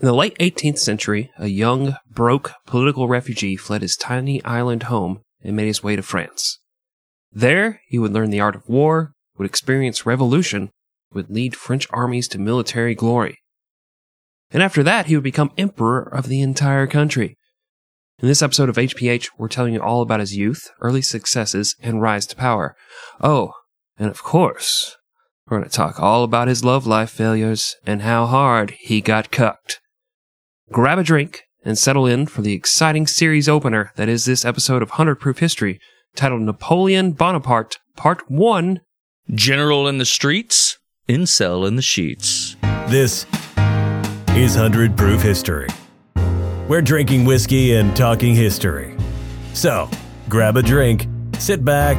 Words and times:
In 0.00 0.06
the 0.06 0.14
late 0.14 0.38
18th 0.38 0.78
century, 0.78 1.32
a 1.38 1.48
young, 1.48 1.96
broke 2.08 2.52
political 2.66 3.08
refugee 3.08 3.56
fled 3.56 3.82
his 3.82 3.96
tiny 3.96 4.40
island 4.44 4.84
home 4.84 5.22
and 5.42 5.56
made 5.56 5.66
his 5.66 5.82
way 5.82 5.96
to 5.96 6.02
France. 6.02 6.60
There, 7.32 7.80
he 7.88 7.98
would 7.98 8.12
learn 8.12 8.30
the 8.30 8.38
art 8.38 8.54
of 8.54 8.68
war, 8.68 9.12
would 9.36 9.46
experience 9.46 10.06
revolution, 10.06 10.70
would 11.12 11.30
lead 11.30 11.56
French 11.56 11.88
armies 11.90 12.28
to 12.28 12.38
military 12.38 12.94
glory. 12.94 13.38
And 14.52 14.62
after 14.62 14.84
that, 14.84 15.06
he 15.06 15.16
would 15.16 15.24
become 15.24 15.50
emperor 15.58 16.02
of 16.02 16.28
the 16.28 16.42
entire 16.42 16.86
country. 16.86 17.36
In 18.20 18.28
this 18.28 18.42
episode 18.42 18.68
of 18.68 18.76
HPH, 18.76 19.30
we're 19.36 19.48
telling 19.48 19.74
you 19.74 19.82
all 19.82 20.02
about 20.02 20.20
his 20.20 20.36
youth, 20.36 20.70
early 20.80 21.02
successes, 21.02 21.74
and 21.82 22.00
rise 22.00 22.26
to 22.28 22.36
power. 22.36 22.76
Oh, 23.20 23.52
and 23.98 24.08
of 24.08 24.22
course, 24.22 24.96
we're 25.48 25.58
going 25.58 25.68
to 25.68 25.76
talk 25.76 25.98
all 25.98 26.22
about 26.22 26.46
his 26.46 26.64
love 26.64 26.86
life 26.86 27.10
failures 27.10 27.74
and 27.84 28.02
how 28.02 28.26
hard 28.26 28.76
he 28.78 29.00
got 29.00 29.32
cucked. 29.32 29.80
Grab 30.70 30.98
a 30.98 31.02
drink 31.02 31.44
and 31.64 31.78
settle 31.78 32.06
in 32.06 32.26
for 32.26 32.42
the 32.42 32.52
exciting 32.52 33.06
series 33.06 33.48
opener 33.48 33.90
that 33.96 34.08
is 34.08 34.26
this 34.26 34.44
episode 34.44 34.82
of 34.82 34.90
100 34.90 35.14
Proof 35.14 35.38
History, 35.38 35.80
titled 36.14 36.42
Napoleon 36.42 37.12
Bonaparte, 37.12 37.78
Part 37.96 38.30
1 38.30 38.80
General 39.32 39.88
in 39.88 39.96
the 39.96 40.04
streets, 40.04 40.78
incel 41.08 41.66
in 41.66 41.76
the 41.76 41.82
sheets. 41.82 42.56
This 42.86 43.24
is 44.34 44.56
100 44.56 44.94
Proof 44.94 45.22
History. 45.22 45.68
We're 46.68 46.82
drinking 46.82 47.24
whiskey 47.24 47.74
and 47.74 47.96
talking 47.96 48.34
history. 48.34 48.94
So, 49.54 49.88
grab 50.28 50.58
a 50.58 50.62
drink, 50.62 51.06
sit 51.38 51.64
back, 51.64 51.96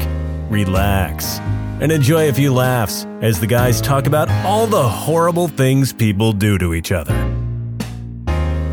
relax, 0.51 1.39
and 1.81 1.91
enjoy 1.91 2.29
a 2.29 2.33
few 2.33 2.53
laughs 2.53 3.07
as 3.21 3.39
the 3.39 3.47
guys 3.47 3.81
talk 3.81 4.05
about 4.05 4.29
all 4.45 4.67
the 4.67 4.87
horrible 4.87 5.47
things 5.47 5.91
people 5.91 6.33
do 6.33 6.59
to 6.59 6.75
each 6.75 6.91
other. 6.91 7.38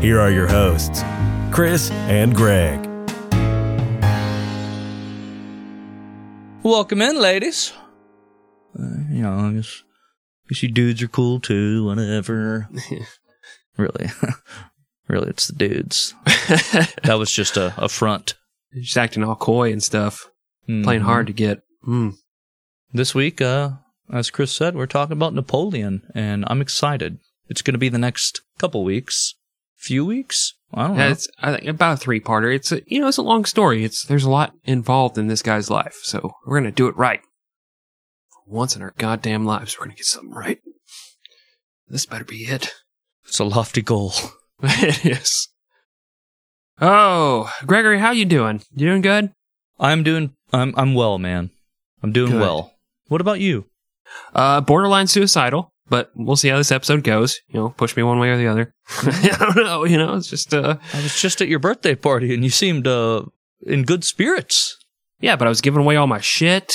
Here 0.01 0.19
are 0.19 0.29
your 0.31 0.47
hosts, 0.47 1.01
Chris 1.51 1.89
and 1.91 2.35
Greg. 2.35 2.79
Welcome 6.63 7.01
in, 7.01 7.19
ladies. 7.19 7.73
Uh, 8.77 8.83
you 9.09 9.23
know, 9.23 9.33
I 9.33 9.53
guess, 9.53 9.83
guess 10.49 10.61
you 10.61 10.69
dudes 10.69 11.01
are 11.01 11.07
cool 11.07 11.39
too, 11.39 11.85
whatever. 11.85 12.69
really. 13.77 14.07
really, 15.07 15.29
it's 15.29 15.47
the 15.47 15.53
dudes. 15.55 16.13
that 16.25 17.15
was 17.17 17.31
just 17.31 17.57
a, 17.57 17.73
a 17.77 17.89
front. 17.89 18.35
Just 18.75 18.97
acting 18.97 19.23
all 19.23 19.35
coy 19.35 19.71
and 19.71 19.81
stuff, 19.81 20.29
playing 20.67 21.01
Mhm. 21.01 21.05
hard 21.05 21.27
to 21.27 21.33
get. 21.33 21.61
Mm. 21.87 22.13
This 22.93 23.15
week, 23.15 23.41
uh, 23.41 23.71
as 24.13 24.29
Chris 24.29 24.51
said, 24.51 24.75
we're 24.75 24.85
talking 24.85 25.13
about 25.17 25.33
Napoleon, 25.33 26.03
and 26.13 26.43
I'm 26.47 26.61
excited. 26.61 27.17
It's 27.49 27.61
going 27.63 27.73
to 27.73 27.79
be 27.79 27.89
the 27.89 27.97
next 27.97 28.41
couple 28.59 28.83
weeks, 28.83 29.33
few 29.77 30.05
weeks. 30.05 30.53
I 30.73 30.87
don't 30.87 30.97
Yeah, 30.97 31.05
know. 31.05 31.11
it's 31.11 31.27
I 31.39 31.55
think 31.55 31.67
about 31.67 31.93
a 31.93 31.97
three 31.97 32.19
parter. 32.19 32.53
It's 32.53 32.71
a 32.71 32.81
you 32.87 32.99
know 32.99 33.07
it's 33.07 33.17
a 33.17 33.21
long 33.21 33.45
story. 33.45 33.83
It's 33.85 34.03
there's 34.05 34.25
a 34.25 34.29
lot 34.29 34.53
involved 34.65 35.17
in 35.17 35.27
this 35.27 35.41
guy's 35.41 35.69
life, 35.69 35.97
so 36.03 36.31
we're 36.45 36.59
gonna 36.59 36.71
do 36.71 36.87
it 36.87 36.97
right. 36.97 37.21
For 38.31 38.41
once 38.47 38.75
in 38.75 38.81
our 38.81 38.93
goddamn 38.97 39.45
lives, 39.45 39.77
we're 39.79 39.85
gonna 39.85 39.95
get 39.95 40.05
something 40.05 40.33
right. 40.33 40.59
This 41.87 42.05
better 42.05 42.25
be 42.25 42.43
it. 42.43 42.73
It's 43.25 43.39
a 43.39 43.45
lofty 43.45 43.81
goal. 43.81 44.13
it 44.63 45.05
is. 45.05 45.49
Oh, 46.79 47.51
Gregory, 47.65 47.99
how 47.99 48.11
you 48.11 48.25
doing? 48.25 48.61
You 48.75 48.87
doing 48.87 49.01
good? 49.01 49.31
I'm 49.79 50.03
doing. 50.03 50.33
I'm. 50.53 50.73
I'm 50.77 50.93
well, 50.93 51.17
man. 51.17 51.51
I'm 52.03 52.11
doing 52.11 52.31
Good. 52.33 52.41
well. 52.41 52.73
What 53.07 53.21
about 53.21 53.39
you? 53.39 53.65
Uh, 54.33 54.61
borderline 54.61 55.07
suicidal, 55.07 55.73
but 55.89 56.11
we'll 56.15 56.35
see 56.35 56.49
how 56.49 56.57
this 56.57 56.71
episode 56.71 57.03
goes. 57.03 57.39
You 57.49 57.59
know, 57.59 57.69
push 57.69 57.95
me 57.95 58.03
one 58.03 58.19
way 58.19 58.29
or 58.29 58.37
the 58.37 58.47
other. 58.47 58.73
I 58.89 59.35
don't 59.39 59.55
know. 59.55 59.85
You 59.85 59.97
know, 59.97 60.15
it's 60.15 60.27
just 60.29 60.53
uh, 60.53 60.77
I 60.93 61.01
was 61.01 61.19
just 61.19 61.41
at 61.41 61.47
your 61.47 61.59
birthday 61.59 61.95
party, 61.95 62.33
and 62.33 62.43
you 62.43 62.49
seemed 62.49 62.87
uh 62.87 63.23
in 63.65 63.83
good 63.83 64.03
spirits. 64.03 64.77
yeah. 65.19 65.35
But 65.35 65.47
I 65.47 65.49
was 65.49 65.61
giving 65.61 65.81
away 65.81 65.95
all 65.95 66.07
my 66.07 66.21
shit. 66.21 66.73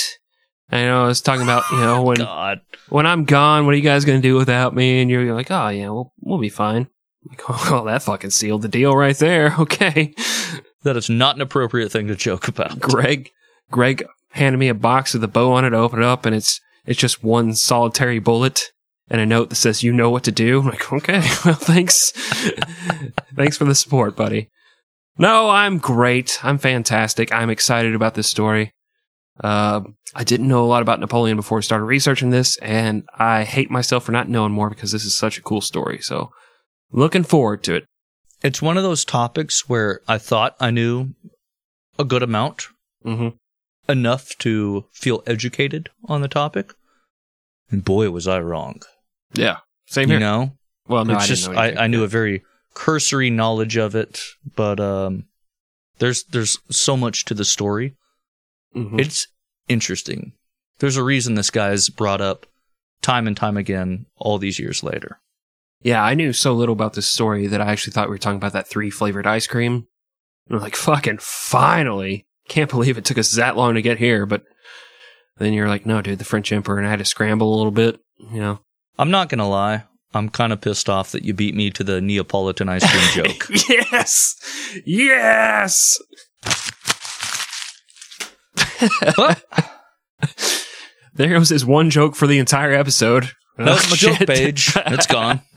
I 0.71 0.85
know 0.85 1.03
I 1.03 1.07
was 1.07 1.21
talking 1.21 1.43
about 1.43 1.63
you 1.71 1.77
know 1.77 2.01
when 2.03 2.17
God, 2.17 2.61
when 2.89 3.05
I'm 3.05 3.25
gone, 3.25 3.65
what 3.65 3.73
are 3.73 3.77
you 3.77 3.83
guys 3.83 4.05
going 4.05 4.21
to 4.21 4.27
do 4.27 4.35
without 4.35 4.75
me? 4.75 5.01
And 5.01 5.09
you're 5.09 5.33
like, 5.33 5.51
oh, 5.51 5.69
yeah, 5.69 5.89
we'll, 5.89 6.13
we'll 6.19 6.39
be 6.39 6.49
fine. 6.49 6.87
I'm 7.23 7.29
like, 7.29 7.41
oh, 7.71 7.85
that 7.85 8.03
fucking 8.03 8.31
sealed 8.31 8.63
the 8.63 8.67
deal 8.67 8.95
right 8.95 9.17
there. 9.17 9.55
Okay. 9.59 10.13
that 10.83 10.97
is 10.97 11.09
not 11.09 11.35
an 11.35 11.41
appropriate 11.41 11.91
thing 11.91 12.07
to 12.07 12.15
joke 12.15 12.47
about. 12.47 12.79
Greg, 12.79 13.31
Greg 13.71 14.05
handed 14.31 14.57
me 14.57 14.67
a 14.67 14.73
box 14.73 15.13
with 15.13 15.23
a 15.23 15.27
bow 15.27 15.53
on 15.53 15.65
it. 15.65 15.73
I 15.73 15.77
open 15.77 15.99
it 15.99 16.05
up 16.05 16.25
and 16.25 16.35
it's, 16.35 16.59
it's 16.85 16.99
just 16.99 17.23
one 17.23 17.55
solitary 17.55 18.19
bullet 18.19 18.71
and 19.09 19.21
a 19.21 19.25
note 19.25 19.49
that 19.49 19.55
says, 19.55 19.83
you 19.83 19.93
know 19.93 20.09
what 20.09 20.23
to 20.23 20.31
do. 20.31 20.59
I'm 20.59 20.67
like, 20.67 20.91
okay, 20.91 21.19
well, 21.45 21.55
thanks. 21.55 22.11
thanks 23.35 23.57
for 23.57 23.65
the 23.65 23.75
support, 23.75 24.15
buddy. 24.15 24.49
No, 25.17 25.49
I'm 25.49 25.77
great. 25.77 26.39
I'm 26.43 26.57
fantastic. 26.57 27.31
I'm 27.31 27.49
excited 27.49 27.93
about 27.93 28.15
this 28.15 28.29
story. 28.29 28.73
Uh, 29.43 29.81
I 30.15 30.23
didn't 30.23 30.47
know 30.47 30.63
a 30.63 30.67
lot 30.67 30.81
about 30.81 30.99
Napoleon 30.99 31.37
before 31.37 31.57
I 31.57 31.61
started 31.61 31.85
researching 31.85 32.29
this, 32.29 32.57
and 32.57 33.03
I 33.17 33.43
hate 33.43 33.71
myself 33.71 34.05
for 34.05 34.11
not 34.11 34.29
knowing 34.29 34.51
more 34.51 34.69
because 34.69 34.91
this 34.91 35.05
is 35.05 35.15
such 35.15 35.37
a 35.37 35.41
cool 35.41 35.61
story. 35.61 35.99
So, 36.01 36.31
looking 36.91 37.23
forward 37.23 37.63
to 37.63 37.75
it. 37.75 37.85
It's 38.41 38.61
one 38.61 38.77
of 38.77 38.83
those 38.83 39.05
topics 39.05 39.69
where 39.69 40.01
I 40.07 40.17
thought 40.17 40.55
I 40.59 40.69
knew 40.69 41.13
a 41.97 42.03
good 42.03 42.23
amount, 42.23 42.67
hmm 43.03 43.29
enough 43.87 44.37
to 44.39 44.85
feel 44.93 45.23
educated 45.27 45.89
on 46.05 46.21
the 46.21 46.27
topic, 46.27 46.73
and 47.73 47.83
boy, 47.83 48.09
was 48.11 48.27
I 48.27 48.39
wrong. 48.39 48.81
Yeah, 49.33 49.57
same 49.87 50.09
You 50.09 50.13
here. 50.17 50.19
know, 50.19 50.51
well, 50.87 51.03
no, 51.03 51.15
it's 51.15 51.23
I 51.23 51.27
just 51.27 51.49
know 51.49 51.57
I. 51.57 51.83
I 51.83 51.87
knew 51.87 52.03
a 52.03 52.07
very 52.07 52.43
cursory 52.73 53.29
knowledge 53.29 53.75
of 53.77 53.95
it, 53.95 54.21
but 54.55 54.79
um, 54.79 55.25
there's 55.99 56.23
there's 56.25 56.57
so 56.69 56.95
much 56.95 57.25
to 57.25 57.33
the 57.33 57.45
story. 57.45 57.95
Mhm. 58.75 58.99
It's 58.99 59.27
interesting. 59.67 60.33
There's 60.79 60.97
a 60.97 61.03
reason 61.03 61.35
this 61.35 61.49
guy's 61.51 61.89
brought 61.89 62.21
up 62.21 62.45
time 63.01 63.27
and 63.27 63.35
time 63.37 63.57
again 63.57 64.05
all 64.17 64.37
these 64.37 64.59
years 64.59 64.83
later. 64.83 65.19
Yeah, 65.81 66.01
I 66.03 66.13
knew 66.13 66.31
so 66.33 66.53
little 66.53 66.73
about 66.73 66.93
this 66.93 67.09
story 67.09 67.47
that 67.47 67.59
I 67.61 67.71
actually 67.71 67.91
thought 67.93 68.07
we 68.07 68.13
were 68.15 68.17
talking 68.17 68.37
about 68.37 68.53
that 68.53 68.67
three 68.67 68.89
flavored 68.89 69.27
ice 69.27 69.47
cream. 69.47 69.87
And 70.47 70.55
I'm 70.57 70.61
like, 70.61 70.75
fucking 70.75 71.17
finally. 71.19 72.25
Can't 72.47 72.69
believe 72.69 72.97
it 72.97 73.05
took 73.05 73.17
us 73.17 73.31
that 73.33 73.55
long 73.57 73.75
to 73.75 73.81
get 73.81 73.97
here. 73.99 74.25
But 74.25 74.43
then 75.37 75.53
you're 75.53 75.67
like, 75.67 75.85
no, 75.85 76.01
dude, 76.01 76.19
the 76.19 76.25
French 76.25 76.51
Emperor, 76.51 76.77
and 76.77 76.87
I 76.87 76.89
had 76.89 76.99
to 76.99 77.05
scramble 77.05 77.53
a 77.53 77.57
little 77.57 77.71
bit. 77.71 77.99
You 78.31 78.39
know, 78.39 78.59
I'm 78.97 79.11
not 79.11 79.29
gonna 79.29 79.47
lie. 79.49 79.83
I'm 80.13 80.29
kind 80.29 80.53
of 80.53 80.61
pissed 80.61 80.89
off 80.89 81.11
that 81.13 81.23
you 81.25 81.33
beat 81.33 81.55
me 81.55 81.71
to 81.71 81.83
the 81.83 81.99
Neapolitan 81.99 82.69
ice 82.69 82.83
cream 82.89 83.25
joke. 83.25 83.47
yes, 83.91 84.35
yes. 84.85 85.99
there 91.15 91.29
goes 91.29 91.49
his 91.49 91.65
one 91.65 91.89
joke 91.89 92.15
for 92.15 92.27
the 92.27 92.39
entire 92.39 92.73
episode. 92.73 93.31
Was 93.57 93.85
Oh, 93.85 93.89
my 93.89 93.95
joke 93.95 94.27
page. 94.27 94.73
It's 94.75 95.07
gone. 95.07 95.41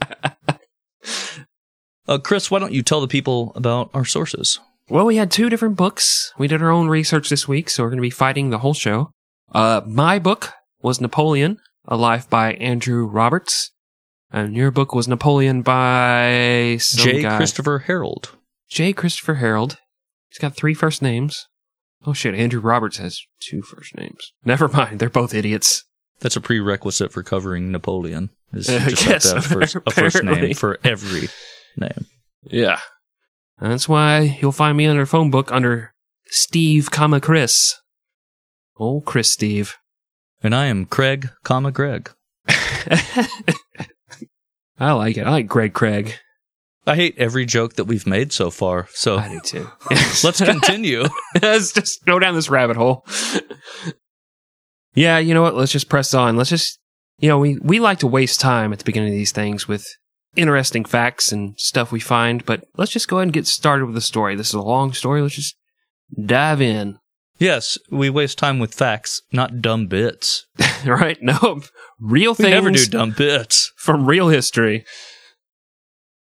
Uh, 2.09 2.17
Chris, 2.17 2.49
why 2.49 2.57
don't 2.57 2.71
you 2.71 2.81
tell 2.81 3.01
the 3.01 3.07
people 3.09 3.51
about 3.53 3.89
our 3.93 4.05
sources? 4.05 4.61
Well, 4.87 5.05
we 5.05 5.17
had 5.17 5.29
two 5.29 5.49
different 5.49 5.75
books. 5.75 6.31
We 6.37 6.47
did 6.47 6.61
our 6.61 6.69
own 6.71 6.87
research 6.87 7.27
this 7.27 7.49
week, 7.49 7.69
so 7.69 7.83
we're 7.83 7.89
going 7.89 7.97
to 7.97 8.01
be 8.01 8.09
fighting 8.09 8.49
the 8.49 8.59
whole 8.59 8.73
show. 8.73 9.11
Uh, 9.51 9.81
my 9.85 10.19
book 10.19 10.53
was 10.81 11.01
Napoleon, 11.01 11.57
A 11.87 11.97
Life 11.97 12.29
by 12.29 12.53
Andrew 12.53 13.05
Roberts. 13.05 13.71
And 14.29 14.55
your 14.55 14.71
book 14.71 14.93
was 14.93 15.07
Napoleon 15.07 15.61
by 15.61 16.77
J. 16.81 17.21
guy. 17.21 17.37
Christopher 17.37 17.85
Herold. 17.87 18.31
J. 18.69 18.91
Christopher 18.91 19.35
Herold. 19.35 19.77
He's 20.29 20.39
got 20.39 20.55
three 20.55 20.73
first 20.73 21.01
names. 21.01 21.47
Oh 22.05 22.13
shit, 22.13 22.35
Andrew 22.35 22.59
Roberts 22.59 22.97
has 22.97 23.21
two 23.39 23.61
first 23.61 23.95
names. 23.95 24.33
Never 24.43 24.67
mind, 24.67 24.99
they're 24.99 25.09
both 25.09 25.33
idiots. 25.33 25.85
That's 26.19 26.35
a 26.35 26.41
prerequisite 26.41 27.11
for 27.11 27.23
covering 27.23 27.71
Napoleon. 27.71 28.29
Is 28.53 28.69
you 28.69 28.79
just 28.89 29.05
yes, 29.05 29.31
have 29.31 29.43
to 29.43 29.49
have 29.49 29.59
first, 29.59 29.75
a 29.85 29.91
first 29.91 30.23
name 30.23 30.53
for 30.53 30.79
every 30.83 31.29
name. 31.75 32.05
Yeah. 32.43 32.79
And 33.59 33.71
that's 33.71 33.89
why 33.89 34.37
you'll 34.41 34.51
find 34.51 34.77
me 34.77 34.85
under 34.85 35.05
phone 35.05 35.31
book 35.31 35.51
under 35.51 35.93
Steve, 36.27 36.91
comma 36.91 37.21
Chris. 37.21 37.75
Oh, 38.79 39.01
Chris 39.01 39.31
Steve. 39.31 39.77
And 40.43 40.53
I 40.53 40.67
am 40.67 40.85
Craig, 40.85 41.29
comma 41.43 41.71
Greg. 41.71 42.11
I 44.79 44.91
like 44.91 45.17
it. 45.17 45.25
I 45.25 45.31
like 45.31 45.47
Greg 45.47 45.73
Craig. 45.73 46.13
I 46.85 46.95
hate 46.95 47.15
every 47.17 47.45
joke 47.45 47.73
that 47.73 47.85
we've 47.85 48.07
made 48.07 48.31
so 48.31 48.49
far. 48.49 48.87
So 48.91 49.17
I 49.17 49.27
do 49.27 49.39
too. 49.41 49.69
let's 50.23 50.39
continue. 50.41 51.03
Let's 51.41 51.73
just 51.73 52.05
go 52.05 52.17
down 52.17 52.33
this 52.33 52.49
rabbit 52.49 52.77
hole. 52.77 53.05
yeah, 54.95 55.17
you 55.17 55.33
know 55.33 55.41
what? 55.41 55.55
Let's 55.55 55.73
just 55.73 55.89
press 55.89 56.13
on. 56.13 56.37
Let's 56.37 56.49
just, 56.49 56.79
you 57.19 57.27
know, 57.27 57.39
we, 57.39 57.57
we 57.57 57.81
like 57.81 57.99
to 57.99 58.07
waste 58.07 58.39
time 58.39 58.71
at 58.71 58.79
the 58.79 58.85
beginning 58.85 59.09
of 59.09 59.15
these 59.15 59.33
things 59.33 59.67
with 59.67 59.85
interesting 60.37 60.85
facts 60.85 61.31
and 61.31 61.59
stuff 61.59 61.91
we 61.91 61.99
find, 61.99 62.45
but 62.45 62.63
let's 62.77 62.91
just 62.91 63.09
go 63.09 63.17
ahead 63.17 63.25
and 63.25 63.33
get 63.33 63.47
started 63.47 63.85
with 63.85 63.95
the 63.95 64.01
story. 64.01 64.35
This 64.35 64.49
is 64.49 64.53
a 64.53 64.61
long 64.61 64.93
story. 64.93 65.21
Let's 65.21 65.35
just 65.35 65.57
dive 66.25 66.61
in. 66.61 66.99
Yes, 67.37 67.77
we 67.91 68.09
waste 68.09 68.37
time 68.37 68.59
with 68.59 68.73
facts, 68.73 69.21
not 69.31 69.61
dumb 69.61 69.87
bits. 69.87 70.45
right? 70.85 71.17
No, 71.21 71.61
real 71.99 72.33
things. 72.33 72.47
We 72.47 72.51
never 72.51 72.71
do 72.71 72.85
dumb 72.85 73.13
bits. 73.17 73.71
from 73.77 74.05
real 74.05 74.29
history. 74.29 74.85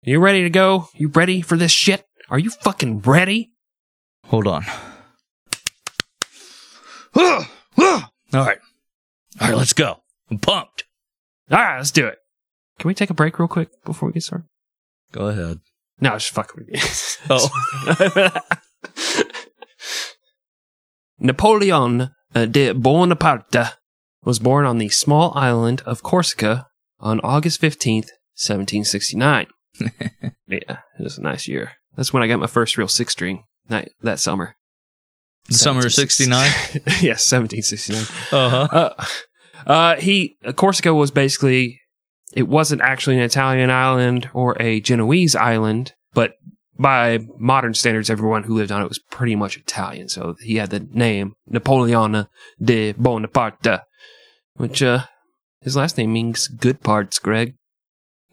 You 0.04 0.20
ready 0.20 0.44
to 0.44 0.50
go? 0.50 0.90
You 0.96 1.08
ready 1.10 1.42
for 1.42 1.56
this 1.58 1.72
shit? 1.72 2.06
Are 2.30 2.40
you 2.40 2.50
fucking 2.50 3.02
ready? 3.02 3.52
Hold 4.26 4.48
on. 4.48 4.66
All 7.16 7.46
right. 8.34 8.58
All 9.40 9.48
right, 9.48 9.58
let's 9.58 9.74
go. 9.74 9.98
I'm 10.30 10.40
pumped. 10.40 10.86
All 11.52 11.58
right, 11.58 11.78
let's 11.78 11.92
do 11.92 12.08
it. 12.08 12.18
Can 12.80 12.88
we 12.88 12.94
take 12.94 13.10
a 13.10 13.14
break 13.14 13.38
real 13.40 13.48
quick 13.48 13.70
before 13.86 14.08
we 14.10 14.14
get 14.14 14.24
started? 14.24 14.48
Go 15.12 15.28
ahead. 15.28 15.60
No, 16.00 16.12
just 16.12 16.32
fucking 16.32 16.66
with 16.66 16.70
you. 16.70 16.82
Oh. 17.30 18.30
Napoleon 21.24 22.12
uh, 22.36 22.46
de 22.46 22.74
Bonaparte 22.74 23.78
was 24.26 24.40
born 24.40 24.66
on 24.66 24.78
the 24.78 24.90
small 24.90 25.32
island 25.36 25.82
of 25.86 26.04
Corsica 26.04 26.68
on 27.00 27.22
August 27.22 27.62
15th, 27.62 28.12
1769. 28.36 29.48
yeah, 29.80 30.28
it 30.50 30.80
was 31.00 31.18
a 31.18 31.22
nice 31.22 31.48
year. 31.48 31.72
That's 31.96 32.12
when 32.12 32.24
I 32.24 32.28
got 32.28 32.40
my 32.40 32.48
first 32.48 32.78
real 32.78 32.90
six 32.90 33.14
string 33.14 33.46
night 33.70 33.92
that 34.02 34.20
summer. 34.20 34.56
The 35.48 35.54
summer 35.56 35.86
of 35.86 35.94
69? 35.94 36.52
yes, 37.02 37.32
1769. 37.32 38.02
Uh-huh. 38.32 38.68
Uh, 38.72 39.06
uh, 39.66 39.96
he 39.96 40.36
uh, 40.46 40.52
Corsica 40.52 40.94
was 40.94 41.12
basically 41.12 41.80
it 42.34 42.48
wasn't 42.48 42.82
actually 42.82 43.18
an 43.18 43.24
Italian 43.24 43.70
island 43.70 44.30
or 44.34 44.62
a 44.62 44.82
Genoese 44.82 45.36
island, 45.36 45.94
but 46.14 46.34
by 46.78 47.20
modern 47.38 47.74
standards, 47.74 48.10
everyone 48.10 48.44
who 48.44 48.56
lived 48.56 48.72
on 48.72 48.82
it 48.82 48.88
was 48.90 49.00
pretty 49.00 49.36
much 49.36 49.58
Italian. 49.58 50.10
So 50.10 50.36
he 50.42 50.56
had 50.56 50.70
the 50.72 50.80
name 50.92 51.34
Napoleone 51.48 52.28
de 52.62 52.94
Bonaparte, 52.94 53.82
which 54.56 54.82
uh, 54.82 55.04
his 55.62 55.76
last 55.76 55.98
name 55.98 56.12
means 56.14 56.48
good 56.48 56.82
parts. 56.82 57.20
Greg, 57.20 57.56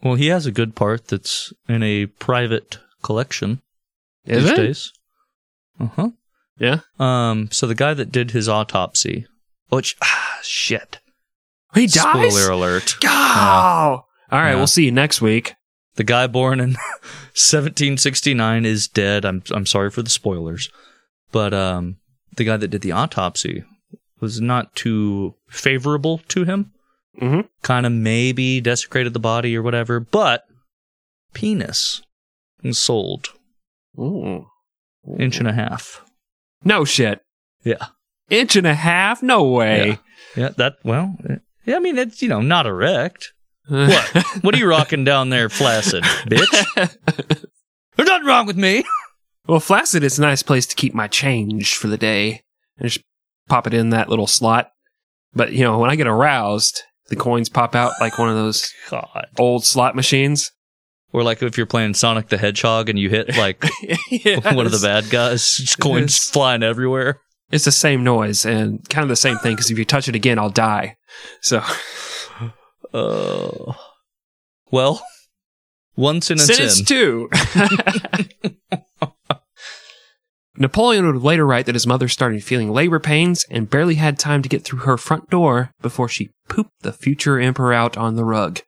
Well, 0.03 0.15
he 0.15 0.27
has 0.27 0.45
a 0.45 0.51
good 0.51 0.75
part 0.75 1.07
that's 1.07 1.53
in 1.69 1.83
a 1.83 2.07
private 2.07 2.79
collection 3.03 3.61
is 4.25 4.43
these 4.43 4.51
it? 4.51 4.55
days. 4.55 4.91
Uh-huh. 5.79 6.09
Yeah, 6.59 6.81
Um, 6.99 7.49
so 7.51 7.65
the 7.65 7.73
guy 7.73 7.95
that 7.95 8.11
did 8.11 8.31
his 8.31 8.47
autopsy, 8.47 9.25
which 9.69 9.95
ah 10.01 10.37
shit. 10.43 10.99
he 11.73 11.87
dies. 11.87 12.01
Spoiler 12.33 12.51
alert. 12.51 12.95
Oh, 13.03 13.07
all 13.07 14.39
right. 14.39 14.49
Yeah. 14.51 14.55
We'll 14.55 14.67
see 14.67 14.85
you 14.85 14.91
next 14.91 15.21
week. 15.21 15.55
The 16.01 16.05
guy 16.05 16.25
born 16.25 16.59
in 16.59 16.69
1769 17.37 18.65
is 18.65 18.87
dead. 18.87 19.23
I'm 19.23 19.43
I'm 19.51 19.67
sorry 19.67 19.91
for 19.91 20.01
the 20.01 20.09
spoilers. 20.09 20.71
But 21.31 21.53
um 21.53 21.97
the 22.37 22.43
guy 22.43 22.57
that 22.57 22.69
did 22.69 22.81
the 22.81 22.91
autopsy 22.91 23.63
was 24.19 24.41
not 24.41 24.73
too 24.73 25.35
favorable 25.47 26.17
to 26.29 26.43
him. 26.43 26.71
Mhm. 27.21 27.47
Kind 27.61 27.85
of 27.85 27.91
maybe 27.91 28.59
desecrated 28.61 29.13
the 29.13 29.19
body 29.19 29.55
or 29.55 29.61
whatever, 29.61 29.99
but 29.99 30.45
penis 31.35 32.01
was 32.63 32.79
sold 32.79 33.27
Ooh. 33.99 34.47
inch 35.19 35.37
and 35.37 35.47
a 35.47 35.53
half. 35.53 36.03
No 36.63 36.83
shit. 36.83 37.21
Yeah. 37.63 37.85
Inch 38.31 38.55
and 38.55 38.65
a 38.65 38.73
half? 38.73 39.21
No 39.21 39.43
way. 39.43 39.99
Yeah, 40.35 40.49
that 40.57 40.77
well, 40.83 41.15
yeah, 41.67 41.75
I 41.75 41.79
mean 41.79 41.99
it's 41.99 42.23
you 42.23 42.27
know 42.29 42.41
not 42.41 42.65
erect. 42.65 43.33
What? 43.71 44.25
what 44.43 44.55
are 44.55 44.57
you 44.57 44.67
rocking 44.67 45.03
down 45.03 45.29
there, 45.29 45.47
flaccid, 45.49 46.03
bitch? 46.03 46.97
There's 47.95 48.07
nothing 48.09 48.27
wrong 48.27 48.45
with 48.47 48.57
me. 48.57 48.83
Well, 49.47 49.59
Flaccid 49.59 50.03
is 50.03 50.19
a 50.19 50.21
nice 50.21 50.43
place 50.43 50.65
to 50.67 50.75
keep 50.75 50.93
my 50.93 51.07
change 51.07 51.75
for 51.75 51.87
the 51.87 51.97
day. 51.97 52.41
And 52.77 52.89
just 52.89 53.03
pop 53.49 53.65
it 53.67 53.73
in 53.73 53.89
that 53.89 54.07
little 54.09 54.27
slot. 54.27 54.71
But, 55.33 55.53
you 55.53 55.63
know, 55.63 55.79
when 55.79 55.89
I 55.89 55.95
get 55.95 56.07
aroused, 56.07 56.83
the 57.09 57.15
coins 57.15 57.49
pop 57.49 57.75
out 57.75 57.93
like 57.99 58.17
one 58.19 58.29
of 58.29 58.35
those 58.35 58.71
God. 58.89 59.27
old 59.39 59.65
slot 59.65 59.95
machines. 59.95 60.51
Or 61.13 61.23
like 61.23 61.41
if 61.41 61.57
you're 61.57 61.65
playing 61.65 61.95
Sonic 61.95 62.29
the 62.29 62.37
Hedgehog 62.37 62.87
and 62.87 62.97
you 62.99 63.09
hit 63.09 63.35
like 63.37 63.63
one 64.53 64.65
of 64.65 64.71
the 64.71 64.79
bad 64.81 65.09
guys, 65.09 65.57
just 65.57 65.79
coins 65.79 66.11
Yes. 66.17 66.29
flying 66.29 66.63
everywhere. 66.63 67.19
It's 67.51 67.65
the 67.65 67.71
same 67.71 68.03
noise 68.03 68.45
and 68.45 68.87
kind 68.89 69.03
of 69.03 69.09
the 69.09 69.15
same 69.17 69.37
thing 69.39 69.55
because 69.55 69.69
if 69.71 69.77
you 69.77 69.83
touch 69.85 70.07
it 70.07 70.15
again, 70.15 70.39
I'll 70.39 70.49
die. 70.49 70.95
So, 71.41 71.61
Uh, 72.93 73.73
well, 74.71 75.05
one 75.95 76.21
sentence 76.21 76.47
sentence 76.47 76.79
in. 76.79 76.85
two. 76.85 77.29
Napoleon 80.57 81.05
would 81.07 81.23
later 81.23 81.45
write 81.45 81.65
that 81.65 81.75
his 81.75 81.87
mother 81.87 82.07
started 82.07 82.43
feeling 82.43 82.71
labor 82.71 82.99
pains 82.99 83.45
and 83.49 83.69
barely 83.69 83.95
had 83.95 84.19
time 84.19 84.41
to 84.41 84.49
get 84.49 84.63
through 84.63 84.79
her 84.79 84.97
front 84.97 85.29
door 85.29 85.71
before 85.81 86.09
she 86.09 86.29
pooped 86.49 86.81
the 86.81 86.91
future 86.93 87.39
emperor 87.39 87.73
out 87.73 87.97
on 87.97 88.15
the 88.15 88.25
rug. 88.25 88.59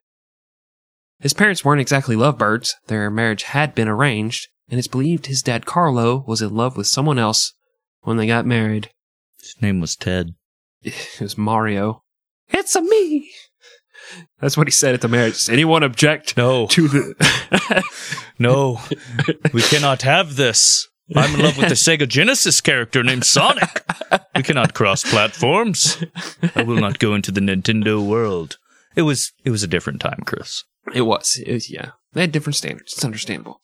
His 1.19 1.33
parents 1.33 1.63
weren't 1.63 1.81
exactly 1.81 2.15
lovebirds. 2.15 2.75
Their 2.87 3.09
marriage 3.09 3.43
had 3.43 3.75
been 3.75 3.87
arranged, 3.87 4.47
and 4.69 4.79
it's 4.79 4.87
believed 4.87 5.25
his 5.27 5.41
dad 5.41 5.65
Carlo 5.65 6.23
was 6.27 6.41
in 6.41 6.55
love 6.55 6.77
with 6.77 6.87
someone 6.87 7.19
else 7.19 7.53
when 8.01 8.17
they 8.17 8.27
got 8.27 8.45
married. 8.45 8.89
His 9.39 9.55
name 9.61 9.79
was 9.79 9.95
Ted. 9.95 10.35
It 10.83 11.21
was 11.21 11.37
Mario. 11.37 12.03
It's 12.49 12.75
a 12.75 12.81
me. 12.81 13.29
That's 14.39 14.57
what 14.57 14.67
he 14.67 14.71
said 14.71 14.93
at 14.93 15.01
the 15.01 15.07
marriage. 15.07 15.33
Does 15.35 15.49
anyone 15.49 15.83
object 15.83 16.35
No, 16.37 16.67
to 16.67 16.87
the? 16.87 17.83
no, 18.39 18.79
we 19.53 19.61
cannot 19.61 20.01
have 20.01 20.35
this. 20.35 20.87
I'm 21.15 21.35
in 21.35 21.41
love 21.41 21.57
with 21.57 21.69
the 21.69 21.75
Sega 21.75 22.07
Genesis 22.07 22.61
character 22.61 23.03
named 23.03 23.25
Sonic. 23.25 23.83
We 24.35 24.43
cannot 24.43 24.73
cross 24.73 25.03
platforms. 25.03 26.03
I 26.55 26.63
will 26.63 26.79
not 26.79 26.97
go 26.97 27.13
into 27.13 27.31
the 27.31 27.41
Nintendo 27.41 28.05
world. 28.05 28.57
It 28.95 29.01
was 29.03 29.31
it 29.43 29.49
was 29.49 29.63
a 29.63 29.67
different 29.67 29.99
time, 30.01 30.23
Chris. 30.25 30.63
It 30.93 31.01
was. 31.01 31.37
It 31.45 31.51
was. 31.51 31.69
Yeah. 31.69 31.91
They 32.13 32.21
had 32.21 32.31
different 32.31 32.55
standards. 32.55 32.93
It's 32.93 33.05
understandable. 33.05 33.59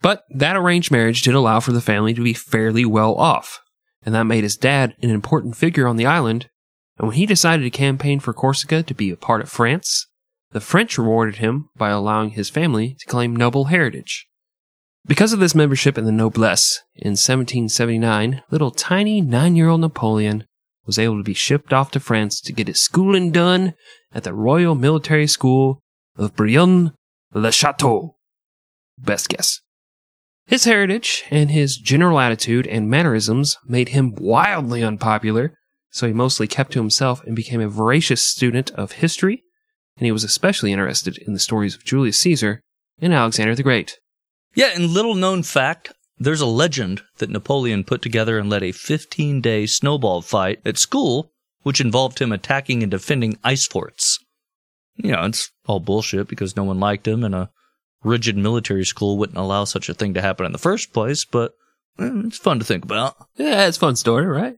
But 0.00 0.24
that 0.30 0.56
arranged 0.56 0.90
marriage 0.90 1.22
did 1.22 1.34
allow 1.34 1.60
for 1.60 1.72
the 1.72 1.80
family 1.80 2.14
to 2.14 2.22
be 2.22 2.34
fairly 2.34 2.84
well 2.84 3.14
off. 3.14 3.60
And 4.04 4.14
that 4.14 4.24
made 4.24 4.44
his 4.44 4.56
dad 4.56 4.94
an 5.02 5.10
important 5.10 5.56
figure 5.56 5.88
on 5.88 5.96
the 5.96 6.06
island. 6.06 6.50
And 6.98 7.08
when 7.08 7.16
he 7.16 7.26
decided 7.26 7.62
to 7.62 7.70
campaign 7.70 8.20
for 8.20 8.32
Corsica 8.32 8.82
to 8.82 8.94
be 8.94 9.10
a 9.10 9.16
part 9.16 9.40
of 9.40 9.48
France, 9.48 10.06
the 10.52 10.60
French 10.60 10.96
rewarded 10.96 11.36
him 11.36 11.68
by 11.76 11.90
allowing 11.90 12.30
his 12.30 12.50
family 12.50 12.96
to 13.00 13.06
claim 13.06 13.34
noble 13.34 13.64
heritage. 13.64 14.26
Because 15.06 15.32
of 15.32 15.40
this 15.40 15.54
membership 15.54 15.98
in 15.98 16.04
the 16.04 16.12
noblesse, 16.12 16.80
in 16.94 17.10
1779, 17.10 18.42
little 18.50 18.70
tiny 18.70 19.20
nine 19.20 19.56
year 19.56 19.68
old 19.68 19.80
Napoleon 19.80 20.46
was 20.86 20.98
able 20.98 21.18
to 21.18 21.24
be 21.24 21.34
shipped 21.34 21.72
off 21.72 21.90
to 21.90 22.00
France 22.00 22.40
to 22.40 22.52
get 22.52 22.68
his 22.68 22.82
schooling 22.82 23.30
done 23.30 23.74
at 24.14 24.24
the 24.24 24.32
Royal 24.32 24.74
Military 24.74 25.26
School 25.26 25.82
of 26.16 26.36
Brienne 26.36 26.92
le 27.34 27.52
Chateau. 27.52 28.16
Best 28.98 29.28
guess. 29.28 29.60
His 30.46 30.64
heritage 30.64 31.24
and 31.30 31.50
his 31.50 31.76
general 31.76 32.20
attitude 32.20 32.66
and 32.66 32.88
mannerisms 32.88 33.56
made 33.66 33.90
him 33.90 34.14
wildly 34.14 34.82
unpopular, 34.82 35.58
so 35.94 36.08
he 36.08 36.12
mostly 36.12 36.48
kept 36.48 36.72
to 36.72 36.80
himself 36.80 37.22
and 37.22 37.36
became 37.36 37.60
a 37.60 37.68
voracious 37.68 38.20
student 38.20 38.72
of 38.72 38.92
history, 38.92 39.44
and 39.96 40.04
he 40.04 40.10
was 40.10 40.24
especially 40.24 40.72
interested 40.72 41.16
in 41.18 41.34
the 41.34 41.38
stories 41.38 41.76
of 41.76 41.84
Julius 41.84 42.18
Caesar 42.18 42.60
and 43.00 43.14
Alexander 43.14 43.54
the 43.54 43.62
Great. 43.62 44.00
Yeah, 44.56 44.72
and 44.74 44.90
little 44.90 45.14
known 45.14 45.44
fact, 45.44 45.92
there's 46.18 46.40
a 46.40 46.46
legend 46.46 47.02
that 47.18 47.30
Napoleon 47.30 47.84
put 47.84 48.02
together 48.02 48.40
and 48.40 48.50
led 48.50 48.64
a 48.64 48.72
15 48.72 49.40
day 49.40 49.66
snowball 49.66 50.20
fight 50.20 50.60
at 50.66 50.78
school, 50.78 51.30
which 51.62 51.80
involved 51.80 52.18
him 52.18 52.32
attacking 52.32 52.82
and 52.82 52.90
defending 52.90 53.38
ice 53.44 53.64
forts. 53.64 54.18
You 54.96 55.12
know, 55.12 55.24
it's 55.26 55.52
all 55.66 55.78
bullshit 55.78 56.26
because 56.26 56.56
no 56.56 56.64
one 56.64 56.80
liked 56.80 57.06
him 57.06 57.22
and 57.22 57.36
a 57.36 57.50
rigid 58.02 58.36
military 58.36 58.84
school 58.84 59.16
wouldn't 59.16 59.38
allow 59.38 59.62
such 59.62 59.88
a 59.88 59.94
thing 59.94 60.14
to 60.14 60.22
happen 60.22 60.44
in 60.44 60.50
the 60.50 60.58
first 60.58 60.92
place, 60.92 61.24
but 61.24 61.52
eh, 62.00 62.10
it's 62.24 62.38
fun 62.38 62.58
to 62.58 62.64
think 62.64 62.84
about. 62.84 63.14
Yeah, 63.36 63.68
it's 63.68 63.76
a 63.76 63.80
fun 63.80 63.94
story, 63.94 64.26
right? 64.26 64.56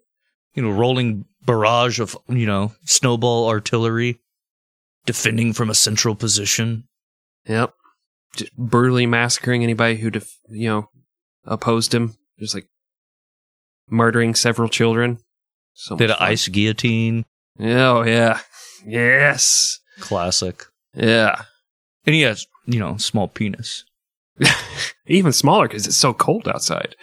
You 0.57 0.63
know, 0.63 0.71
rolling 0.71 1.25
barrage 1.45 2.01
of, 2.01 2.17
you 2.29 2.47
know, 2.47 2.73
snowball 2.85 3.49
artillery, 3.49 4.21
defending 5.05 5.53
from 5.53 5.71
a 5.71 5.75
central 5.75 6.17
position. 6.17 6.89
Yep. 7.47 7.73
Just 8.35 8.57
brutally 8.57 9.07
massacring 9.07 9.63
anybody 9.63 9.97
who, 9.97 10.11
def- 10.11 10.39
you 10.49 10.69
know, 10.69 10.91
opposed 11.45 11.95
him. 11.95 12.17
Just 12.41 12.55
like 12.55 12.69
murdering 13.89 14.35
several 14.35 14.69
children. 14.69 15.19
So 15.75 15.97
Did 15.97 16.11
an 16.11 16.17
fun. 16.17 16.29
ice 16.29 16.49
guillotine. 16.49 17.25
Oh, 17.61 18.03
yeah. 18.03 18.41
Yes. 18.87 19.79
Classic. 20.01 20.65
Yeah. 20.95 21.43
And 22.05 22.15
he 22.15 22.23
has, 22.23 22.47
you 22.67 22.79
know, 22.79 22.97
small 22.97 23.29
penis. 23.29 23.85
Even 25.07 25.33
smaller 25.33 25.69
because 25.69 25.87
it's 25.87 25.97
so 25.97 26.13
cold 26.13 26.49
outside. 26.49 26.97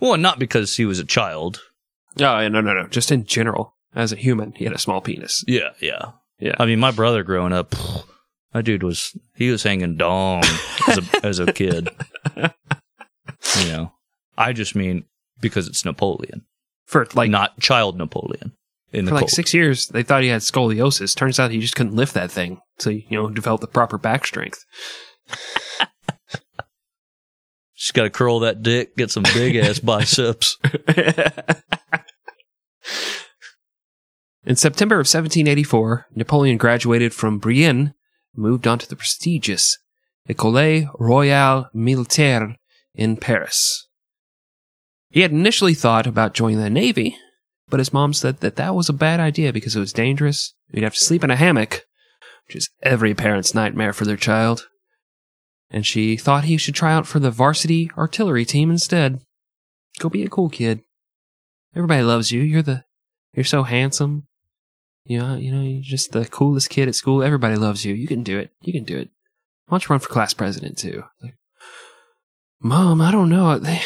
Well, 0.00 0.16
not 0.16 0.38
because 0.38 0.76
he 0.76 0.84
was 0.84 0.98
a 0.98 1.04
child. 1.04 1.60
Oh, 2.20 2.38
yeah, 2.40 2.48
no, 2.48 2.60
no, 2.60 2.74
no. 2.74 2.88
Just 2.88 3.12
in 3.12 3.24
general. 3.24 3.74
As 3.94 4.12
a 4.12 4.16
human, 4.16 4.52
he 4.52 4.64
had 4.64 4.74
a 4.74 4.78
small 4.78 5.00
penis. 5.00 5.44
Yeah, 5.46 5.70
yeah. 5.80 6.12
Yeah. 6.38 6.54
I 6.60 6.66
mean, 6.66 6.78
my 6.78 6.90
brother 6.90 7.22
growing 7.22 7.52
up, 7.52 7.70
that 8.52 8.64
dude 8.64 8.82
was 8.82 9.16
he 9.34 9.50
was 9.50 9.62
hanging 9.62 9.96
dong 9.96 10.42
as 10.86 10.98
a 10.98 11.02
as 11.26 11.38
a 11.38 11.52
kid. 11.52 11.88
You 12.36 13.68
know, 13.68 13.92
I 14.36 14.52
just 14.52 14.74
mean 14.74 15.04
because 15.40 15.68
it's 15.68 15.84
Napoleon, 15.84 16.44
For 16.86 17.06
like, 17.14 17.30
not 17.30 17.58
child 17.60 17.96
Napoleon. 17.96 18.52
In 18.92 19.04
the 19.04 19.10
for 19.10 19.14
like 19.16 19.22
cold. 19.22 19.30
six 19.30 19.52
years, 19.52 19.86
they 19.86 20.02
thought 20.02 20.22
he 20.22 20.28
had 20.28 20.40
scoliosis. 20.40 21.14
Turns 21.14 21.38
out 21.38 21.50
he 21.50 21.60
just 21.60 21.76
couldn't 21.76 21.94
lift 21.94 22.14
that 22.14 22.30
thing. 22.30 22.60
So, 22.78 22.90
you 22.90 23.04
know, 23.10 23.28
develop 23.28 23.60
the 23.60 23.66
proper 23.66 23.98
back 23.98 24.26
strength. 24.26 24.64
She's 27.74 27.92
got 27.92 28.04
to 28.04 28.10
curl 28.10 28.40
that 28.40 28.62
dick, 28.62 28.96
get 28.96 29.10
some 29.10 29.22
big 29.22 29.56
ass 29.56 29.78
biceps. 29.80 30.56
In 34.48 34.56
September 34.56 34.94
of 34.94 35.00
1784, 35.00 36.06
Napoleon 36.14 36.56
graduated 36.56 37.12
from 37.12 37.36
Brienne, 37.36 37.92
moved 38.34 38.66
on 38.66 38.78
to 38.78 38.88
the 38.88 38.96
prestigious 38.96 39.76
École 40.26 40.88
Royale 40.98 41.68
Militaire 41.74 42.56
in 42.94 43.18
Paris. 43.18 43.86
He 45.10 45.20
had 45.20 45.32
initially 45.32 45.74
thought 45.74 46.06
about 46.06 46.32
joining 46.32 46.60
the 46.60 46.70
Navy, 46.70 47.18
but 47.68 47.78
his 47.78 47.92
mom 47.92 48.14
said 48.14 48.40
that 48.40 48.56
that 48.56 48.74
was 48.74 48.88
a 48.88 48.94
bad 48.94 49.20
idea 49.20 49.52
because 49.52 49.76
it 49.76 49.80
was 49.80 49.92
dangerous. 49.92 50.54
You'd 50.72 50.82
have 50.82 50.94
to 50.94 51.00
sleep 51.00 51.22
in 51.22 51.30
a 51.30 51.36
hammock, 51.36 51.84
which 52.46 52.56
is 52.56 52.70
every 52.82 53.14
parent's 53.14 53.54
nightmare 53.54 53.92
for 53.92 54.06
their 54.06 54.16
child. 54.16 54.66
And 55.68 55.84
she 55.84 56.16
thought 56.16 56.44
he 56.44 56.56
should 56.56 56.74
try 56.74 56.94
out 56.94 57.06
for 57.06 57.18
the 57.18 57.30
varsity 57.30 57.90
artillery 57.98 58.46
team 58.46 58.70
instead. 58.70 59.20
Go 59.98 60.08
be 60.08 60.24
a 60.24 60.30
cool 60.30 60.48
kid. 60.48 60.80
Everybody 61.76 62.02
loves 62.02 62.32
you. 62.32 62.40
You're 62.40 62.62
the 62.62 62.84
you're 63.34 63.44
so 63.44 63.64
handsome. 63.64 64.24
You 65.08 65.18
know, 65.18 65.36
you 65.36 65.50
know, 65.50 65.62
you're 65.62 65.80
just 65.82 66.12
the 66.12 66.26
coolest 66.26 66.68
kid 66.68 66.86
at 66.86 66.94
school. 66.94 67.22
Everybody 67.22 67.56
loves 67.56 67.84
you. 67.84 67.94
You 67.94 68.06
can 68.06 68.22
do 68.22 68.38
it. 68.38 68.50
You 68.60 68.74
can 68.74 68.84
do 68.84 68.98
it. 68.98 69.08
Why 69.66 69.76
don't 69.78 69.84
you 69.88 69.92
run 69.94 70.00
for 70.00 70.08
class 70.08 70.34
president 70.34 70.76
too? 70.76 71.02
Like, 71.22 71.34
Mom, 72.60 73.00
I 73.00 73.10
don't 73.10 73.30
know. 73.30 73.58
They 73.58 73.80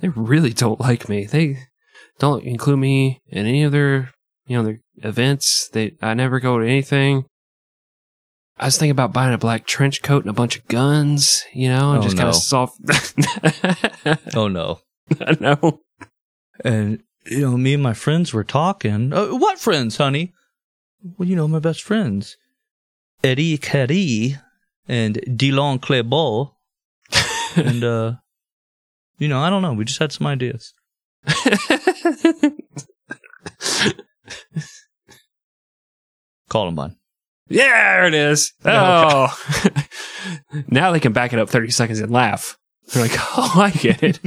they 0.00 0.08
really 0.08 0.52
don't 0.52 0.80
like 0.80 1.08
me. 1.08 1.26
They 1.26 1.58
don't 2.18 2.42
include 2.42 2.80
me 2.80 3.20
in 3.28 3.46
any 3.46 3.62
of 3.62 3.70
their 3.70 4.10
you 4.46 4.56
know 4.56 4.64
their 4.64 4.80
events. 4.96 5.68
They 5.72 5.92
I 6.02 6.14
never 6.14 6.40
go 6.40 6.58
to 6.58 6.66
anything. 6.66 7.26
I 8.58 8.64
was 8.64 8.78
thinking 8.78 8.92
about 8.92 9.12
buying 9.12 9.34
a 9.34 9.38
black 9.38 9.66
trench 9.66 10.02
coat 10.02 10.24
and 10.24 10.30
a 10.30 10.32
bunch 10.32 10.56
of 10.56 10.66
guns, 10.66 11.44
you 11.52 11.68
know, 11.68 11.92
and 11.92 12.00
Oh, 12.00 12.02
just 12.02 12.16
kind 12.16 12.28
of 12.28 12.34
soft. 12.34 12.80
Oh 14.34 14.48
no. 14.48 14.80
I 15.20 15.36
know. 15.38 15.80
And 16.64 17.02
you 17.30 17.40
know, 17.40 17.56
me 17.56 17.74
and 17.74 17.82
my 17.82 17.94
friends 17.94 18.32
were 18.32 18.44
talking. 18.44 19.12
Uh, 19.12 19.28
what 19.28 19.58
friends, 19.58 19.96
honey? 19.96 20.32
Well, 21.18 21.28
you 21.28 21.36
know, 21.36 21.48
my 21.48 21.58
best 21.58 21.82
friends, 21.82 22.36
Eddie 23.22 23.58
Carrie 23.58 24.36
and 24.88 25.16
Dylan 25.26 25.78
Klebold, 25.80 26.52
and 27.56 27.84
uh, 27.84 28.12
you 29.18 29.28
know, 29.28 29.40
I 29.40 29.50
don't 29.50 29.62
know. 29.62 29.72
We 29.74 29.84
just 29.84 29.98
had 29.98 30.12
some 30.12 30.26
ideas. 30.26 30.72
Columbine. 36.48 36.96
Yeah, 37.48 37.96
there 37.96 38.06
it 38.06 38.14
is. 38.14 38.52
No, 38.64 39.28
Oh. 39.30 39.38
now 40.68 40.90
they 40.90 41.00
can 41.00 41.12
back 41.12 41.32
it 41.32 41.38
up 41.38 41.48
30 41.48 41.70
seconds 41.70 42.00
and 42.00 42.10
laugh. 42.10 42.58
They're 42.88 43.02
like, 43.02 43.16
oh, 43.16 43.52
I 43.56 43.70
get 43.70 44.02
it. 44.02 44.20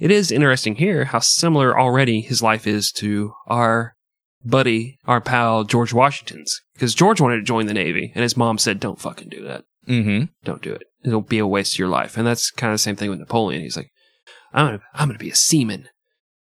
It 0.00 0.10
is 0.10 0.32
interesting 0.32 0.76
here 0.76 1.04
how 1.04 1.18
similar 1.18 1.78
already 1.78 2.22
his 2.22 2.42
life 2.42 2.66
is 2.66 2.90
to 2.92 3.34
our 3.46 3.94
buddy, 4.42 4.98
our 5.04 5.20
pal, 5.20 5.64
George 5.64 5.92
Washington's. 5.92 6.60
Because 6.72 6.94
George 6.94 7.20
wanted 7.20 7.36
to 7.36 7.42
join 7.42 7.66
the 7.66 7.74
Navy, 7.74 8.10
and 8.14 8.22
his 8.22 8.36
mom 8.36 8.56
said, 8.56 8.80
don't 8.80 8.98
fucking 8.98 9.28
do 9.28 9.44
that. 9.44 9.64
Mm-hmm. 9.86 10.32
Don't 10.42 10.62
do 10.62 10.72
it. 10.72 10.84
It'll 11.04 11.20
be 11.20 11.38
a 11.38 11.46
waste 11.46 11.74
of 11.74 11.78
your 11.78 11.88
life. 11.88 12.16
And 12.16 12.26
that's 12.26 12.50
kind 12.50 12.72
of 12.72 12.74
the 12.74 12.82
same 12.82 12.96
thing 12.96 13.10
with 13.10 13.18
Napoleon. 13.18 13.60
He's 13.60 13.76
like, 13.76 13.90
I'm 14.54 14.66
gonna, 14.66 14.80
I'm 14.94 15.08
gonna 15.08 15.18
be 15.18 15.30
a 15.30 15.34
seaman. 15.34 15.88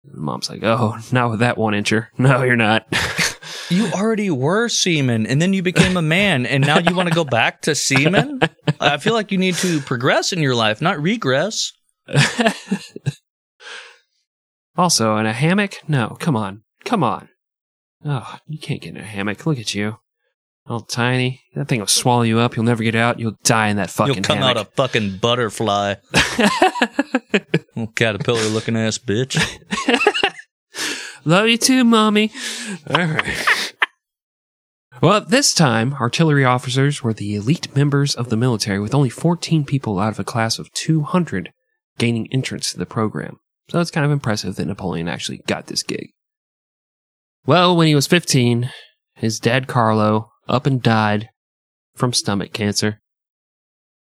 And 0.05 0.15
mom's 0.15 0.49
like, 0.49 0.63
oh, 0.63 0.97
not 1.11 1.31
with 1.31 1.39
that 1.39 1.57
one 1.57 1.73
incher. 1.73 2.07
No, 2.17 2.43
you're 2.43 2.55
not. 2.55 2.87
You 3.69 3.87
already 3.87 4.29
were 4.29 4.69
seaman, 4.69 5.25
and 5.25 5.41
then 5.41 5.53
you 5.53 5.63
became 5.63 5.97
a 5.97 6.01
man, 6.01 6.45
and 6.45 6.65
now 6.65 6.79
you 6.79 6.95
want 6.95 7.09
to 7.09 7.15
go 7.15 7.23
back 7.23 7.61
to 7.61 7.73
seaman. 7.73 8.41
I 8.79 8.97
feel 8.97 9.13
like 9.13 9.31
you 9.31 9.37
need 9.37 9.55
to 9.55 9.79
progress 9.81 10.31
in 10.31 10.39
your 10.39 10.53
life, 10.53 10.81
not 10.81 11.01
regress. 11.01 11.71
also, 14.75 15.17
in 15.17 15.25
a 15.25 15.33
hammock? 15.33 15.75
No, 15.87 16.17
come 16.19 16.35
on. 16.35 16.63
Come 16.83 17.03
on. 17.03 17.29
Oh, 18.05 18.37
you 18.47 18.57
can't 18.57 18.81
get 18.81 18.95
in 18.95 19.01
a 19.01 19.03
hammock. 19.03 19.45
Look 19.45 19.59
at 19.59 19.73
you. 19.73 19.97
All 20.65 20.79
tiny. 20.79 21.41
That 21.55 21.67
thing 21.67 21.79
will 21.81 21.87
swallow 21.87 22.21
you 22.21 22.39
up. 22.39 22.55
You'll 22.55 22.65
never 22.65 22.83
get 22.83 22.95
out. 22.95 23.19
You'll 23.19 23.37
die 23.43 23.67
in 23.67 23.77
that 23.77 23.89
fucking 23.89 24.15
You'll 24.15 24.23
come 24.23 24.39
out 24.39 24.57
a 24.57 24.65
fucking 24.65 25.17
butterfly. 25.17 25.95
Caterpillar 27.95 28.47
looking 28.47 28.77
ass 28.77 28.97
bitch. 28.97 29.37
Love 31.25 31.47
you 31.47 31.57
too, 31.57 31.83
mommy. 31.83 32.31
All 32.89 32.97
right. 32.97 33.73
Well, 35.01 35.13
at 35.13 35.29
this 35.29 35.53
time, 35.53 35.95
artillery 35.95 36.45
officers 36.45 37.03
were 37.03 37.13
the 37.13 37.35
elite 37.35 37.75
members 37.75 38.15
of 38.15 38.29
the 38.29 38.37
military, 38.37 38.79
with 38.79 38.95
only 38.95 39.09
14 39.09 39.65
people 39.65 39.99
out 39.99 40.13
of 40.13 40.19
a 40.19 40.23
class 40.23 40.59
of 40.59 40.71
200 40.71 41.51
gaining 41.97 42.31
entrance 42.31 42.71
to 42.71 42.77
the 42.77 42.85
program. 42.85 43.37
So 43.69 43.79
it's 43.79 43.91
kind 43.91 44.05
of 44.05 44.11
impressive 44.11 44.55
that 44.55 44.65
Napoleon 44.65 45.07
actually 45.07 45.41
got 45.47 45.67
this 45.67 45.83
gig. 45.83 46.09
Well, 47.45 47.75
when 47.75 47.87
he 47.87 47.95
was 47.95 48.07
15, 48.07 48.69
his 49.15 49.39
dad 49.39 49.67
Carlo 49.67 50.31
up 50.47 50.65
and 50.65 50.81
died 50.81 51.29
from 51.95 52.13
stomach 52.13 52.53
cancer. 52.53 52.99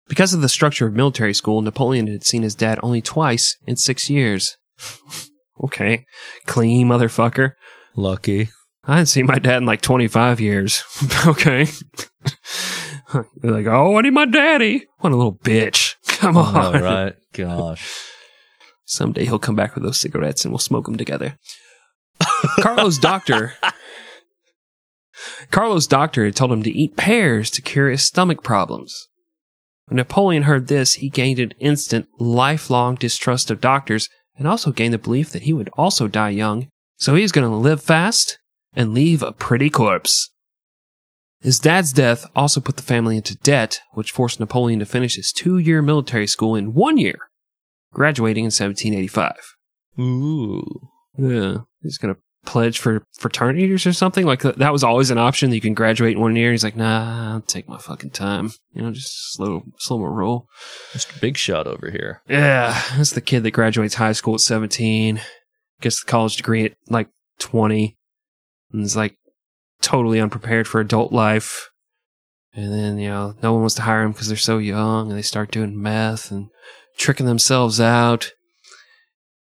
Because 0.08 0.34
of 0.34 0.42
the 0.42 0.48
structure 0.48 0.86
of 0.86 0.94
military 0.94 1.32
school, 1.32 1.62
Napoleon 1.62 2.06
had 2.06 2.24
seen 2.24 2.42
his 2.42 2.54
dad 2.54 2.78
only 2.82 3.00
twice 3.00 3.56
in 3.66 3.76
six 3.76 4.10
years. 4.10 4.56
okay, 5.64 6.04
clean 6.46 6.88
motherfucker. 6.88 7.52
Lucky. 7.96 8.50
I 8.86 8.92
hadn't 8.92 9.06
seen 9.06 9.26
my 9.26 9.38
dad 9.38 9.58
in 9.58 9.66
like 9.66 9.80
25 9.80 10.40
years. 10.40 10.84
okay. 11.26 11.66
They're 13.12 13.24
like, 13.50 13.66
oh, 13.66 13.96
I 13.96 14.02
need 14.02 14.12
my 14.12 14.26
daddy. 14.26 14.84
What 14.98 15.12
a 15.12 15.16
little 15.16 15.38
bitch. 15.38 15.94
Come 16.06 16.36
on. 16.36 16.76
All 16.76 16.82
right. 16.82 17.14
Gosh. 17.32 18.13
Someday 18.84 19.24
he'll 19.24 19.38
come 19.38 19.56
back 19.56 19.74
with 19.74 19.84
those 19.84 19.98
cigarettes 19.98 20.44
and 20.44 20.52
we'll 20.52 20.58
smoke 20.58 20.84
them 20.84 20.96
together. 20.96 21.38
Carlo's 22.60 22.98
doctor. 22.98 23.54
Carlo's 25.50 25.86
doctor 25.86 26.24
had 26.24 26.36
told 26.36 26.52
him 26.52 26.62
to 26.62 26.70
eat 26.70 26.96
pears 26.96 27.50
to 27.50 27.62
cure 27.62 27.88
his 27.88 28.02
stomach 28.02 28.42
problems. 28.42 29.08
When 29.86 29.96
Napoleon 29.96 30.44
heard 30.44 30.68
this, 30.68 30.94
he 30.94 31.08
gained 31.08 31.38
an 31.38 31.52
instant, 31.58 32.08
lifelong 32.18 32.94
distrust 32.94 33.50
of 33.50 33.60
doctors 33.60 34.08
and 34.36 34.48
also 34.48 34.72
gained 34.72 34.94
the 34.94 34.98
belief 34.98 35.30
that 35.30 35.42
he 35.42 35.52
would 35.52 35.70
also 35.74 36.08
die 36.08 36.30
young. 36.30 36.68
So 36.96 37.14
he 37.14 37.22
was 37.22 37.32
going 37.32 37.48
to 37.48 37.56
live 37.56 37.82
fast 37.82 38.38
and 38.74 38.94
leave 38.94 39.22
a 39.22 39.32
pretty 39.32 39.70
corpse. 39.70 40.30
His 41.40 41.58
dad's 41.58 41.92
death 41.92 42.26
also 42.34 42.60
put 42.60 42.76
the 42.76 42.82
family 42.82 43.16
into 43.16 43.36
debt, 43.36 43.80
which 43.92 44.10
forced 44.10 44.40
Napoleon 44.40 44.78
to 44.78 44.86
finish 44.86 45.16
his 45.16 45.30
two 45.30 45.58
year 45.58 45.82
military 45.82 46.26
school 46.26 46.56
in 46.56 46.72
one 46.72 46.96
year 46.96 47.18
graduating 47.94 48.44
in 48.44 48.50
1785. 48.50 49.56
Ooh. 50.00 50.90
Yeah, 51.16 51.58
he's 51.82 51.98
gonna 51.98 52.16
pledge 52.44 52.78
for 52.78 53.04
fraternities 53.16 53.86
or 53.86 53.92
something. 53.92 54.26
Like 54.26 54.42
that 54.42 54.72
was 54.72 54.84
always 54.84 55.10
an 55.10 55.18
option 55.18 55.50
that 55.50 55.56
you 55.56 55.62
can 55.62 55.74
graduate 55.74 56.16
in 56.16 56.20
one 56.20 56.36
year. 56.36 56.50
He's 56.50 56.64
like, 56.64 56.76
nah, 56.76 57.34
I'll 57.34 57.40
take 57.40 57.68
my 57.68 57.78
fucking 57.78 58.10
time. 58.10 58.52
You 58.72 58.82
know, 58.82 58.90
just 58.90 59.32
slow, 59.32 59.62
slow 59.78 59.98
my 59.98 60.06
roll. 60.06 60.46
Mr. 60.92 61.18
Big 61.20 61.36
Shot 61.36 61.66
over 61.66 61.90
here. 61.90 62.22
Yeah, 62.28 62.80
that's 62.96 63.12
the 63.12 63.20
kid 63.20 63.42
that 63.44 63.52
graduates 63.52 63.94
high 63.94 64.12
school 64.12 64.34
at 64.34 64.40
17, 64.40 65.20
gets 65.80 66.04
the 66.04 66.10
college 66.10 66.36
degree 66.36 66.64
at 66.64 66.74
like 66.88 67.08
20, 67.38 67.96
and 68.72 68.84
is 68.84 68.96
like 68.96 69.16
totally 69.80 70.20
unprepared 70.20 70.66
for 70.68 70.80
adult 70.80 71.12
life. 71.12 71.70
And 72.56 72.72
then, 72.72 72.98
you 72.98 73.08
know, 73.08 73.34
no 73.42 73.52
one 73.52 73.62
wants 73.62 73.74
to 73.76 73.82
hire 73.82 74.02
him 74.02 74.12
because 74.12 74.28
they're 74.28 74.36
so 74.36 74.58
young 74.58 75.08
and 75.08 75.18
they 75.18 75.22
start 75.22 75.50
doing 75.50 75.80
meth 75.80 76.30
and 76.30 76.50
tricking 76.96 77.26
themselves 77.26 77.80
out. 77.80 78.32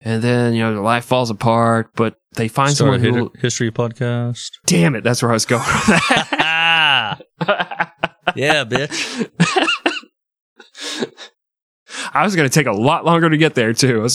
And 0.06 0.22
then, 0.22 0.54
you 0.54 0.62
know, 0.62 0.74
their 0.74 0.84
life 0.84 1.06
falls 1.06 1.30
apart, 1.30 1.92
but 1.96 2.16
they 2.36 2.50
find 2.50 2.74
Start 2.76 2.96
a 2.96 3.00
someone 3.00 3.14
who. 3.14 3.30
hit- 3.32 3.42
history 3.42 3.72
podcast. 3.72 4.50
Damn 4.66 4.96
it, 4.96 5.04
that's 5.04 5.22
where 5.22 5.32
I 5.32 5.34
was 5.34 5.46
going 5.46 5.62
with 5.62 5.86
that. 5.86 7.22
yeah, 8.36 8.66
bitch. 8.66 9.30
I 12.14 12.24
was 12.24 12.36
going 12.36 12.50
to 12.50 12.54
take 12.54 12.68
a 12.68 12.72
lot 12.74 13.06
longer 13.06 13.30
to 13.30 13.38
get 13.38 13.56
there, 13.56 13.72
too. 13.74 14.08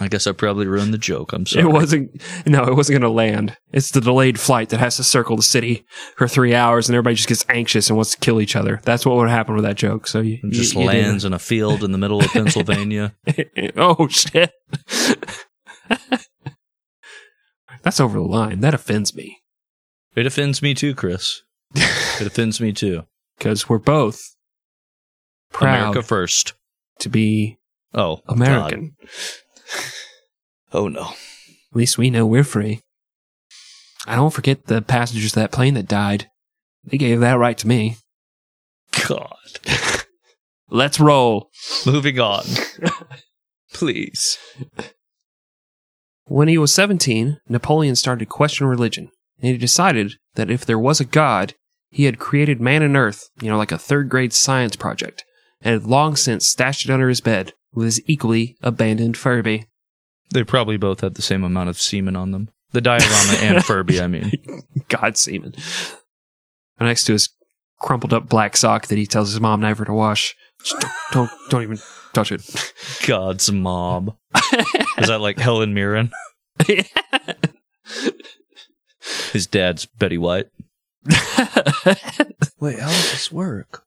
I 0.00 0.08
guess 0.08 0.26
I 0.26 0.32
probably 0.32 0.66
ruined 0.66 0.94
the 0.94 0.98
joke. 0.98 1.32
I'm 1.34 1.44
sorry. 1.46 1.66
It 1.66 1.68
wasn't. 1.68 2.22
No, 2.46 2.64
it 2.64 2.74
wasn't 2.74 3.00
going 3.00 3.10
to 3.10 3.14
land. 3.14 3.56
It's 3.72 3.90
the 3.90 4.00
delayed 4.00 4.40
flight 4.40 4.70
that 4.70 4.80
has 4.80 4.96
to 4.96 5.04
circle 5.04 5.36
the 5.36 5.42
city 5.42 5.84
for 6.16 6.26
three 6.26 6.54
hours, 6.54 6.88
and 6.88 6.96
everybody 6.96 7.16
just 7.16 7.28
gets 7.28 7.44
anxious 7.50 7.88
and 7.90 7.96
wants 7.96 8.12
to 8.12 8.18
kill 8.18 8.40
each 8.40 8.56
other. 8.56 8.80
That's 8.84 9.04
what 9.04 9.16
would 9.16 9.28
happen 9.28 9.54
with 9.54 9.64
that 9.64 9.76
joke. 9.76 10.06
So 10.06 10.20
you 10.20 10.38
It 10.42 10.52
just 10.52 10.74
you- 10.74 10.80
you 10.80 10.86
lands 10.86 11.24
in 11.26 11.32
a 11.34 11.38
field 11.38 11.84
in 11.84 11.92
the 11.92 11.98
middle 11.98 12.20
of 12.20 12.26
Pennsylvania. 12.28 13.14
oh 13.76 14.08
shit! 14.08 14.52
That's 17.82 18.00
over 18.00 18.18
the 18.18 18.24
line. 18.24 18.60
That 18.60 18.74
offends 18.74 19.14
me 19.14 19.38
It 20.14 20.26
offends 20.26 20.60
me 20.62 20.74
too, 20.74 20.94
Chris. 20.94 21.42
It 21.74 22.26
offends 22.26 22.60
me 22.60 22.72
too. 22.72 23.04
because 23.38 23.68
we're 23.68 23.78
both 23.78 24.20
proud 25.52 25.78
America 25.90 26.02
first. 26.02 26.54
to 27.00 27.08
be 27.08 27.58
Oh, 27.92 28.20
God. 28.28 28.90
Oh 30.72 30.88
no. 30.88 31.14
At 31.72 31.76
least 31.76 31.98
we 31.98 32.10
know 32.10 32.26
we're 32.26 32.44
free. 32.44 32.80
I 34.06 34.16
don't 34.16 34.32
forget 34.32 34.66
the 34.66 34.82
passengers 34.82 35.32
of 35.32 35.34
that 35.34 35.52
plane 35.52 35.74
that 35.74 35.88
died. 35.88 36.28
They 36.84 36.98
gave 36.98 37.20
that 37.20 37.38
right 37.38 37.58
to 37.58 37.68
me. 37.68 37.96
God. 39.08 39.36
Let's 40.70 41.00
roll. 41.00 41.50
Moving 41.84 42.18
on. 42.18 42.44
Please. 43.72 44.38
When 46.24 46.48
he 46.48 46.58
was 46.58 46.72
17, 46.72 47.40
Napoleon 47.48 47.96
started 47.96 48.20
to 48.20 48.26
question 48.26 48.66
religion, 48.66 49.10
and 49.40 49.50
he 49.50 49.58
decided 49.58 50.14
that 50.34 50.50
if 50.50 50.64
there 50.64 50.78
was 50.78 51.00
a 51.00 51.04
God, 51.04 51.54
he 51.90 52.04
had 52.04 52.18
created 52.20 52.60
man 52.60 52.82
and 52.82 52.96
earth, 52.96 53.28
you 53.40 53.50
know, 53.50 53.58
like 53.58 53.72
a 53.72 53.78
third 53.78 54.08
grade 54.08 54.32
science 54.32 54.76
project, 54.76 55.24
and 55.60 55.72
had 55.72 55.90
long 55.90 56.16
since 56.16 56.48
stashed 56.48 56.88
it 56.88 56.92
under 56.92 57.08
his 57.08 57.20
bed 57.20 57.52
with 57.72 57.86
his 57.86 58.02
equally 58.06 58.56
abandoned 58.62 59.16
Furby. 59.16 59.66
They 60.32 60.44
probably 60.44 60.76
both 60.76 61.00
had 61.00 61.14
the 61.14 61.22
same 61.22 61.44
amount 61.44 61.70
of 61.70 61.80
semen 61.80 62.16
on 62.16 62.30
them. 62.30 62.50
The 62.72 62.80
diorama 62.80 63.32
and 63.40 63.64
Furby, 63.66 64.00
I 64.00 64.06
mean. 64.06 64.32
God 64.88 65.16
semen. 65.16 65.54
Next 66.78 67.04
to 67.04 67.12
his 67.12 67.28
crumpled 67.80 68.12
up 68.12 68.28
black 68.28 68.56
sock 68.56 68.86
that 68.86 68.98
he 68.98 69.06
tells 69.06 69.30
his 69.30 69.40
mom 69.40 69.60
never 69.60 69.84
to 69.84 69.92
wash. 69.92 70.36
Just 70.62 70.80
don't, 70.80 70.92
don't, 71.12 71.30
don't 71.50 71.62
even 71.62 71.78
touch 72.12 72.30
it. 72.32 72.42
God's 73.06 73.50
mob. 73.50 74.16
Is 74.98 75.08
that 75.08 75.20
like 75.20 75.38
Helen 75.38 75.74
Mirren? 75.74 76.10
His 79.32 79.46
dad's 79.46 79.86
Betty 79.86 80.18
White. 80.18 80.46
Wait, 82.60 82.78
how 82.78 82.88
does 82.88 83.10
this 83.10 83.32
work? 83.32 83.84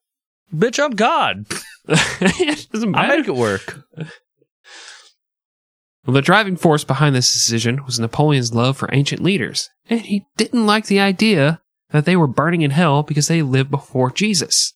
Bitch, 0.53 0.83
I'm 0.83 0.91
God. 0.91 1.45
it 1.88 2.67
doesn't 2.72 2.95
I 2.95 3.07
make 3.17 3.27
it 3.27 3.36
work. 3.36 3.79
Well, 6.05 6.13
the 6.13 6.22
driving 6.22 6.57
force 6.57 6.83
behind 6.83 7.15
this 7.15 7.31
decision 7.31 7.86
was 7.86 8.00
Napoleon's 8.00 8.53
love 8.53 8.77
for 8.77 8.89
ancient 8.93 9.24
leaders, 9.24 9.69
and 9.89 10.01
he 10.01 10.25
didn't 10.38 10.65
like 10.65 10.88
the 10.88 11.00
idea 11.00 11.62
that 11.91 12.05
they 12.05 12.15
were 12.15 12.27
burning 12.27 12.62
in 12.62 12.72
hell 12.72 13.03
because 13.03 13.27
they 13.27 13.41
lived 13.41 13.72
before 13.72 14.12
Jesus. 14.12 14.74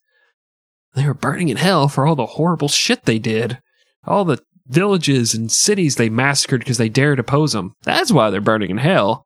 They 0.96 1.06
were 1.06 1.14
burning 1.14 1.50
in 1.50 1.58
hell 1.58 1.90
for 1.90 2.08
all 2.08 2.16
the 2.16 2.26
horrible 2.26 2.70
shit 2.70 3.04
they 3.04 3.20
did, 3.20 3.60
all 4.06 4.24
the 4.24 4.42
villages 4.68 5.34
and 5.34 5.52
cities 5.52 5.96
they 5.96 6.10
massacred 6.10 6.62
because 6.62 6.78
they 6.78 6.90
dared 6.90 7.20
oppose 7.20 7.54
them. 7.54 7.74
That's 7.84 8.12
why 8.12 8.30
they're 8.30 8.42
burning 8.42 8.70
in 8.72 8.78
hell. 8.78 9.26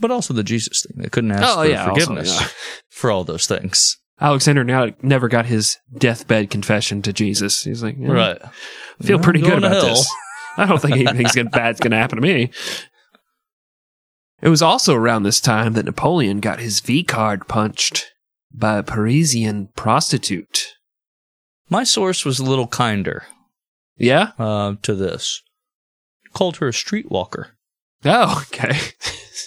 But 0.00 0.10
also 0.10 0.32
the 0.34 0.42
Jesus 0.42 0.82
thing. 0.86 1.02
They 1.02 1.08
couldn't 1.10 1.32
ask 1.32 1.42
Oh, 1.46 1.62
for 1.62 1.68
yeah, 1.68 1.82
also, 1.82 1.94
forgiveness 1.94 2.40
yeah. 2.40 2.48
for 2.90 3.10
all 3.10 3.24
those 3.24 3.46
things. 3.46 3.98
Alexander 4.22 4.62
now 4.64 4.88
never 5.02 5.28
got 5.28 5.46
his 5.46 5.78
deathbed 5.98 6.48
confession 6.48 7.02
to 7.02 7.12
Jesus. 7.12 7.64
He's 7.64 7.82
like, 7.82 7.96
"Yeah, 7.98 8.12
Right. 8.12 8.38
I 8.42 9.04
feel 9.04 9.18
pretty 9.18 9.40
good 9.40 9.58
about 9.58 9.82
this. 9.82 10.08
I 10.56 10.66
don't 10.66 10.80
think 10.80 10.96
anything's 10.96 11.34
gonna, 11.34 11.50
bad's 11.50 11.80
going 11.80 11.90
to 11.90 11.96
happen 11.96 12.16
to 12.16 12.22
me. 12.22 12.50
It 14.40 14.48
was 14.48 14.62
also 14.62 14.94
around 14.94 15.22
this 15.22 15.40
time 15.40 15.72
that 15.74 15.84
Napoleon 15.84 16.40
got 16.40 16.60
his 16.60 16.80
V 16.80 17.02
card 17.04 17.48
punched 17.48 18.06
by 18.52 18.78
a 18.78 18.82
Parisian 18.82 19.68
prostitute. 19.76 20.74
My 21.70 21.84
source 21.84 22.24
was 22.24 22.38
a 22.38 22.44
little 22.44 22.66
kinder 22.66 23.24
Yeah? 23.96 24.32
uh, 24.38 24.74
to 24.82 24.94
this. 24.94 25.42
Called 26.32 26.58
her 26.58 26.68
a 26.68 26.72
streetwalker. 26.72 27.50
Oh, 28.04 28.44
okay. 28.48 28.78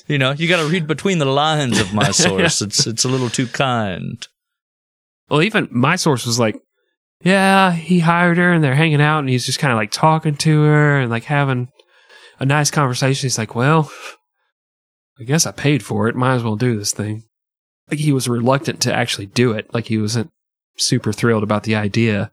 You 0.08 0.18
know, 0.18 0.32
you 0.32 0.48
got 0.48 0.62
to 0.62 0.68
read 0.70 0.88
between 0.88 1.20
the 1.20 1.26
lines 1.26 1.80
of 1.80 1.94
my 1.94 2.12
source. 2.12 2.62
It's 2.62 2.88
it's 2.88 3.04
a 3.06 3.10
little 3.10 3.30
too 3.30 3.48
kind. 3.48 4.26
Well, 5.30 5.42
even 5.42 5.68
my 5.72 5.96
source 5.96 6.26
was 6.26 6.40
like, 6.40 6.60
yeah, 7.24 7.72
he 7.72 8.00
hired 8.00 8.38
her 8.38 8.52
and 8.52 8.64
they're 8.64 8.76
hanging 8.76 9.02
out 9.02 9.20
and 9.20 9.30
he's 9.30 9.46
just 9.46 9.60
kind 9.60 9.72
of 9.72 9.78
like 9.78 9.92
talking 9.92 10.36
to 10.36 10.62
her 10.64 11.00
and 11.00 11.10
like 11.10 11.24
having 11.24 11.70
a 12.40 12.46
nice 12.46 12.70
conversation. 12.70 13.26
He's 13.26 13.38
like, 13.38 13.56
well, 13.56 13.92
I 15.20 15.24
guess 15.24 15.46
I 15.46 15.52
paid 15.52 15.84
for 15.84 16.08
it. 16.08 16.16
Might 16.16 16.36
as 16.36 16.44
well 16.44 16.56
do 16.56 16.78
this 16.78 16.92
thing. 16.92 17.24
Like 17.90 18.00
he 18.00 18.12
was 18.12 18.28
reluctant 18.28 18.82
to 18.82 18.94
actually 18.94 19.28
do 19.28 19.54
it. 19.54 19.74
Like 19.74 19.88
he 19.88 19.98
wasn't 19.98 20.32
super 20.78 21.14
thrilled 21.14 21.44
about 21.44 21.64
the 21.64 21.76
idea. 21.76 22.32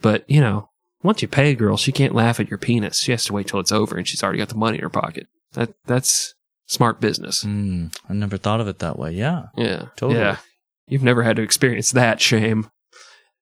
But, 0.00 0.28
you 0.28 0.40
know, 0.40 0.68
once 1.02 1.22
you 1.22 1.28
pay 1.28 1.50
a 1.50 1.54
girl, 1.54 1.76
she 1.76 1.92
can't 1.92 2.14
laugh 2.14 2.40
at 2.40 2.50
your 2.50 2.58
penis. 2.58 2.98
She 3.00 3.12
has 3.12 3.24
to 3.26 3.32
wait 3.32 3.46
till 3.46 3.60
it's 3.60 3.72
over 3.72 3.96
and 3.96 4.06
she's 4.06 4.22
already 4.22 4.38
got 4.38 4.48
the 4.48 4.56
money 4.56 4.78
in 4.78 4.82
her 4.82 4.90
pocket. 4.90 5.28
That 5.52 5.72
that's 5.86 6.34
smart 6.66 7.00
business. 7.00 7.42
Hmm, 7.42 7.86
I 8.08 8.12
never 8.12 8.36
thought 8.36 8.60
of 8.60 8.68
it 8.68 8.80
that 8.80 8.98
way. 8.98 9.12
Yeah. 9.12 9.46
Yeah. 9.56 9.86
Totally. 9.96 10.20
Yeah. 10.20 10.38
You've 10.86 11.02
never 11.02 11.22
had 11.22 11.36
to 11.36 11.42
experience 11.42 11.92
that 11.92 12.20
shame. 12.20 12.68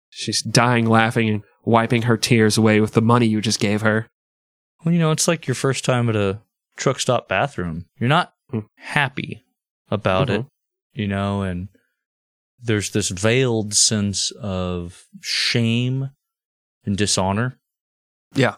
She's 0.10 0.42
dying 0.42 0.86
laughing 0.86 1.30
and 1.30 1.44
wiping 1.64 2.04
her 2.04 2.18
tears 2.18 2.58
away 2.58 2.80
with 2.80 2.94
the 2.94 3.02
money 3.02 3.26
you 3.28 3.42
just 3.42 3.60
gave 3.60 3.82
her. 3.82 4.08
Well, 4.84 4.94
you 4.94 5.00
know, 5.00 5.12
it's 5.12 5.28
like 5.28 5.48
your 5.48 5.56
first 5.56 5.84
time 5.84 6.10
at 6.10 6.16
a 6.16 6.40
truck 6.78 7.00
stop 7.00 7.28
bathroom. 7.28 7.86
You're 8.00 8.10
not 8.10 8.34
Hmm. 8.52 8.60
happy 8.78 9.44
about 9.90 10.30
it, 10.30 10.42
Mhm. 10.42 10.48
you 10.94 11.08
know, 11.08 11.42
and 11.42 11.68
there's 12.62 12.92
this 12.92 13.10
veiled 13.10 13.74
sense 13.74 14.32
of 14.32 15.06
shame 15.22 16.12
and 16.86 16.96
dishonor. 16.96 17.60
Yeah. 18.34 18.56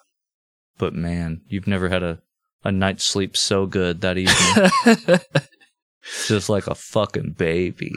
But 0.77 0.93
man, 0.93 1.41
you've 1.47 1.67
never 1.67 1.89
had 1.89 2.03
a, 2.03 2.21
a 2.63 2.71
night's 2.71 3.03
sleep 3.05 3.35
so 3.37 3.65
good 3.65 4.01
that 4.01 4.17
evening. 4.17 5.19
Just 6.27 6.49
like 6.49 6.67
a 6.67 6.75
fucking 6.75 7.35
baby. 7.37 7.91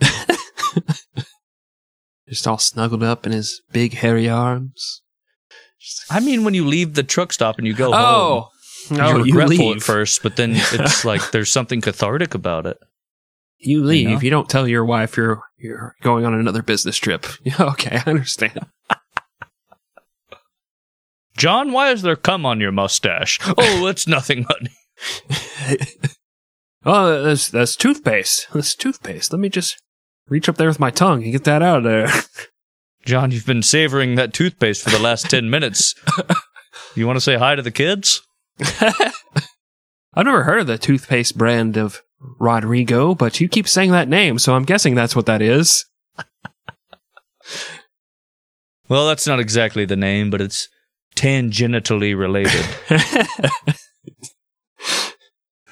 just 2.28 2.46
all 2.46 2.58
snuggled 2.58 3.02
up 3.02 3.26
in 3.26 3.32
his 3.32 3.62
big 3.72 3.94
hairy 3.94 4.28
arms. 4.28 5.02
I 6.10 6.20
mean, 6.20 6.44
when 6.44 6.54
you 6.54 6.66
leave 6.66 6.94
the 6.94 7.02
truck 7.02 7.32
stop 7.32 7.58
and 7.58 7.66
you 7.66 7.74
go 7.74 7.92
oh! 7.92 8.40
home, 8.40 8.48
Oh, 8.90 8.94
no, 8.94 9.08
you're 9.08 9.26
you 9.26 9.32
regretful 9.34 9.66
leave. 9.68 9.76
at 9.78 9.82
first, 9.82 10.22
but 10.22 10.36
then 10.36 10.52
it's 10.72 11.04
like 11.04 11.30
there's 11.30 11.50
something 11.50 11.80
cathartic 11.80 12.34
about 12.34 12.66
it. 12.66 12.78
You 13.58 13.84
leave. 13.84 14.08
know? 14.08 14.20
You 14.20 14.30
don't 14.30 14.48
tell 14.48 14.68
your 14.68 14.84
wife 14.84 15.16
you're 15.16 15.42
you're 15.58 15.94
going 16.02 16.24
on 16.24 16.34
another 16.34 16.62
business 16.62 16.96
trip. 16.96 17.26
Okay, 17.60 18.00
I 18.04 18.10
understand. 18.10 18.66
John, 21.36 21.72
why 21.72 21.90
is 21.90 22.02
there 22.02 22.16
cum 22.16 22.44
on 22.44 22.60
your 22.60 22.72
mustache? 22.72 23.38
Oh, 23.56 23.86
it's 23.86 24.06
nothing, 24.06 24.44
honey. 24.48 25.76
oh, 26.84 27.22
that's 27.22 27.48
that's 27.48 27.76
toothpaste. 27.76 28.48
That's 28.52 28.74
toothpaste. 28.74 29.32
Let 29.32 29.40
me 29.40 29.48
just 29.48 29.80
reach 30.28 30.48
up 30.48 30.56
there 30.56 30.68
with 30.68 30.80
my 30.80 30.90
tongue 30.90 31.22
and 31.22 31.32
get 31.32 31.44
that 31.44 31.62
out 31.62 31.78
of 31.78 31.84
there. 31.84 32.08
John, 33.04 33.30
you've 33.30 33.46
been 33.46 33.62
savoring 33.62 34.16
that 34.16 34.34
toothpaste 34.34 34.82
for 34.82 34.90
the 34.90 34.98
last 34.98 35.30
10 35.30 35.48
minutes. 35.48 35.94
You 36.94 37.06
want 37.06 37.16
to 37.16 37.20
say 37.20 37.36
hi 37.36 37.54
to 37.54 37.62
the 37.62 37.70
kids? 37.70 38.22
I've 38.60 40.24
never 40.24 40.42
heard 40.42 40.60
of 40.60 40.66
the 40.66 40.78
toothpaste 40.78 41.38
brand 41.38 41.76
of 41.76 42.02
Rodrigo, 42.20 43.14
but 43.14 43.40
you 43.40 43.48
keep 43.48 43.68
saying 43.68 43.92
that 43.92 44.08
name, 44.08 44.38
so 44.38 44.54
I'm 44.54 44.64
guessing 44.64 44.94
that's 44.94 45.16
what 45.16 45.26
that 45.26 45.40
is. 45.42 45.84
Well, 48.88 49.06
that's 49.06 49.26
not 49.26 49.38
exactly 49.38 49.84
the 49.84 49.96
name, 49.96 50.30
but 50.30 50.40
it's 50.40 50.68
tangentially 51.14 52.18
related. 52.18 52.64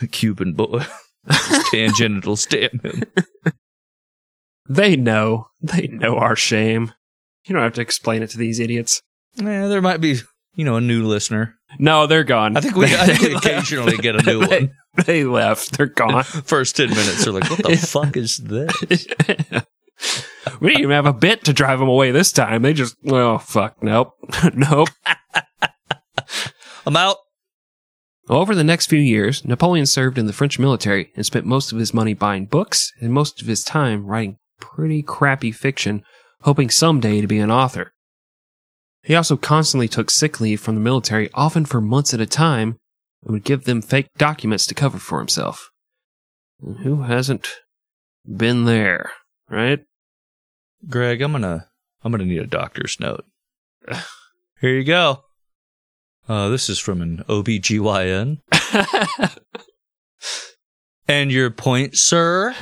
Cuban 0.12 0.52
boy. 0.52 0.84
Tangential 1.70 2.36
stamina. 2.36 3.06
They 4.68 4.96
know. 4.96 5.48
They 5.60 5.88
know 5.88 6.16
our 6.16 6.36
shame. 6.36 6.92
You 7.44 7.54
don't 7.54 7.62
have 7.62 7.74
to 7.74 7.80
explain 7.80 8.22
it 8.22 8.30
to 8.30 8.38
these 8.38 8.60
idiots. 8.60 9.02
Yeah, 9.34 9.68
there 9.68 9.82
might 9.82 10.00
be, 10.00 10.18
you 10.54 10.64
know, 10.64 10.76
a 10.76 10.80
new 10.80 11.04
listener. 11.04 11.54
No, 11.78 12.06
they're 12.06 12.24
gone. 12.24 12.56
I 12.56 12.60
think 12.60 12.76
we, 12.76 12.86
I 12.86 13.06
think 13.06 13.20
we 13.20 13.34
occasionally 13.36 13.96
get 13.96 14.16
a 14.16 14.22
new 14.22 14.46
they, 14.46 14.60
one. 14.60 14.70
they 15.04 15.24
left. 15.24 15.76
They're 15.76 15.86
gone. 15.86 16.24
First 16.24 16.76
10 16.76 16.90
minutes 16.90 17.26
are 17.26 17.32
like, 17.32 17.48
what 17.50 17.62
the 17.62 17.76
fuck 17.88 18.16
is 18.16 18.38
this? 18.38 19.06
we 20.60 20.68
didn't 20.68 20.82
even 20.82 20.90
have 20.90 21.06
a 21.06 21.12
bit 21.12 21.44
to 21.44 21.52
drive 21.52 21.78
them 21.78 21.88
away 21.88 22.10
this 22.10 22.32
time. 22.32 22.62
They 22.62 22.72
just, 22.72 22.96
oh, 23.06 23.38
fuck. 23.38 23.82
Nope. 23.82 24.12
nope. 24.54 24.88
I'm 26.86 26.96
out. 26.96 27.16
Over 28.28 28.56
the 28.56 28.64
next 28.64 28.86
few 28.88 28.98
years, 28.98 29.44
Napoleon 29.44 29.86
served 29.86 30.18
in 30.18 30.26
the 30.26 30.32
French 30.32 30.58
military 30.58 31.12
and 31.14 31.24
spent 31.24 31.46
most 31.46 31.70
of 31.70 31.78
his 31.78 31.94
money 31.94 32.12
buying 32.12 32.46
books 32.46 32.92
and 33.00 33.12
most 33.12 33.40
of 33.40 33.46
his 33.46 33.62
time 33.62 34.04
writing 34.04 34.38
pretty 34.60 35.02
crappy 35.02 35.52
fiction, 35.52 36.02
hoping 36.42 36.70
someday 36.70 37.20
to 37.20 37.26
be 37.26 37.38
an 37.38 37.50
author. 37.50 37.92
He 39.02 39.14
also 39.14 39.36
constantly 39.36 39.88
took 39.88 40.10
sick 40.10 40.40
leave 40.40 40.60
from 40.60 40.74
the 40.74 40.80
military, 40.80 41.30
often 41.32 41.64
for 41.64 41.80
months 41.80 42.12
at 42.12 42.20
a 42.20 42.26
time, 42.26 42.76
and 43.22 43.32
would 43.32 43.44
give 43.44 43.64
them 43.64 43.82
fake 43.82 44.08
documents 44.18 44.66
to 44.66 44.74
cover 44.74 44.98
for 44.98 45.18
himself. 45.18 45.70
And 46.60 46.78
who 46.78 47.02
hasn't 47.02 47.48
been 48.26 48.64
there, 48.64 49.12
right? 49.48 49.80
Greg, 50.88 51.22
I'm 51.22 51.32
gonna 51.32 51.68
I'm 52.02 52.12
gonna 52.12 52.24
need 52.24 52.40
a 52.40 52.46
doctor's 52.46 52.98
note. 52.98 53.24
Here 54.60 54.74
you 54.74 54.84
go. 54.84 55.22
Uh, 56.28 56.48
this 56.48 56.68
is 56.68 56.78
from 56.78 57.02
an 57.02 57.22
OBGYN. 57.28 58.38
And 61.08 61.30
your 61.30 61.50
point, 61.50 61.96
sir? 61.96 62.54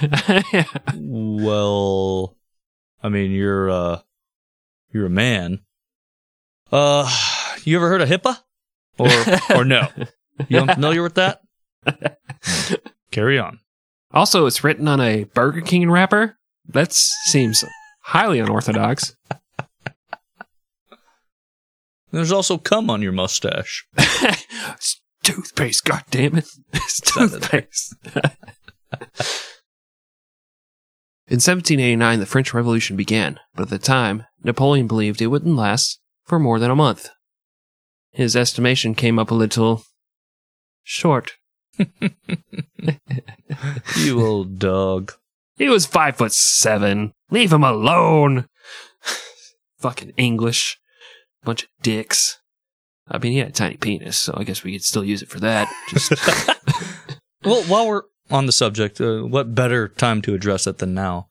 well, 0.94 2.36
I 3.02 3.08
mean, 3.08 3.30
you're 3.30 3.70
uh, 3.70 4.00
you're 4.92 5.06
a 5.06 5.10
man. 5.10 5.60
Uh, 6.70 7.10
you 7.64 7.76
ever 7.76 7.88
heard 7.88 8.02
of 8.02 8.08
HIPAA? 8.08 8.38
Or 8.98 9.56
or 9.56 9.64
no? 9.64 9.88
You 10.48 10.58
unfamiliar 10.60 11.02
with 11.02 11.14
that? 11.14 11.40
Carry 13.10 13.38
on. 13.38 13.60
also, 14.12 14.46
it's 14.46 14.62
written 14.62 14.88
on 14.88 15.00
a 15.00 15.24
Burger 15.24 15.60
King 15.60 15.90
wrapper. 15.90 16.36
That 16.66 16.92
seems 16.92 17.64
highly 18.00 18.38
unorthodox. 18.40 19.16
There's 22.10 22.32
also 22.32 22.58
cum 22.58 22.90
on 22.90 23.02
your 23.02 23.12
mustache. 23.12 23.86
Toothpaste, 25.24 25.84
god 25.84 26.04
damn 26.10 26.36
it. 26.36 26.46
It's 26.72 27.00
toothpaste. 27.00 27.96
In 31.26 31.40
1789, 31.40 32.20
the 32.20 32.26
French 32.26 32.54
Revolution 32.54 32.96
began, 32.96 33.40
but 33.54 33.64
at 33.64 33.68
the 33.70 33.78
time, 33.78 34.24
Napoleon 34.44 34.86
believed 34.86 35.20
it 35.20 35.28
wouldn't 35.28 35.56
last 35.56 35.98
for 36.24 36.38
more 36.38 36.58
than 36.58 36.70
a 36.70 36.76
month. 36.76 37.08
His 38.12 38.36
estimation 38.36 38.94
came 38.94 39.18
up 39.18 39.30
a 39.30 39.34
little 39.34 39.82
short. 40.84 41.32
You 43.96 44.24
old 44.24 44.58
dog. 44.58 45.12
He 45.56 45.68
was 45.68 45.86
five 45.86 46.16
foot 46.16 46.32
seven. 46.32 47.12
Leave 47.30 47.52
him 47.52 47.64
alone. 47.64 48.46
Fucking 49.78 50.12
English. 50.16 50.78
Bunch 51.44 51.64
of 51.64 51.68
dicks. 51.82 52.38
I 53.08 53.18
mean, 53.18 53.32
he 53.32 53.38
had 53.38 53.48
a 53.48 53.52
tiny 53.52 53.76
penis, 53.76 54.18
so 54.18 54.34
I 54.36 54.44
guess 54.44 54.64
we 54.64 54.72
could 54.72 54.84
still 54.84 55.04
use 55.04 55.22
it 55.22 55.28
for 55.28 55.40
that. 55.40 55.68
Just 55.90 56.12
Well, 57.44 57.62
while 57.64 57.86
we're 57.86 58.02
on 58.30 58.46
the 58.46 58.52
subject, 58.52 59.00
uh, 59.00 59.22
what 59.22 59.54
better 59.54 59.88
time 59.88 60.22
to 60.22 60.34
address 60.34 60.66
it 60.66 60.78
than 60.78 60.94
now? 60.94 61.28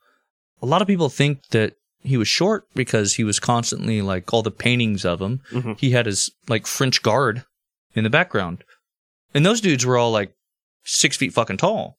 A 0.61 0.65
lot 0.67 0.81
of 0.81 0.87
people 0.87 1.09
think 1.09 1.47
that 1.47 1.73
he 2.03 2.17
was 2.17 2.27
short 2.27 2.65
because 2.75 3.15
he 3.15 3.23
was 3.23 3.39
constantly 3.39 4.01
like 4.01 4.31
all 4.31 4.43
the 4.43 4.51
paintings 4.51 5.03
of 5.05 5.21
him. 5.21 5.41
Mhm. 5.51 5.79
He 5.79 5.91
had 5.91 6.05
his 6.05 6.29
like 6.47 6.67
French 6.67 7.01
guard 7.01 7.43
in 7.95 8.03
the 8.03 8.09
background, 8.09 8.63
and 9.33 9.43
those 9.45 9.61
dudes 9.61 9.85
were 9.85 9.97
all 9.97 10.11
like 10.11 10.33
six 10.83 11.17
feet 11.17 11.33
fucking 11.33 11.57
tall. 11.57 11.97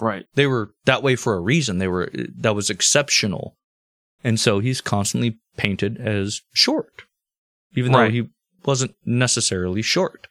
right. 0.00 0.26
They 0.34 0.46
were 0.46 0.70
that 0.84 1.02
way 1.02 1.16
for 1.16 1.34
a 1.34 1.40
reason. 1.40 1.78
They 1.78 1.88
were 1.88 2.10
that 2.38 2.54
was 2.54 2.70
exceptional, 2.70 3.56
and 4.22 4.38
so 4.38 4.60
he's 4.60 4.80
constantly 4.80 5.38
painted 5.56 5.98
as 5.98 6.42
short, 6.52 7.02
even 7.74 7.92
Right. 7.92 8.04
though 8.06 8.10
he 8.12 8.28
wasn't 8.64 8.94
necessarily 9.04 9.82
short. 9.82 10.28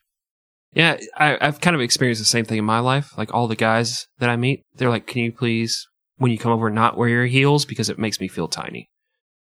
Yeah, 0.74 0.98
I, 1.16 1.38
I've 1.42 1.62
kind 1.62 1.76
of 1.76 1.82
experienced 1.82 2.22
the 2.22 2.26
same 2.26 2.46
thing 2.46 2.60
in 2.60 2.66
my 2.66 2.80
life. 2.80 3.18
Like 3.18 3.34
all 3.34 3.48
the 3.48 3.56
guys 3.56 4.08
that 4.20 4.30
I 4.30 4.36
meet, 4.36 4.64
they're 4.76 4.90
like, 4.90 5.08
"Can 5.08 5.24
you 5.24 5.32
please, 5.32 5.88
when 6.18 6.32
you 6.32 6.38
come 6.38 6.52
over, 6.52 6.70
not 6.70 6.98
wear 6.98 7.10
your 7.10 7.26
heels 7.26 7.66
because 7.66 7.90
it 7.90 7.98
makes 7.98 8.20
me 8.20 8.28
feel 8.28 8.48
tiny." 8.48 8.90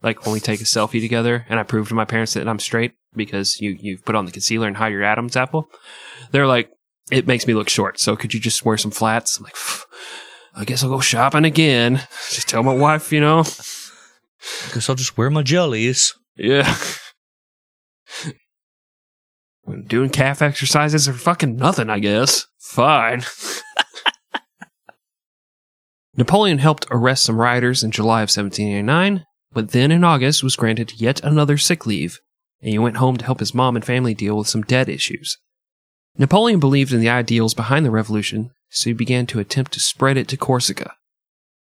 Like 0.01 0.25
when 0.25 0.33
we 0.33 0.41
take 0.41 0.61
a 0.61 0.65
selfie 0.65 1.01
together, 1.01 1.45
and 1.49 1.59
I 1.59 1.65
prove 1.65 1.89
to 1.89 1.95
my 1.95 2.05
parents 2.05 2.35
that 2.35 2.47
I'm 2.47 2.61
straight 2.61 2.93
because 3.15 3.61
you 3.61 3.77
you've 3.81 4.05
put 4.05 4.15
on 4.15 4.27
the 4.27 4.33
concealer 4.33 4.69
and 4.69 4.77
hide 4.77 4.93
your 4.93 5.03
Adam's 5.03 5.37
apple. 5.37 5.69
They're 6.31 6.47
like, 6.47 6.71
"It 7.11 7.27
makes 7.27 7.49
me 7.49 7.55
look 7.55 7.69
short." 7.69 7.99
So 7.99 8.15
could 8.15 8.33
you 8.33 8.39
just 8.39 8.65
wear 8.65 8.77
some 8.77 8.93
flats? 8.93 9.39
I'm 9.39 9.45
like, 9.45 9.57
I 10.55 10.65
guess 10.65 10.85
I'll 10.85 10.91
go 10.91 11.01
shopping 11.01 11.45
again. 11.45 11.97
Just 12.31 12.49
tell 12.49 12.63
my 12.63 12.75
wife, 12.75 13.13
you 13.13 13.21
know. 13.21 13.43
Guess 14.73 14.89
I'll 14.89 14.95
just 14.95 15.19
wear 15.19 15.31
my 15.31 15.43
jellies. 15.43 16.15
Yeah. 16.37 16.73
Doing 19.87 20.11
calf 20.11 20.41
exercises 20.41 21.09
are 21.09 21.13
fucking 21.13 21.57
nothing, 21.57 21.91
I 21.91 21.99
guess. 21.99 22.47
Fine. 22.59 23.23
Napoleon 26.17 26.59
helped 26.59 26.87
arrest 26.91 27.25
some 27.25 27.41
rioters 27.41 27.85
in 27.85 27.91
July 27.91 28.21
of 28.21 28.31
1789, 28.31 29.25
but 29.53 29.71
then 29.71 29.93
in 29.93 30.05
August 30.05 30.43
was 30.43 30.57
granted 30.57 31.01
yet 31.01 31.23
another 31.23 31.59
sick 31.59 31.87
leave, 31.87 32.19
and 32.61 32.71
he 32.71 32.79
went 32.79 32.97
home 32.97 33.17
to 33.19 33.25
help 33.25 33.41
his 33.41 33.55
mom 33.55 33.77
and 33.77 33.85
family 33.85 34.15
deal 34.15 34.37
with 34.37 34.49
some 34.49 34.63
debt 34.63 34.89
issues. 34.89 35.37
Napoleon 36.17 36.59
believed 36.59 36.93
in 36.93 37.01
the 37.01 37.09
ideals 37.09 37.55
behind 37.55 37.87
the 37.87 37.91
revolution, 37.91 38.51
so 38.71 38.91
he 38.91 38.95
began 38.95 39.27
to 39.27 39.39
attempt 39.39 39.73
to 39.73 39.81
spread 39.81 40.17
it 40.17 40.29
to 40.29 40.37
Corsica. 40.37 40.95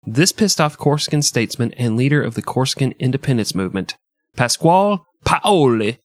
This 0.04 0.32
pissed 0.32 0.60
off 0.60 0.76
Corsican 0.76 1.22
statesman 1.22 1.72
and 1.74 1.96
leader 1.96 2.22
of 2.22 2.34
the 2.34 2.42
Corsican 2.42 2.92
independence 2.98 3.54
movement, 3.54 3.96
Pasquale 4.36 4.98
Paoli, 5.24 5.98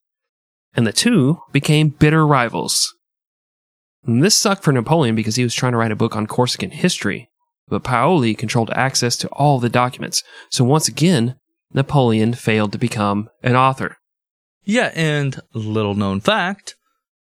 and 0.75 0.85
the 0.85 0.93
two 0.93 1.39
became 1.51 1.89
bitter 1.89 2.25
rivals. 2.25 2.93
And 4.05 4.23
this 4.23 4.37
sucked 4.37 4.63
for 4.63 4.71
Napoleon 4.71 5.15
because 5.15 5.35
he 5.35 5.43
was 5.43 5.53
trying 5.53 5.73
to 5.73 5.77
write 5.77 5.91
a 5.91 5.95
book 5.95 6.15
on 6.15 6.27
Corsican 6.27 6.71
history, 6.71 7.29
but 7.67 7.83
Paoli 7.83 8.35
controlled 8.35 8.71
access 8.71 9.17
to 9.17 9.27
all 9.29 9.59
the 9.59 9.69
documents, 9.69 10.23
so 10.49 10.63
once 10.63 10.87
again, 10.87 11.35
Napoleon 11.73 12.33
failed 12.33 12.71
to 12.71 12.77
become 12.77 13.29
an 13.43 13.55
author. 13.55 13.97
Yeah, 14.63 14.91
and 14.95 15.39
little 15.53 15.95
known 15.95 16.21
fact 16.21 16.75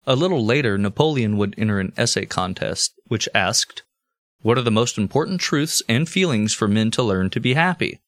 a 0.10 0.16
little 0.16 0.44
later, 0.44 0.76
Napoleon 0.78 1.38
would 1.38 1.54
enter 1.56 1.80
an 1.80 1.94
essay 1.96 2.26
contest 2.26 2.94
which 3.06 3.30
asked, 3.36 3.84
What 4.42 4.58
are 4.58 4.64
the 4.64 4.72
most 4.72 4.98
important 4.98 5.40
truths 5.40 5.84
and 5.88 6.10
feelings 6.10 6.52
for 6.52 6.68
men 6.68 6.90
to 6.92 7.04
learn 7.04 7.30
to 7.30 7.40
be 7.40 7.54
happy? 7.54 8.00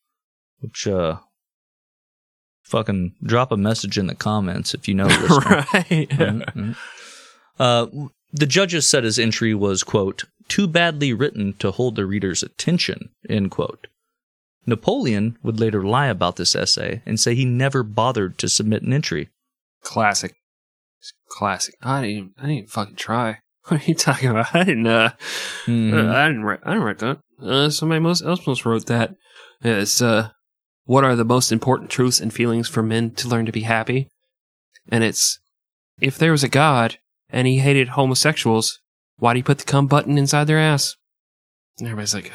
Which, 0.62 0.88
uh, 0.88 1.20
fucking 2.72 3.14
drop 3.24 3.52
a 3.52 3.58
message 3.58 3.98
in 3.98 4.08
the 4.08 4.16
comments 4.16 4.74
if 4.74 4.88
you 4.88 4.96
know 4.96 5.08
this. 5.08 5.30
right? 5.46 6.10
Mhm. 6.10 6.76
Uh, 7.60 7.86
the 8.34 8.46
judges 8.48 8.90
said 8.90 9.04
his 9.04 9.20
entry 9.20 9.54
was, 9.54 9.84
quote, 9.84 10.24
too 10.48 10.68
badly 10.68 11.14
written 11.14 11.54
to 11.60 11.72
hold 11.72 11.96
the 11.96 12.06
reader's 12.06 12.42
attention, 12.44 13.10
end 13.30 13.52
quote. 13.52 13.88
Napoleon 14.66 15.38
would 15.44 15.60
later 15.60 15.84
lie 15.84 16.08
about 16.08 16.38
this 16.38 16.56
essay 16.56 17.02
and 17.06 17.20
say 17.20 17.36
he 17.36 17.46
never 17.46 17.84
bothered 17.84 18.38
to 18.38 18.48
submit 18.50 18.84
an 18.84 18.94
entry. 18.94 19.30
Classic. 19.84 20.34
Classic. 21.30 21.76
I 21.82 22.02
didn't, 22.02 22.16
even, 22.18 22.32
I 22.38 22.42
didn't 22.42 22.58
even 22.58 22.70
fucking 22.70 22.96
try. 22.96 23.40
What 23.68 23.82
are 23.82 23.86
you 23.86 23.94
talking 23.96 24.30
about? 24.30 24.56
I 24.56 24.64
didn't, 24.64 24.88
uh, 24.88 25.12
Mhm. 25.66 25.94
Uh, 25.94 26.12
I 26.16 26.28
didn't 26.28 26.44
write. 26.44 26.60
I 26.64 26.70
didn't 26.72 26.84
write 26.84 26.98
that. 27.00 27.20
Uh, 27.42 27.70
somebody 27.70 28.04
else 28.04 28.24
else 28.24 28.66
wrote 28.66 28.88
that. 28.88 29.16
Yeah, 29.64 29.74
It's 29.82 30.02
uh, 30.02 30.30
what 30.86 31.04
are 31.04 31.16
the 31.16 31.26
most 31.26 31.52
important 31.52 31.90
truths 31.90 32.20
and 32.20 32.34
feelings 32.34 32.68
for 32.68 32.84
men 32.84 33.12
to 33.12 33.28
learn 33.28 33.46
to 33.46 33.52
be 33.52 33.62
happy? 33.62 34.10
And 34.90 35.04
it's 35.04 35.40
if 36.00 36.18
there 36.18 36.32
was 36.32 36.44
a 36.44 36.50
god 36.50 36.98
and 37.30 37.48
he 37.48 37.60
hated 37.60 37.90
homosexuals, 37.90 38.80
why'd 39.18 39.36
he 39.36 39.44
put 39.44 39.60
the 39.60 39.66
cum 39.66 39.88
button 39.88 40.18
inside 40.18 40.46
their 40.46 40.60
ass? 40.60 40.96
And 41.80 41.88
everybody's 41.88 42.14
like, 42.14 42.32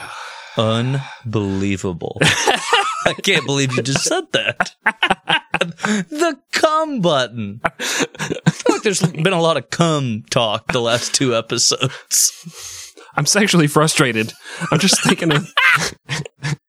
Unbelievable. 0.56 2.18
I 2.22 3.14
can't 3.22 3.46
believe 3.46 3.76
you 3.76 3.82
just 3.82 4.04
said 4.04 4.24
that. 4.32 4.74
the 6.08 6.38
cum 6.52 7.00
button. 7.00 7.60
I 7.64 8.50
feel 8.50 8.74
like 8.74 8.82
there's 8.82 9.02
been 9.02 9.32
a 9.32 9.40
lot 9.40 9.56
of 9.56 9.70
cum 9.70 10.24
talk 10.30 10.72
the 10.72 10.80
last 10.80 11.14
two 11.14 11.36
episodes. 11.36 12.32
I'm 13.14 13.26
sexually 13.26 13.66
frustrated. 13.66 14.32
I'm 14.72 14.78
just 14.78 15.02
thinking 15.04 15.32
of. 15.32 15.52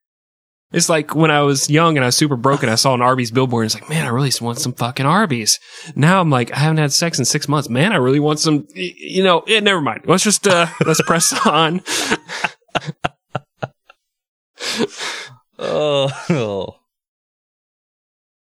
It's 0.74 0.90
like 0.90 1.16
when 1.16 1.32
I 1.32 1.42
was 1.44 1.70
young 1.70 1.96
and 1.96 2.04
I 2.04 2.08
was 2.08 2.18
super 2.18 2.36
broken, 2.36 2.68
I 2.68 2.76
saw 2.76 2.94
an 2.94 3.02
Arby's 3.02 3.32
billboard 3.32 3.64
and 3.64 3.74
it's 3.74 3.82
like, 3.82 3.90
man, 3.90 4.06
I 4.06 4.10
really 4.10 4.32
want 4.42 4.60
some 4.60 4.74
fucking 4.74 5.06
Arby's. 5.06 5.60
Now 5.96 6.20
I'm 6.20 6.30
like, 6.30 6.52
I 6.52 6.60
haven't 6.60 6.78
had 6.78 6.92
sex 6.92 7.20
in 7.20 7.26
six 7.26 7.48
months. 7.48 7.70
Man, 7.70 7.94
I 7.94 7.98
really 7.98 8.20
want 8.20 8.40
some, 8.40 8.68
you 8.74 9.24
know, 9.24 9.40
eh, 9.48 9.62
never 9.62 9.80
mind. 9.80 10.02
Let's 10.06 10.24
just, 10.24 10.46
uh, 10.46 10.68
let's 10.86 11.02
press 11.04 11.34
on. 11.46 11.82
Oh. 15.60 16.76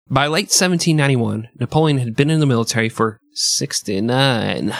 By 0.10 0.28
late 0.28 0.52
1791, 0.52 1.50
Napoleon 1.60 1.98
had 1.98 2.16
been 2.16 2.30
in 2.30 2.40
the 2.40 2.46
military 2.46 2.90
for 2.90 3.20
69 3.34 4.74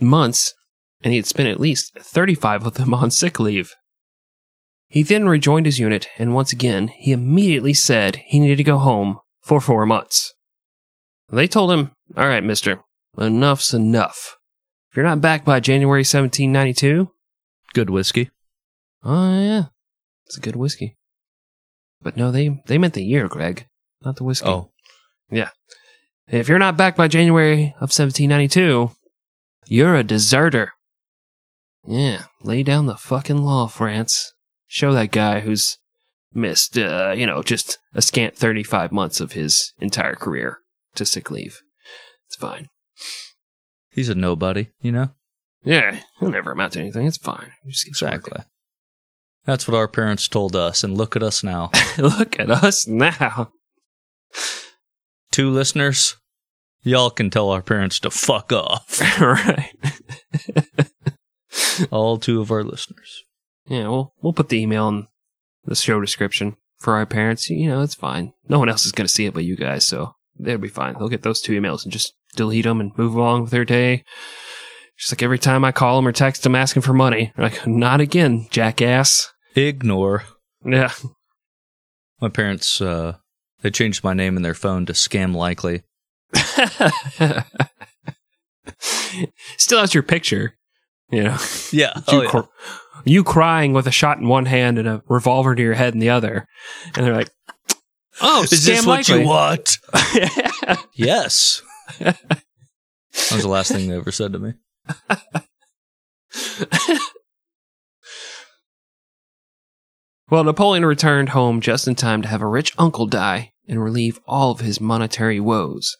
months, 0.00 0.54
and 1.02 1.12
he 1.12 1.18
had 1.18 1.26
spent 1.26 1.48
at 1.48 1.60
least 1.60 1.98
35 1.98 2.66
of 2.66 2.74
them 2.74 2.94
on 2.94 3.10
sick 3.10 3.38
leave. 3.38 3.74
He 4.90 5.02
then 5.04 5.28
rejoined 5.28 5.66
his 5.66 5.78
unit, 5.78 6.08
and 6.18 6.34
once 6.34 6.52
again, 6.52 6.88
he 6.88 7.12
immediately 7.12 7.72
said 7.72 8.16
he 8.26 8.40
needed 8.40 8.56
to 8.56 8.64
go 8.64 8.78
home 8.78 9.20
for 9.40 9.60
four 9.60 9.86
months. 9.86 10.34
They 11.30 11.46
told 11.46 11.70
him, 11.70 11.92
All 12.16 12.26
right, 12.26 12.42
mister, 12.42 12.80
enough's 13.16 13.72
enough. 13.72 14.36
If 14.90 14.96
you're 14.96 15.06
not 15.06 15.20
back 15.20 15.44
by 15.44 15.60
January 15.60 16.00
1792, 16.00 17.08
Good 17.72 17.88
whiskey. 17.88 18.30
oh, 19.04 19.40
yeah, 19.40 19.64
it's 20.26 20.36
a 20.36 20.40
good 20.40 20.56
whiskey. 20.56 20.96
But 22.02 22.16
no, 22.16 22.32
they, 22.32 22.60
they 22.66 22.76
meant 22.76 22.94
the 22.94 23.04
year, 23.04 23.28
Greg, 23.28 23.66
not 24.04 24.16
the 24.16 24.24
whiskey. 24.24 24.48
Oh, 24.48 24.72
Yeah. 25.30 25.50
If 26.26 26.48
you're 26.48 26.58
not 26.58 26.76
back 26.76 26.96
by 26.96 27.06
January 27.08 27.74
of 27.76 27.90
1792, 27.92 28.90
you're 29.66 29.94
a 29.94 30.02
deserter. 30.04 30.72
Yeah, 31.86 32.24
lay 32.42 32.62
down 32.64 32.86
the 32.86 32.96
fucking 32.96 33.38
law, 33.42 33.66
France. 33.68 34.32
Show 34.72 34.92
that 34.92 35.10
guy 35.10 35.40
who's 35.40 35.78
missed, 36.32 36.78
uh, 36.78 37.12
you 37.16 37.26
know, 37.26 37.42
just 37.42 37.78
a 37.92 38.00
scant 38.00 38.36
35 38.36 38.92
months 38.92 39.20
of 39.20 39.32
his 39.32 39.72
entire 39.80 40.14
career 40.14 40.58
to 40.94 41.04
sick 41.04 41.28
leave. 41.28 41.60
It's 42.28 42.36
fine. 42.36 42.68
he's 43.90 44.08
a 44.08 44.14
nobody, 44.14 44.68
you 44.80 44.92
know? 44.92 45.10
Yeah, 45.64 45.98
he'll 46.20 46.30
never 46.30 46.52
amount 46.52 46.74
to 46.74 46.78
anything. 46.78 47.04
It's 47.08 47.16
fine. 47.18 47.50
He 47.64 47.72
just 47.72 47.84
keeps 47.84 48.00
Exactly. 48.00 48.44
That's 49.44 49.66
what 49.66 49.76
our 49.76 49.88
parents 49.88 50.28
told 50.28 50.54
us, 50.54 50.84
and 50.84 50.96
look 50.96 51.16
at 51.16 51.24
us 51.24 51.42
now. 51.42 51.72
Look 51.98 52.38
at 52.38 52.48
us 52.48 52.86
now. 52.86 53.50
Two 55.32 55.50
listeners, 55.50 56.14
y'all 56.82 57.10
can 57.10 57.28
tell 57.28 57.50
our 57.50 57.62
parents 57.62 57.98
to 58.00 58.10
fuck 58.10 58.52
off. 58.52 59.00
right. 59.20 59.72
All 61.90 62.18
two 62.18 62.40
of 62.40 62.52
our 62.52 62.62
listeners. 62.62 63.24
Yeah, 63.70 63.88
we'll 63.88 64.12
we'll 64.20 64.32
put 64.34 64.48
the 64.50 64.60
email 64.60 64.88
in 64.88 65.06
the 65.64 65.74
show 65.76 66.00
description. 66.00 66.56
for 66.78 66.94
our 66.96 67.06
parents. 67.06 67.48
You 67.48 67.68
know, 67.68 67.82
it's 67.82 67.94
fine. 67.94 68.32
No 68.48 68.58
one 68.58 68.68
else 68.68 68.84
is 68.84 68.92
going 68.92 69.06
to 69.06 69.12
see 69.12 69.26
it 69.26 69.34
but 69.34 69.44
you 69.44 69.56
guys, 69.56 69.86
so 69.86 70.14
they'll 70.38 70.58
be 70.58 70.68
fine. 70.68 70.94
They'll 70.98 71.08
get 71.08 71.22
those 71.22 71.40
two 71.40 71.58
emails 71.58 71.84
and 71.84 71.92
just 71.92 72.14
delete 72.36 72.64
them 72.64 72.80
and 72.80 72.92
move 72.98 73.14
along 73.14 73.42
with 73.42 73.50
their 73.50 73.64
day. 73.64 74.04
Just 74.98 75.12
like 75.12 75.22
every 75.22 75.38
time 75.38 75.64
I 75.64 75.72
call 75.72 75.96
them 75.96 76.06
or 76.08 76.12
text 76.12 76.42
them 76.42 76.54
asking 76.54 76.82
for 76.82 76.92
money, 76.92 77.32
they're 77.36 77.46
like, 77.48 77.66
not 77.66 78.00
again, 78.00 78.48
jackass. 78.50 79.32
Ignore. 79.54 80.24
Yeah. 80.64 80.92
My 82.20 82.28
parents, 82.28 82.80
uh, 82.80 83.16
they 83.62 83.70
changed 83.70 84.02
my 84.04 84.12
name 84.14 84.36
in 84.36 84.42
their 84.42 84.54
phone 84.54 84.84
to 84.86 84.92
Scam 84.92 85.34
Likely. 85.34 85.82
Still 89.56 89.80
has 89.80 89.94
your 89.94 90.02
picture, 90.02 90.54
you 91.10 91.24
know. 91.24 91.36
Yeah. 91.72 92.00
you, 92.10 92.28
cr- 92.28 92.40
you 93.04 93.24
crying 93.24 93.72
with 93.72 93.86
a 93.86 93.90
shot 93.92 94.18
in 94.18 94.28
one 94.28 94.46
hand 94.46 94.78
and 94.78 94.88
a 94.88 95.02
revolver 95.08 95.54
to 95.54 95.62
your 95.62 95.74
head 95.74 95.94
in 95.94 96.00
the 96.00 96.10
other, 96.10 96.46
and 96.94 97.06
they're 97.06 97.14
like, 97.14 97.30
"Oh, 98.20 98.42
Is 98.44 98.64
this 98.64 98.86
what 98.86 99.08
likely." 99.08 99.22
you 99.22 99.26
want? 99.26 99.78
yes. 100.94 101.62
that 101.98 102.18
was 103.12 103.42
the 103.42 103.48
last 103.48 103.72
thing 103.72 103.88
they 103.88 103.96
ever 103.96 104.12
said 104.12 104.32
to 104.32 104.38
me. 104.38 104.54
well, 110.30 110.44
Napoleon 110.44 110.84
returned 110.84 111.30
home 111.30 111.60
just 111.60 111.88
in 111.88 111.94
time 111.94 112.22
to 112.22 112.28
have 112.28 112.42
a 112.42 112.46
rich 112.46 112.72
uncle 112.78 113.06
die 113.06 113.52
and 113.68 113.82
relieve 113.82 114.20
all 114.26 114.50
of 114.50 114.60
his 114.60 114.80
monetary 114.80 115.40
woes. 115.40 115.96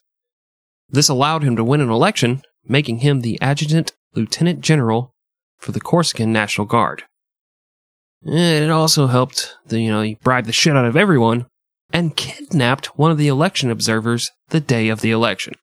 This 0.89 1.09
allowed 1.09 1.43
him 1.43 1.57
to 1.57 1.65
win 1.65 1.81
an 1.81 1.91
election, 1.91 2.43
making 2.65 2.99
him 2.99 3.21
the 3.21 3.41
adjutant 3.41 3.93
lieutenant 4.15 4.61
general 4.61 5.15
for 5.61 5.73
the 5.73 5.81
Corsican 5.81 6.33
National 6.33 6.67
Guard. 6.67 7.05
And 8.25 8.65
it 8.65 8.71
also 8.71 9.07
helped, 9.07 9.55
the, 9.67 9.81
you 9.81 9.91
know, 9.91 10.03
he 10.03 10.17
bribed 10.23 10.47
the 10.49 10.53
shit 10.53 10.77
out 10.77 10.85
of 10.85 10.97
everyone 10.97 11.47
and 11.93 12.17
kidnapped 12.17 12.99
one 12.99 13.11
of 13.11 13.19
the 13.19 13.29
election 13.29 13.71
observers 13.71 14.31
the 14.51 14.61
day 14.61 14.89
of 14.89 15.01
the 15.01 15.11
election. 15.11 15.55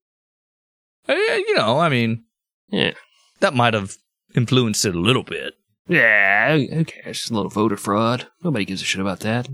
Uh, 1.07 1.13
you 1.13 1.55
know, 1.55 1.79
I 1.79 1.89
mean, 1.89 2.25
Yeah. 2.69 2.91
that 3.39 3.53
might 3.53 3.73
have 3.73 3.95
influenced 4.35 4.85
it 4.85 4.95
a 4.95 4.99
little 4.99 5.23
bit. 5.23 5.53
Yeah, 5.87 6.57
okay? 6.59 7.01
It's 7.05 7.29
a 7.29 7.33
little 7.33 7.49
voter 7.49 7.77
fraud. 7.77 8.27
Nobody 8.43 8.65
gives 8.65 8.81
a 8.81 8.85
shit 8.85 8.99
about 9.01 9.21
that. 9.21 9.47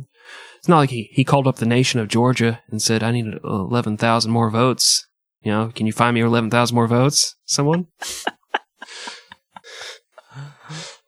It's 0.58 0.68
not 0.70 0.78
like 0.78 0.90
he, 0.90 1.10
he 1.12 1.24
called 1.24 1.46
up 1.46 1.58
the 1.58 1.66
nation 1.66 2.00
of 2.00 2.08
Georgia 2.08 2.62
and 2.72 2.82
said, 2.82 3.04
I 3.04 3.12
need 3.12 3.26
11,000 3.44 4.32
more 4.32 4.50
votes. 4.50 5.06
You 5.42 5.52
know, 5.52 5.72
can 5.76 5.86
you 5.86 5.94
find 5.94 6.16
me 6.16 6.22
11,000 6.22 6.74
more 6.74 6.88
votes? 6.88 7.36
Someone? 7.46 7.88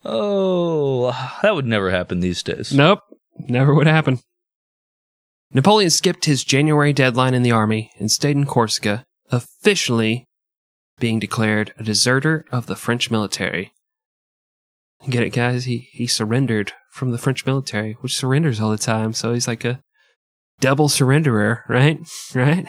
Oh, 0.06 1.12
that 1.42 1.56
would 1.56 1.66
never 1.66 1.90
happen 1.90 2.20
these 2.20 2.44
days. 2.44 2.72
Nope. 2.72 3.00
Never 3.38 3.74
would 3.74 3.88
happen. 3.88 4.20
Napoleon 5.52 5.90
skipped 5.90 6.26
his 6.26 6.44
January 6.44 6.94
deadline 6.94 7.34
in 7.34 7.44
the 7.44 7.52
army 7.52 7.92
and 7.98 8.12
stayed 8.12 8.36
in 8.36 8.46
Corsica, 8.46 9.06
officially 9.32 10.26
being 11.00 11.20
declared 11.20 11.74
a 11.78 11.84
deserter 11.84 12.46
of 12.52 12.68
the 12.68 12.76
French 12.76 13.10
military. 13.10 13.74
Get 15.10 15.24
it, 15.24 15.32
guys? 15.34 15.66
He 15.66 15.90
he 15.92 16.08
surrendered 16.08 16.74
from 16.92 17.12
the 17.12 17.18
French 17.18 17.46
military, 17.46 17.94
which 18.02 18.18
surrenders 18.18 18.60
all 18.60 18.72
the 18.72 18.78
time. 18.78 19.14
So 19.14 19.34
he's 19.34 19.48
like 19.48 19.66
a 19.66 19.82
double 20.60 20.88
surrenderer, 20.88 21.62
right? 21.68 22.00
Right? 22.36 22.66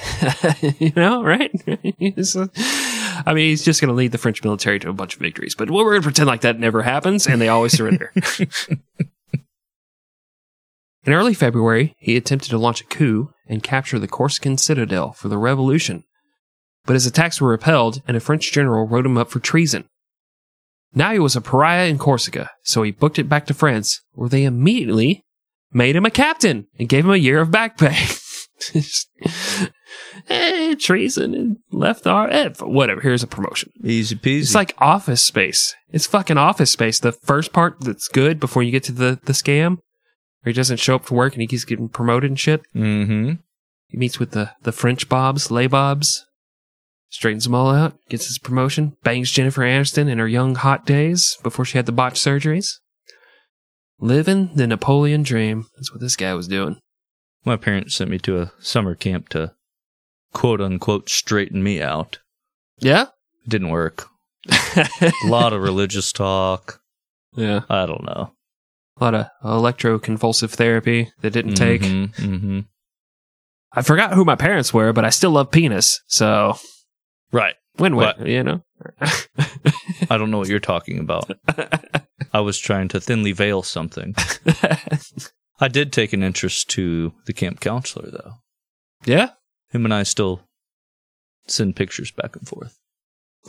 you 0.80 0.92
know, 0.94 1.22
right? 1.22 1.50
I 3.24 3.32
mean, 3.34 3.48
he's 3.48 3.64
just 3.64 3.80
going 3.80 3.88
to 3.88 3.94
lead 3.94 4.12
the 4.12 4.18
French 4.18 4.42
military 4.44 4.78
to 4.80 4.88
a 4.88 4.92
bunch 4.92 5.14
of 5.14 5.20
victories. 5.20 5.54
But 5.54 5.70
we're 5.70 5.84
going 5.84 6.02
to 6.02 6.06
pretend 6.06 6.26
like 6.26 6.42
that 6.42 6.58
never 6.58 6.82
happens, 6.82 7.26
and 7.26 7.40
they 7.40 7.48
always 7.48 7.72
surrender. 7.72 8.12
In 11.04 11.12
early 11.12 11.34
February, 11.34 11.94
he 11.98 12.16
attempted 12.16 12.50
to 12.50 12.58
launch 12.58 12.80
a 12.80 12.84
coup 12.84 13.30
and 13.46 13.62
capture 13.62 14.00
the 14.00 14.08
Corsican 14.08 14.58
citadel 14.58 15.12
for 15.12 15.28
the 15.28 15.38
revolution. 15.38 16.02
But 16.84 16.94
his 16.94 17.06
attacks 17.06 17.40
were 17.40 17.50
repelled, 17.50 18.02
and 18.08 18.16
a 18.16 18.20
French 18.20 18.52
general 18.52 18.88
wrote 18.88 19.06
him 19.06 19.16
up 19.16 19.30
for 19.30 19.38
treason. 19.38 19.84
Now 20.94 21.12
he 21.12 21.18
was 21.20 21.36
a 21.36 21.40
pariah 21.40 21.86
in 21.86 21.98
Corsica, 21.98 22.50
so 22.62 22.82
he 22.82 22.90
booked 22.90 23.20
it 23.20 23.28
back 23.28 23.46
to 23.46 23.54
France, 23.54 24.00
where 24.12 24.28
they 24.28 24.44
immediately 24.44 25.22
made 25.72 25.94
him 25.94 26.06
a 26.06 26.10
captain 26.10 26.66
and 26.78 26.88
gave 26.88 27.04
him 27.04 27.12
a 27.12 27.16
year 27.16 27.40
of 27.40 27.50
back 27.50 27.78
pay. 27.78 27.96
Just, 30.28 30.30
eh, 30.30 30.74
treason 30.78 31.34
and 31.34 31.56
left 31.70 32.06
our 32.06 32.28
eh, 32.28 32.50
whatever. 32.60 33.00
Here's 33.00 33.22
a 33.22 33.26
promotion. 33.26 33.72
Easy 33.84 34.16
peasy. 34.16 34.42
It's 34.42 34.54
like 34.54 34.74
Office 34.78 35.22
Space. 35.22 35.74
It's 35.90 36.06
fucking 36.06 36.38
Office 36.38 36.70
Space. 36.70 37.00
The 37.00 37.12
first 37.12 37.52
part 37.52 37.80
that's 37.80 38.08
good 38.08 38.40
before 38.40 38.62
you 38.62 38.70
get 38.70 38.84
to 38.84 38.92
the 38.92 39.20
the 39.24 39.32
scam, 39.32 39.78
where 40.42 40.50
he 40.50 40.52
doesn't 40.52 40.78
show 40.80 40.96
up 40.96 41.06
to 41.06 41.14
work 41.14 41.32
and 41.34 41.42
he 41.42 41.46
keeps 41.48 41.64
getting 41.64 41.88
promoted 41.88 42.30
and 42.30 42.38
shit. 42.38 42.62
mm-hmm. 42.74 43.32
He 43.88 43.96
meets 43.96 44.18
with 44.18 44.32
the 44.32 44.52
the 44.62 44.72
French 44.72 45.08
Bobs, 45.08 45.50
lay 45.50 45.66
Bobs, 45.66 46.26
straightens 47.08 47.44
them 47.44 47.54
all 47.54 47.70
out, 47.70 47.96
gets 48.08 48.26
his 48.26 48.38
promotion, 48.38 48.96
bangs 49.02 49.30
Jennifer 49.30 49.62
Aniston 49.62 50.08
in 50.08 50.18
her 50.18 50.28
young 50.28 50.54
hot 50.56 50.84
days 50.86 51.38
before 51.42 51.64
she 51.64 51.78
had 51.78 51.86
the 51.86 51.92
botched 51.92 52.16
surgeries. 52.16 52.78
Living 53.98 54.50
the 54.54 54.66
Napoleon 54.66 55.22
dream. 55.22 55.66
That's 55.76 55.90
what 55.90 56.00
this 56.00 56.16
guy 56.16 56.34
was 56.34 56.48
doing. 56.48 56.76
My 57.46 57.56
parents 57.56 57.94
sent 57.94 58.10
me 58.10 58.18
to 58.18 58.40
a 58.40 58.52
summer 58.60 58.94
camp 58.94 59.30
to 59.30 59.54
quote 60.32 60.60
unquote 60.60 61.08
straighten 61.08 61.62
me 61.62 61.80
out. 61.82 62.18
Yeah. 62.78 63.02
It 63.44 63.48
didn't 63.50 63.70
work. 63.70 64.06
A 64.50 65.10
lot 65.26 65.52
of 65.52 65.60
religious 65.62 66.12
talk. 66.12 66.80
yeah. 67.34 67.62
I 67.68 67.86
don't 67.86 68.04
know. 68.04 68.32
A 68.98 69.04
lot 69.04 69.14
of 69.14 69.26
electroconvulsive 69.44 70.50
therapy 70.50 71.10
that 71.20 71.30
didn't 71.32 71.54
take. 71.54 71.82
Mm-hmm. 71.82 72.60
I 73.72 73.82
forgot 73.82 74.14
who 74.14 74.24
my 74.24 74.36
parents 74.36 74.72
were, 74.72 74.92
but 74.94 75.04
I 75.04 75.10
still 75.10 75.32
love 75.32 75.50
penis. 75.50 76.00
So 76.06 76.56
Right. 77.32 77.54
win 77.78 77.96
win, 77.96 78.14
you 78.24 78.42
know? 78.42 78.62
I 79.00 80.16
don't 80.16 80.30
know 80.30 80.38
what 80.38 80.48
you're 80.48 80.60
talking 80.60 80.98
about. 80.98 81.30
I 82.32 82.40
was 82.40 82.58
trying 82.58 82.88
to 82.88 83.00
thinly 83.00 83.32
veil 83.32 83.62
something. 83.62 84.14
I 85.60 85.68
did 85.68 85.92
take 85.92 86.12
an 86.12 86.22
interest 86.22 86.70
to 86.70 87.12
the 87.26 87.32
camp 87.32 87.60
counselor, 87.60 88.10
though. 88.10 88.32
yeah? 89.04 89.30
Him 89.76 89.84
and 89.84 89.94
I 89.94 90.02
still 90.02 90.40
send 91.46 91.76
pictures 91.76 92.10
back 92.10 92.34
and 92.34 92.48
forth. 92.48 92.78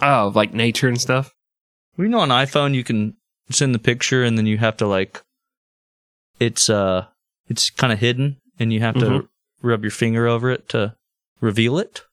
Oh, 0.02 0.32
like 0.36 0.54
nature 0.54 0.88
and 0.88 1.00
stuff? 1.02 1.34
Well, 1.98 2.06
you 2.06 2.12
know, 2.12 2.20
on 2.20 2.30
iPhone 2.30 2.76
you 2.76 2.84
can 2.84 3.16
send 3.50 3.74
the 3.74 3.80
picture 3.80 4.24
and 4.24 4.38
then 4.38 4.46
you 4.46 4.58
have 4.60 4.78
to 4.78 4.86
like, 4.88 5.24
it's 6.40 6.70
uh, 6.70 7.06
it's 7.48 7.70
kind 7.72 7.92
of 7.92 8.00
hidden, 8.00 8.38
and 8.60 8.72
you 8.72 8.82
have 8.82 8.96
to 8.96 9.06
Mhm. 9.06 9.28
rub 9.64 9.84
your 9.84 9.92
finger 9.92 10.28
over 10.28 10.52
it 10.52 10.70
to 10.70 10.96
reveal 11.42 11.80
it. 11.80 12.04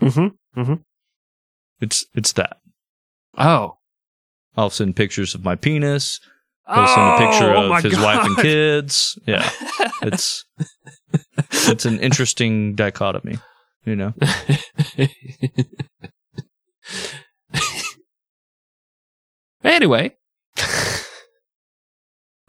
Mm-hmm. 0.00 0.74
It's 1.80 2.04
it's 2.14 2.32
that. 2.34 2.58
Oh. 3.36 3.78
I'll 4.56 4.70
send 4.70 4.94
pictures 4.94 5.34
of 5.34 5.42
my 5.44 5.56
penis. 5.56 6.20
He'll 6.72 6.86
send 6.86 7.08
a 7.08 7.18
picture 7.18 7.52
Oh, 7.56 7.74
of 7.74 7.82
his 7.82 7.98
wife 7.98 8.24
and 8.24 8.36
kids. 8.36 9.18
Yeah, 9.26 9.50
it's 10.02 10.44
it's 11.50 11.84
an 11.84 11.98
interesting 11.98 12.74
dichotomy, 12.76 13.38
you 13.84 13.96
know. 13.96 14.14
anyway. 19.64 20.14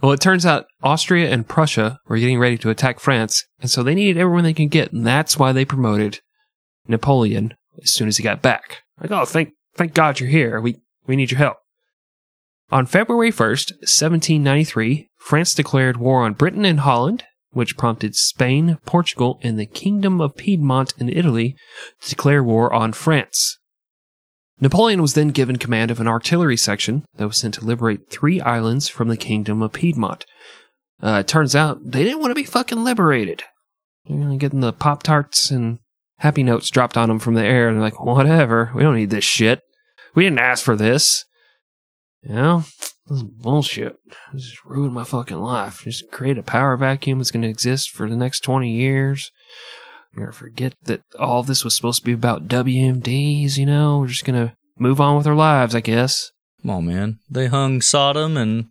well, 0.01 0.11
it 0.11 0.19
turns 0.21 0.45
out 0.45 0.65
Austria 0.83 1.29
and 1.31 1.47
Prussia 1.47 1.99
were 2.07 2.17
getting 2.17 2.39
ready 2.39 2.57
to 2.59 2.69
attack 2.69 2.99
France, 2.99 3.45
and 3.59 3.69
so 3.69 3.83
they 3.83 3.95
needed 3.95 4.19
everyone 4.19 4.43
they 4.43 4.53
could 4.53 4.71
get, 4.71 4.91
and 4.93 5.05
that's 5.05 5.37
why 5.37 5.51
they 5.51 5.65
promoted 5.65 6.19
Napoleon 6.87 7.53
as 7.81 7.91
soon 7.91 8.07
as 8.07 8.17
he 8.17 8.23
got 8.23 8.41
back. 8.41 8.83
Like, 9.01 9.11
oh, 9.11 9.25
thank 9.25 9.53
thank 9.75 9.93
God 9.93 10.19
you're 10.19 10.29
here. 10.29 10.59
We 10.61 10.77
we 11.07 11.15
need 11.15 11.31
your 11.31 11.39
help. 11.39 11.57
On 12.71 12.87
February 12.87 13.31
1st, 13.31 13.73
1793, 13.81 15.09
France 15.17 15.53
declared 15.53 15.97
war 15.97 16.23
on 16.23 16.33
Britain 16.33 16.65
and 16.65 16.79
Holland, 16.79 17.23
which 17.55 17.77
prompted 17.77 18.15
Spain, 18.15 18.77
Portugal, 18.85 19.39
and 19.41 19.57
the 19.57 19.65
Kingdom 19.65 20.19
of 20.19 20.35
Piedmont 20.35 20.93
in 20.99 21.09
Italy 21.09 21.55
to 22.01 22.09
declare 22.09 22.43
war 22.43 22.71
on 22.73 22.93
France. 22.93 23.57
Napoleon 24.59 25.01
was 25.01 25.13
then 25.13 25.29
given 25.29 25.57
command 25.57 25.91
of 25.91 25.99
an 25.99 26.07
artillery 26.07 26.57
section 26.57 27.05
that 27.15 27.27
was 27.27 27.37
sent 27.37 27.53
to 27.55 27.65
liberate 27.65 28.09
three 28.09 28.39
islands 28.41 28.87
from 28.87 29.07
the 29.07 29.17
Kingdom 29.17 29.61
of 29.61 29.73
Piedmont. 29.73 30.25
Uh, 31.01 31.19
it 31.21 31.27
turns 31.27 31.55
out 31.55 31.79
they 31.91 32.03
didn't 32.03 32.19
want 32.19 32.31
to 32.31 32.35
be 32.35 32.43
fucking 32.43 32.83
liberated. 32.83 33.43
Know, 34.07 34.37
getting 34.37 34.59
the 34.59 34.73
Pop 34.73 35.03
Tarts 35.03 35.49
and 35.49 35.79
Happy 36.19 36.43
Notes 36.43 36.69
dropped 36.69 36.97
on 36.97 37.09
them 37.09 37.19
from 37.19 37.33
the 37.33 37.43
air, 37.43 37.67
and 37.67 37.77
they're 37.77 37.83
like, 37.83 38.03
whatever, 38.03 38.71
we 38.75 38.83
don't 38.83 38.95
need 38.95 39.09
this 39.09 39.23
shit. 39.23 39.61
We 40.13 40.23
didn't 40.23 40.39
ask 40.39 40.63
for 40.63 40.75
this. 40.75 41.25
You 42.21 42.35
know, 42.35 42.63
this 43.07 43.17
is 43.17 43.23
bullshit. 43.23 43.97
This 44.33 44.43
just 44.49 44.65
ruined 44.65 44.93
my 44.93 45.03
fucking 45.03 45.39
life. 45.39 45.81
Just 45.83 46.09
create 46.11 46.37
a 46.37 46.43
power 46.43 46.75
vacuum 46.77 47.19
that's 47.19 47.31
going 47.31 47.43
to 47.43 47.49
exist 47.49 47.91
for 47.91 48.09
the 48.09 48.15
next 48.15 48.39
20 48.41 48.71
years. 48.71 49.31
You're 50.13 50.25
going 50.25 50.31
to 50.33 50.37
forget 50.37 50.73
that 50.83 51.01
all 51.19 51.43
this 51.43 51.63
was 51.63 51.75
supposed 51.75 51.99
to 52.01 52.05
be 52.05 52.13
about 52.13 52.47
WMDs, 52.47 53.57
you 53.57 53.65
know? 53.65 53.99
We're 53.99 54.07
just 54.07 54.25
going 54.25 54.47
to 54.47 54.53
move 54.79 54.99
on 55.01 55.17
with 55.17 55.27
our 55.27 55.35
lives, 55.35 55.75
I 55.75 55.81
guess. 55.81 56.31
Come 56.61 56.71
on, 56.71 56.85
man. 56.87 57.19
They 57.29 57.47
hung 57.47 57.79
Saddam, 57.79 58.37
and 58.37 58.67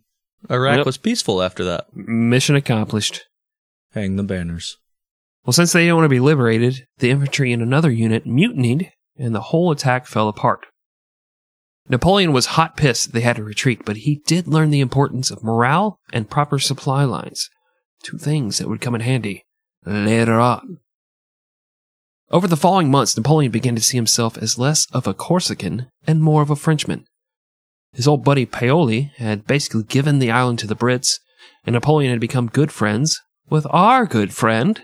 Iraq 0.49 0.77
Yep. 0.77 0.85
was 0.85 0.97
peaceful 0.97 1.41
after 1.41 1.63
that. 1.63 1.85
Mission 1.95 2.55
accomplished. 2.55 3.23
Hang 3.93 4.15
the 4.15 4.23
banners. 4.23 4.75
Well, 5.45 5.53
since 5.53 5.71
they 5.71 5.81
didn't 5.83 5.95
want 5.97 6.05
to 6.05 6.09
be 6.09 6.19
liberated, 6.19 6.87
the 6.97 7.11
infantry 7.11 7.51
in 7.53 7.61
another 7.61 7.91
unit 7.91 8.25
mutinied, 8.25 8.91
and 9.17 9.33
the 9.33 9.41
whole 9.41 9.71
attack 9.71 10.07
fell 10.07 10.27
apart. 10.27 10.65
Napoleon 11.87 12.33
was 12.33 12.47
hot 12.47 12.75
pissed 12.75 13.13
they 13.13 13.21
had 13.21 13.35
to 13.35 13.43
retreat, 13.43 13.85
but 13.85 13.97
he 13.97 14.21
did 14.25 14.47
learn 14.47 14.71
the 14.71 14.79
importance 14.79 15.29
of 15.29 15.43
morale 15.43 15.99
and 16.11 16.29
proper 16.29 16.57
supply 16.57 17.03
lines, 17.03 17.49
two 18.03 18.17
things 18.17 18.57
that 18.57 18.67
would 18.67 18.81
come 18.81 18.95
in 18.95 19.01
handy 19.01 19.45
later 19.85 20.39
on. 20.39 20.79
Over 22.31 22.47
the 22.47 22.57
following 22.57 22.89
months, 22.89 23.15
Napoleon 23.15 23.51
began 23.51 23.75
to 23.75 23.81
see 23.81 23.97
himself 23.97 24.35
as 24.39 24.57
less 24.57 24.87
of 24.91 25.05
a 25.05 25.13
Corsican 25.13 25.87
and 26.07 26.23
more 26.23 26.41
of 26.41 26.49
a 26.49 26.55
Frenchman. 26.55 27.05
His 27.93 28.07
old 28.07 28.25
buddy 28.25 28.47
Paoli 28.47 29.11
had 29.17 29.45
basically 29.45 29.83
given 29.83 30.17
the 30.17 30.31
island 30.31 30.57
to 30.59 30.67
the 30.67 30.75
Brits, 30.75 31.19
and 31.65 31.75
Napoleon 31.75 32.11
had 32.11 32.19
become 32.19 32.47
good 32.47 32.71
friends 32.71 33.21
with 33.49 33.67
our 33.69 34.07
good 34.07 34.33
friend, 34.33 34.83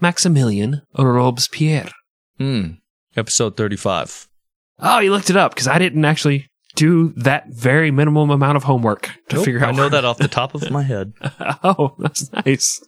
Maximilian 0.00 0.82
Robespierre. 0.96 1.90
Hmm. 2.38 2.72
Episode 3.16 3.56
35. 3.56 4.28
Oh, 4.78 4.98
you 4.98 5.10
looked 5.10 5.30
it 5.30 5.36
up 5.36 5.52
because 5.54 5.68
I 5.68 5.78
didn't 5.78 6.04
actually 6.04 6.48
do 6.74 7.12
that 7.16 7.48
very 7.48 7.90
minimum 7.90 8.30
amount 8.30 8.56
of 8.56 8.64
homework 8.64 9.10
to 9.30 9.36
Nope, 9.36 9.44
figure 9.44 9.64
out. 9.64 9.74
I 9.74 9.76
know 9.76 9.88
that 9.88 10.04
off 10.04 10.18
the 10.18 10.28
top 10.28 10.54
of 10.54 10.70
my 10.70 10.82
head. 10.82 11.14
oh, 11.64 11.94
that's 11.98 12.30
nice. 12.32 12.80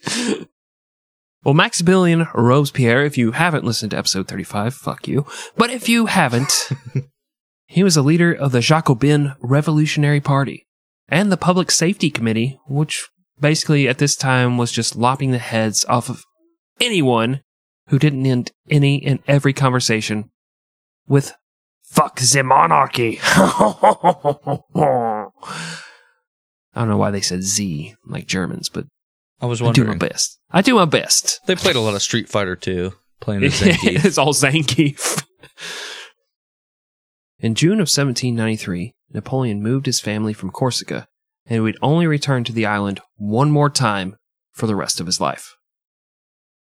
Well, 1.45 1.55
Maximilian 1.55 2.27
Robespierre, 2.35 3.05
if 3.05 3.17
you 3.17 3.33
haven't 3.33 3.65
listened 3.65 3.93
to 3.93 3.97
episode 3.99 4.29
35, 4.29 4.75
fuck 4.75 5.09
you. 5.09 5.25
But 5.57 5.71
if 5.71 5.89
you 5.89 6.07
haven't, 6.07 6.71
he 7.67 7.83
was 7.83 7.97
a 7.97 8.03
leader 8.03 8.33
of 8.33 8.53
the 8.53 8.61
Jacobin 8.61 9.35
Revolutionary 9.41 10.21
Party 10.21 10.67
and 11.09 11.33
the 11.33 11.37
Public 11.39 11.71
Safety 11.71 12.11
Committee, 12.11 12.59
which 12.69 13.09
basically 13.41 13.89
at 13.89 13.99
this 13.99 14.17
time 14.17 14.59
was 14.59 14.73
just 14.73 14.97
lopping 14.97 15.31
the 15.31 15.39
heads 15.39 15.87
off 15.87 16.11
of 16.11 16.23
anyone 16.81 17.41
who 17.87 17.99
didn't 17.99 18.27
end 18.27 18.51
any 18.69 19.03
and 19.03 19.21
every 19.27 19.55
conversation 19.55 20.31
with 21.07 21.33
fuck 21.91 22.21
the 22.21 22.43
monarchy. 22.43 23.19
I 23.23 25.27
don't 26.75 26.89
know 26.89 26.97
why 26.97 27.11
they 27.11 27.21
said 27.21 27.43
Z 27.43 27.95
like 28.07 28.27
Germans, 28.27 28.69
but 28.69 28.87
I 29.41 29.47
was 29.47 29.61
I 29.61 29.73
do 29.73 29.83
my 29.83 29.91
wondering. 29.91 29.99
best. 29.99 30.39
I 30.51 30.63
do 30.63 30.75
my 30.75 30.85
best. 30.85 31.41
They 31.47 31.57
played 31.57 31.77
a 31.77 31.81
lot 31.81 31.95
of 31.95 32.03
Street 32.03 32.29
Fighter 32.29 32.57
too, 32.57 32.93
playing 33.21 33.43
the 33.43 33.49
Zangief. 33.49 34.05
it's 34.05 34.19
all 34.19 34.33
Zangief. 34.33 35.25
In 37.41 37.55
June 37.55 37.75
of 37.75 37.89
1793, 37.89 38.95
Napoleon 39.13 39.63
moved 39.63 39.87
his 39.87 40.01
family 40.01 40.33
from 40.33 40.51
Corsica 40.51 41.07
and 41.47 41.55
he 41.55 41.61
would 41.61 41.79
only 41.81 42.07
return 42.07 42.45
to 42.45 42.53
the 42.53 42.67
island 42.67 43.01
one 43.17 43.51
more 43.51 43.71
time 43.71 44.17
for 44.53 44.67
the 44.67 44.77
rest 44.77 45.01
of 45.01 45.07
his 45.07 45.21
life. 45.21 45.55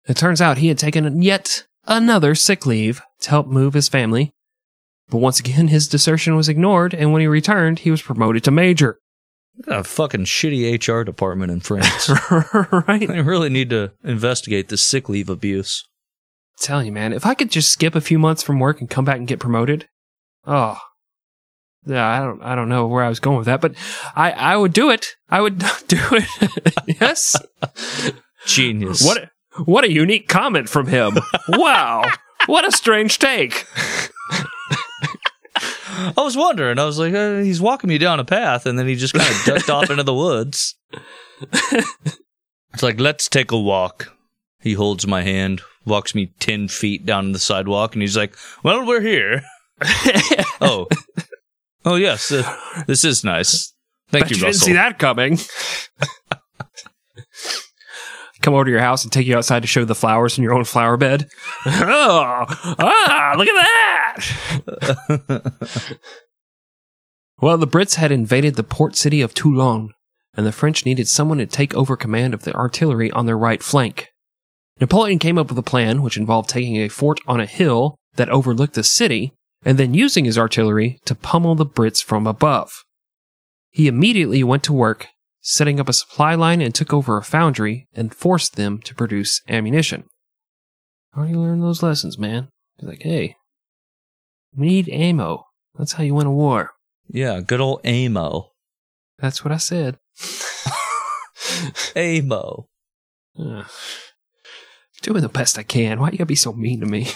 It 0.06 0.16
turns 0.16 0.40
out 0.40 0.58
he 0.58 0.68
had 0.68 0.78
taken 0.78 1.22
yet 1.22 1.64
another 1.86 2.34
sick 2.34 2.66
leave 2.66 3.00
to 3.20 3.30
help 3.30 3.46
move 3.46 3.74
his 3.74 3.88
family, 3.88 4.32
but 5.08 5.18
once 5.18 5.40
again 5.40 5.68
his 5.68 5.88
desertion 5.88 6.36
was 6.36 6.48
ignored, 6.48 6.94
and 6.94 7.12
when 7.12 7.20
he 7.20 7.26
returned, 7.26 7.80
he 7.80 7.90
was 7.90 8.02
promoted 8.02 8.44
to 8.44 8.50
major. 8.50 8.98
a 9.68 9.84
fucking 9.84 10.24
shitty 10.24 10.88
HR 10.88 11.04
department 11.04 11.52
in 11.52 11.60
France. 11.60 12.10
right? 12.88 13.06
they 13.06 13.22
really 13.22 13.50
need 13.50 13.70
to 13.70 13.92
investigate 14.02 14.68
this 14.68 14.82
sick 14.82 15.08
leave 15.08 15.28
abuse. 15.28 15.84
telling 16.58 16.86
you, 16.86 16.92
man, 16.92 17.12
if 17.12 17.26
I 17.26 17.34
could 17.34 17.50
just 17.50 17.70
skip 17.72 17.94
a 17.94 18.00
few 18.00 18.18
months 18.18 18.42
from 18.42 18.58
work 18.58 18.80
and 18.80 18.90
come 18.90 19.04
back 19.04 19.18
and 19.18 19.28
get 19.28 19.40
promoted, 19.40 19.88
oh, 20.46 20.78
yeah, 21.86 22.06
I 22.06 22.18
don't, 22.24 22.42
I 22.42 22.54
don't 22.54 22.68
know 22.70 22.86
where 22.86 23.04
I 23.04 23.08
was 23.08 23.20
going 23.20 23.36
with 23.36 23.46
that, 23.46 23.60
but 23.60 23.74
I, 24.16 24.32
I 24.32 24.56
would 24.56 24.72
do 24.72 24.90
it. 24.90 25.16
I 25.28 25.40
would 25.40 25.58
do 25.86 25.98
it. 26.12 26.74
yes. 27.00 27.36
Genius. 28.46 29.04
What, 29.04 29.28
what 29.66 29.84
a 29.84 29.92
unique 29.92 30.26
comment 30.28 30.68
from 30.68 30.86
him. 30.86 31.12
wow. 31.48 32.04
What 32.46 32.66
a 32.66 32.72
strange 32.72 33.18
take. 33.18 33.66
I 35.96 36.12
was 36.16 36.36
wondering. 36.36 36.78
I 36.78 36.84
was 36.84 36.98
like, 36.98 37.14
uh, 37.14 37.38
he's 37.38 37.60
walking 37.60 37.88
me 37.88 37.98
down 37.98 38.20
a 38.20 38.24
path, 38.24 38.66
and 38.66 38.78
then 38.78 38.86
he 38.88 38.96
just 38.96 39.14
kind 39.14 39.30
of 39.30 39.44
ducked 39.44 39.70
off 39.70 39.90
into 39.90 40.02
the 40.02 40.14
woods. 40.14 40.74
It's 42.74 42.82
like, 42.82 42.98
let's 42.98 43.28
take 43.28 43.52
a 43.52 43.58
walk. 43.58 44.12
He 44.60 44.72
holds 44.72 45.06
my 45.06 45.22
hand, 45.22 45.62
walks 45.84 46.14
me 46.14 46.32
10 46.40 46.68
feet 46.68 47.06
down 47.06 47.32
the 47.32 47.38
sidewalk, 47.38 47.94
and 47.94 48.02
he's 48.02 48.16
like, 48.16 48.36
well, 48.62 48.84
we're 48.84 49.00
here. 49.00 49.42
oh. 50.60 50.88
Oh, 51.84 51.96
yes. 51.96 52.32
Uh, 52.32 52.56
this 52.86 53.04
is 53.04 53.22
nice. 53.22 53.72
Thank 54.10 54.24
Bet 54.24 54.30
you, 54.30 54.36
you 54.36 54.42
didn't 54.44 54.56
see 54.56 54.72
that 54.72 54.98
coming. 54.98 55.38
Come 58.44 58.52
over 58.52 58.66
to 58.66 58.70
your 58.70 58.80
house 58.80 59.02
and 59.04 59.10
take 59.10 59.26
you 59.26 59.38
outside 59.38 59.62
to 59.62 59.66
show 59.66 59.86
the 59.86 59.94
flowers 59.94 60.36
in 60.36 60.44
your 60.44 60.52
own 60.52 60.64
flower 60.64 60.98
bed. 60.98 61.30
oh, 61.66 62.44
ah, 62.78 63.34
look 63.38 63.48
at 63.48 64.20
that. 64.66 65.98
well, 67.40 67.56
the 67.56 67.66
Brits 67.66 67.94
had 67.94 68.12
invaded 68.12 68.56
the 68.56 68.62
port 68.62 68.96
city 68.96 69.22
of 69.22 69.32
Toulon, 69.32 69.94
and 70.34 70.44
the 70.44 70.52
French 70.52 70.84
needed 70.84 71.08
someone 71.08 71.38
to 71.38 71.46
take 71.46 71.72
over 71.72 71.96
command 71.96 72.34
of 72.34 72.42
the 72.42 72.52
artillery 72.52 73.10
on 73.12 73.24
their 73.24 73.38
right 73.38 73.62
flank. 73.62 74.10
Napoleon 74.78 75.18
came 75.18 75.38
up 75.38 75.48
with 75.48 75.56
a 75.56 75.62
plan 75.62 76.02
which 76.02 76.18
involved 76.18 76.50
taking 76.50 76.76
a 76.76 76.88
fort 76.88 77.20
on 77.26 77.40
a 77.40 77.46
hill 77.46 77.96
that 78.16 78.28
overlooked 78.28 78.74
the 78.74 78.84
city 78.84 79.32
and 79.64 79.78
then 79.78 79.94
using 79.94 80.26
his 80.26 80.36
artillery 80.36 81.00
to 81.06 81.14
pummel 81.14 81.54
the 81.54 81.64
Brits 81.64 82.04
from 82.04 82.26
above. 82.26 82.84
He 83.70 83.88
immediately 83.88 84.44
went 84.44 84.62
to 84.64 84.74
work, 84.74 85.06
setting 85.46 85.78
up 85.78 85.90
a 85.90 85.92
supply 85.92 86.34
line 86.34 86.62
and 86.62 86.74
took 86.74 86.90
over 86.92 87.18
a 87.18 87.22
foundry 87.22 87.86
and 87.94 88.14
forced 88.14 88.56
them 88.56 88.78
to 88.78 88.94
produce 88.94 89.42
ammunition. 89.46 90.04
How 91.12 91.24
do 91.24 91.30
you 91.30 91.38
learn 91.38 91.60
those 91.60 91.82
lessons, 91.82 92.18
man? 92.18 92.48
He's 92.78 92.88
like, 92.88 93.02
hey, 93.02 93.36
we 94.56 94.66
need 94.66 94.88
ammo. 94.88 95.44
That's 95.78 95.92
how 95.92 96.02
you 96.02 96.14
win 96.14 96.26
a 96.26 96.32
war. 96.32 96.70
yeah, 97.08 97.40
good 97.40 97.60
old 97.60 97.82
ammo. 97.84 98.52
That's 99.18 99.44
what 99.44 99.52
I 99.52 99.58
said. 99.58 99.98
ammo. 101.94 102.66
Doing 103.36 105.20
the 105.20 105.28
best 105.28 105.58
I 105.58 105.62
can. 105.62 106.00
Why 106.00 106.08
you 106.10 106.16
gotta 106.16 106.26
be 106.26 106.34
so 106.34 106.54
mean 106.54 106.80
to 106.80 106.86
me? 106.86 107.08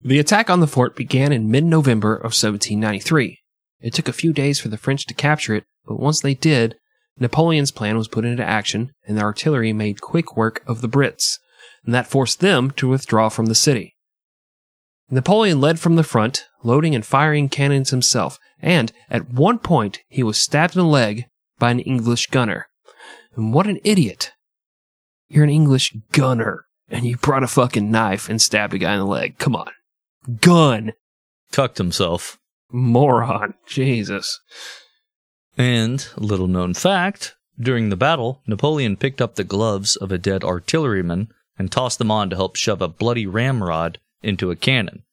the 0.00 0.18
attack 0.18 0.48
on 0.48 0.60
the 0.60 0.66
fort 0.66 0.96
began 0.96 1.30
in 1.30 1.50
mid 1.50 1.64
November 1.64 2.14
of 2.14 2.32
1793. 2.32 3.40
It 3.84 3.92
took 3.92 4.08
a 4.08 4.14
few 4.14 4.32
days 4.32 4.58
for 4.58 4.68
the 4.68 4.78
French 4.78 5.04
to 5.06 5.14
capture 5.14 5.54
it, 5.54 5.64
but 5.84 6.00
once 6.00 6.22
they 6.22 6.32
did, 6.32 6.76
Napoleon's 7.18 7.70
plan 7.70 7.98
was 7.98 8.08
put 8.08 8.24
into 8.24 8.42
action 8.42 8.92
and 9.06 9.18
the 9.18 9.22
artillery 9.22 9.74
made 9.74 10.00
quick 10.00 10.38
work 10.38 10.64
of 10.66 10.80
the 10.80 10.88
Brits, 10.88 11.38
and 11.84 11.94
that 11.94 12.06
forced 12.06 12.40
them 12.40 12.70
to 12.72 12.88
withdraw 12.88 13.28
from 13.28 13.44
the 13.44 13.54
city. 13.54 13.94
Napoleon 15.10 15.60
led 15.60 15.78
from 15.78 15.96
the 15.96 16.02
front, 16.02 16.46
loading 16.62 16.94
and 16.94 17.04
firing 17.04 17.50
cannons 17.50 17.90
himself, 17.90 18.38
and 18.58 18.90
at 19.10 19.30
one 19.30 19.58
point 19.58 20.00
he 20.08 20.22
was 20.22 20.40
stabbed 20.40 20.74
in 20.74 20.80
the 20.80 20.88
leg 20.88 21.26
by 21.58 21.70
an 21.70 21.80
English 21.80 22.28
gunner. 22.28 22.68
And 23.36 23.52
what 23.52 23.66
an 23.66 23.80
idiot. 23.84 24.32
You're 25.28 25.44
an 25.44 25.50
English 25.50 25.94
gunner, 26.10 26.64
and 26.88 27.04
you 27.04 27.18
brought 27.18 27.42
a 27.42 27.48
fucking 27.48 27.90
knife 27.90 28.30
and 28.30 28.40
stabbed 28.40 28.72
a 28.72 28.78
guy 28.78 28.94
in 28.94 29.00
the 29.00 29.04
leg. 29.04 29.36
Come 29.36 29.54
on. 29.54 29.72
Gun. 30.40 30.94
Cucked 31.52 31.76
himself. 31.76 32.38
Moron. 32.74 33.54
Jesus. 33.68 34.40
And, 35.56 36.06
little 36.16 36.48
known 36.48 36.74
fact, 36.74 37.36
during 37.58 37.88
the 37.88 37.96
battle, 37.96 38.42
Napoleon 38.48 38.96
picked 38.96 39.22
up 39.22 39.36
the 39.36 39.44
gloves 39.44 39.94
of 39.94 40.10
a 40.10 40.18
dead 40.18 40.42
artilleryman 40.42 41.28
and 41.56 41.70
tossed 41.70 41.98
them 41.98 42.10
on 42.10 42.30
to 42.30 42.36
help 42.36 42.56
shove 42.56 42.82
a 42.82 42.88
bloody 42.88 43.26
ramrod 43.26 44.00
into 44.22 44.50
a 44.50 44.56
cannon. 44.56 45.04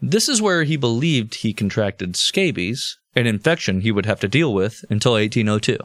This 0.00 0.30
is 0.30 0.40
where 0.40 0.64
he 0.64 0.76
believed 0.78 1.36
he 1.36 1.52
contracted 1.52 2.16
scabies, 2.16 2.96
an 3.14 3.26
infection 3.26 3.82
he 3.82 3.92
would 3.92 4.06
have 4.06 4.20
to 4.20 4.28
deal 4.28 4.54
with 4.54 4.82
until 4.88 5.12
1802. 5.12 5.76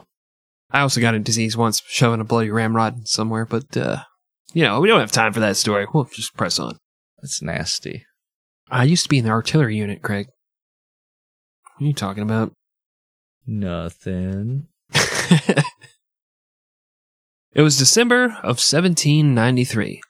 I 0.70 0.80
also 0.80 1.02
got 1.02 1.14
a 1.14 1.18
disease 1.18 1.54
once 1.54 1.82
shoving 1.86 2.20
a 2.20 2.24
bloody 2.24 2.50
ramrod 2.50 3.06
somewhere, 3.08 3.44
but, 3.44 3.76
uh, 3.76 3.98
you 4.54 4.62
know, 4.62 4.80
we 4.80 4.88
don't 4.88 5.00
have 5.00 5.12
time 5.12 5.34
for 5.34 5.40
that 5.40 5.58
story. 5.58 5.86
We'll 5.92 6.04
just 6.04 6.34
press 6.34 6.58
on. 6.58 6.78
That's 7.20 7.42
nasty. 7.42 8.06
I 8.70 8.84
used 8.84 9.02
to 9.02 9.08
be 9.10 9.18
in 9.18 9.24
the 9.24 9.30
artillery 9.30 9.76
unit, 9.76 10.00
Craig. 10.00 10.28
What 11.74 11.84
are 11.84 11.88
you 11.88 11.92
talking 11.92 12.22
about? 12.22 12.52
Nothing. 13.46 14.68
it 14.92 15.64
was 17.56 17.76
December 17.76 18.24
of 18.42 18.60
1793. 18.60 20.00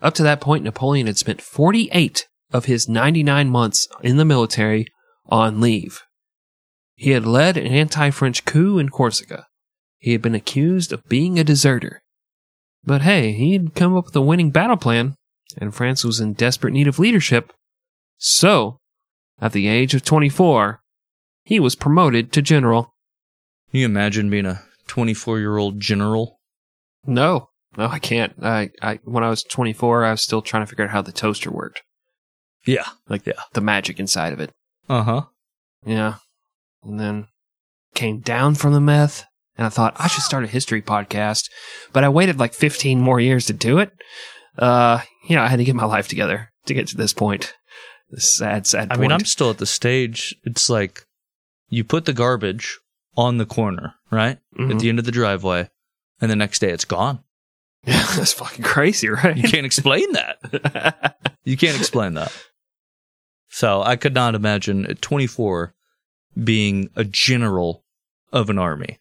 Up 0.00 0.14
to 0.14 0.22
that 0.22 0.40
point, 0.40 0.62
Napoleon 0.62 1.08
had 1.08 1.18
spent 1.18 1.42
48 1.42 2.28
of 2.52 2.66
his 2.66 2.88
99 2.88 3.50
months 3.50 3.88
in 4.00 4.16
the 4.16 4.24
military 4.24 4.86
on 5.26 5.60
leave. 5.60 6.02
He 6.94 7.10
had 7.10 7.26
led 7.26 7.56
an 7.56 7.66
anti 7.66 8.10
French 8.10 8.44
coup 8.44 8.78
in 8.78 8.88
Corsica. 8.88 9.46
He 9.98 10.12
had 10.12 10.22
been 10.22 10.36
accused 10.36 10.92
of 10.92 11.08
being 11.08 11.38
a 11.38 11.44
deserter. 11.44 12.00
But 12.84 13.02
hey, 13.02 13.32
he 13.32 13.54
had 13.54 13.74
come 13.74 13.96
up 13.96 14.06
with 14.06 14.16
a 14.16 14.20
winning 14.20 14.52
battle 14.52 14.76
plan, 14.76 15.16
and 15.56 15.74
France 15.74 16.04
was 16.04 16.20
in 16.20 16.34
desperate 16.34 16.72
need 16.72 16.86
of 16.86 17.00
leadership. 17.00 17.52
So, 18.18 18.78
at 19.40 19.52
the 19.52 19.66
age 19.66 19.94
of 19.94 20.04
24, 20.04 20.80
he 21.48 21.58
was 21.58 21.74
promoted 21.74 22.30
to 22.32 22.42
general. 22.42 22.94
Can 23.70 23.80
you 23.80 23.86
imagine 23.86 24.28
being 24.28 24.44
a 24.44 24.62
24 24.86 25.38
year 25.38 25.56
old 25.56 25.80
general? 25.80 26.38
No, 27.06 27.48
no, 27.76 27.86
I 27.86 27.98
can't. 27.98 28.34
I, 28.42 28.70
I 28.82 29.00
when 29.04 29.24
I 29.24 29.30
was 29.30 29.42
24, 29.44 30.04
I 30.04 30.10
was 30.10 30.20
still 30.22 30.42
trying 30.42 30.62
to 30.62 30.66
figure 30.66 30.84
out 30.84 30.90
how 30.90 31.00
the 31.02 31.12
toaster 31.12 31.50
worked, 31.50 31.82
Yeah. 32.66 32.86
like 33.08 33.26
Yeah. 33.26 33.40
the 33.54 33.60
magic 33.62 33.98
inside 33.98 34.32
of 34.34 34.40
it. 34.40 34.50
Uh 34.88 35.02
huh. 35.02 35.22
Yeah, 35.86 36.16
and 36.82 37.00
then 37.00 37.28
came 37.94 38.20
down 38.20 38.54
from 38.54 38.72
the 38.74 38.80
meth, 38.80 39.24
and 39.56 39.66
I 39.66 39.70
thought 39.70 39.96
I 39.98 40.06
should 40.08 40.22
start 40.24 40.44
a 40.44 40.48
history 40.48 40.82
podcast, 40.82 41.48
but 41.94 42.04
I 42.04 42.08
waited 42.10 42.38
like 42.38 42.52
15 42.52 43.00
more 43.00 43.20
years 43.20 43.46
to 43.46 43.52
do 43.54 43.78
it. 43.78 43.90
Uh, 44.58 45.00
you 45.28 45.36
know, 45.36 45.42
I 45.42 45.48
had 45.48 45.56
to 45.60 45.64
get 45.64 45.76
my 45.76 45.84
life 45.84 46.08
together 46.08 46.50
to 46.66 46.74
get 46.74 46.88
to 46.88 46.96
this 46.96 47.12
point. 47.14 47.54
This 48.10 48.34
sad, 48.36 48.66
sad. 48.66 48.88
I 48.90 48.96
Point. 48.96 49.00
mean, 49.00 49.12
I'm 49.12 49.24
still 49.24 49.50
at 49.50 49.58
the 49.58 49.66
stage. 49.66 50.34
It's 50.44 50.68
like 50.68 51.04
you 51.68 51.84
put 51.84 52.04
the 52.04 52.12
garbage 52.12 52.78
on 53.16 53.38
the 53.38 53.46
corner, 53.46 53.94
right? 54.10 54.38
At 54.54 54.58
Mhm. 54.60 54.80
the 54.80 54.88
end 54.88 54.98
of 54.98 55.04
the 55.04 55.10
driveway, 55.12 55.68
and 56.20 56.30
the 56.30 56.36
next 56.36 56.60
day 56.60 56.70
it's 56.70 56.84
gone. 56.84 57.22
Yeah, 57.84 58.04
that's 58.16 58.32
fucking 58.32 58.64
crazy, 58.64 59.08
right? 59.08 59.36
You 59.36 59.48
can't 59.48 59.66
explain 59.66 60.12
that. 60.12 61.14
You 61.44 61.56
can't 61.56 61.78
explain 61.78 62.12
that. 62.14 62.30
So 63.48 63.80
I 63.82 63.96
could 63.96 64.12
not 64.12 64.34
imagine 64.34 64.84
at 64.84 65.00
24 65.00 65.72
being 66.44 66.90
a 66.94 67.04
general 67.04 67.84
of 68.32 68.50
an 68.50 68.58
army. 68.58 68.98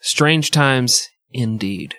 Strange 0.00 0.50
times 0.50 1.06
indeed. 1.30 1.96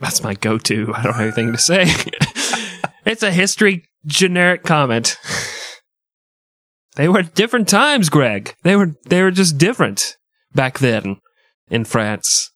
That's 0.00 0.22
my 0.22 0.34
go 0.34 0.58
to. 0.58 0.92
I 0.94 1.02
don't 1.02 1.14
have 1.14 1.22
anything 1.22 1.52
to 1.52 1.58
say. 1.58 1.84
it's 3.06 3.22
a 3.22 3.30
history 3.30 3.88
generic 4.04 4.64
comment. 4.64 5.16
They 6.96 7.08
were 7.08 7.22
different 7.22 7.68
times, 7.68 8.08
Greg. 8.08 8.54
They 8.62 8.76
were 8.76 8.94
they 9.06 9.22
were 9.22 9.32
just 9.32 9.58
different 9.58 10.16
back 10.54 10.78
then 10.78 11.16
in 11.68 11.84
France 11.84 12.52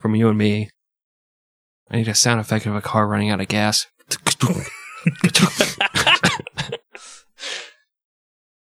from 0.00 0.14
you 0.14 0.28
and 0.28 0.38
me. 0.38 0.70
I 1.90 1.96
need 1.98 2.08
a 2.08 2.14
sound 2.14 2.40
effect 2.40 2.64
of 2.66 2.74
a 2.74 2.80
car 2.80 3.06
running 3.06 3.28
out 3.30 3.40
of 3.40 3.48
gas. 3.48 3.86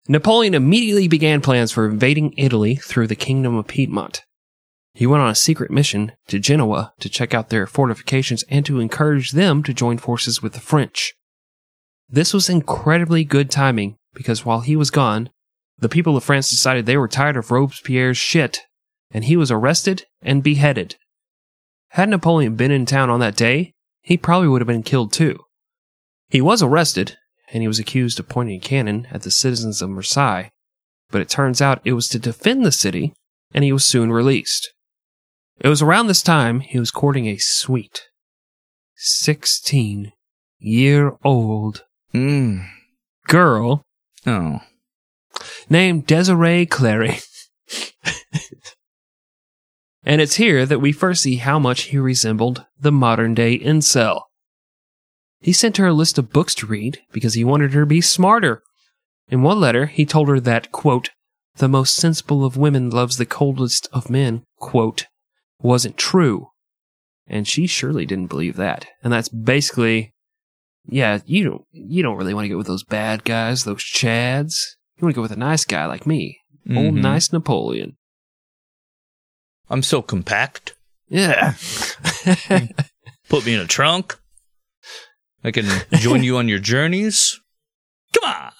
Napoleon 0.09 0.53
immediately 0.55 1.09
began 1.09 1.41
plans 1.41 1.73
for 1.73 1.87
invading 1.87 2.35
Italy 2.37 2.75
through 2.75 3.07
the 3.07 3.15
Kingdom 3.15 3.57
of 3.57 3.69
Piedmont. 3.69 4.23
He 4.93 5.07
went 5.07 5.23
on 5.23 5.31
a 5.31 5.35
secret 5.35 5.71
mission 5.71 6.13
to 6.29 6.39
Genoa 6.39 6.93
to 7.01 7.09
check 7.09 7.33
out 7.33 7.49
their 7.49 7.67
fortifications 7.67 8.45
and 8.51 8.67
to 8.67 8.81
encourage 8.81 9.33
them 9.33 9.63
to 9.63 9.73
join 9.73 9.97
forces 9.97 10.43
with 10.43 10.53
the 10.53 10.61
French. 10.61 11.15
This 12.09 12.35
was 12.35 12.51
incredibly 12.51 13.25
good 13.25 13.51
timing 13.51 13.97
because 14.15 14.45
while 14.45 14.61
he 14.61 14.77
was 14.77 14.91
gone, 14.91 15.31
the 15.79 15.89
people 15.89 16.17
of 16.17 16.25
France 16.25 16.49
decided 16.49 16.87
they 16.87 16.97
were 16.97 17.09
tired 17.09 17.37
of 17.37 17.51
Robespierre's 17.51 18.17
shit, 18.17 18.61
and 19.11 19.25
he 19.25 19.37
was 19.37 19.51
arrested 19.51 20.05
and 20.23 20.43
beheaded. 20.43 20.97
Had 21.91 22.09
Napoleon 22.09 22.57
been 22.57 22.71
in 22.71 22.87
town 22.87 23.11
on 23.11 23.21
that 23.21 23.37
day, 23.37 23.73
he 24.03 24.17
probably 24.17 24.49
would 24.49 24.61
have 24.61 24.69
been 24.69 24.83
killed 24.83 25.13
too. 25.13 25.39
He 26.29 26.41
was 26.41 26.63
arrested, 26.63 27.17
and 27.53 27.63
he 27.63 27.69
was 27.69 27.79
accused 27.79 28.19
of 28.19 28.29
pointing 28.29 28.57
a 28.57 28.61
cannon 28.61 29.07
at 29.11 29.23
the 29.23 29.31
citizens 29.31 29.83
of 29.83 29.91
Versailles, 29.91 30.51
but 31.11 31.21
it 31.21 31.29
turns 31.29 31.61
out 31.61 31.81
it 31.85 31.93
was 31.93 32.09
to 32.09 32.19
defend 32.19 32.65
the 32.65 32.73
city, 32.73 33.15
and 33.53 33.65
he 33.65 33.73
was 33.73 33.85
soon 33.85 34.11
released. 34.11 34.73
It 35.61 35.69
was 35.69 35.83
around 35.83 36.07
this 36.09 36.23
time 36.23 36.61
he 36.61 36.79
was 36.81 36.91
courting 36.91 37.27
a 37.27 37.39
sweet, 37.39 38.09
16 38.97 40.13
year 40.59 41.17
old 41.25 41.85
Mm. 42.15 42.69
girl 43.27 43.83
Oh. 44.27 44.61
named 45.69 46.07
Desiree 46.07 46.67
Clary. 46.67 47.19
and 50.05 50.21
it's 50.21 50.37
here 50.37 50.65
that 50.65 50.81
we 50.81 50.93
first 50.93 51.23
see 51.23 51.37
how 51.37 51.59
much 51.59 51.83
he 51.83 51.99
resembled 51.99 52.65
the 52.79 52.93
modern 52.93 53.35
day 53.35 53.59
incel. 53.59 54.23
He 55.41 55.53
sent 55.53 55.77
her 55.77 55.89
a 55.89 55.93
list 55.93 56.17
of 56.17 56.33
books 56.33 56.55
to 56.57 56.67
read 56.67 57.01
because 57.13 57.35
he 57.35 57.45
wanted 57.45 57.75
her 57.75 57.83
to 57.83 57.87
be 57.87 58.01
smarter. 58.01 58.63
In 59.29 59.43
one 59.43 59.61
letter, 59.61 59.87
he 59.87 60.07
told 60.07 60.29
her 60.29 60.41
that, 60.41 60.73
quote, 60.73 61.11
the 61.57 61.69
most 61.69 61.95
sensible 61.95 62.45
of 62.45 62.57
women 62.57 62.89
loves 62.91 63.17
the 63.19 63.27
coldest 63.27 63.87
of 63.93 64.11
men, 64.11 64.43
quote, 64.59 65.07
wasn't 65.61 65.99
true. 65.99 66.49
And 67.27 67.47
she 67.47 67.67
surely 67.67 68.07
didn't 68.07 68.29
believe 68.29 68.57
that. 68.57 68.87
And 69.03 69.13
that's 69.13 69.29
basically, 69.29 70.14
yeah, 70.87 71.19
you 71.27 71.45
don't, 71.45 71.65
you 71.73 72.03
don't 72.03 72.17
really 72.17 72.35
want 72.35 72.45
to 72.45 72.49
get 72.49 72.57
with 72.59 72.67
those 72.67 72.85
bad 72.85 73.25
guys, 73.25 73.65
those 73.65 73.83
chads. 73.83 74.57
You 74.97 75.03
want 75.05 75.15
to 75.15 75.17
go 75.19 75.23
with 75.23 75.33
a 75.33 75.37
nice 75.37 75.65
guy 75.65 75.87
like 75.87 76.07
me. 76.07 76.39
Old 76.71 76.95
Mhm. 76.95 77.01
nice 77.03 77.33
Napoleon. 77.33 77.97
I'm 79.69 79.83
so 79.83 80.03
compact. 80.03 80.75
Yeah. 81.09 81.55
Put 83.29 83.45
me 83.47 83.55
in 83.55 83.61
a 83.61 83.67
trunk. 83.67 84.19
I 85.43 85.51
can 85.51 85.67
join 85.95 86.23
you 86.23 86.37
on 86.39 86.49
your 86.49 86.59
journeys. 86.59 87.39
Come 88.15 88.31
on. 88.33 88.53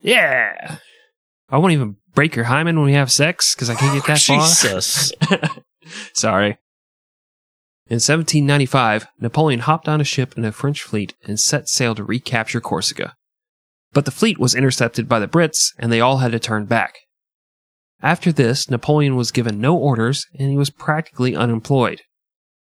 yeah. 0.00 0.78
I 1.48 1.58
won't 1.58 1.72
even 1.72 1.96
break 2.14 2.36
your 2.36 2.44
hymen 2.44 2.76
when 2.76 2.86
we 2.86 2.92
have 2.92 3.10
sex 3.10 3.54
because 3.54 3.70
I 3.70 3.74
can't 3.74 3.94
get 3.94 4.06
that 4.06 4.20
far. 4.20 4.40
Jesus. 4.46 5.12
Sorry. 6.14 6.58
In 7.90 7.96
1795, 7.96 9.08
Napoleon 9.18 9.60
hopped 9.60 9.88
on 9.88 10.00
a 10.00 10.04
ship 10.04 10.38
in 10.38 10.44
a 10.44 10.52
French 10.52 10.80
fleet 10.82 11.14
and 11.24 11.40
set 11.40 11.68
sail 11.68 11.94
to 11.96 12.04
recapture 12.04 12.60
Corsica. 12.60 13.16
But 13.92 14.04
the 14.04 14.12
fleet 14.12 14.38
was 14.38 14.54
intercepted 14.54 15.08
by 15.08 15.18
the 15.18 15.26
Brits 15.26 15.72
and 15.76 15.90
they 15.90 16.00
all 16.00 16.18
had 16.18 16.30
to 16.30 16.38
turn 16.38 16.66
back. 16.66 16.94
After 18.00 18.30
this, 18.30 18.70
Napoleon 18.70 19.16
was 19.16 19.32
given 19.32 19.60
no 19.60 19.76
orders 19.76 20.24
and 20.38 20.50
he 20.50 20.56
was 20.56 20.70
practically 20.70 21.34
unemployed. 21.34 22.02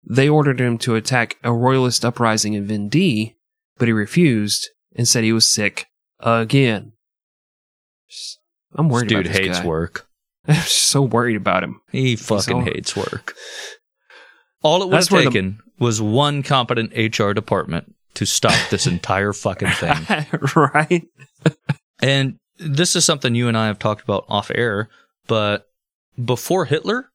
They 0.03 0.27
ordered 0.27 0.59
him 0.59 0.79
to 0.79 0.95
attack 0.95 1.37
a 1.43 1.53
royalist 1.53 2.03
uprising 2.03 2.55
in 2.55 2.67
Vendée, 2.67 3.35
but 3.77 3.87
he 3.87 3.93
refused 3.93 4.67
and 4.95 5.07
said 5.07 5.23
he 5.23 5.31
was 5.31 5.47
sick 5.47 5.85
again. 6.21 6.93
I'm 8.75 8.87
This 8.87 8.93
worried 8.93 9.09
dude 9.09 9.19
about 9.27 9.29
this 9.33 9.37
hates 9.45 9.59
guy. 9.59 9.65
work. 9.67 10.07
I'm 10.47 10.55
so 10.65 11.03
worried 11.03 11.37
about 11.37 11.63
him. 11.63 11.79
He 11.91 12.15
fucking 12.15 12.55
all- 12.55 12.61
hates 12.63 12.95
work. 12.95 13.35
All 14.63 14.81
it 14.81 14.85
was 14.89 15.07
That's 15.07 15.07
have 15.09 15.19
the- 15.19 15.29
taken 15.39 15.59
was 15.79 16.01
one 16.01 16.43
competent 16.43 16.93
HR 16.95 17.31
department 17.33 17.93
to 18.15 18.25
stop 18.25 18.53
this 18.69 18.87
entire 18.87 19.33
fucking 19.33 19.69
thing. 19.71 19.97
right? 20.55 21.03
And 22.01 22.37
this 22.59 22.95
is 22.95 23.03
something 23.05 23.35
you 23.35 23.47
and 23.47 23.57
I 23.57 23.67
have 23.67 23.79
talked 23.79 24.03
about 24.03 24.25
off 24.29 24.51
air, 24.53 24.89
but 25.27 25.65
before 26.23 26.65
Hitler, 26.65 27.09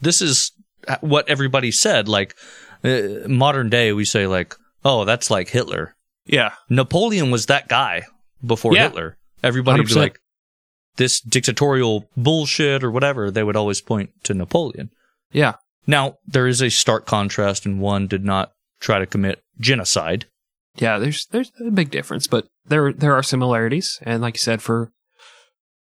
this 0.00 0.22
is 0.22 0.52
what 1.00 1.28
everybody 1.28 1.70
said. 1.70 2.08
Like, 2.08 2.34
uh, 2.82 3.28
modern 3.28 3.68
day, 3.68 3.92
we 3.92 4.04
say, 4.04 4.26
like, 4.26 4.56
oh, 4.84 5.04
that's 5.04 5.30
like 5.30 5.50
Hitler. 5.50 5.94
Yeah. 6.26 6.52
Napoleon 6.70 7.30
was 7.30 7.46
that 7.46 7.68
guy 7.68 8.02
before 8.44 8.74
Yeah. 8.74 8.84
Hitler. 8.84 9.18
Everybody 9.42 9.80
would 9.80 9.88
be 9.88 9.94
like, 9.94 10.18
this 10.96 11.20
dictatorial 11.20 12.08
bullshit 12.16 12.82
or 12.82 12.90
whatever. 12.90 13.30
They 13.30 13.42
would 13.42 13.56
always 13.56 13.80
point 13.80 14.10
to 14.24 14.34
Napoleon. 14.34 14.90
Yeah. 15.32 15.54
Now, 15.86 16.16
there 16.26 16.46
is 16.46 16.60
a 16.62 16.70
stark 16.70 17.06
contrast, 17.06 17.66
and 17.66 17.80
one 17.80 18.06
did 18.06 18.24
not 18.24 18.52
try 18.80 18.98
to 18.98 19.06
commit 19.06 19.42
genocide. 19.58 20.26
Yeah, 20.76 20.98
there's 20.98 21.26
there's 21.26 21.52
a 21.64 21.70
big 21.70 21.90
difference, 21.90 22.26
but 22.26 22.46
there 22.64 22.92
there 22.92 23.14
are 23.14 23.22
similarities. 23.22 23.98
And 24.02 24.22
like 24.22 24.34
you 24.34 24.40
said, 24.40 24.62
for 24.62 24.90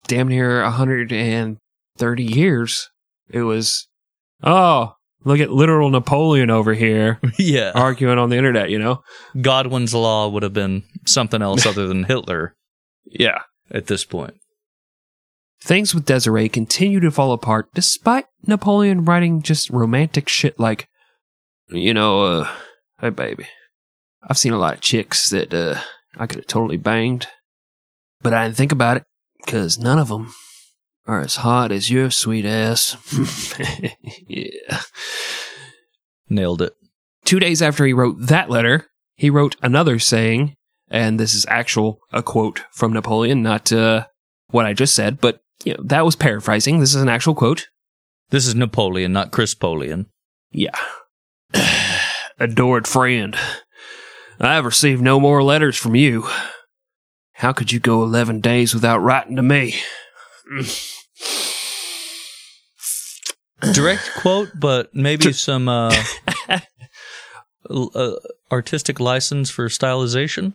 damn 0.08 0.28
near 0.28 0.64
130 0.64 2.24
years, 2.24 2.90
it 3.30 3.42
was 3.42 3.88
oh, 4.44 4.96
look 5.24 5.40
at 5.40 5.52
literal 5.52 5.90
Napoleon 5.90 6.50
over 6.50 6.74
here 6.74 7.20
yeah. 7.38 7.72
arguing 7.76 8.18
on 8.18 8.30
the 8.30 8.38
internet, 8.38 8.70
you 8.72 8.80
know? 8.80 9.04
Godwin's 9.40 9.94
law 9.94 10.28
would 10.30 10.44
have 10.44 10.54
been 10.54 10.84
something 11.06 11.42
else 11.42 11.66
other 11.68 11.88
than 11.88 12.06
Hitler 12.06 12.56
Yeah. 13.06 13.42
at 13.70 13.86
this 13.88 14.04
point. 14.04 14.34
Things 15.64 15.94
with 15.94 16.06
Desiree 16.06 16.50
continue 16.50 17.00
to 17.00 17.12
fall 17.12 17.34
apart 17.34 17.70
despite 17.74 18.26
Napoleon 18.48 19.06
writing 19.06 19.44
just 19.44 19.70
romantic 19.70 20.28
shit 20.28 20.60
like, 20.60 20.88
you 21.70 21.94
know, 21.94 22.24
uh, 22.24 22.50
hey 23.00 23.12
baby, 23.12 23.46
I've 24.28 24.40
seen 24.40 24.54
a 24.54 24.58
lot 24.58 24.74
of 24.74 24.82
chicks 24.82 25.30
that 25.30 25.54
uh, 25.54 25.80
I 26.18 26.26
could 26.26 26.38
have 26.38 26.48
totally 26.48 26.78
banged, 26.78 27.28
but 28.22 28.34
I 28.34 28.46
didn't 28.46 28.58
think 28.58 28.72
about 28.72 28.98
it 28.98 29.04
because 29.38 29.78
none 29.78 30.00
of 30.00 30.08
them 30.08 30.34
are 31.06 31.22
as 31.22 31.38
hot 31.38 31.72
as 31.72 31.92
your 31.92 32.10
sweet 32.10 32.46
ass. 32.46 32.98
yeah. 34.28 34.82
Nailed 36.28 36.64
it. 36.64 36.74
Two 37.24 37.40
days 37.40 37.62
after 37.62 37.86
he 37.86 37.94
wrote 37.94 38.16
that 38.20 38.50
letter, 38.50 38.88
he 39.16 39.30
wrote 39.30 39.56
another 39.62 40.00
saying, 40.00 40.56
and 40.90 41.20
this 41.20 41.36
is 41.36 41.46
actual 41.48 42.00
a 42.12 42.24
quote 42.24 42.64
from 42.72 42.94
Napoleon, 42.94 43.44
not 43.44 43.72
uh, 43.72 44.06
what 44.50 44.66
I 44.66 44.74
just 44.74 44.96
said, 44.96 45.22
but 45.22 45.40
you 45.64 45.74
know 45.74 45.84
that 45.84 46.06
was 46.06 46.16
paraphrasing. 46.16 46.80
This 46.80 46.96
is 46.96 47.02
an 47.02 47.10
actual 47.10 47.36
quote. 47.36 47.68
This 48.30 48.48
is 48.48 48.56
Napoleon, 48.56 49.12
not 49.14 49.32
Chris 49.32 49.54
Polian. 49.54 50.06
Yeah. 50.52 50.78
Adored 52.40 52.88
friend, 52.88 53.36
I 54.40 54.56
have 54.56 54.66
received 54.66 55.02
no 55.02 55.20
more 55.20 55.44
letters 55.44 55.78
from 55.78 55.96
you. 55.96 56.28
How 57.34 57.54
could 57.54 57.72
you 57.72 57.80
go 57.80 58.04
11 58.04 58.40
days 58.40 58.74
without 58.74 59.00
writing 59.00 59.36
to 59.36 59.44
me? 59.44 59.76
direct 63.74 64.12
quote, 64.18 64.50
but 64.60 64.94
maybe 64.94 65.34
some 65.34 65.70
uh, 65.70 65.94
uh, 67.70 68.12
artistic 68.52 69.00
license 69.00 69.50
for 69.50 69.68
stylization. 69.68 70.54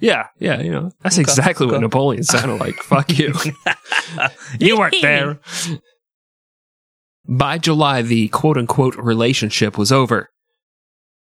Yeah, 0.00 0.28
yeah, 0.38 0.60
you 0.60 0.72
know, 0.72 0.90
that's 1.02 1.16
Okay, 1.16 1.22
exactly 1.22 1.66
what. 1.66 1.80
Napoleon 1.80 2.24
sounded 2.24 2.58
like. 2.58 2.76
Fuck 2.82 3.18
you. 3.18 3.34
you 4.58 4.78
weren't 4.78 4.96
there. 5.00 5.38
By 7.28 7.58
July, 7.58 8.02
the 8.02 8.28
quote 8.28 8.56
unquote 8.56 8.96
relationship 8.96 9.76
was 9.78 9.92
over. 9.92 10.30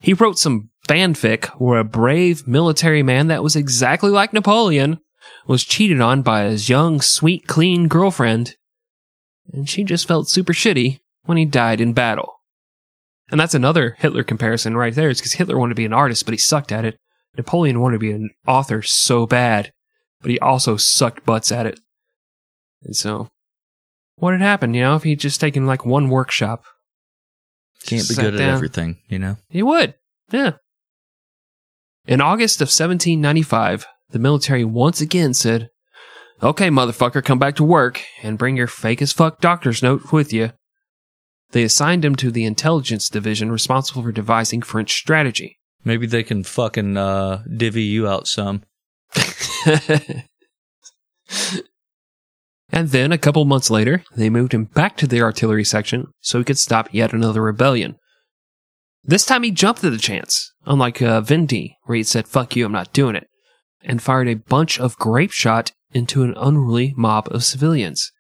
He 0.01 0.13
wrote 0.13 0.39
some 0.39 0.71
fanfic 0.89 1.47
where 1.61 1.79
a 1.79 1.85
brave 1.85 2.47
military 2.47 3.03
man 3.03 3.29
that 3.29 3.43
was 3.43 3.57
exactly 3.57 4.11
like 4.11 4.33
Napoleon 4.33 4.99
was 5.47 5.65
cheated 5.65 6.01
on 6.01 6.23
by 6.23 6.45
his 6.45 6.69
young, 6.69 7.01
sweet, 7.01 7.47
clean 7.47 7.89
girlfriend, 7.89 8.57
and 9.53 9.69
she 9.69 9.85
just 9.85 10.07
felt 10.07 10.29
super 10.29 10.53
shitty 10.53 10.99
when 11.23 11.39
he 11.39 11.45
died 11.45 11.81
in 11.81 11.93
battle. 11.93 12.35
And 13.31 13.41
that's 13.41 13.55
another 13.55 13.97
Hitler 13.99 14.23
comparison 14.23 14.77
right 14.77 14.95
there. 14.95 15.09
It's 15.09 15.21
because 15.21 15.33
Hitler 15.35 15.59
wanted 15.59 15.71
to 15.71 15.77
be 15.77 15.87
an 15.87 15.93
artist, 15.95 16.27
but 16.27 16.35
he 16.35 16.39
sucked 16.39 16.73
at 16.73 16.85
it. 16.85 16.99
Napoleon 17.37 17.81
wanted 17.81 17.97
to 17.97 18.01
be 18.01 18.13
an 18.13 18.31
author 18.47 18.83
so 18.83 19.27
bad, 19.27 19.73
but 20.21 20.31
he 20.31 20.39
also 20.39 20.77
sucked 20.77 21.25
butts 21.25 21.51
at 21.51 21.67
it. 21.67 21.81
And 22.83 22.97
so, 22.97 23.29
what 24.17 24.33
had 24.33 24.41
happened, 24.41 24.77
you 24.77 24.83
know, 24.83 24.97
if 24.97 25.03
he'd 25.03 25.21
just 25.21 25.41
taken 25.41 25.67
like 25.67 25.85
one 25.85 26.09
workshop? 26.09 26.65
Can't 27.87 28.09
be 28.09 28.15
good 28.15 28.35
at 28.35 28.41
everything, 28.41 28.99
you 29.09 29.19
know. 29.19 29.37
He 29.49 29.63
would, 29.63 29.95
yeah. 30.31 30.53
In 32.07 32.21
August 32.21 32.61
of 32.61 32.67
1795, 32.67 33.87
the 34.11 34.19
military 34.19 34.65
once 34.65 35.01
again 35.01 35.35
said, 35.35 35.71
Okay, 36.43 36.69
motherfucker, 36.69 37.25
come 37.25 37.39
back 37.39 37.57
to 37.57 37.65
work 37.65 38.03
and 38.23 38.39
bring 38.39 38.57
your 38.57 38.67
fake 38.67 39.01
as 39.01 39.13
fuck 39.13 39.41
doctor's 39.41 39.83
note 39.83 40.13
with 40.13 40.33
you. 40.33 40.51
They 41.53 41.63
assigned 41.63 42.05
him 42.05 42.17
to 42.17 42.31
the 42.31 42.45
intelligence 42.45 43.09
division 43.09 43.53
responsible 43.53 44.03
for 44.03 44.13
devising 44.13 44.61
French 44.61 44.93
strategy. 44.93 45.59
Maybe 45.85 46.07
they 46.07 46.23
can 46.23 46.45
fucking 46.45 46.97
uh, 46.97 47.43
divvy 47.57 47.83
you 47.83 48.09
out 48.09 48.27
some. 48.27 48.63
and 52.71 52.89
then, 52.89 53.13
a 53.13 53.19
couple 53.19 53.45
months 53.45 53.71
later, 53.71 54.03
they 54.17 54.31
moved 54.31 54.55
him 54.55 54.65
back 54.65 54.97
to 54.97 55.07
the 55.07 55.21
artillery 55.21 55.65
section 55.65 56.09
so 56.21 56.39
he 56.39 56.45
could 56.45 56.59
stop 56.59 56.89
yet 56.93 57.13
another 57.13 57.43
rebellion. 57.43 57.97
This 59.05 59.27
time 59.27 59.43
he 59.43 59.51
jumped 59.51 59.85
at 59.85 59.93
the 59.93 59.99
chance, 59.99 60.53
unlike 60.65 61.03
uh, 61.03 61.21
Vindy, 61.21 61.75
where 61.85 61.97
he 61.97 62.03
said, 62.03 62.27
fuck 62.27 62.57
you, 62.57 62.65
I'm 62.65 62.73
not 62.73 62.95
doing 62.95 63.17
it, 63.17 63.29
and 63.83 64.03
fired 64.03 64.29
a 64.29 64.35
bunch 64.35 64.81
of 64.81 64.97
grape 64.97 65.31
shot 65.31 65.73
into 65.93 66.23
an 66.23 66.35
unruly 66.39 66.95
mob 66.97 67.29
of 67.31 67.45
civilians. 67.45 68.11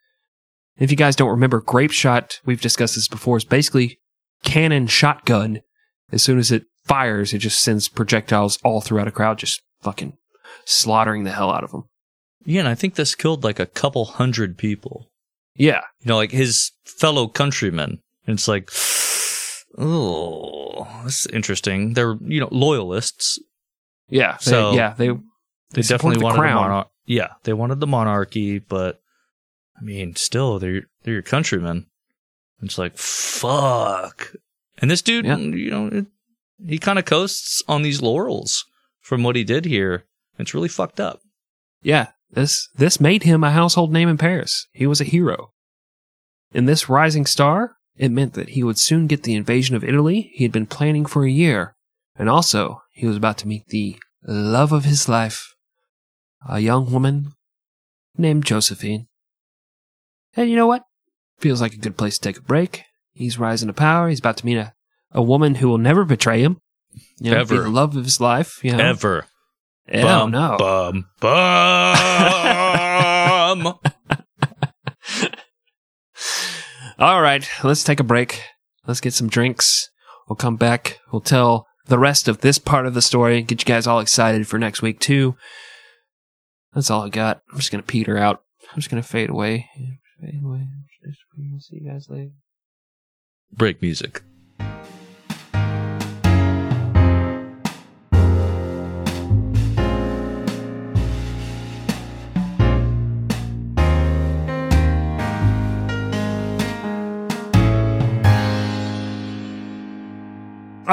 If 0.76 0.90
you 0.90 0.96
guys 0.96 1.16
don't 1.16 1.30
remember, 1.30 1.60
grape 1.60 1.90
shot, 1.90 2.40
we've 2.44 2.60
discussed 2.60 2.96
this 2.96 3.08
before, 3.08 3.38
is 3.38 3.44
basically 3.44 3.98
cannon 4.42 4.86
shotgun. 4.86 5.62
As 6.12 6.22
soon 6.22 6.38
as 6.38 6.52
it 6.52 6.64
fires, 6.84 7.32
it 7.32 7.38
just 7.38 7.60
sends 7.60 7.88
projectiles 7.88 8.58
all 8.64 8.80
throughout 8.80 9.08
a 9.08 9.12
crowd, 9.12 9.38
just 9.38 9.62
fucking 9.82 10.16
slaughtering 10.64 11.24
the 11.24 11.32
hell 11.32 11.50
out 11.50 11.64
of 11.64 11.70
them. 11.70 11.84
Yeah, 12.44 12.60
and 12.60 12.68
I 12.68 12.74
think 12.74 12.94
this 12.94 13.14
killed 13.14 13.42
like 13.44 13.58
a 13.58 13.66
couple 13.66 14.04
hundred 14.04 14.58
people. 14.58 15.10
Yeah, 15.56 15.82
You 16.00 16.08
know, 16.08 16.16
like 16.16 16.32
his 16.32 16.72
fellow 16.84 17.28
countrymen. 17.28 18.00
And 18.26 18.34
it's 18.38 18.48
like, 18.48 18.70
oh, 19.78 20.86
that's 21.02 21.26
interesting. 21.26 21.94
They're, 21.94 22.16
you 22.22 22.40
know, 22.40 22.48
loyalists. 22.50 23.38
Yeah. 24.08 24.32
They, 24.44 24.50
So- 24.50 24.72
yeah, 24.72 24.94
they 24.96 25.08
They 25.72 25.82
support 25.82 26.14
definitely 26.14 26.18
the 26.18 26.24
wanted 26.24 26.38
crown. 26.38 26.54
the 26.56 26.60
monarch. 26.68 26.88
Yeah, 27.06 27.28
they 27.44 27.52
wanted 27.52 27.80
the 27.80 27.86
monarchy, 27.86 28.58
but 28.58 29.00
I 29.78 29.82
mean, 29.82 30.16
still, 30.16 30.58
they're 30.58 30.82
they're 31.02 31.14
your 31.14 31.22
countrymen. 31.22 31.86
It's 32.62 32.78
like 32.78 32.96
fuck. 32.96 34.32
And 34.78 34.90
this 34.90 35.02
dude, 35.02 35.26
Yeah. 35.26 35.36
you 35.36 35.70
know, 35.70 35.86
it, 35.88 36.06
he 36.66 36.78
kind 36.78 36.98
of 36.98 37.04
coasts 37.04 37.62
on 37.68 37.82
these 37.82 38.02
laurels 38.02 38.64
from 39.00 39.22
what 39.22 39.36
he 39.36 39.44
did 39.44 39.64
here. 39.64 40.04
It's 40.38 40.54
really 40.54 40.68
fucked 40.68 41.00
up. 41.00 41.20
yeah, 41.82 42.08
this 42.30 42.68
this 42.74 43.00
made 43.00 43.22
him 43.22 43.44
a 43.44 43.50
household 43.50 43.92
name 43.92 44.08
in 44.08 44.18
Paris. 44.18 44.66
He 44.72 44.86
was 44.86 45.00
a 45.00 45.04
hero. 45.04 45.52
In 46.52 46.66
this 46.66 46.88
rising 46.88 47.26
star, 47.26 47.76
it 47.96 48.10
meant 48.10 48.34
that 48.34 48.50
he 48.50 48.62
would 48.62 48.78
soon 48.78 49.06
get 49.06 49.22
the 49.22 49.34
invasion 49.34 49.76
of 49.76 49.84
Italy 49.84 50.32
he 50.34 50.44
had 50.44 50.52
been 50.52 50.66
planning 50.66 51.06
for 51.06 51.24
a 51.24 51.30
year, 51.30 51.76
and 52.16 52.28
also 52.28 52.82
he 52.92 53.06
was 53.06 53.16
about 53.16 53.38
to 53.38 53.48
meet 53.48 53.68
the 53.68 53.96
love 54.26 54.72
of 54.72 54.84
his 54.84 55.08
life, 55.08 55.54
a 56.48 56.60
young 56.60 56.92
woman 56.92 57.32
named 58.16 58.44
Josephine. 58.44 59.06
And 60.36 60.50
you 60.50 60.56
know 60.56 60.66
what? 60.66 60.84
Feels 61.38 61.60
like 61.60 61.74
a 61.74 61.78
good 61.78 61.96
place 61.96 62.18
to 62.18 62.28
take 62.28 62.38
a 62.38 62.42
break. 62.42 62.82
He's 63.12 63.38
rising 63.38 63.68
to 63.68 63.72
power. 63.72 64.08
He's 64.08 64.18
about 64.18 64.36
to 64.38 64.46
meet 64.46 64.56
a, 64.56 64.73
a 65.14 65.22
woman 65.22 65.54
who 65.56 65.68
will 65.68 65.78
never 65.78 66.04
betray 66.04 66.42
him. 66.42 66.58
You 67.18 67.30
know, 67.30 67.38
Ever. 67.38 67.62
the 67.62 67.68
love 67.70 67.96
of 67.96 68.04
his 68.04 68.20
life. 68.20 68.62
You 68.62 68.72
know? 68.72 68.84
Ever. 68.84 69.26
Hell 69.88 70.28
no. 70.28 70.56
Bum. 70.58 71.06
Bum. 71.20 71.30
All 76.98 77.20
right, 77.20 77.48
let's 77.62 77.82
take 77.84 78.00
a 78.00 78.04
break. 78.04 78.42
Let's 78.86 79.00
get 79.00 79.12
some 79.14 79.28
drinks. 79.28 79.90
We'll 80.28 80.36
come 80.36 80.56
back. 80.56 81.00
We'll 81.12 81.20
tell 81.20 81.66
the 81.86 81.98
rest 81.98 82.28
of 82.28 82.40
this 82.40 82.58
part 82.58 82.86
of 82.86 82.94
the 82.94 83.02
story. 83.02 83.42
Get 83.42 83.60
you 83.60 83.66
guys 83.66 83.86
all 83.86 84.00
excited 84.00 84.46
for 84.46 84.58
next 84.58 84.80
week 84.80 85.00
too. 85.00 85.36
That's 86.72 86.90
all 86.90 87.02
I 87.02 87.08
got. 87.08 87.42
I'm 87.50 87.58
just 87.58 87.70
gonna 87.70 87.82
peter 87.82 88.16
out. 88.16 88.42
I'm 88.70 88.76
just 88.76 88.90
gonna 88.90 89.02
fade 89.02 89.30
away. 89.30 89.68
Fade 90.20 90.42
away. 90.44 90.66
See 91.58 91.80
you 91.82 91.90
guys 91.90 92.06
later. 92.08 92.30
Break 93.52 93.82
music. 93.82 94.22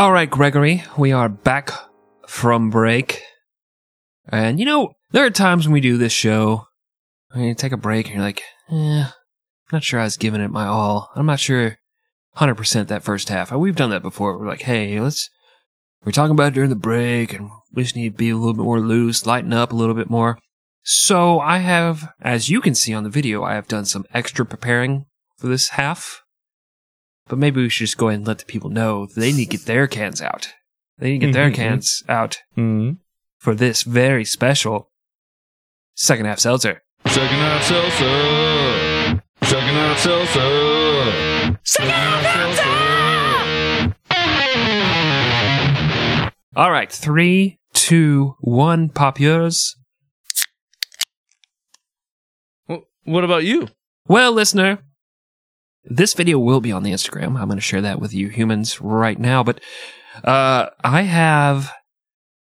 All 0.01 0.11
right, 0.11 0.27
Gregory, 0.27 0.83
we 0.97 1.11
are 1.11 1.29
back 1.29 1.69
from 2.25 2.71
break. 2.71 3.21
And 4.27 4.59
you 4.59 4.65
know, 4.65 4.93
there 5.11 5.23
are 5.27 5.29
times 5.29 5.67
when 5.67 5.73
we 5.73 5.79
do 5.79 5.95
this 5.95 6.11
show, 6.11 6.65
when 7.33 7.43
you 7.43 7.53
take 7.53 7.71
a 7.71 7.77
break 7.77 8.07
and 8.07 8.15
you're 8.15 8.23
like, 8.23 8.41
eh, 8.71 9.05
not 9.71 9.83
sure 9.83 9.99
I 9.99 10.05
was 10.05 10.17
giving 10.17 10.41
it 10.41 10.49
my 10.49 10.65
all. 10.65 11.11
I'm 11.15 11.27
not 11.27 11.39
sure 11.39 11.77
100% 12.37 12.87
that 12.87 13.03
first 13.03 13.29
half. 13.29 13.51
We've 13.51 13.75
done 13.75 13.91
that 13.91 14.01
before. 14.01 14.39
We're 14.39 14.47
like, 14.47 14.63
hey, 14.63 14.99
let's, 14.99 15.29
we're 16.03 16.11
talking 16.11 16.31
about 16.31 16.53
during 16.53 16.71
the 16.71 16.75
break 16.75 17.33
and 17.33 17.51
we 17.71 17.83
just 17.83 17.95
need 17.95 18.13
to 18.13 18.17
be 18.17 18.31
a 18.31 18.37
little 18.37 18.55
bit 18.55 18.65
more 18.65 18.79
loose, 18.79 19.27
lighten 19.27 19.53
up 19.53 19.71
a 19.71 19.75
little 19.75 19.93
bit 19.93 20.09
more. 20.09 20.39
So 20.81 21.39
I 21.39 21.59
have, 21.59 22.11
as 22.19 22.49
you 22.49 22.59
can 22.59 22.73
see 22.73 22.91
on 22.91 23.03
the 23.03 23.11
video, 23.11 23.43
I 23.43 23.53
have 23.53 23.67
done 23.67 23.85
some 23.85 24.05
extra 24.15 24.47
preparing 24.47 25.05
for 25.37 25.45
this 25.45 25.69
half. 25.69 26.23
But 27.27 27.37
maybe 27.39 27.61
we 27.61 27.69
should 27.69 27.85
just 27.87 27.97
go 27.97 28.07
ahead 28.09 28.19
and 28.19 28.27
let 28.27 28.39
the 28.39 28.45
people 28.45 28.69
know 28.69 29.05
that 29.05 29.15
they 29.19 29.31
need 29.31 29.45
to 29.45 29.57
get 29.57 29.65
their 29.65 29.87
cans 29.87 30.21
out. 30.21 30.49
They 30.97 31.11
need 31.13 31.19
to 31.21 31.27
get 31.27 31.33
their 31.33 31.49
Mhm. 31.51 31.55
cans 31.55 32.03
out 32.09 32.39
Mm-hmm. 32.57 32.95
for 33.39 33.55
this 33.55 33.83
very 33.83 34.25
special 34.25 34.91
second 35.95 36.25
half 36.25 36.39
seltzer. 36.39 36.81
Second 37.07 37.37
half 37.37 37.63
seltzer. 37.63 39.21
Second 39.43 39.75
half 39.75 39.99
seltzer. 39.99 41.57
Second 41.63 41.91
half 41.91 42.23
seltzer. 42.23 42.81
All 46.55 46.69
right, 46.71 46.91
three, 46.91 47.59
two, 47.73 48.35
one, 48.41 48.89
pop 48.89 49.19
yours. 49.19 49.77
What 53.03 53.23
about 53.23 53.43
you? 53.45 53.67
Well, 54.07 54.31
listener, 54.33 54.77
this 55.83 56.13
video 56.13 56.39
will 56.39 56.61
be 56.61 56.71
on 56.71 56.83
the 56.83 56.91
Instagram. 56.91 57.39
I'm 57.39 57.47
going 57.47 57.57
to 57.57 57.61
share 57.61 57.81
that 57.81 57.99
with 57.99 58.13
you 58.13 58.29
humans 58.29 58.81
right 58.81 59.19
now. 59.19 59.43
But 59.43 59.61
uh, 60.23 60.69
I 60.83 61.03
have 61.03 61.71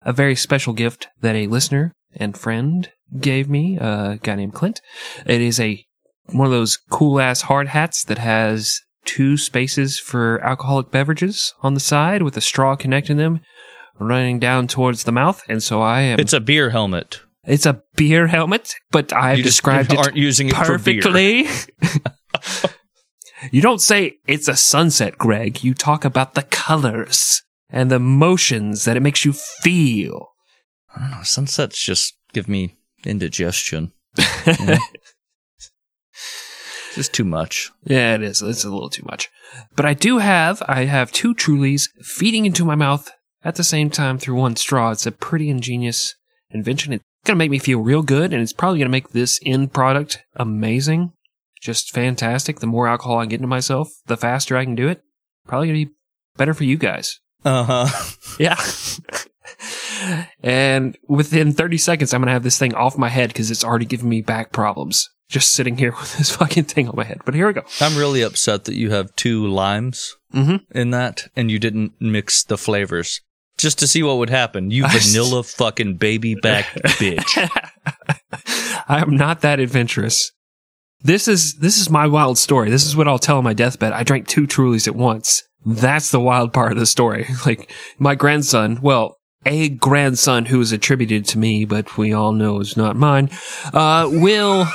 a 0.02 0.12
very 0.12 0.36
special 0.36 0.72
gift 0.72 1.08
that 1.20 1.36
a 1.36 1.46
listener 1.46 1.92
and 2.14 2.36
friend 2.36 2.90
gave 3.20 3.48
me, 3.48 3.76
a 3.78 4.18
guy 4.22 4.34
named 4.36 4.54
Clint. 4.54 4.80
It 5.26 5.40
is 5.40 5.60
a 5.60 5.84
one 6.32 6.46
of 6.46 6.52
those 6.52 6.78
cool 6.90 7.20
ass 7.20 7.42
hard 7.42 7.68
hats 7.68 8.04
that 8.04 8.18
has 8.18 8.80
two 9.04 9.36
spaces 9.36 9.98
for 9.98 10.40
alcoholic 10.44 10.90
beverages 10.90 11.54
on 11.62 11.74
the 11.74 11.80
side 11.80 12.22
with 12.22 12.36
a 12.36 12.40
straw 12.40 12.74
connecting 12.74 13.16
them, 13.16 13.40
running 14.00 14.40
down 14.40 14.66
towards 14.66 15.04
the 15.04 15.12
mouth. 15.12 15.42
And 15.48 15.62
so 15.62 15.80
I 15.82 16.00
am. 16.00 16.18
It's 16.18 16.32
a 16.32 16.40
beer 16.40 16.70
helmet. 16.70 17.20
It's 17.44 17.66
a 17.66 17.80
beer 17.94 18.26
helmet, 18.26 18.74
but 18.90 19.12
I've 19.12 19.44
described 19.44 19.92
it 19.92 19.98
aren't 19.98 20.16
using 20.16 20.48
it 20.48 20.54
perfectly. 20.54 21.46
you 23.50 23.60
don't 23.60 23.80
say 23.80 24.18
it's 24.26 24.48
a 24.48 24.56
sunset, 24.56 25.18
Greg. 25.18 25.62
You 25.62 25.74
talk 25.74 26.04
about 26.04 26.34
the 26.34 26.42
colors 26.42 27.42
and 27.70 27.90
the 27.90 27.98
motions 27.98 28.84
that 28.84 28.96
it 28.96 29.02
makes 29.02 29.24
you 29.24 29.32
feel. 29.32 30.28
I 30.94 31.00
don't 31.00 31.10
know. 31.10 31.22
Sunsets 31.22 31.78
just 31.78 32.16
give 32.32 32.48
me 32.48 32.76
indigestion. 33.04 33.92
It's 36.96 37.08
just 37.08 37.12
too 37.12 37.24
much. 37.24 37.72
Yeah, 37.84 38.14
it 38.14 38.22
is. 38.22 38.40
It's 38.40 38.64
a 38.64 38.70
little 38.70 38.88
too 38.88 39.04
much. 39.06 39.28
But 39.74 39.84
I 39.84 39.92
do 39.92 40.16
have, 40.16 40.62
I 40.66 40.84
have 40.84 41.12
two 41.12 41.34
Trulies 41.34 41.90
feeding 42.02 42.46
into 42.46 42.64
my 42.64 42.74
mouth 42.74 43.10
at 43.44 43.56
the 43.56 43.64
same 43.64 43.90
time 43.90 44.18
through 44.18 44.36
one 44.36 44.56
straw. 44.56 44.92
It's 44.92 45.06
a 45.06 45.12
pretty 45.12 45.50
ingenious 45.50 46.14
invention. 46.50 46.94
It's 46.94 47.04
going 47.26 47.36
to 47.36 47.38
make 47.38 47.50
me 47.50 47.58
feel 47.58 47.80
real 47.80 48.02
good, 48.02 48.32
and 48.32 48.42
it's 48.42 48.54
probably 48.54 48.78
going 48.78 48.88
to 48.88 48.92
make 48.92 49.10
this 49.10 49.38
end 49.44 49.74
product 49.74 50.24
amazing. 50.36 51.12
Just 51.66 51.90
fantastic. 51.90 52.60
The 52.60 52.66
more 52.68 52.86
alcohol 52.86 53.18
I 53.18 53.26
get 53.26 53.40
into 53.40 53.48
myself, 53.48 53.88
the 54.06 54.16
faster 54.16 54.56
I 54.56 54.64
can 54.64 54.76
do 54.76 54.86
it. 54.86 55.02
Probably 55.48 55.66
to 55.66 55.72
be 55.72 55.88
better 56.36 56.54
for 56.54 56.62
you 56.62 56.76
guys. 56.76 57.18
Uh 57.44 57.64
huh. 57.64 58.12
Yeah. 58.38 58.54
and 60.44 60.96
within 61.08 61.52
30 61.52 61.76
seconds, 61.78 62.14
I'm 62.14 62.22
to 62.24 62.30
have 62.30 62.44
this 62.44 62.56
thing 62.58 62.72
off 62.74 62.96
my 62.96 63.08
head 63.08 63.30
because 63.30 63.50
it's 63.50 63.64
already 63.64 63.84
giving 63.84 64.08
me 64.08 64.20
back 64.20 64.52
problems. 64.52 65.08
Just 65.28 65.50
sitting 65.50 65.76
here 65.76 65.92
with 66.00 66.16
this 66.18 66.36
fucking 66.36 66.64
thing 66.64 66.88
on 66.88 66.94
my 66.94 67.02
head. 67.02 67.20
But 67.24 67.34
here 67.34 67.48
we 67.48 67.52
go. 67.52 67.62
I'm 67.80 67.96
really 67.96 68.22
upset 68.22 68.64
that 68.66 68.76
you 68.76 68.90
have 68.90 69.14
two 69.16 69.44
limes 69.48 70.14
Mm-hmm. 70.34 70.78
in 70.78 70.90
that 70.90 71.28
and 71.34 71.50
you 71.50 71.58
didn't 71.58 71.92
mix 71.98 72.44
the 72.44 72.58
flavors 72.58 73.22
just 73.56 73.78
to 73.78 73.86
see 73.88 74.02
what 74.04 74.18
would 74.18 74.28
happen. 74.30 74.70
You 74.70 74.84
vanilla 74.88 75.42
fucking 75.42 75.96
baby 75.96 76.34
back 76.36 76.66
bitch. 77.00 77.48
I 78.86 79.00
am 79.00 79.16
not 79.16 79.40
that 79.40 79.58
adventurous. 79.60 80.30
This 81.02 81.28
is 81.28 81.54
this 81.56 81.78
is 81.78 81.90
my 81.90 82.06
wild 82.06 82.38
story. 82.38 82.70
This 82.70 82.84
is 82.86 82.96
what 82.96 83.06
I'll 83.08 83.18
tell 83.18 83.38
on 83.38 83.44
my 83.44 83.52
deathbed. 83.54 83.92
I 83.92 84.02
drank 84.02 84.26
two 84.26 84.46
Trulies 84.46 84.88
at 84.88 84.96
once. 84.96 85.42
That's 85.64 86.10
the 86.10 86.20
wild 86.20 86.52
part 86.52 86.72
of 86.72 86.78
the 86.78 86.86
story. 86.86 87.26
Like 87.46 87.70
my 87.98 88.14
grandson, 88.14 88.80
well, 88.82 89.16
a 89.44 89.68
grandson 89.68 90.46
who 90.46 90.60
is 90.60 90.72
attributed 90.72 91.24
to 91.26 91.38
me, 91.38 91.64
but 91.64 91.96
we 91.96 92.12
all 92.12 92.32
know 92.32 92.60
is 92.60 92.76
not 92.76 92.96
mine, 92.96 93.30
uh, 93.72 94.08
will 94.10 94.66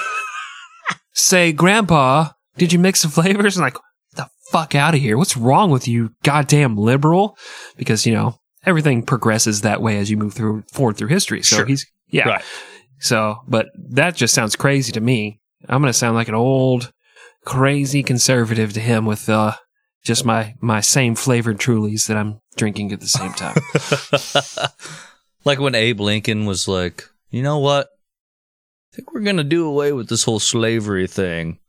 say, 1.13 1.51
"Grandpa, 1.51 2.29
did 2.57 2.71
you 2.71 2.79
mix 2.79 3.01
the 3.01 3.09
flavors?" 3.09 3.57
And 3.57 3.63
like, 3.63 3.77
the 4.15 4.29
fuck 4.51 4.75
out 4.75 4.93
of 4.93 5.01
here! 5.01 5.17
What's 5.17 5.35
wrong 5.37 5.71
with 5.71 5.87
you, 5.87 6.11
goddamn 6.23 6.77
liberal?" 6.77 7.37
Because 7.77 8.05
you 8.05 8.13
know 8.13 8.35
everything 8.65 9.03
progresses 9.03 9.61
that 9.61 9.81
way 9.81 9.97
as 9.97 10.09
you 10.09 10.17
move 10.17 10.33
through 10.33 10.63
forward 10.71 10.95
through 10.97 11.07
history. 11.09 11.41
So 11.41 11.57
Sure. 11.57 11.65
he's 11.65 11.85
yeah. 12.09 12.29
Right. 12.29 12.43
So, 12.99 13.37
but 13.47 13.67
that 13.89 14.15
just 14.15 14.33
sounds 14.33 14.55
crazy 14.55 14.91
to 14.91 15.01
me. 15.01 15.40
I'm 15.67 15.81
going 15.81 15.89
to 15.89 15.97
sound 15.97 16.15
like 16.15 16.27
an 16.27 16.35
old, 16.35 16.91
crazy 17.45 18.03
conservative 18.03 18.73
to 18.73 18.79
him 18.79 19.05
with 19.05 19.29
uh, 19.29 19.53
just 20.03 20.25
my 20.25 20.55
my 20.59 20.81
same 20.81 21.15
flavored 21.15 21.59
Trulies 21.59 22.07
that 22.07 22.17
I'm 22.17 22.39
drinking 22.55 22.91
at 22.91 22.99
the 22.99 23.07
same 23.07 23.33
time. 23.33 23.57
like 25.45 25.59
when 25.59 25.75
Abe 25.75 25.99
Lincoln 25.99 26.45
was 26.45 26.67
like, 26.67 27.07
you 27.29 27.43
know 27.43 27.59
what? 27.59 27.87
I 28.91 28.95
think 28.95 29.13
we're 29.13 29.21
going 29.21 29.37
to 29.37 29.43
do 29.43 29.65
away 29.67 29.93
with 29.93 30.09
this 30.09 30.23
whole 30.23 30.39
slavery 30.39 31.07
thing. 31.07 31.59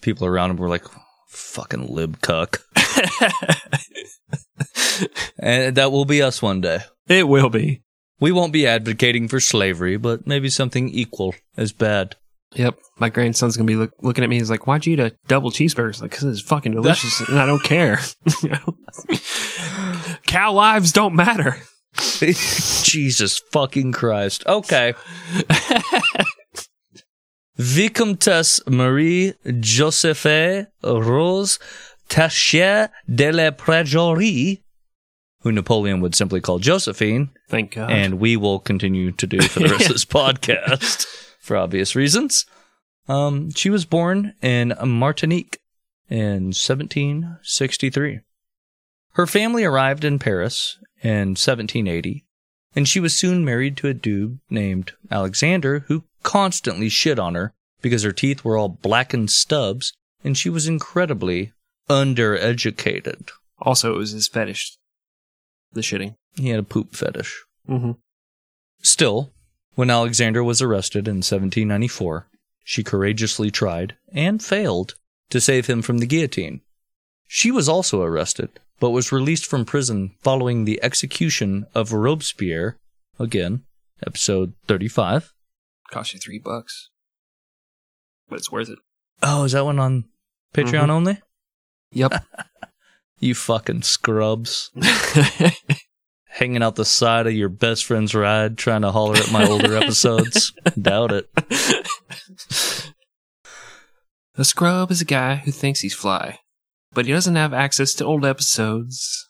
People 0.00 0.26
around 0.26 0.50
him 0.50 0.56
were 0.56 0.68
like, 0.68 0.86
fucking 1.28 1.88
lib 1.88 2.20
cuck. 2.22 2.62
and 5.38 5.76
that 5.76 5.92
will 5.92 6.06
be 6.06 6.22
us 6.22 6.40
one 6.40 6.60
day. 6.60 6.80
it 7.06 7.28
will 7.28 7.50
be. 7.50 7.82
We 8.18 8.32
won't 8.32 8.52
be 8.52 8.66
advocating 8.66 9.28
for 9.28 9.40
slavery, 9.40 9.96
but 9.96 10.26
maybe 10.26 10.48
something 10.50 10.88
equal 10.88 11.34
as 11.56 11.72
bad. 11.72 12.16
Yep. 12.54 12.78
My 12.98 13.10
grandson's 13.10 13.56
going 13.56 13.66
to 13.66 13.70
be 13.72 13.76
look, 13.76 13.92
looking 14.02 14.24
at 14.24 14.30
me. 14.30 14.38
He's 14.38 14.50
like, 14.50 14.66
"Why'd 14.66 14.86
you 14.86 14.94
eat 14.94 15.00
a 15.00 15.12
double 15.28 15.50
cheeseburger?" 15.50 16.00
Like, 16.00 16.10
because 16.10 16.24
it's 16.24 16.40
fucking 16.40 16.72
delicious, 16.72 17.20
and 17.28 17.38
I 17.38 17.46
don't 17.46 17.62
care. 17.62 18.00
Cow 20.26 20.52
lives 20.52 20.92
don't 20.92 21.14
matter. 21.14 21.56
Jesus 21.96 23.40
fucking 23.52 23.92
Christ. 23.92 24.44
Okay. 24.46 24.94
Vicomtesse 27.56 28.60
Marie 28.66 29.34
Josephe 29.60 30.66
Rose 30.82 31.58
Tascher 32.08 32.88
de 33.12 33.32
la 33.32 33.50
Pagerie, 33.50 34.62
who 35.42 35.52
Napoleon 35.52 36.00
would 36.00 36.14
simply 36.14 36.40
call 36.40 36.58
Josephine, 36.58 37.30
Thank 37.48 37.74
God. 37.74 37.90
and 37.90 38.18
we 38.18 38.36
will 38.36 38.60
continue 38.60 39.12
to 39.12 39.26
do 39.26 39.40
for 39.42 39.60
the 39.60 39.68
rest 39.68 39.86
of 39.86 39.92
this 39.92 40.04
podcast 40.06 41.06
for 41.50 41.56
obvious 41.56 41.96
reasons. 41.96 42.46
Um, 43.08 43.50
she 43.50 43.70
was 43.70 43.84
born 43.84 44.34
in 44.40 44.72
Martinique 44.84 45.58
in 46.08 46.52
1763. 46.54 48.20
Her 49.14 49.26
family 49.26 49.64
arrived 49.64 50.04
in 50.04 50.20
Paris 50.20 50.78
in 51.02 51.30
1780, 51.30 52.24
and 52.76 52.86
she 52.86 53.00
was 53.00 53.16
soon 53.16 53.44
married 53.44 53.76
to 53.78 53.88
a 53.88 53.94
dude 53.94 54.38
named 54.48 54.92
Alexander 55.10 55.80
who 55.88 56.04
constantly 56.22 56.88
shit 56.88 57.18
on 57.18 57.34
her 57.34 57.52
because 57.82 58.04
her 58.04 58.12
teeth 58.12 58.44
were 58.44 58.56
all 58.56 58.68
blackened 58.68 59.32
stubs 59.32 59.92
and 60.22 60.38
she 60.38 60.48
was 60.48 60.68
incredibly 60.68 61.52
undereducated. 61.88 63.28
also, 63.58 63.92
it 63.96 63.98
was 63.98 64.12
his 64.12 64.28
fetish, 64.28 64.78
the 65.72 65.80
shitting. 65.80 66.14
He 66.36 66.50
had 66.50 66.60
a 66.60 66.62
poop 66.62 66.94
fetish. 66.94 67.42
Mm-hmm. 67.68 67.90
Still, 68.82 69.32
when 69.80 69.88
Alexander 69.88 70.44
was 70.44 70.60
arrested 70.60 71.08
in 71.08 71.16
1794, 71.24 72.26
she 72.64 72.84
courageously 72.84 73.50
tried 73.50 73.96
and 74.12 74.44
failed 74.44 74.94
to 75.30 75.40
save 75.40 75.68
him 75.68 75.80
from 75.80 75.98
the 75.98 76.06
guillotine. 76.06 76.60
She 77.26 77.50
was 77.50 77.66
also 77.66 78.02
arrested, 78.02 78.60
but 78.78 78.90
was 78.90 79.10
released 79.10 79.46
from 79.46 79.64
prison 79.64 80.14
following 80.20 80.66
the 80.66 80.78
execution 80.82 81.64
of 81.74 81.94
Robespierre. 81.94 82.76
Again, 83.18 83.62
episode 84.06 84.52
35. 84.68 85.32
Cost 85.90 86.12
you 86.12 86.20
three 86.20 86.38
bucks, 86.38 86.90
but 88.28 88.36
it's 88.36 88.52
worth 88.52 88.68
it. 88.68 88.78
Oh, 89.22 89.44
is 89.44 89.52
that 89.52 89.64
one 89.64 89.78
on 89.78 90.04
Patreon 90.52 90.88
Mhm. 90.88 90.90
only? 90.90 91.22
Yep. 91.92 92.22
You 93.22 93.34
fucking 93.34 93.82
scrubs. 93.82 94.70
Hanging 96.40 96.62
out 96.62 96.76
the 96.76 96.86
side 96.86 97.26
of 97.26 97.34
your 97.34 97.50
best 97.50 97.84
friend's 97.84 98.14
ride 98.14 98.56
trying 98.56 98.80
to 98.80 98.90
holler 98.90 99.16
at 99.16 99.30
my 99.30 99.46
older 99.46 99.76
episodes. 99.76 100.54
Doubt 100.80 101.12
it. 101.12 101.28
A 104.36 104.44
scrub 104.44 104.90
is 104.90 105.02
a 105.02 105.04
guy 105.04 105.36
who 105.36 105.50
thinks 105.50 105.80
he's 105.80 105.92
fly, 105.92 106.38
but 106.94 107.04
he 107.04 107.12
doesn't 107.12 107.36
have 107.36 107.52
access 107.52 107.92
to 107.92 108.06
old 108.06 108.24
episodes. 108.24 109.28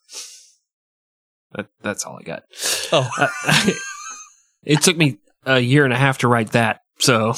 That, 1.50 1.66
that's 1.82 2.04
all 2.04 2.16
I 2.20 2.22
got. 2.22 2.44
Oh. 2.92 3.10
Uh, 3.18 3.70
it 4.62 4.80
took 4.80 4.96
me 4.96 5.18
a 5.44 5.58
year 5.58 5.84
and 5.84 5.92
a 5.92 5.98
half 5.98 6.18
to 6.18 6.28
write 6.28 6.52
that, 6.52 6.82
so 7.00 7.32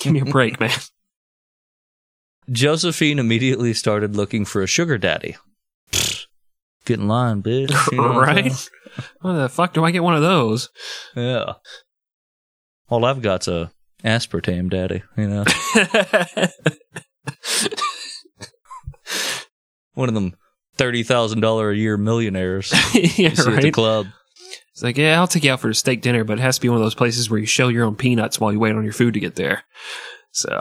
give 0.00 0.12
me 0.12 0.22
a 0.22 0.24
break, 0.24 0.58
man. 0.58 0.76
Josephine 2.50 3.20
immediately 3.20 3.74
started 3.74 4.16
looking 4.16 4.44
for 4.44 4.60
a 4.60 4.66
sugar 4.66 4.98
daddy. 4.98 5.36
Get 6.84 6.98
in 6.98 7.08
line, 7.08 7.42
bitch. 7.42 7.72
You 7.92 7.98
know 7.98 8.12
what 8.14 8.26
right? 8.26 8.68
How 9.22 9.32
the 9.32 9.48
fuck 9.48 9.72
do 9.72 9.84
I 9.84 9.90
get 9.90 10.02
one 10.02 10.14
of 10.14 10.22
those? 10.22 10.68
Yeah. 11.14 11.54
All 12.88 13.04
I've 13.04 13.22
got's 13.22 13.48
a 13.48 13.70
aspartame 14.04 14.68
daddy, 14.68 15.02
you 15.16 15.28
know? 15.28 15.44
One 19.94 20.08
of 20.08 20.14
them 20.14 20.34
$30,000 20.78 21.72
a 21.72 21.76
year 21.76 21.96
millionaires 21.96 22.72
yeah, 22.94 23.00
you 23.00 23.10
see 23.12 23.26
at 23.26 23.36
the 23.36 23.50
right. 23.50 23.72
club. 23.72 24.06
It's 24.72 24.82
like, 24.82 24.96
yeah, 24.96 25.20
I'll 25.20 25.26
take 25.28 25.44
you 25.44 25.52
out 25.52 25.60
for 25.60 25.68
a 25.68 25.74
steak 25.74 26.00
dinner, 26.00 26.24
but 26.24 26.38
it 26.38 26.42
has 26.42 26.56
to 26.56 26.62
be 26.62 26.68
one 26.68 26.78
of 26.78 26.82
those 26.82 26.94
places 26.94 27.28
where 27.30 27.38
you 27.38 27.46
shell 27.46 27.70
your 27.70 27.84
own 27.84 27.94
peanuts 27.94 28.40
while 28.40 28.52
you 28.52 28.58
wait 28.58 28.74
on 28.74 28.84
your 28.84 28.94
food 28.94 29.14
to 29.14 29.20
get 29.20 29.36
there. 29.36 29.64
So, 30.32 30.60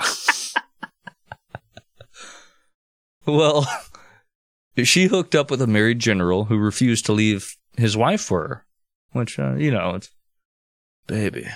Well, 3.25 3.67
she 4.83 5.05
hooked 5.07 5.35
up 5.35 5.49
with 5.51 5.61
a 5.61 5.67
married 5.67 5.99
general 5.99 6.45
who 6.45 6.57
refused 6.57 7.05
to 7.05 7.13
leave 7.13 7.55
his 7.77 7.95
wife 7.97 8.21
for 8.21 8.47
her, 8.47 8.65
which, 9.11 9.37
uh, 9.39 9.55
you 9.55 9.71
know, 9.71 9.95
it's, 9.95 10.09
baby, 11.07 11.47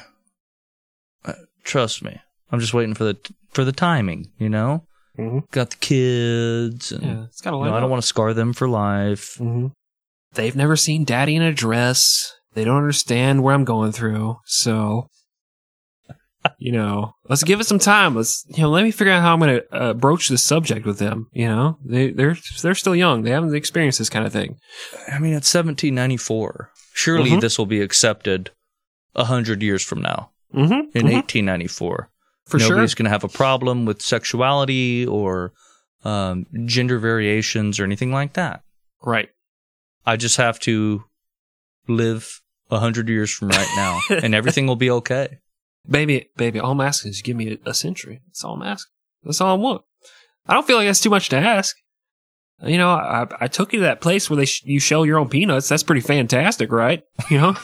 uh, 1.26 1.34
trust 1.64 2.04
me. 2.04 2.20
I'm 2.52 2.60
just 2.60 2.74
waiting 2.74 2.94
for 2.96 3.04
the 3.06 3.18
for 3.52 3.64
the 3.64 3.72
timing, 3.72 4.32
you 4.38 4.50
know. 4.50 4.86
Mhm. 5.18 5.50
Got 5.52 5.70
the 5.72 5.78
kids, 5.78 6.92
and 6.92 7.04
yeah, 7.04 7.24
it's 7.26 7.42
got 7.42 7.52
a 7.54 7.58
you 7.58 7.60
lot. 7.62 7.68
know, 7.70 7.76
I 7.76 7.80
don't 7.80 7.90
want 7.90 8.02
to 8.04 8.08
scar 8.08 8.34
them 8.34 8.54
for 8.54 8.68
life. 8.68 9.36
hmm 9.38 9.68
They've 10.34 10.56
never 10.56 10.76
seen 10.76 11.06
daddy 11.06 11.36
in 11.38 11.42
a 11.42 11.54
dress. 11.54 12.34
They 12.54 12.66
don't 12.66 12.76
understand 12.78 13.42
where 13.42 13.54
I'm 13.56 13.64
going 13.64 13.94
through. 13.94 14.38
So, 14.46 15.08
you 16.66 16.72
know, 16.72 17.14
let's 17.30 17.44
give 17.44 17.60
it 17.60 17.66
some 17.68 17.78
time. 17.80 18.16
Let's, 18.16 18.44
you 18.56 18.64
know, 18.64 18.70
let 18.72 18.84
me 18.84 18.92
figure 18.92 19.14
out 19.14 19.22
how 19.22 19.34
I'm 19.34 19.40
going 19.40 19.60
to 19.60 19.76
uh, 19.76 19.94
broach 19.94 20.30
this 20.30 20.44
subject 20.44 20.84
with 20.86 20.98
them. 21.00 21.28
You 21.32 21.48
know, 21.48 21.78
they 21.86 22.10
they're 22.10 22.38
they're 22.62 22.74
still 22.84 22.96
young. 22.96 23.22
They 23.22 23.30
haven't 23.32 23.54
experienced 23.56 24.00
this 24.00 24.10
kind 24.10 24.26
of 24.26 24.34
thing. 24.34 24.58
I 25.12 25.20
mean, 25.20 25.34
it's 25.34 25.54
1794. 25.54 26.72
Surely 26.94 27.32
Mhm. 27.32 27.42
this 27.42 27.58
will 27.60 27.66
be 27.78 27.82
accepted 27.82 28.50
a 29.16 29.26
hundred 29.26 29.62
years 29.62 29.84
from 29.84 30.02
now 30.02 30.32
Mm-hmm. 30.54 30.98
in 30.98 31.06
1894. 31.12 32.10
For 32.48 32.58
Nobody's 32.58 32.92
sure. 32.92 32.96
going 32.96 33.06
to 33.06 33.10
have 33.18 33.24
a 33.24 33.28
problem 33.44 33.86
with 33.86 34.02
sexuality 34.02 35.06
or 35.06 35.52
um, 36.04 36.46
gender 36.66 36.98
variations 37.00 37.80
or 37.80 37.84
anything 37.84 38.12
like 38.12 38.34
that. 38.34 38.62
Right. 39.04 39.30
I 40.06 40.16
just 40.18 40.38
have 40.38 40.60
to 40.62 41.04
live 41.88 42.42
a 42.72 42.80
hundred 42.80 43.10
years 43.10 43.32
from 43.32 43.50
right 43.50 43.74
now, 43.76 44.00
and 44.10 44.34
everything 44.36 44.66
will 44.68 44.76
be 44.88 44.90
okay. 44.92 45.40
Baby, 45.90 46.30
baby, 46.36 46.60
all 46.60 46.72
I'm 46.72 46.82
asking 46.82 47.12
is 47.12 47.22
give 47.22 47.38
me 47.38 47.54
a, 47.66 47.70
a 47.70 47.74
century. 47.74 48.22
That's 48.28 48.44
all 48.44 48.56
I'm 48.56 48.64
asking. 48.64 48.92
That's 49.24 49.42
all 49.42 49.52
I 49.52 49.60
want. 49.60 49.82
I 50.48 50.54
don't 50.54 50.66
feel 50.66 50.78
like 50.78 50.88
that's 50.88 51.00
too 51.02 51.10
much 51.10 51.30
to 51.30 51.38
ask. 51.38 51.76
You 52.64 52.78
know, 52.78 52.92
I, 52.92 53.26
I 53.42 53.48
took 53.48 53.74
you 53.74 53.80
to 53.80 53.86
that 53.86 54.00
place 54.02 54.30
where 54.30 54.38
they 54.38 54.46
sh- 54.46 54.64
you 54.64 54.80
shell 54.80 55.06
your 55.06 55.20
own 55.20 55.28
peanuts. 55.30 55.68
That's 55.68 55.84
pretty 55.84 56.02
fantastic, 56.02 56.72
right? 56.72 57.04
You 57.30 57.40
know, 57.40 57.56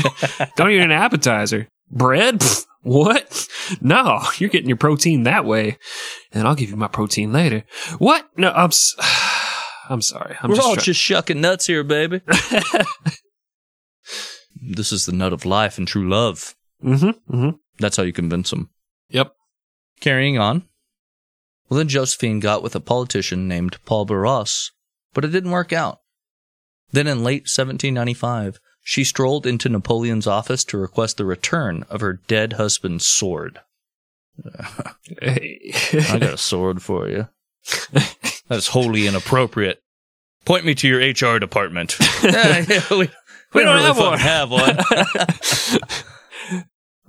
don't 0.56 0.70
eat 0.70 0.80
an 0.80 0.90
appetizer. 0.92 1.68
Bread? 1.90 2.40
Pfft, 2.40 2.66
what? 2.82 3.48
No, 3.80 4.20
you're 4.38 4.50
getting 4.50 4.68
your 4.68 4.76
protein 4.76 5.22
that 5.22 5.44
way, 5.44 5.78
and 6.32 6.46
I'll 6.46 6.54
give 6.54 6.68
you 6.70 6.76
my 6.76 6.88
protein 6.88 7.32
later. 7.32 7.64
What? 7.98 8.28
No, 8.36 8.50
I'm. 8.50 8.66
S- 8.66 8.94
I'm 9.88 10.02
sorry. 10.02 10.36
I'm 10.42 10.50
We're 10.50 10.56
just 10.56 10.66
all 10.68 10.74
try- 10.74 10.82
just 10.82 11.00
shucking 11.00 11.40
nuts 11.40 11.66
here, 11.66 11.84
baby. 11.84 12.20
this 14.60 14.92
is 14.92 15.06
the 15.06 15.12
nut 15.12 15.32
of 15.32 15.44
life 15.44 15.78
and 15.78 15.86
true 15.88 16.08
love. 16.08 16.54
Mm-hmm. 16.82 17.34
Mm-hmm. 17.34 17.56
That's 17.78 17.96
how 17.96 18.02
you 18.02 18.12
convince 18.12 18.50
them. 18.50 18.70
Yep. 19.10 19.34
Carrying 20.00 20.38
on. 20.38 20.64
Well, 21.68 21.78
then 21.78 21.88
Josephine 21.88 22.40
got 22.40 22.62
with 22.62 22.74
a 22.74 22.80
politician 22.80 23.48
named 23.48 23.78
Paul 23.84 24.04
Barras, 24.04 24.70
but 25.12 25.24
it 25.24 25.28
didn't 25.28 25.50
work 25.50 25.72
out. 25.72 26.00
Then 26.92 27.06
in 27.06 27.24
late 27.24 27.42
1795, 27.42 28.60
she 28.82 29.02
strolled 29.02 29.46
into 29.46 29.68
Napoleon's 29.68 30.26
office 30.26 30.62
to 30.64 30.78
request 30.78 31.16
the 31.16 31.24
return 31.24 31.84
of 31.88 32.02
her 32.02 32.12
dead 32.12 32.54
husband's 32.54 33.06
sword. 33.06 33.60
I 35.22 36.18
got 36.18 36.34
a 36.34 36.38
sword 36.38 36.82
for 36.82 37.08
you. 37.08 37.28
That's 38.48 38.68
wholly 38.68 39.06
inappropriate. 39.06 39.80
Point 40.44 40.66
me 40.66 40.74
to 40.74 40.88
your 40.88 41.00
HR 41.00 41.38
department. 41.38 41.96
Yeah, 42.22 42.64
yeah, 42.66 42.82
we, 42.90 43.10
we 43.52 43.62
don't 43.62 43.80
have 43.80 43.98
one. 43.98 44.18
have 44.18 44.50
one. 44.50 44.78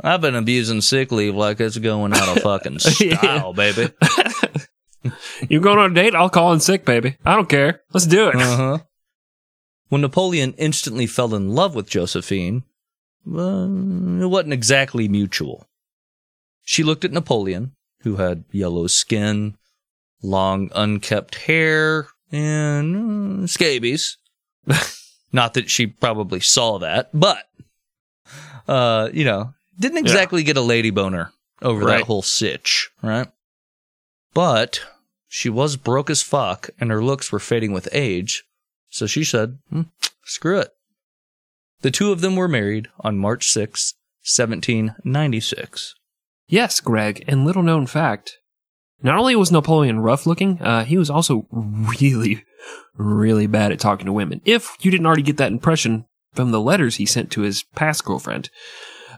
I've 0.02 0.22
been 0.22 0.36
abusing 0.36 0.82
sick 0.82 1.12
leave 1.12 1.36
like 1.36 1.60
it's 1.60 1.78
going 1.78 2.14
out 2.14 2.38
of 2.38 2.44
fucking 2.44 2.80
style, 2.80 3.54
baby. 3.54 3.90
you 5.50 5.60
going 5.60 5.80
on 5.80 5.92
a 5.92 5.96
date? 5.96 6.16
I'll 6.16 6.30
call 6.30 6.54
in 6.54 6.60
sick, 6.60 6.86
baby. 6.86 7.18
I 7.26 7.36
don't 7.36 7.50
care. 7.50 7.82
Let's 7.94 8.06
do 8.06 8.30
it. 8.30 8.36
Uh 8.36 8.58
huh. 8.58 8.78
When 9.90 10.02
Napoleon 10.02 10.54
instantly 10.58 11.08
fell 11.08 11.36
in 11.36 11.50
love 11.50 11.76
with 11.76 11.90
Josephine, 11.90 12.64
well, 13.26 13.66
it 14.22 14.28
wasn't 14.28 14.54
exactly 14.54 15.08
mutual. 15.08 15.68
She 16.64 16.84
looked 16.84 17.06
at 17.06 17.12
Napoleon, 17.12 17.76
who 18.02 18.18
had 18.18 18.44
yellow 18.52 18.88
skin, 18.88 19.56
long 20.22 20.72
unkept 20.76 21.36
hair, 21.36 22.08
and 22.32 23.44
uh, 23.44 23.48
scabies. 23.48 24.18
Not 25.32 25.54
that 25.54 25.70
she 25.70 25.88
probably 25.88 26.40
saw 26.40 26.80
that, 26.80 27.10
but 27.14 27.46
uh, 28.68 29.10
you 29.14 29.26
know, 29.26 29.54
didn't 29.80 29.98
exactly 30.00 30.44
get 30.44 30.58
a 30.58 30.62
lady 30.62 30.90
boner 30.90 31.32
over 31.62 31.86
Right. 31.86 31.98
that 32.00 32.06
whole 32.06 32.22
sitch, 32.22 32.90
right? 33.02 33.28
But 34.34 34.82
she 35.28 35.50
was 35.50 35.76
broke 35.78 36.10
as 36.10 36.22
fuck, 36.22 36.70
and 36.80 36.92
her 36.92 37.04
looks 37.04 37.32
were 37.32 37.40
fading 37.40 37.72
with 37.74 37.88
age. 37.92 38.44
So 38.90 39.06
she 39.08 39.24
said, 39.24 39.58
"Hmm, 39.70 39.84
"Screw 40.24 40.60
it." 40.60 40.72
The 41.82 41.92
two 41.92 42.12
of 42.12 42.22
them 42.22 42.36
were 42.36 42.48
married 42.48 42.88
on 43.02 43.18
March 43.18 43.50
6, 43.50 43.94
1796. 44.24 45.96
Yes, 46.48 46.80
Greg, 46.80 47.24
and 47.28 47.46
little 47.46 47.64
known 47.64 47.88
fact. 47.88 48.38
Not 49.02 49.18
only 49.18 49.36
was 49.36 49.52
Napoleon 49.52 50.00
rough 50.00 50.26
looking, 50.26 50.62
uh, 50.62 50.86
he 50.86 50.98
was 50.98 51.10
also 51.10 51.48
really, 51.52 52.44
really 52.96 53.48
bad 53.48 53.72
at 53.72 53.80
talking 53.80 54.06
to 54.06 54.14
women. 54.14 54.42
If 54.46 54.76
you 54.82 54.90
didn't 54.92 55.06
already 55.06 55.22
get 55.22 55.38
that 55.38 55.52
impression 55.52 56.06
from 56.34 56.52
the 56.52 56.62
letters 56.62 56.96
he 56.96 57.06
sent 57.06 57.32
to 57.32 57.42
his 57.42 57.64
past 57.76 58.04
girlfriend. 58.06 58.50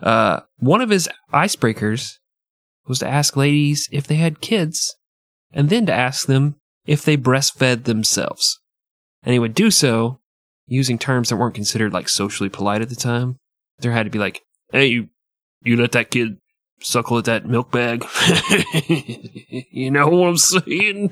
Uh, 0.02 0.41
one 0.58 0.82
of 0.82 0.89
his 0.89 1.10
icebreakers 1.34 2.14
was 2.88 3.00
to 3.00 3.08
ask 3.08 3.36
ladies 3.36 3.88
if 3.91 4.08
they 4.08 4.16
had 4.16 4.41
kids, 4.41 4.95
and 5.52 5.70
then 5.70 5.86
to 5.86 5.93
ask 5.93 6.28
them 6.28 6.56
if 6.86 7.04
they 7.04 7.18
breastfed 7.18 7.84
themselves. 7.84 8.60
And 9.24 9.34
he 9.34 9.39
would 9.39 9.54
do 9.54 9.72
so 9.72 10.20
using 10.68 10.98
terms 10.98 11.30
that 11.30 11.38
weren't 11.38 11.56
considered 11.56 11.93
like 11.93 12.10
socially 12.10 12.50
polite 12.50 12.82
at 12.82 12.89
the 12.89 12.95
time. 12.95 13.38
There 13.80 13.91
had 13.91 14.04
to 14.04 14.10
be 14.10 14.20
like, 14.20 14.41
hey, 14.72 14.88
you, 14.88 15.10
you 15.64 15.78
let 15.78 15.91
that 15.93 16.12
kid 16.12 16.38
suckle 16.80 17.18
at 17.18 17.26
that 17.26 17.45
milk 17.45 17.72
bag. 17.72 18.06
you 19.72 19.91
know 19.91 20.08
what 20.08 20.30
I'm 20.30 20.38
saying? 20.38 21.12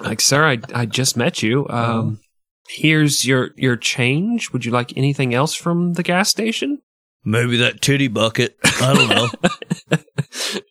like, 0.00 0.20
sir, 0.20 0.44
I, 0.44 0.58
I 0.74 0.86
just 0.86 1.16
met 1.16 1.42
you. 1.42 1.66
Um, 1.68 2.20
here's 2.68 3.26
your, 3.26 3.50
your 3.56 3.76
change. 3.76 4.52
Would 4.52 4.64
you 4.64 4.72
like 4.72 4.96
anything 4.96 5.34
else 5.34 5.54
from 5.54 5.94
the 5.94 6.02
gas 6.02 6.28
station? 6.28 6.80
Maybe 7.24 7.56
that 7.58 7.80
titty 7.80 8.08
bucket. 8.08 8.56
I 8.64 8.94
don't 8.94 9.08
know. 9.08 10.60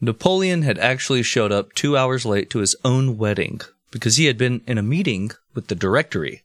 Napoleon 0.00 0.62
had 0.62 0.78
actually 0.78 1.22
showed 1.22 1.52
up 1.52 1.74
two 1.74 1.96
hours 1.96 2.24
late 2.24 2.48
to 2.50 2.60
his 2.60 2.74
own 2.84 3.18
wedding 3.18 3.60
because 3.90 4.16
he 4.16 4.26
had 4.26 4.38
been 4.38 4.62
in 4.66 4.78
a 4.78 4.82
meeting 4.82 5.30
with 5.54 5.68
the 5.68 5.74
Directory, 5.74 6.42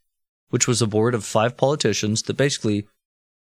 which 0.50 0.68
was 0.68 0.82
a 0.82 0.86
board 0.86 1.14
of 1.14 1.24
five 1.24 1.56
politicians 1.56 2.22
that 2.22 2.36
basically 2.36 2.86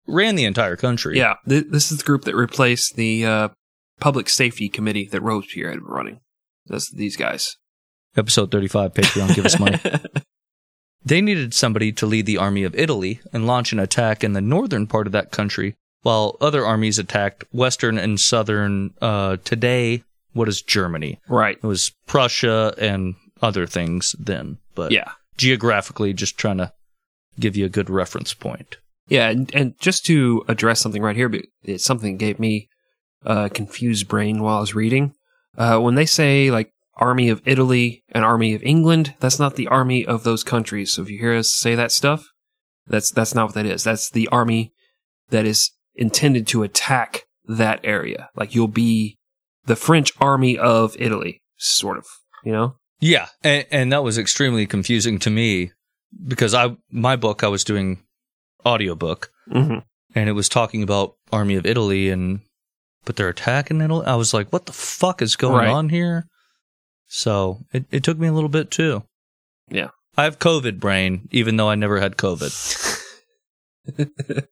ran 0.09 0.35
the 0.35 0.45
entire 0.45 0.77
country. 0.77 1.17
Yeah, 1.17 1.35
th- 1.49 1.67
this 1.71 1.93
is 1.93 1.99
the 1.99 2.05
group 2.05 2.25
that 2.25 2.35
replaced 2.35 2.97
the 2.97 3.25
uh, 3.25 3.49
public 4.01 4.29
safety 4.29 4.69
committee 4.69 5.09
that 5.13 5.23
Robespierre 5.23 5.71
had 5.71 5.81
been 5.81 5.89
running. 5.89 6.21
That's 6.67 6.91
these 6.91 7.17
guys. 7.17 7.57
Episode 8.17 8.51
35, 8.51 8.95
Patreon, 8.95 9.35
give 9.37 9.47
us 9.47 9.59
money. 9.61 9.79
They 11.05 11.21
needed 11.21 11.55
somebody 11.55 11.93
to 11.93 12.07
lead 12.07 12.27
the 12.27 12.39
army 12.39 12.63
of 12.65 12.75
Italy 12.75 13.21
and 13.33 13.47
launch 13.47 13.73
an 13.73 13.79
attack 13.79 14.23
in 14.23 14.33
the 14.35 14.41
northern 14.41 14.87
part 14.87 15.07
of 15.07 15.13
that 15.13 15.31
country, 15.31 15.75
while 16.03 16.37
other 16.41 16.65
armies 16.67 16.99
attacked 16.99 17.45
western 17.53 17.99
and 17.99 18.21
southern, 18.21 18.93
uh, 19.01 19.39
today, 19.45 20.03
what 20.33 20.49
is 20.49 20.63
Germany? 20.63 21.19
right. 21.29 21.57
It 21.57 21.67
was 21.67 21.93
Prussia 22.07 22.75
and 22.79 23.15
other 23.43 23.67
things 23.67 24.15
then, 24.19 24.59
but 24.75 24.93
Yeah. 24.93 25.13
geographically, 25.37 26.13
just 26.13 26.37
trying 26.37 26.59
to 26.59 26.73
give 27.39 27.57
you 27.57 27.65
a 27.65 27.71
good 27.71 27.89
reference 27.89 28.35
point. 28.35 28.77
Yeah, 29.09 29.29
and, 29.31 29.53
and 29.55 29.75
just 29.81 30.05
to 30.07 30.45
address 30.49 30.81
something 30.81 31.03
right 31.03 31.17
here, 31.17 31.29
but 31.29 31.43
it's 31.65 31.85
something 31.85 32.13
that 32.19 32.25
gave 32.25 32.39
me 32.39 32.69
a 33.25 33.49
confused 33.51 34.07
brain 34.09 34.43
while 34.43 34.59
I 34.59 34.61
was 34.61 34.75
reading. 34.75 35.15
Uh, 35.59 35.79
when 35.81 35.95
they 35.95 36.07
say 36.07 36.51
like 36.51 36.73
army 37.01 37.29
of 37.31 37.43
Italy 37.47 38.05
and 38.11 38.25
army 38.25 38.55
of 38.55 38.63
England, 38.63 39.15
that's 39.21 39.39
not 39.39 39.57
the 39.57 39.67
army 39.69 40.05
of 40.07 40.23
those 40.23 40.45
countries. 40.45 40.93
So 40.93 41.03
if 41.03 41.11
you 41.11 41.19
hear 41.19 41.35
us 41.35 41.51
say 41.51 41.75
that 41.75 41.91
stuff, 41.93 42.27
that's 42.87 43.11
that's 43.11 43.35
not 43.35 43.47
what 43.47 43.55
that 43.55 43.67
is. 43.67 43.83
That's 43.85 44.11
the 44.11 44.29
army 44.29 44.73
that 45.31 45.47
is 45.47 45.71
intended 45.95 46.47
to 46.49 46.63
attack 46.63 47.25
that 47.47 47.81
area. 47.83 48.29
Like 48.37 48.55
you'll 48.55 48.69
be 48.69 49.17
the 49.65 49.77
French 49.77 50.13
army 50.21 50.57
of 50.59 50.95
Italy, 50.99 51.41
sort 51.57 51.99
of. 51.99 52.07
You 52.45 52.53
know? 52.53 52.77
Yeah, 53.01 53.29
and, 53.43 53.67
and 53.71 53.93
that 53.93 54.03
was 54.05 54.19
extremely 54.19 54.67
confusing 54.67 55.19
to 55.21 55.31
me 55.31 55.73
because 56.27 56.55
I 56.55 56.77
my 56.91 57.17
book 57.17 57.43
I 57.43 57.49
was 57.49 57.65
doing 57.65 58.03
audiobook 58.67 59.31
Mm-hmm. 59.51 59.79
and 60.15 60.29
it 60.29 60.33
was 60.33 60.49
talking 60.49 60.83
about 60.83 61.15
Army 61.33 61.57
of 61.57 61.67
Italy 61.67 62.09
and 62.09 62.41
but 63.05 63.17
they're 63.17 63.29
attacking 63.31 63.81
Italy. 63.81 64.07
I 64.07 64.15
was 64.17 64.33
like, 64.35 64.53
what 64.53 64.67
the 64.67 64.73
fuck 64.73 65.23
is 65.23 65.35
going 65.35 65.55
Right. 65.57 65.69
on 65.69 65.89
here? 65.89 66.27
So 67.13 67.59
it, 67.73 67.85
it 67.91 68.05
took 68.05 68.19
me 68.19 68.29
a 68.29 68.33
little 68.33 68.49
bit 68.49 68.71
too. 68.71 69.03
Yeah. 69.69 69.89
I 70.17 70.25
have 70.25 70.39
COVID 70.39 70.79
brain, 70.79 71.29
even 71.33 71.57
though 71.57 71.69
I 71.69 71.75
never 71.75 72.01
had 72.01 72.17
COVID. 72.17 72.53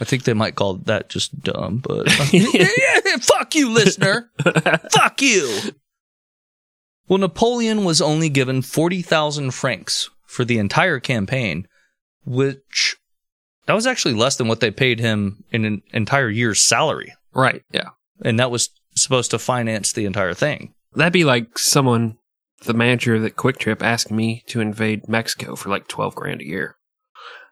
I 0.00 0.04
think 0.04 0.24
they 0.24 0.34
might 0.34 0.56
call 0.56 0.74
that 0.74 1.08
just 1.08 1.40
dumb, 1.40 1.78
but 1.78 2.10
fuck 3.22 3.54
you, 3.54 3.70
listener. 3.70 4.30
fuck 4.92 5.22
you. 5.22 5.58
Well, 7.08 7.18
Napoleon 7.18 7.84
was 7.84 8.02
only 8.02 8.28
given 8.28 8.60
40,000 8.60 9.52
francs 9.52 10.10
for 10.26 10.44
the 10.44 10.58
entire 10.58 11.00
campaign, 11.00 11.66
which 12.26 12.96
that 13.66 13.74
was 13.74 13.86
actually 13.86 14.14
less 14.14 14.36
than 14.36 14.48
what 14.48 14.60
they 14.60 14.70
paid 14.70 15.00
him 15.00 15.44
in 15.50 15.64
an 15.64 15.82
entire 15.92 16.28
year's 16.28 16.62
salary. 16.62 17.14
right. 17.32 17.62
Yeah. 17.72 17.90
And 18.22 18.38
that 18.38 18.50
was 18.50 18.68
supposed 18.96 19.30
to 19.32 19.38
finance 19.38 19.92
the 19.92 20.04
entire 20.04 20.34
thing. 20.34 20.74
That'd 20.94 21.12
be 21.12 21.24
like 21.24 21.58
someone, 21.58 22.18
the 22.64 22.74
manager 22.74 23.16
of 23.16 23.22
that 23.22 23.36
QuikTrip, 23.36 23.82
asking 23.82 24.16
me 24.16 24.44
to 24.48 24.60
invade 24.60 25.08
Mexico 25.08 25.56
for 25.56 25.68
like 25.68 25.88
twelve 25.88 26.14
grand 26.14 26.40
a 26.40 26.46
year. 26.46 26.76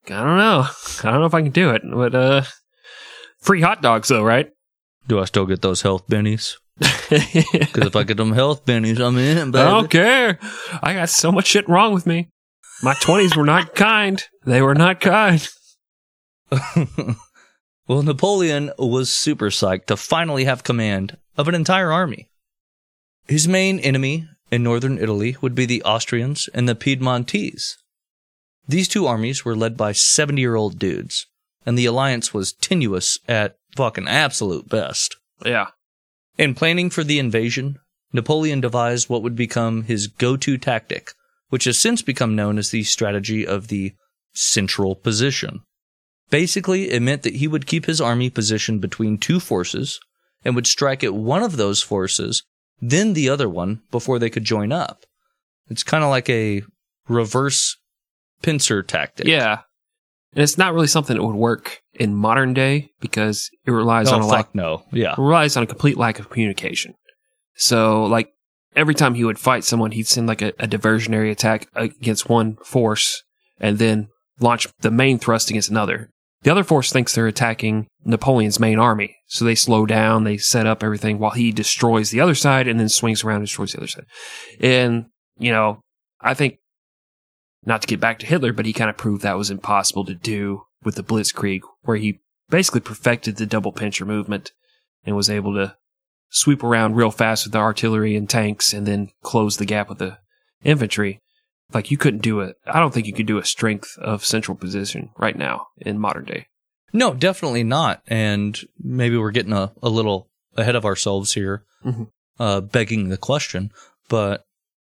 I 0.07 0.11
don't 0.11 0.37
know. 0.37 0.67
I 1.05 1.11
don't 1.11 1.21
know 1.21 1.27
if 1.27 1.35
I 1.35 1.43
can 1.43 1.53
do 1.53 1.71
it. 1.71 1.83
But 1.85 2.15
uh, 2.15 2.43
free 3.41 3.61
hot 3.61 3.83
dogs 3.83 4.09
though, 4.09 4.25
right? 4.25 4.51
Do 5.07 5.21
I 5.21 5.25
still 5.25 5.47
get 5.47 5.63
those 5.63 5.83
health 5.83 6.07
bennies? 6.09 6.57
Because 7.11 7.87
if 7.89 7.97
I 7.97 8.05
get 8.05 8.17
them 8.17 8.33
health 8.33 8.65
bennies, 8.65 8.99
I'm 8.99 9.19
in, 9.19 9.55
I 9.55 9.65
don't 9.65 9.91
care. 9.91 10.39
I 10.83 10.95
got 10.95 11.11
so 11.11 11.31
much 11.31 11.47
shit 11.47 11.69
wrong 11.69 11.93
with 11.93 12.07
me. 12.07 12.31
My 12.83 12.95
twenties 12.95 13.37
were 13.37 13.45
not 13.45 13.75
kind. 13.75 14.23
They 14.47 14.63
were 14.63 14.75
not 14.75 15.01
kind. 15.01 15.47
well, 17.87 18.03
Napoleon 18.03 18.73
was 18.79 19.13
super 19.13 19.51
psyched 19.51 19.87
to 19.87 19.97
finally 19.97 20.45
have 20.45 20.65
command 20.65 21.19
of 21.37 21.49
an 21.49 21.55
entire 21.55 21.93
army. 21.93 22.31
His 23.27 23.49
main 23.49 23.79
enemy 23.79 24.29
in 24.51 24.63
northern 24.63 24.99
Italy 24.99 25.37
would 25.41 25.55
be 25.55 25.67
the 25.67 25.83
Austrians 25.83 26.49
and 26.53 26.69
the 26.69 26.75
Piedmontese. 26.75 27.77
These 28.69 28.89
two 28.89 29.07
armies 29.07 29.45
were 29.45 29.57
led 29.57 29.77
by 29.77 29.93
70 29.93 30.41
year 30.41 30.55
old 30.55 30.79
dudes, 30.79 31.27
and 31.65 31.79
the 31.79 31.87
alliance 31.87 32.33
was 32.35 32.53
tenuous 32.53 33.19
at 33.29 33.57
fucking 33.77 34.09
absolute 34.09 34.69
best. 34.69 35.17
Yeah. 35.45 35.69
In 36.39 36.55
planning 36.55 36.91
for 36.91 37.05
the 37.05 37.19
invasion, 37.19 37.79
Napoleon 38.13 38.61
devised 38.61 39.09
what 39.09 39.23
would 39.23 39.37
become 39.37 39.85
his 39.85 40.07
go 40.07 40.37
to 40.37 40.59
tactic, 40.59 41.13
which 41.49 41.65
has 41.65 41.79
since 41.79 42.03
become 42.03 42.37
known 42.37 42.59
as 42.59 42.71
the 42.71 42.83
strategy 42.85 43.47
of 43.47 43.69
the 43.69 43.95
central 44.35 44.95
position. 44.95 45.61
Basically, 46.31 46.91
it 46.91 47.03
meant 47.03 47.23
that 47.23 47.37
he 47.37 47.49
would 47.49 47.67
keep 47.67 47.87
his 47.87 48.01
army 48.01 48.31
positioned 48.31 48.81
between 48.81 49.19
two 49.19 49.41
forces 49.41 50.01
and 50.45 50.55
would 50.55 50.67
strike 50.67 51.05
at 51.05 51.15
one 51.15 51.43
of 51.43 51.57
those 51.57 51.83
forces, 51.83 52.43
then 52.83 53.15
the 53.15 53.29
other 53.31 53.49
one 53.49 53.81
before 53.91 54.19
they 54.19 54.29
could 54.29 54.45
join 54.45 54.73
up. 54.73 55.05
It's 55.71 55.83
kind 55.85 56.05
of 56.05 56.11
like 56.11 56.29
a 56.29 56.63
reverse 57.09 57.77
pincer 58.43 58.83
tactic. 58.83 59.27
Yeah. 59.27 59.61
And 60.35 60.43
it's 60.43 60.59
not 60.59 60.75
really 60.75 60.87
something 60.89 61.17
that 61.17 61.23
would 61.23 61.37
work 61.37 61.81
in 61.95 62.15
modern 62.15 62.53
day 62.55 62.91
because 63.01 63.49
it 63.65 63.71
relies 63.71 64.09
Oh, 64.11 64.17
on 64.17 64.23
a 64.23 64.27
lack 64.27 64.55
no. 64.55 64.83
Yeah. 64.93 65.13
it 65.13 65.19
relies 65.19 65.57
on 65.57 65.63
a 65.63 65.67
complete 65.67 65.97
lack 65.97 66.19
of 66.19 66.29
communication. 66.29 66.95
So 67.55 68.05
like 68.05 68.31
every 68.75 68.95
time 68.95 69.15
he 69.15 69.25
would 69.25 69.39
fight 69.39 69.63
someone, 69.65 69.93
he'd 69.93 70.07
send 70.09 70.27
like 70.27 70.43
a, 70.43 70.49
a 70.59 70.67
diversionary 70.67 71.31
attack 71.31 71.69
against 71.75 72.29
one 72.29 72.57
force 72.65 73.23
and 73.61 73.79
then 73.79 74.09
launch 74.41 74.67
the 74.81 74.91
main 74.91 75.19
thrust 75.19 75.51
against 75.51 75.71
another. 75.71 76.11
The 76.43 76.51
other 76.51 76.65
force 76.65 76.93
thinks 76.93 77.15
they're 77.15 77.27
attacking 77.27 77.87
Napoleon's 78.05 78.59
main 78.59 78.79
army. 78.79 79.17
So 79.27 79.45
they 79.45 79.55
slow 79.55 79.87
down, 79.87 80.25
they 80.25 80.37
set 80.37 80.67
up 80.67 80.83
everything 80.83 81.19
while 81.19 81.31
he 81.31 81.53
destroys 81.53 82.11
the 82.11 82.21
other 82.21 82.35
side 82.35 82.67
and 82.67 82.81
then 82.81 82.89
swings 82.89 83.23
around 83.23 83.37
and 83.37 83.47
destroys 83.47 83.73
the 83.73 83.79
other 83.79 83.87
side. 83.87 84.07
And, 84.61 85.07
you 85.39 85.53
know, 85.53 85.81
I 86.21 86.35
think 86.35 86.59
not 87.65 87.81
to 87.83 87.87
get 87.87 88.01
back 88.01 88.19
to 88.19 88.27
Hitler, 88.27 88.53
but 88.53 88.67
he 88.67 88.73
kind 88.73 88.91
of 88.91 88.97
proved 88.97 89.23
that 89.23 89.39
was 89.39 89.51
impossible 89.51 90.05
to 90.07 90.15
do 90.15 90.63
with 90.83 90.97
the 90.97 91.05
Blitzkrieg, 91.05 91.61
where 91.83 91.97
he 91.97 92.21
basically 92.51 92.81
perfected 92.81 93.37
the 93.37 93.47
double 93.47 93.73
pincher 93.73 94.05
movement 94.05 94.53
and 95.05 95.17
was 95.17 95.31
able 95.31 95.55
to 95.55 95.77
sweep 96.29 96.65
around 96.65 96.97
real 96.97 97.11
fast 97.11 97.45
with 97.45 97.53
the 97.53 97.59
artillery 97.59 98.17
and 98.17 98.29
tanks 98.29 98.73
and 98.73 98.87
then 98.87 99.11
close 99.23 99.59
the 99.59 99.65
gap 99.65 99.89
with 99.89 99.99
the 99.99 100.19
infantry. 100.65 101.21
Like 101.75 101.91
you 101.91 101.97
couldn't 101.97 102.23
do 102.23 102.41
it. 102.41 102.57
I 102.67 102.79
don't 102.81 102.93
think 102.93 103.07
you 103.07 103.13
could 103.13 103.27
do 103.27 103.39
a 103.39 103.45
strength 103.45 103.97
of 103.99 104.25
central 104.25 104.57
position 104.57 105.11
right 105.19 105.37
now 105.37 105.69
in 105.79 105.99
modern 105.99 106.25
day. 106.25 106.47
No, 106.93 107.15
definitely 107.15 107.65
not. 107.65 108.03
And 108.07 108.59
maybe 108.79 109.17
we're 109.17 109.31
getting 109.31 109.53
a, 109.55 109.73
a 109.83 109.89
little 109.89 110.29
ahead 110.57 110.77
of 110.77 110.85
ourselves 110.85 111.33
here, 111.33 111.65
Mhm. 111.85 112.09
uh, 112.39 112.61
begging 112.61 113.09
the 113.09 113.17
question. 113.17 113.71
But 114.09 114.45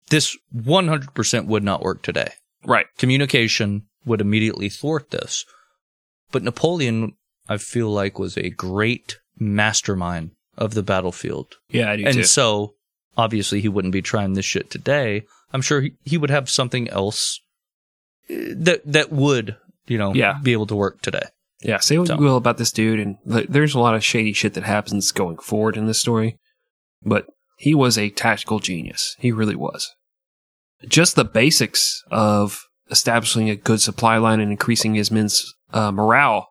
this 0.09 0.35
100% 0.55 1.45
would 1.45 1.63
not 1.63 1.81
work 1.83 2.01
today. 2.01 2.33
Right. 2.65 2.87
Communication 2.97 3.83
would 4.05 4.21
immediately 4.21 4.69
thwart 4.69 5.11
this. 5.11 5.45
But 6.31 6.43
Napoleon, 6.43 7.13
I 7.47 7.57
feel 7.57 7.89
like, 7.91 8.17
was 8.17 8.37
a 8.37 8.49
great 8.49 9.19
mastermind 9.37 10.31
of 10.57 10.73
the 10.73 10.83
battlefield. 10.83 11.55
Yeah, 11.69 11.91
I 11.91 11.97
do 11.97 12.05
and 12.05 12.15
too. 12.15 12.23
so, 12.23 12.73
obviously, 13.17 13.61
he 13.61 13.69
wouldn't 13.69 13.91
be 13.93 14.01
trying 14.01 14.33
this 14.33 14.45
shit 14.45 14.69
today. 14.69 15.23
I'm 15.51 15.61
sure 15.61 15.81
he, 15.81 15.93
he 16.03 16.17
would 16.17 16.29
have 16.29 16.49
something 16.49 16.89
else 16.89 17.39
uh, 18.29 18.33
that 18.55 18.81
that 18.85 19.11
would, 19.11 19.55
you 19.87 19.97
know, 19.97 20.13
Yeah. 20.13 20.39
be 20.41 20.53
able 20.53 20.67
to 20.67 20.75
work 20.75 21.01
today. 21.01 21.23
Yeah, 21.61 21.79
say 21.79 21.97
what 21.97 22.07
So- 22.07 22.15
you 22.15 22.21
will 22.21 22.37
about 22.37 22.57
this 22.57 22.71
dude, 22.71 22.99
and 22.99 23.17
there's 23.25 23.73
a 23.75 23.79
lot 23.79 23.95
of 23.95 24.03
shady 24.03 24.33
shit 24.33 24.53
that 24.55 24.63
happens 24.63 25.11
going 25.11 25.37
forward 25.37 25.77
in 25.77 25.85
this 25.85 25.99
story, 25.99 26.37
but 27.03 27.25
he 27.57 27.73
was 27.73 27.97
a 27.97 28.09
tactical 28.09 28.59
genius. 28.59 29.15
He 29.19 29.31
really 29.31 29.55
was. 29.55 29.89
Just 30.87 31.15
the 31.15 31.23
basics 31.23 32.03
of 32.11 32.63
establishing 32.91 33.49
a 33.49 33.55
good 33.55 33.81
supply 33.81 34.17
line 34.17 34.41
and 34.41 34.51
increasing 34.51 34.95
his 34.95 35.09
men's 35.09 35.53
uh, 35.71 35.91
morale 35.91 36.47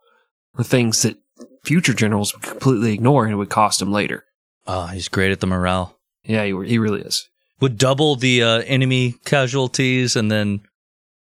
were 0.57 0.65
things 0.65 1.03
that 1.03 1.19
future 1.65 1.93
generals 1.93 2.33
would 2.33 2.43
completely 2.43 2.95
ignore 2.95 3.25
and 3.25 3.33
it 3.35 3.37
would 3.37 3.51
cost 3.51 3.83
him 3.83 3.93
later. 3.93 4.25
Oh, 4.67 4.87
he's 4.87 5.09
great 5.09 5.31
at 5.33 5.41
the 5.41 5.47
morale. 5.47 5.99
Yeah, 6.25 6.45
he, 6.45 6.51
he 6.69 6.79
really 6.79 7.01
is. 7.03 7.29
Would 7.61 7.79
double 7.79 8.17
the 8.17 8.43
uh, 8.43 8.59
enemy 8.67 9.15
casualties 9.25 10.17
and 10.17 10.31
then 10.31 10.61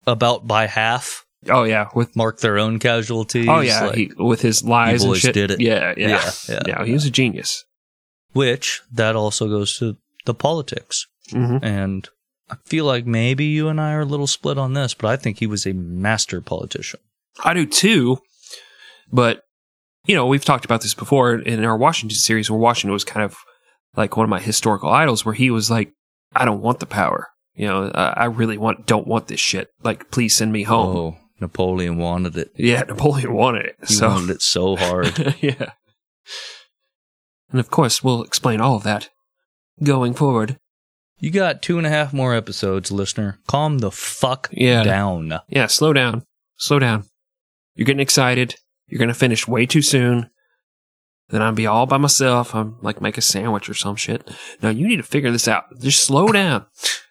about 0.07 0.47
by 0.47 0.67
half 0.67 1.23
Oh 1.47 1.63
yeah, 1.63 1.89
with 1.93 2.15
mark 2.15 2.39
their 2.39 2.57
own 2.57 2.79
casualties. 2.79 3.47
oh 3.47 3.59
yeah, 3.59 3.85
like- 3.85 3.95
he, 3.95 4.11
with 4.17 4.41
his 4.41 4.63
lies 4.63 5.03
and 5.03 5.15
shit. 5.15 5.33
did 5.35 5.51
it. 5.51 5.61
Yeah, 5.61 5.93
yeah, 5.95 6.07
Yeah, 6.09 6.31
yeah, 6.49 6.59
yeah. 6.67 6.85
He 6.85 6.93
was 6.93 7.05
a 7.05 7.11
genius. 7.11 7.63
which 8.33 8.81
that 8.91 9.15
also 9.15 9.47
goes 9.47 9.77
to 9.77 9.97
the 10.25 10.33
politics. 10.33 11.05
hmm 11.31 11.57
And 11.61 12.09
I 12.49 12.55
feel 12.65 12.85
like 12.85 13.05
maybe 13.05 13.45
you 13.45 13.67
and 13.69 13.79
I 13.79 13.93
are 13.93 14.01
a 14.01 14.05
little 14.05 14.27
split 14.27 14.57
on 14.57 14.73
this, 14.73 14.93
but 14.95 15.07
I 15.07 15.15
think 15.17 15.37
he 15.39 15.47
was 15.47 15.65
a 15.67 15.73
master 15.73 16.41
politician. 16.41 16.99
I 17.43 17.53
do 17.53 17.65
too. 17.67 18.19
But, 19.11 19.41
you 20.05 20.15
know, 20.15 20.25
we've 20.25 20.45
talked 20.45 20.65
about 20.65 20.81
this 20.81 20.93
before 20.95 21.35
in 21.35 21.63
our 21.63 21.77
Washington 21.77 22.15
series 22.17 22.49
where 22.49 22.59
Washington 22.59 22.93
was 22.93 23.03
kind 23.03 23.23
of 23.23 23.35
like 23.95 24.17
one 24.17 24.23
of 24.25 24.29
my 24.29 24.39
historical 24.39 24.89
idols 24.89 25.25
where 25.25 25.33
he 25.35 25.49
was 25.51 25.69
like, 25.71 25.91
I 26.35 26.45
don't 26.45 26.61
want 26.61 26.79
the 26.79 26.85
power. 26.85 27.27
You 27.53 27.67
know, 27.67 27.91
I 27.93 28.25
really 28.25 28.57
want, 28.57 28.85
don't 28.85 29.07
want 29.07 29.27
this 29.27 29.39
shit. 29.39 29.69
Like, 29.81 30.11
please 30.11 30.35
send 30.35 30.51
me 30.51 30.63
home. 30.63 30.95
Oh, 30.97 31.17
Napoleon 31.39 31.97
wanted 31.97 32.35
it. 32.37 32.51
Yeah, 32.57 32.81
Napoleon 32.87 33.33
wanted 33.33 33.65
it. 33.67 33.75
He 33.87 33.93
so, 33.93 34.09
wanted 34.09 34.29
it 34.31 34.41
so 34.41 34.75
hard. 34.75 35.35
yeah. 35.41 35.71
And 37.51 37.59
of 37.59 37.69
course, 37.69 38.03
we'll 38.03 38.23
explain 38.23 38.59
all 38.59 38.75
of 38.75 38.83
that 38.83 39.09
going 39.83 40.13
forward. 40.13 40.57
you 41.19 41.31
got 41.31 41.61
two 41.61 41.77
and 41.77 41.87
a 41.87 41.89
half 41.89 42.11
more 42.13 42.35
episodes, 42.35 42.91
listener. 42.91 43.39
Calm 43.47 43.77
the 43.79 43.91
fuck 43.91 44.49
Yeah. 44.51 44.83
down. 44.83 45.39
Yeah, 45.47 45.67
slow 45.67 45.93
down. 45.93 46.23
Slow 46.57 46.79
down. 46.79 47.05
You're 47.75 47.85
getting 47.85 48.01
excited. 48.01 48.55
You're 48.87 48.99
going 48.99 49.07
to 49.09 49.13
finish 49.13 49.47
way 49.47 49.65
too 49.65 49.81
soon. 49.81 50.29
Then 51.29 51.41
I'd 51.41 51.55
be 51.55 51.65
all 51.65 51.85
by 51.87 51.97
myself. 51.97 52.53
I'm 52.53 52.77
like 52.81 53.01
make 53.01 53.17
a 53.17 53.21
sandwich 53.21 53.67
or 53.69 53.73
some 53.73 53.95
shit. 53.95 54.29
No, 54.61 54.69
you 54.69 54.87
need 54.87 54.97
to 54.97 55.03
figure 55.03 55.31
this 55.31 55.47
out. 55.47 55.63
Just 55.79 56.03
slow 56.03 56.27
down. 56.27 56.65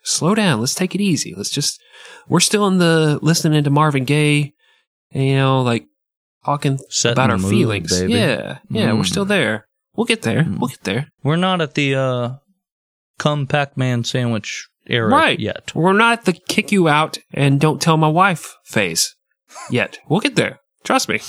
slow 0.04 0.34
down. 0.34 0.60
Let's 0.60 0.74
take 0.74 0.94
it 0.94 1.00
easy. 1.00 1.34
Let's 1.36 1.50
just, 1.50 1.80
we're 2.28 2.40
still 2.40 2.66
in 2.68 2.78
the 2.78 3.18
listening 3.22 3.64
to 3.64 3.70
Marvin 3.70 4.04
Gaye, 4.04 4.52
you 5.10 5.34
know, 5.36 5.62
like 5.62 5.86
talking 6.44 6.78
Setting 6.90 7.14
about 7.14 7.30
our 7.30 7.38
mood, 7.38 7.50
feelings. 7.50 8.00
baby. 8.00 8.12
Yeah. 8.12 8.58
Yeah. 8.70 8.92
We're 8.92 9.00
Mm. 9.02 9.06
still 9.06 9.24
there. 9.24 9.66
We'll 9.96 10.04
get 10.06 10.22
there. 10.22 10.42
Mm. 10.44 10.58
We'll 10.60 10.68
get 10.68 10.84
there. 10.84 11.08
We're 11.22 11.36
not 11.36 11.60
at 11.60 11.74
the 11.74 11.94
uh, 11.96 12.30
come 13.18 13.46
Pac 13.46 13.76
Man 13.76 14.04
sandwich 14.04 14.68
era 14.86 15.08
Right. 15.08 15.40
yet. 15.40 15.74
We're 15.74 15.92
not 15.92 16.18
at 16.20 16.24
the 16.26 16.32
kick 16.34 16.70
you 16.70 16.86
out 16.88 17.18
and 17.32 17.58
don't 17.60 17.80
tell 17.82 17.96
my 17.96 18.08
wife 18.08 18.54
phase 18.64 19.16
yet. 19.70 19.98
We'll 20.08 20.20
get 20.20 20.36
there. 20.36 20.60
Trust 20.84 21.08
me. 21.08 21.20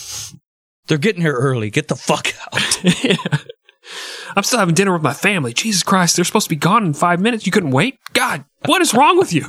They're 0.88 0.98
getting 0.98 1.22
here 1.22 1.36
early. 1.36 1.70
Get 1.70 1.88
the 1.88 1.96
fuck 1.96 2.34
out. 2.54 2.84
Yeah. 3.04 3.18
I'm 4.36 4.44
still 4.44 4.60
having 4.60 4.74
dinner 4.74 4.94
with 4.94 5.04
my 5.04 5.14
family. 5.14 5.54
Jesus 5.54 5.84
Christ, 5.84 6.16
they're 6.16 6.26
supposed 6.26 6.48
to 6.48 6.50
be 6.50 6.56
gone 6.56 6.86
in 6.86 6.94
five 6.94 7.20
minutes. 7.20 7.46
You 7.46 7.52
couldn't 7.52 7.72
wait? 7.72 8.00
God, 8.14 8.44
what 8.66 8.82
is 8.82 8.94
wrong 8.94 9.18
with 9.18 9.32
you? 9.32 9.48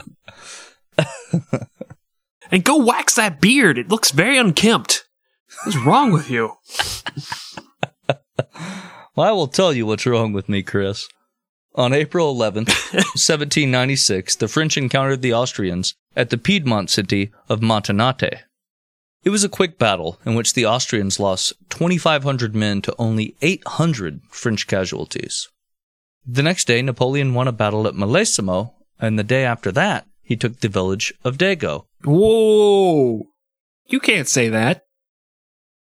and 2.50 2.62
go 2.62 2.76
wax 2.76 3.14
that 3.14 3.40
beard. 3.40 3.78
It 3.78 3.88
looks 3.88 4.10
very 4.10 4.36
unkempt. 4.36 5.04
What's 5.64 5.78
wrong 5.78 6.12
with 6.12 6.30
you? 6.30 6.52
Well, 9.16 9.26
I 9.26 9.32
will 9.32 9.48
tell 9.48 9.72
you 9.72 9.86
what's 9.86 10.04
wrong 10.04 10.34
with 10.34 10.46
me, 10.46 10.62
Chris. 10.62 11.08
On 11.74 11.94
April 11.94 12.34
11th, 12.34 12.68
1796, 12.92 14.36
the 14.36 14.46
French 14.46 14.76
encountered 14.76 15.22
the 15.22 15.32
Austrians 15.32 15.94
at 16.14 16.28
the 16.28 16.36
Piedmont 16.36 16.90
city 16.90 17.32
of 17.48 17.60
Montenotte. 17.60 18.40
It 19.26 19.30
was 19.30 19.42
a 19.42 19.48
quick 19.48 19.76
battle 19.76 20.20
in 20.24 20.36
which 20.36 20.54
the 20.54 20.66
Austrians 20.66 21.18
lost 21.18 21.52
2,500 21.70 22.54
men 22.54 22.80
to 22.82 22.94
only 22.96 23.34
800 23.42 24.20
French 24.30 24.68
casualties. 24.68 25.48
The 26.24 26.44
next 26.44 26.68
day, 26.68 26.80
Napoleon 26.80 27.34
won 27.34 27.48
a 27.48 27.52
battle 27.52 27.88
at 27.88 27.94
Millesimo, 27.94 28.74
and 29.00 29.18
the 29.18 29.24
day 29.24 29.44
after 29.44 29.72
that, 29.72 30.06
he 30.22 30.36
took 30.36 30.60
the 30.60 30.68
village 30.68 31.12
of 31.24 31.38
Dago. 31.38 31.86
Whoa. 32.04 33.24
You 33.88 33.98
can't 33.98 34.28
say 34.28 34.48
that. 34.48 34.82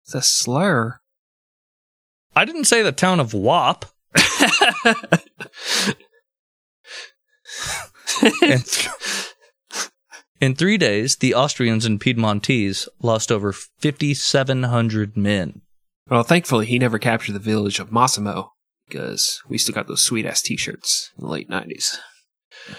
It's 0.03 0.13
a 0.13 0.21
slur. 0.21 0.99
I 2.35 2.43
didn't 2.43 2.65
say 2.65 2.81
the 2.81 2.91
town 2.91 3.21
of 3.21 3.33
Wap. 3.33 3.85
In, 8.41 8.59
th- 8.59 8.89
in 10.41 10.55
three 10.55 10.77
days, 10.77 11.15
the 11.17 11.33
Austrians 11.35 11.85
and 11.85 12.01
Piedmontese 12.01 12.89
lost 13.01 13.31
over 13.31 13.53
5,700 13.53 15.15
men. 15.15 15.61
well, 16.09 16.23
thankfully, 16.23 16.65
he 16.65 16.79
never 16.79 16.99
captured 16.99 17.33
the 17.33 17.39
village 17.39 17.79
of 17.79 17.89
Mossimo 17.91 18.49
because 18.87 19.41
we 19.47 19.57
still 19.57 19.75
got 19.75 19.87
those 19.87 20.03
sweet 20.03 20.25
ass 20.25 20.41
t 20.41 20.57
shirts 20.57 21.11
in 21.17 21.23
the 21.23 21.31
late 21.31 21.49
90s. 21.49 21.95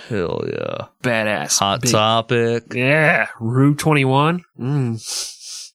Hell 0.09 0.45
yeah. 0.47 0.87
Badass. 1.03 1.59
Hot 1.59 1.81
big- 1.81 1.91
topic. 1.93 2.65
Yeah. 2.75 3.29
Rue 3.41 3.75
21. 3.75 4.45
Mm. 4.61 5.73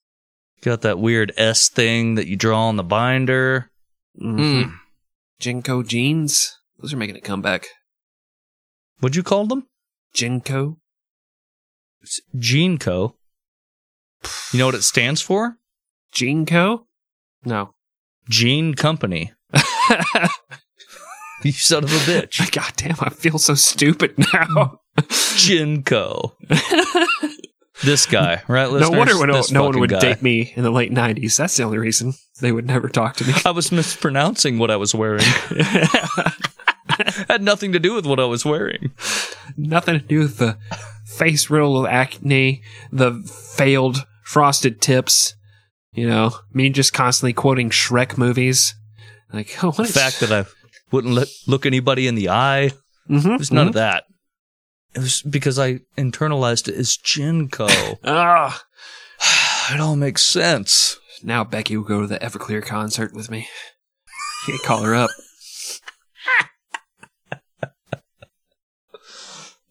Got 0.62 0.82
that 0.82 1.00
weird 1.00 1.34
S 1.38 1.70
thing 1.70 2.16
that 2.16 2.28
you 2.28 2.36
draw 2.36 2.68
on 2.68 2.76
the 2.76 2.84
binder. 2.84 3.72
Mm. 4.22 4.74
Jinko 5.40 5.84
jeans. 5.84 6.58
Those 6.80 6.94
are 6.94 6.98
making 6.98 7.16
a 7.16 7.22
comeback. 7.22 7.68
What'd 9.00 9.16
you 9.16 9.24
call 9.24 9.46
them? 9.48 9.68
Jinko. 10.14 10.78
It's 12.08 12.22
Gene 12.40 12.78
Co. 12.78 13.16
You 14.54 14.60
know 14.60 14.68
what 14.68 14.76
it 14.76 14.84
stands 14.84 15.22
for? 15.22 15.58
Jinko? 16.14 16.88
No. 17.44 17.74
Gene 18.30 18.76
Company. 18.76 19.34
You 21.44 21.52
son 21.52 21.84
of 21.84 21.92
a 21.94 21.98
bitch. 21.98 22.52
God 22.56 22.74
damn, 22.78 22.96
I 23.00 23.10
feel 23.10 23.38
so 23.38 23.54
stupid 23.54 24.16
now. 24.34 24.80
Jinko. 25.36 26.36
this 27.84 28.08
guy, 28.08 28.42
right? 28.48 28.72
no 28.72 28.90
wonder 28.90 29.20
when 29.20 29.30
no, 29.30 29.44
no 29.52 29.66
one 29.66 29.80
would 29.80 29.92
guy. 29.92 30.00
date 30.00 30.24
me 30.24 30.52
in 30.56 30.64
the 30.64 30.72
late 30.72 30.92
90s. 30.92 31.38
That's 31.38 31.56
the 31.56 31.62
only 31.64 31.78
reason 31.78 32.16
they 32.42 32.52
would 32.52 32.66
never 32.66 32.90
talk 32.90 33.18
to 33.18 33.28
me. 33.28 33.34
I 33.46 33.52
was 33.52 33.72
mispronouncing 33.72 34.58
what 34.58 34.72
I 34.72 34.78
was 34.78 34.96
wearing. 34.96 35.22
Had 37.30 37.42
nothing 37.44 37.72
to 37.74 37.80
do 37.80 37.94
with 37.94 38.06
what 38.06 38.20
I 38.20 38.26
was 38.26 38.46
wearing. 38.46 38.92
Nothing 39.56 40.00
to 40.00 40.06
do 40.06 40.20
with 40.20 40.38
the 40.38 40.58
face 41.06 41.50
riddle 41.50 41.80
of 41.80 41.92
acne, 41.92 42.62
the 42.92 43.24
failed 43.56 44.06
frosted 44.24 44.82
tips. 44.82 45.36
You 45.94 46.08
know, 46.08 46.32
me 46.54 46.70
just 46.70 46.94
constantly 46.94 47.34
quoting 47.34 47.70
Shrek 47.70 48.18
movies. 48.18 48.76
Like, 49.34 49.64
oh, 49.64 49.72
what 49.72 49.88
The 49.88 49.94
fact 49.94 50.20
that 50.20 50.32
I 50.32 50.46
wouldn't 50.92 51.14
let, 51.14 51.28
look 51.48 51.66
anybody 51.66 52.08
in 52.08 52.16
the 52.16 52.30
eye. 52.30 52.72
Mhm, 53.10 53.34
It 53.34 53.40
was 53.40 53.52
none 53.52 53.66
mhm. 53.66 53.70
of 53.70 53.76
that. 53.76 54.04
It 54.94 55.00
was 55.00 55.22
because 55.22 55.58
I 55.60 55.80
internalized 55.98 56.68
it 56.68 56.76
as 56.76 56.98
Jinko. 56.98 57.68
Ah, 59.20 59.74
it 59.74 59.80
all 59.82 59.96
makes 59.96 60.24
sense. 60.24 60.98
now 61.24 61.44
Becky 61.44 61.76
will 61.76 61.84
go 61.84 62.02
to 62.02 62.08
the 62.08 62.20
Everclear 62.20 62.64
concert 62.64 63.14
with 63.14 63.32
me. 63.32 63.48
Can't 64.46 64.62
call 64.64 64.84
her 64.84 64.94
up. 64.96 65.10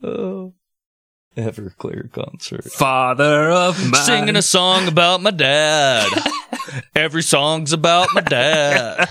Oh. 0.02 0.54
Everclear 1.36 2.10
concert. 2.10 2.64
Father 2.64 3.50
of 3.50 3.90
mine. 3.90 4.02
Singing 4.02 4.36
a 4.36 4.42
song 4.42 4.88
about 4.88 5.20
my 5.20 5.30
dad. 5.30 6.08
Every 6.94 7.22
song's 7.22 7.72
about 7.72 8.08
my 8.14 8.22
dad. 8.22 9.08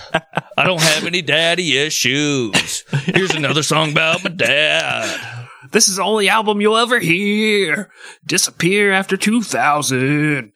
I 0.57 0.63
don't 0.63 0.81
have 0.81 1.05
any 1.05 1.21
daddy 1.21 1.77
issues. 1.77 2.83
Here's 3.03 3.36
another 3.36 3.61
song 3.61 3.91
about 3.91 4.23
my 4.23 4.31
dad. 4.31 5.47
This 5.71 5.88
is 5.88 5.97
the 5.97 6.03
only 6.03 6.27
album 6.29 6.61
you'll 6.61 6.77
ever 6.77 6.99
hear. 6.99 7.91
Disappear 8.25 8.91
after 8.91 9.17
2000. 9.17 10.51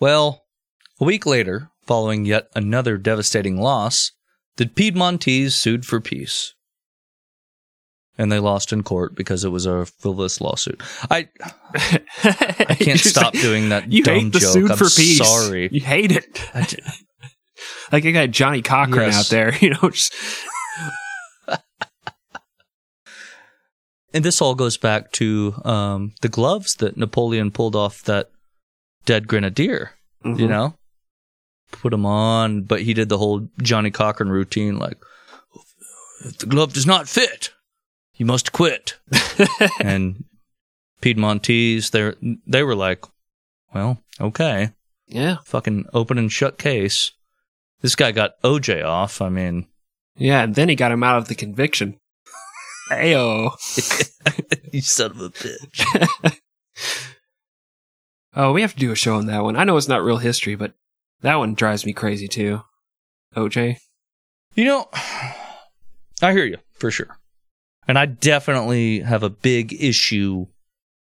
Well, 0.00 0.44
a 1.00 1.04
week 1.04 1.24
later, 1.24 1.70
following 1.82 2.24
yet 2.24 2.48
another 2.54 2.96
devastating 2.96 3.60
loss, 3.60 4.12
the 4.56 4.66
Piedmontese 4.66 5.54
sued 5.54 5.86
for 5.86 6.00
peace. 6.00 6.54
And 8.18 8.30
they 8.30 8.38
lost 8.38 8.72
in 8.72 8.82
court 8.82 9.14
because 9.14 9.44
it 9.44 9.48
was 9.48 9.64
a 9.64 9.86
frivolous 9.86 10.40
lawsuit. 10.42 10.82
I 11.10 11.28
I 12.22 12.76
can't 12.78 13.00
stop 13.00 13.32
doing 13.32 13.70
that 13.70 13.90
You 13.90 14.02
dumb 14.04 14.14
hate 14.14 14.32
the 14.34 14.40
joke. 14.40 14.52
suit 14.52 14.70
I'm 14.70 14.76
for 14.76 14.84
peace. 14.84 15.18
sorry. 15.18 15.68
You 15.72 15.80
hate 15.80 16.12
it. 16.12 16.50
I 16.54 16.66
like 17.92 18.04
I 18.04 18.10
got 18.10 18.30
Johnnie 18.30 18.62
Cochran 18.62 19.06
Yes. 19.10 19.14
out 19.26 19.30
there, 19.30 19.54
you 19.60 19.70
know, 19.70 19.90
just 19.90 20.14
And 24.12 24.24
this 24.24 24.42
all 24.42 24.54
goes 24.56 24.76
back 24.76 25.12
to 25.12 25.54
um, 25.64 26.12
the 26.20 26.28
gloves 26.28 26.74
that 26.76 26.96
Napoleon 26.96 27.50
pulled 27.52 27.76
off 27.76 28.02
that 28.02 28.30
dead 29.06 29.28
grenadier. 29.28 29.92
You 30.24 30.32
Mhm. 30.34 30.48
know, 30.48 30.74
put 31.70 31.90
them 31.90 32.04
on, 32.04 32.62
but 32.64 32.82
he 32.82 32.92
did 32.92 33.08
the 33.08 33.16
whole 33.18 33.48
Johnnie 33.62 33.90
Cochran 33.92 34.28
routine, 34.30 34.78
like 34.78 34.98
if 36.26 36.36
the 36.38 36.46
glove 36.46 36.74
does 36.74 36.86
not 36.86 37.08
fit, 37.08 37.52
you 38.20 38.26
must 38.26 38.52
quit. 38.52 38.98
and 39.80 40.24
Piedmontese, 41.00 41.90
they 41.90 42.12
they 42.46 42.62
were 42.62 42.76
like, 42.76 43.06
well, 43.74 43.98
okay, 44.20 44.72
yeah, 45.06 45.38
fucking 45.46 45.86
open 45.94 46.18
and 46.18 46.30
shut 46.30 46.58
case. 46.58 47.12
This 47.80 47.96
guy 47.96 48.12
got 48.12 48.40
OJ 48.42 48.84
off. 48.84 49.22
I 49.22 49.30
mean, 49.30 49.68
yeah. 50.16 50.42
And 50.42 50.54
then 50.54 50.68
he 50.68 50.76
got 50.76 50.92
him 50.92 51.02
out 51.02 51.16
of 51.16 51.28
the 51.28 51.34
conviction. 51.34 51.98
Ayo. 52.90 53.52
you 54.72 54.82
son 54.82 55.12
of 55.12 55.20
a 55.20 55.30
bitch. 55.30 56.38
Oh, 58.32 58.52
we 58.52 58.60
have 58.62 58.74
to 58.74 58.78
do 58.78 58.92
a 58.92 58.96
show 58.96 59.16
on 59.16 59.26
that 59.26 59.42
one. 59.42 59.56
I 59.56 59.64
know 59.64 59.76
it's 59.76 59.88
not 59.88 60.04
real 60.04 60.18
history, 60.18 60.54
but 60.54 60.74
that 61.20 61.34
one 61.34 61.54
drives 61.54 61.84
me 61.84 61.92
crazy 61.92 62.28
too. 62.28 62.62
OJ. 63.34 63.78
You 64.54 64.64
know, 64.64 64.88
I 66.22 66.30
hear 66.30 66.44
you 66.44 66.58
for 66.78 66.92
sure. 66.92 67.19
And 67.90 67.98
I 67.98 68.06
definitely 68.06 69.00
have 69.00 69.24
a 69.24 69.28
big 69.28 69.72
issue 69.82 70.46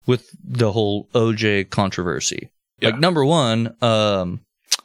with 0.05 0.29
the 0.43 0.73
whole 0.73 1.07
OJ 1.15 1.71
controversy. 1.71 2.51
Yeah. 2.81 2.89
Like 2.89 2.99
number 2.99 3.25
one, 3.25 3.77
um 3.81 4.41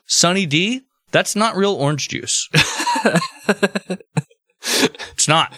Sunny 0.05 0.45
D, 0.45 0.83
that's 1.09 1.35
not 1.35 1.55
real 1.55 1.73
orange 1.73 2.09
juice. 2.09 2.49
It's 5.13 5.27
not. 5.27 5.53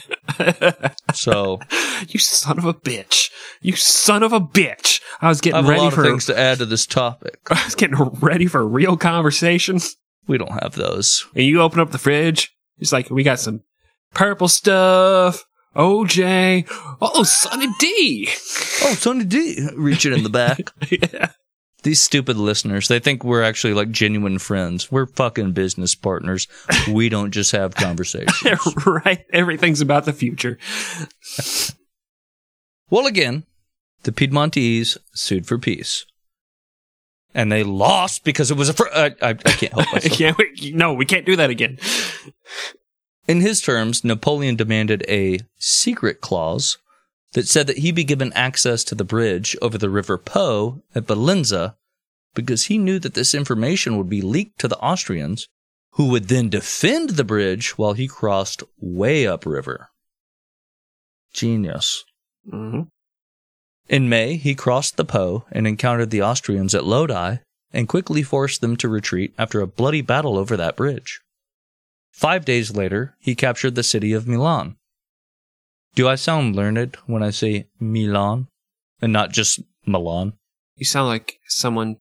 So 1.14 1.60
you 2.08 2.20
son 2.20 2.58
of 2.58 2.64
a 2.64 2.74
bitch. 2.74 3.30
You 3.60 3.76
son 3.76 4.24
of 4.24 4.32
a 4.32 4.40
bitch. 4.40 5.02
I 5.20 5.28
was 5.28 5.42
I 5.42 5.44
getting 5.44 5.66
a 5.66 5.68
ready 5.68 5.82
lot 5.82 5.94
for 5.94 6.02
of 6.02 6.08
things 6.08 6.28
to 6.28 6.40
add 6.40 6.60
to 6.60 6.66
this 6.66 6.86
topic. 6.86 7.40
I 7.50 7.62
was 7.66 7.76
getting 7.76 7.98
ready 7.98 8.46
for 8.46 8.62
a 8.62 8.66
real 8.66 8.96
conversation. 8.96 9.80
We 10.28 10.38
don't 10.38 10.62
have 10.62 10.76
those. 10.76 11.26
And 11.36 11.44
you 11.44 11.62
open 11.62 11.82
up 11.82 11.92
the 11.92 11.98
fridge. 11.98 12.56
It's 12.78 12.94
like 12.94 13.10
we 13.10 13.24
got 13.24 13.40
some 13.40 13.64
purple 14.14 14.48
stuff. 14.48 15.44
OJ. 15.76 16.68
Oh, 17.02 17.24
Sunny 17.24 17.68
D. 17.80 18.28
Oh, 18.84 18.96
Sunny 18.98 19.26
D 19.26 19.68
reaching 19.76 20.14
in 20.14 20.24
the 20.24 20.30
back. 20.30 20.72
yeah. 20.90 21.32
These 21.84 22.02
stupid 22.02 22.36
listeners, 22.36 22.90
they 22.90 23.00
think 23.00 23.24
we're 23.24 23.44
actually 23.44 23.74
like 23.74 23.90
genuine 23.92 24.38
friends. 24.40 24.92
We're 24.92 25.06
fucking 25.06 25.54
business 25.54 25.96
partners. 25.96 26.48
We 26.92 27.08
don't 27.08 27.32
just 27.32 27.54
have 27.54 27.74
conversations. 27.76 28.86
right. 28.86 29.24
Everything's 29.32 29.80
about 29.80 30.04
the 30.04 30.12
future. 30.12 30.58
Well, 32.90 33.08
again, 33.08 33.46
the 34.04 34.12
Piedmontese 34.12 34.98
sued 35.14 35.46
for 35.48 35.58
peace. 35.58 36.06
And 37.34 37.52
they 37.52 37.64
lost 37.64 38.26
because 38.26 38.50
it 38.50 38.58
was 38.58 38.70
a. 38.70 38.74
Fr- 38.74 38.88
I, 38.94 39.06
I, 39.22 39.30
I 39.30 39.34
can't 39.34 39.72
help 39.72 39.86
myself. 39.94 40.20
yeah, 40.20 40.34
we, 40.38 40.72
no, 40.72 40.94
we 40.94 41.06
can't 41.06 41.28
do 41.28 41.36
that 41.36 41.52
again. 41.52 41.78
In 43.30 43.42
his 43.42 43.62
terms, 43.62 44.04
Napoleon 44.04 44.56
demanded 44.56 45.06
a 45.08 45.42
secret 45.60 46.20
clause 46.20 46.80
that 47.34 47.48
said 47.48 47.68
that 47.68 47.78
he 47.78 47.92
be 47.92 48.04
given 48.04 48.34
access 48.34 48.84
to 48.86 48.96
the 48.96 49.04
bridge 49.04 49.56
over 49.62 49.78
the 49.78 49.92
River 49.92 50.18
Po 50.18 50.82
at 50.96 51.06
Valenza 51.06 51.76
because 52.34 52.66
he 52.66 52.80
knew 52.80 52.98
that 52.98 53.14
this 53.14 53.36
information 53.36 53.98
would 53.98 54.10
be 54.10 54.24
leaked 54.24 54.58
to 54.62 54.68
the 54.68 54.80
Austrians, 54.80 55.48
who 55.92 56.08
would 56.08 56.28
then 56.28 56.50
defend 56.50 57.12
the 57.12 57.24
bridge 57.24 57.78
while 57.78 57.94
he 57.94 58.08
crossed 58.08 58.64
way 58.80 59.28
upriver. 59.28 59.90
Genius. 61.32 62.06
Mm-hmm. 62.52 62.82
In 63.90 64.10
May, 64.10 64.38
he 64.38 64.56
crossed 64.56 64.98
the 64.98 65.06
Po 65.06 65.46
and 65.52 65.68
encountered 65.68 66.10
the 66.10 66.24
Austrians 66.24 66.74
at 66.74 66.84
Lodi 66.84 67.38
and 67.72 67.88
quickly 67.88 68.24
forced 68.24 68.62
them 68.62 68.76
to 68.78 68.90
retreat 68.90 69.36
after 69.38 69.62
a 69.62 69.68
bloody 69.68 70.02
battle 70.02 70.36
over 70.36 70.58
that 70.58 70.76
bridge. 70.76 71.22
Five 72.12 72.46
days 72.46 72.76
later, 72.76 73.16
he 73.20 73.36
captured 73.36 73.76
the 73.76 73.84
city 73.84 74.14
of 74.14 74.28
Milan. 74.28 74.76
Do 75.96 76.08
I 76.08 76.16
sound 76.16 76.56
learned 76.56 76.98
when 77.08 77.24
I 77.24 77.30
say 77.30 77.68
Milan 77.80 78.48
and 79.02 79.14
not 79.14 79.32
just 79.32 79.62
Milan? 79.86 80.34
You 80.76 80.86
sound 80.86 81.08
like 81.08 81.40
someone 81.48 81.98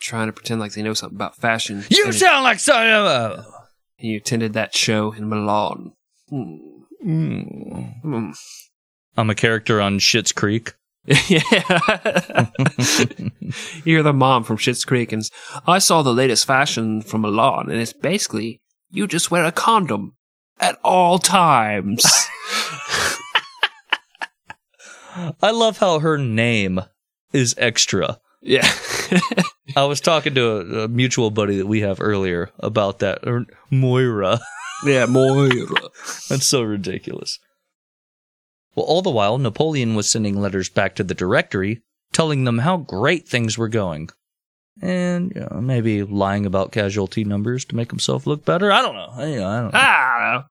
trying 0.00 0.28
to 0.28 0.32
pretend 0.32 0.60
like 0.60 0.72
they 0.72 0.82
know 0.82 0.94
something 0.94 1.16
about 1.16 1.36
fashion. 1.36 1.84
You 1.88 2.06
and, 2.06 2.14
sound 2.14 2.44
like 2.44 2.58
so. 2.58 2.74
Uh, 2.74 3.44
you 3.98 4.16
attended 4.16 4.52
that 4.54 4.74
show 4.74 5.12
in 5.12 5.28
Milan. 5.28 5.92
Hmm. 6.28 6.56
mm. 7.04 8.00
Hmm. 8.02 8.30
I'm 9.16 9.30
a 9.30 9.34
character 9.34 9.80
on 9.80 9.98
Schitt's 9.98 10.32
Creek. 10.32 10.74
yeah. 11.04 12.46
You're 13.84 14.02
the 14.02 14.12
mom 14.12 14.44
from 14.44 14.58
Schitt's 14.58 14.84
Creek, 14.84 15.12
and 15.12 15.28
I 15.66 15.78
saw 15.78 16.02
the 16.02 16.14
latest 16.14 16.46
fashion 16.46 17.02
from 17.02 17.22
Milan, 17.22 17.70
and 17.70 17.80
it's 17.80 17.92
basically 17.92 18.60
you 18.90 19.06
just 19.06 19.30
wear 19.30 19.44
a 19.44 19.52
condom 19.52 20.16
at 20.58 20.78
all 20.82 21.18
times. 21.18 22.04
I 25.42 25.50
love 25.50 25.78
how 25.78 25.98
her 26.00 26.18
name 26.18 26.80
is 27.32 27.54
extra. 27.58 28.20
yeah. 28.42 28.70
I 29.76 29.84
was 29.84 30.00
talking 30.00 30.34
to 30.34 30.50
a, 30.50 30.84
a 30.84 30.88
mutual 30.88 31.30
buddy 31.30 31.56
that 31.58 31.66
we 31.66 31.80
have 31.80 32.00
earlier 32.00 32.50
about 32.58 33.00
that. 33.00 33.26
Or 33.26 33.46
Moira. 33.70 34.40
yeah, 34.84 35.06
Moira. 35.06 35.68
That's 36.28 36.46
so 36.46 36.62
ridiculous. 36.62 37.38
Well, 38.74 38.86
all 38.86 39.02
the 39.02 39.10
while, 39.10 39.38
Napoleon 39.38 39.94
was 39.94 40.10
sending 40.10 40.40
letters 40.40 40.68
back 40.68 40.94
to 40.96 41.04
the 41.04 41.14
Directory 41.14 41.82
telling 42.12 42.44
them 42.44 42.58
how 42.58 42.76
great 42.76 43.28
things 43.28 43.56
were 43.56 43.68
going. 43.68 44.10
And 44.80 45.32
you 45.34 45.40
know, 45.42 45.60
maybe 45.60 46.02
lying 46.02 46.46
about 46.46 46.72
casualty 46.72 47.24
numbers 47.24 47.64
to 47.66 47.76
make 47.76 47.90
himself 47.90 48.26
look 48.26 48.44
better. 48.44 48.72
I 48.72 48.82
don't 48.82 48.94
know. 48.94 49.10
I, 49.12 49.26
you 49.26 49.36
know, 49.36 49.48
I 49.48 49.60
don't 49.60 49.72
know. 49.72 49.78
Ah, 49.78 50.46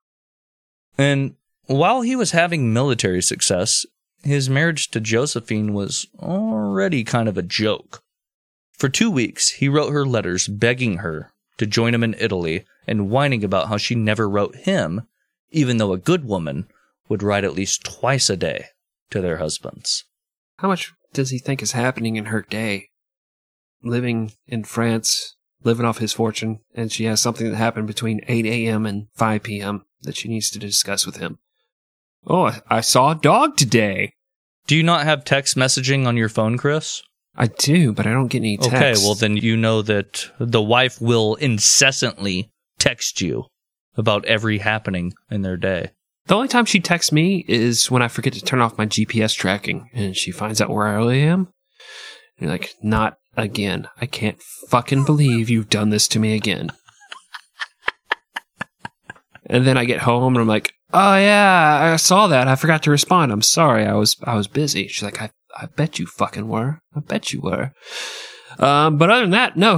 And 0.97 1.35
while 1.65 2.01
he 2.01 2.15
was 2.15 2.31
having 2.31 2.73
military 2.73 3.21
success, 3.21 3.85
his 4.23 4.49
marriage 4.49 4.89
to 4.91 4.99
Josephine 4.99 5.73
was 5.73 6.07
already 6.19 7.03
kind 7.03 7.27
of 7.27 7.37
a 7.37 7.41
joke. 7.43 8.03
For 8.73 8.89
two 8.89 9.09
weeks, 9.11 9.49
he 9.49 9.67
wrote 9.69 9.91
her 9.91 10.05
letters 10.05 10.47
begging 10.47 10.97
her 10.97 11.31
to 11.57 11.65
join 11.65 11.93
him 11.93 12.03
in 12.03 12.15
Italy 12.19 12.65
and 12.87 13.09
whining 13.09 13.43
about 13.43 13.67
how 13.67 13.77
she 13.77 13.95
never 13.95 14.29
wrote 14.29 14.55
him 14.55 15.07
even 15.51 15.77
though 15.77 15.93
a 15.93 15.97
good 15.97 16.25
woman 16.25 16.67
would 17.07 17.23
write 17.23 17.43
at 17.43 17.55
least 17.55 17.83
twice 17.83 18.29
a 18.29 18.37
day 18.37 18.65
to 19.09 19.21
their 19.21 19.37
husbands. 19.37 20.05
How 20.57 20.67
much 20.67 20.93
does 21.13 21.31
he 21.31 21.39
think 21.39 21.61
is 21.61 21.71
happening 21.71 22.15
in 22.15 22.25
her 22.25 22.41
day? 22.41 22.89
Living 23.83 24.31
in 24.47 24.63
France, 24.63 25.35
living 25.63 25.85
off 25.85 25.99
his 25.99 26.13
fortune, 26.13 26.59
and 26.75 26.91
she 26.91 27.05
has 27.05 27.21
something 27.21 27.49
that 27.49 27.55
happened 27.55 27.87
between 27.87 28.21
8 28.27 28.45
a.m. 28.45 28.85
and 28.85 29.07
5 29.15 29.43
p.m. 29.43 29.85
that 30.01 30.17
she 30.17 30.27
needs 30.27 30.49
to 30.51 30.59
discuss 30.59 31.05
with 31.05 31.17
him. 31.17 31.39
Oh, 32.27 32.47
I- 32.47 32.61
I 32.69 32.81
saw 32.81 33.11
a 33.11 33.15
dog 33.15 33.55
today. 33.57 34.13
Do 34.67 34.75
you 34.75 34.83
not 34.83 35.05
have 35.05 35.23
text 35.25 35.55
messaging 35.55 36.05
on 36.05 36.17
your 36.17 36.29
phone, 36.29 36.57
Chris? 36.57 37.01
I 37.35 37.47
do, 37.47 37.93
but 37.93 38.05
I 38.05 38.11
don't 38.11 38.27
get 38.27 38.39
any 38.39 38.57
text. 38.57 38.73
Okay, 38.75 38.93
well, 38.95 39.15
then 39.15 39.37
you 39.37 39.55
know 39.55 39.81
that 39.83 40.29
the 40.39 40.61
wife 40.61 40.99
will 41.01 41.35
incessantly 41.35 42.51
text 42.79 43.21
you 43.21 43.45
about 43.95 44.25
every 44.25 44.57
happening 44.57 45.13
in 45.31 45.41
their 45.41 45.57
day. 45.57 45.91
The 46.27 46.35
only 46.35 46.47
time 46.49 46.65
she 46.65 46.79
texts 46.79 47.11
me 47.11 47.45
is 47.47 47.89
when 47.89 48.01
I 48.01 48.07
forget 48.09 48.33
to 48.33 48.41
turn 48.41 48.59
off 48.61 48.77
my 48.77 48.85
GPS 48.85 49.33
tracking 49.35 49.89
and 49.93 50.15
she 50.15 50.31
finds 50.31 50.59
out 50.61 50.69
where 50.69 50.85
I 50.87 50.93
really 50.95 51.21
am. 51.23 51.47
You're 52.37 52.51
like, 52.51 52.73
not 52.83 53.17
again. 53.41 53.87
I 54.01 54.05
can't 54.05 54.41
fucking 54.69 55.05
believe 55.05 55.49
you've 55.49 55.69
done 55.69 55.89
this 55.89 56.07
to 56.09 56.19
me 56.19 56.35
again. 56.35 56.71
and 59.45 59.65
then 59.65 59.77
I 59.77 59.85
get 59.85 60.01
home 60.01 60.35
and 60.35 60.41
I'm 60.41 60.47
like, 60.47 60.73
oh 60.93 61.15
yeah, 61.17 61.91
I 61.93 61.95
saw 61.97 62.27
that. 62.27 62.47
I 62.47 62.55
forgot 62.55 62.83
to 62.83 62.91
respond. 62.91 63.31
I'm 63.31 63.41
sorry. 63.41 63.85
I 63.85 63.93
was 63.93 64.15
I 64.23 64.35
was 64.35 64.47
busy. 64.47 64.87
She's 64.87 65.03
like, 65.03 65.21
I 65.21 65.31
I 65.57 65.65
bet 65.65 65.99
you 65.99 66.05
fucking 66.05 66.47
were. 66.47 66.79
I 66.95 66.99
bet 66.99 67.33
you 67.33 67.41
were. 67.41 67.71
Um, 68.59 68.97
but 68.97 69.09
other 69.09 69.21
than 69.21 69.31
that, 69.31 69.57
no. 69.57 69.77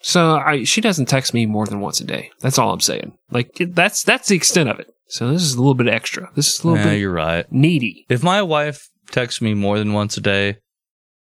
So 0.00 0.36
I, 0.36 0.62
she 0.64 0.80
doesn't 0.80 1.06
text 1.06 1.34
me 1.34 1.44
more 1.44 1.66
than 1.66 1.80
once 1.80 2.00
a 2.00 2.04
day. 2.04 2.30
That's 2.40 2.58
all 2.58 2.72
I'm 2.72 2.80
saying. 2.80 3.16
Like 3.30 3.50
that's 3.58 4.02
that's 4.04 4.28
the 4.28 4.36
extent 4.36 4.68
of 4.68 4.78
it. 4.78 4.88
So 5.08 5.30
this 5.32 5.42
is 5.42 5.54
a 5.54 5.58
little 5.58 5.74
bit 5.74 5.88
extra. 5.88 6.30
This 6.36 6.52
is 6.54 6.60
a 6.64 6.66
little 6.68 6.84
Yeah, 6.84 6.92
bit 6.92 7.00
you're 7.00 7.12
right. 7.12 7.50
needy, 7.50 8.04
If 8.08 8.22
my 8.22 8.42
wife 8.42 8.88
texts 9.10 9.40
me 9.42 9.54
more 9.54 9.78
than 9.78 9.92
once 9.94 10.16
a 10.16 10.20
day, 10.20 10.58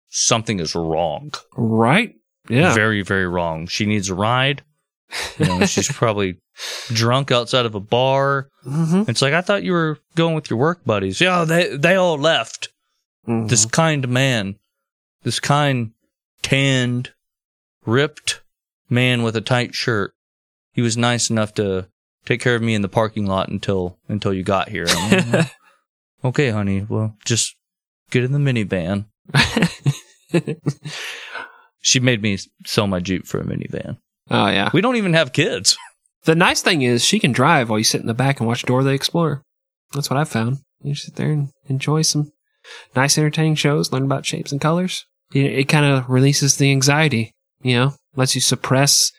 something 0.08 0.60
is 0.60 0.74
wrong. 0.74 1.32
right? 1.56 2.14
Yeah. 2.48 2.74
Very, 2.74 3.02
very 3.02 3.26
wrong. 3.28 3.66
She 3.66 3.84
needs 3.86 4.08
a 4.08 4.14
ride. 4.14 4.62
You 5.38 5.46
know, 5.46 5.66
she's 5.66 5.90
probably 5.92 6.38
drunk 6.88 7.30
outside 7.30 7.66
of 7.66 7.74
a 7.74 7.80
bar. 7.80 8.48
hmm 8.62 9.02
It's 9.06 9.20
like 9.22 9.34
I 9.34 9.40
thought 9.42 9.62
you 9.64 9.72
were 9.72 9.98
going 10.16 10.34
with 10.34 10.48
your 10.50 10.58
work 10.58 10.84
buddies. 10.84 11.20
Yeah, 11.20 11.44
they 11.44 11.76
they 11.76 11.94
all 11.94 12.16
left. 12.18 12.68
This 13.26 13.66
kind 13.66 14.08
man, 14.08 14.56
this 15.22 15.38
kind, 15.38 15.92
tanned, 16.40 17.12
ripped 17.84 18.40
man 18.88 19.22
with 19.22 19.36
a 19.36 19.42
tight 19.42 19.74
shirt. 19.74 20.14
He 20.72 20.80
was 20.80 20.96
nice 20.96 21.28
enough 21.28 21.52
to 21.54 21.88
take 22.24 22.40
care 22.40 22.54
of 22.54 22.62
me 22.62 22.74
in 22.74 22.80
the 22.80 22.88
parking 22.88 23.26
lot 23.26 23.50
until 23.50 23.98
until 24.08 24.32
you 24.32 24.42
got 24.44 24.70
here. 24.70 24.86
Like, 24.86 25.46
okay, 26.24 26.48
honey. 26.48 26.86
Well, 26.88 27.16
just 27.26 27.54
get 28.10 28.24
in 28.24 28.32
the 28.32 28.38
minivan. 28.38 29.04
She 31.80 32.00
made 32.00 32.22
me 32.22 32.38
sell 32.66 32.86
my 32.86 33.00
Jeep 33.00 33.26
for 33.26 33.40
a 33.40 33.44
minivan. 33.44 33.98
oh 34.30 34.48
yeah. 34.48 34.70
We 34.72 34.80
don't 34.80 34.96
even 34.96 35.14
have 35.14 35.32
kids. 35.32 35.76
The 36.24 36.34
nice 36.34 36.60
thing 36.60 36.82
is 36.82 37.04
she 37.04 37.20
can 37.20 37.32
drive 37.32 37.70
while 37.70 37.78
you 37.78 37.84
sit 37.84 38.00
in 38.00 38.06
the 38.06 38.14
back 38.14 38.40
and 38.40 38.46
watch 38.46 38.64
Dora 38.64 38.84
the 38.84 38.90
Explorer. 38.90 39.42
That's 39.92 40.10
what 40.10 40.18
I've 40.18 40.28
found. 40.28 40.58
You 40.82 40.94
sit 40.94 41.16
there 41.16 41.30
and 41.30 41.48
enjoy 41.66 42.02
some 42.02 42.32
nice, 42.94 43.16
entertaining 43.16 43.54
shows, 43.54 43.92
learn 43.92 44.04
about 44.04 44.26
shapes 44.26 44.52
and 44.52 44.60
colors. 44.60 45.06
It, 45.32 45.46
it 45.46 45.68
kind 45.68 45.86
of 45.86 46.10
releases 46.10 46.56
the 46.56 46.70
anxiety, 46.70 47.32
you 47.62 47.76
know, 47.76 47.94
lets 48.16 48.34
you 48.34 48.40
suppress 48.40 49.12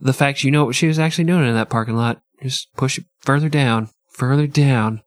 the 0.00 0.12
fact 0.12 0.42
you 0.42 0.50
know 0.50 0.64
what 0.64 0.74
she 0.74 0.88
was 0.88 0.98
actually 0.98 1.24
doing 1.24 1.46
in 1.46 1.54
that 1.54 1.70
parking 1.70 1.96
lot. 1.96 2.20
Just 2.42 2.68
push 2.76 2.98
it 2.98 3.04
further 3.20 3.48
down, 3.48 3.90
further 4.10 4.48
down. 4.48 5.02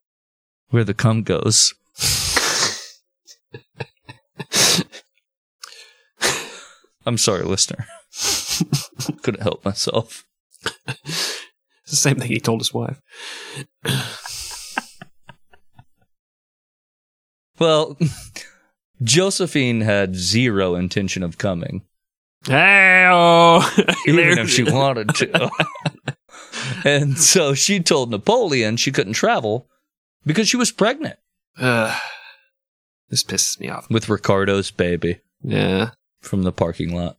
Where 0.69 0.86
the 0.86 0.93
cum 0.93 1.23
goes. 1.23 1.73
I'm 7.06 7.18
sorry, 7.18 7.43
listener. 7.43 7.86
Couldn't 9.22 9.43
help 9.43 9.64
myself. 9.66 10.26
It's 10.88 11.91
the 11.91 11.95
same 11.95 12.16
thing 12.18 12.30
he 12.30 12.39
told 12.39 12.60
his 12.62 12.74
wife. 12.74 12.99
Well, 17.60 17.97
Josephine 19.03 19.82
had 19.82 20.16
zero 20.16 20.76
intention 20.76 21.24
of 21.24 21.38
coming, 21.38 21.84
Hey, 22.47 23.06
oh, 23.10 23.62
even 24.08 24.38
if 24.38 24.49
she 24.49 24.64
wanted 24.64 25.10
to. 25.16 25.49
and 26.84 27.18
so 27.18 27.53
she 27.53 27.80
told 27.80 28.12
Napoleon 28.12 28.78
she 28.78 28.91
couldn't 28.91 29.14
travel 29.14 29.68
because 30.26 30.47
she 30.47 30.58
was 30.58 30.72
pregnant 30.72 31.18
Uh, 31.58 31.97
this 33.10 33.24
pisses 33.24 33.60
me 33.60 33.70
off. 33.70 33.89
with 33.89 34.10
Ricardo's 34.10 34.70
baby 34.72 35.20
Yeah. 35.41 35.91
From 36.26 36.43
the 36.43 36.51
parking 36.51 36.95
lot. 36.95 37.17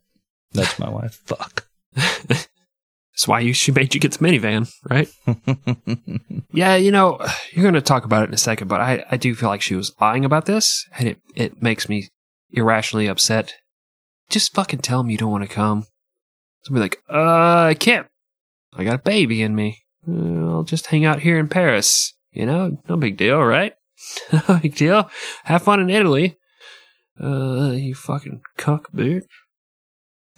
That's 0.52 0.78
my 0.78 0.88
wife. 0.88 1.14
Fuck. 1.24 1.66
That's 1.94 3.26
why 3.26 3.40
you, 3.40 3.54
she 3.54 3.72
made 3.72 3.94
you 3.94 4.00
get 4.00 4.12
the 4.12 4.18
minivan, 4.18 4.70
right? 4.88 5.08
Yeah, 6.56 6.76
you 6.76 6.90
know, 6.90 7.18
you're 7.52 7.64
going 7.64 7.74
to 7.74 7.82
talk 7.82 8.06
about 8.06 8.22
it 8.22 8.28
in 8.28 8.34
a 8.34 8.38
second, 8.38 8.68
but 8.68 8.80
I, 8.80 9.04
I 9.10 9.18
do 9.18 9.34
feel 9.34 9.50
like 9.50 9.60
she 9.60 9.74
was 9.74 9.92
lying 10.00 10.24
about 10.24 10.46
this, 10.46 10.86
and 10.98 11.06
it, 11.06 11.18
it 11.34 11.62
makes 11.62 11.86
me 11.86 12.08
irrationally 12.50 13.08
upset. 13.08 13.52
Just 14.30 14.54
fucking 14.54 14.78
tell 14.78 15.02
me 15.02 15.12
you 15.12 15.18
don't 15.18 15.30
want 15.30 15.44
to 15.46 15.54
come. 15.54 15.84
Somebody 16.62 16.84
like, 16.84 17.02
uh, 17.12 17.64
I 17.64 17.76
can't. 17.78 18.06
I 18.74 18.84
got 18.84 18.94
a 18.94 19.02
baby 19.02 19.42
in 19.42 19.54
me. 19.54 19.82
Uh, 20.08 20.48
I'll 20.48 20.62
just 20.62 20.86
hang 20.86 21.04
out 21.04 21.20
here 21.20 21.38
in 21.38 21.48
Paris. 21.48 22.14
You 22.32 22.46
know, 22.46 22.78
no 22.88 22.96
big 22.96 23.18
deal, 23.18 23.42
right? 23.42 23.74
no 24.32 24.58
big 24.62 24.76
deal. 24.76 25.10
Have 25.44 25.62
fun 25.62 25.80
in 25.80 25.90
Italy. 25.90 26.38
Uh, 27.22 27.72
you 27.72 27.94
fucking 27.94 28.42
cuck, 28.56 28.92
bitch. 28.92 29.24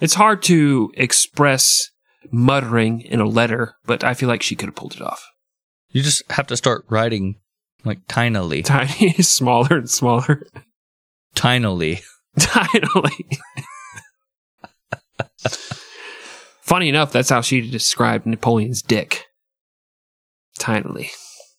It's 0.01 0.14
hard 0.14 0.43
to 0.45 0.93
express 0.95 1.91
muttering 2.31 3.01
in 3.01 3.20
a 3.20 3.26
letter, 3.26 3.74
but 3.85 4.05
I 4.05 4.14
feel 4.14 4.29
like 4.29 4.43
she 4.43 4.55
could 4.55 4.68
have 4.68 4.76
pulled 4.76 4.95
it 4.95 5.03
off. 5.03 5.26
You 5.91 6.03
just 6.03 6.31
have 6.31 6.47
to 6.49 6.57
start 6.57 6.85
writing 6.89 7.37
like 7.85 8.07
tinily. 8.07 8.64
Tiny, 8.64 9.12
smaller 9.22 9.79
and 9.79 9.91
smaller. 9.91 10.43
Tinily. 11.35 12.03
Tinily. 12.39 13.39
Funny 16.61 16.89
enough, 16.90 17.12
that's 17.12 17.31
how 17.31 17.40
she 17.40 17.69
described 17.69 18.27
Napoleon's 18.27 18.82
dick. 18.82 19.24
Tinily. 20.59 21.09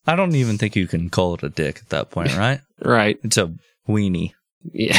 I 0.06 0.15
don't 0.15 0.35
even 0.35 0.57
think 0.57 0.76
you 0.76 0.88
can 0.88 1.10
call 1.10 1.34
it 1.35 1.44
a 1.44 1.49
dick 1.49 1.80
at 1.81 1.89
that 1.89 2.11
point, 2.11 2.35
right? 2.38 2.61
Right. 2.80 3.18
It's 3.23 3.38
a 3.38 3.53
weenie. 3.88 4.34
Yeah. 4.73 4.98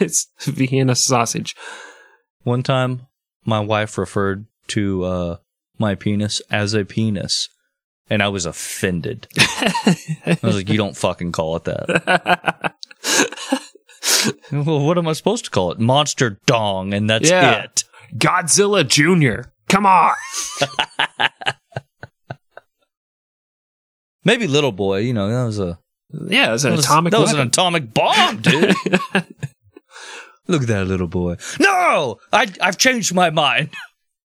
it's 0.00 0.26
Vienna 0.40 0.94
sausage. 0.96 1.54
One 2.44 2.62
time, 2.62 3.06
my 3.44 3.60
wife 3.60 3.98
referred 3.98 4.46
to 4.68 5.04
uh, 5.04 5.36
my 5.78 5.94
penis 5.94 6.40
as 6.50 6.72
a 6.74 6.84
penis, 6.84 7.48
and 8.08 8.22
I 8.22 8.28
was 8.28 8.46
offended. 8.46 9.28
I 9.36 10.38
was 10.42 10.56
like, 10.56 10.68
"You 10.70 10.78
don't 10.78 10.96
fucking 10.96 11.32
call 11.32 11.56
it 11.56 11.64
that." 11.64 12.74
well, 14.52 14.80
what 14.80 14.96
am 14.98 15.08
I 15.08 15.12
supposed 15.12 15.44
to 15.44 15.50
call 15.50 15.72
it? 15.72 15.78
Monster 15.78 16.40
dong, 16.46 16.94
and 16.94 17.08
that's 17.10 17.28
Yeah. 17.30 17.64
it. 17.64 17.84
Godzilla 18.16 18.86
Jr. 18.86 19.50
Come 19.68 19.84
on. 19.86 20.14
Maybe 24.24 24.46
little 24.46 24.72
boy. 24.72 24.98
You 24.98 25.12
know, 25.12 25.28
that 25.28 25.44
was 25.44 25.58
a 25.58 25.78
Yeah, 26.10 26.54
it's 26.54 26.64
an 26.64 26.70
that 26.70 26.76
was, 26.76 26.84
atomic 26.84 27.10
that 27.12 27.20
was 27.20 27.32
an 27.32 27.40
atomic 27.40 27.92
bomb, 27.92 28.40
dude. 28.40 28.74
Look 30.48 30.62
at 30.62 30.68
that 30.68 30.86
little 30.86 31.08
boy. 31.08 31.36
No, 31.58 32.18
I 32.32 32.46
I've 32.60 32.78
changed 32.78 33.14
my 33.14 33.30
mind. 33.30 33.70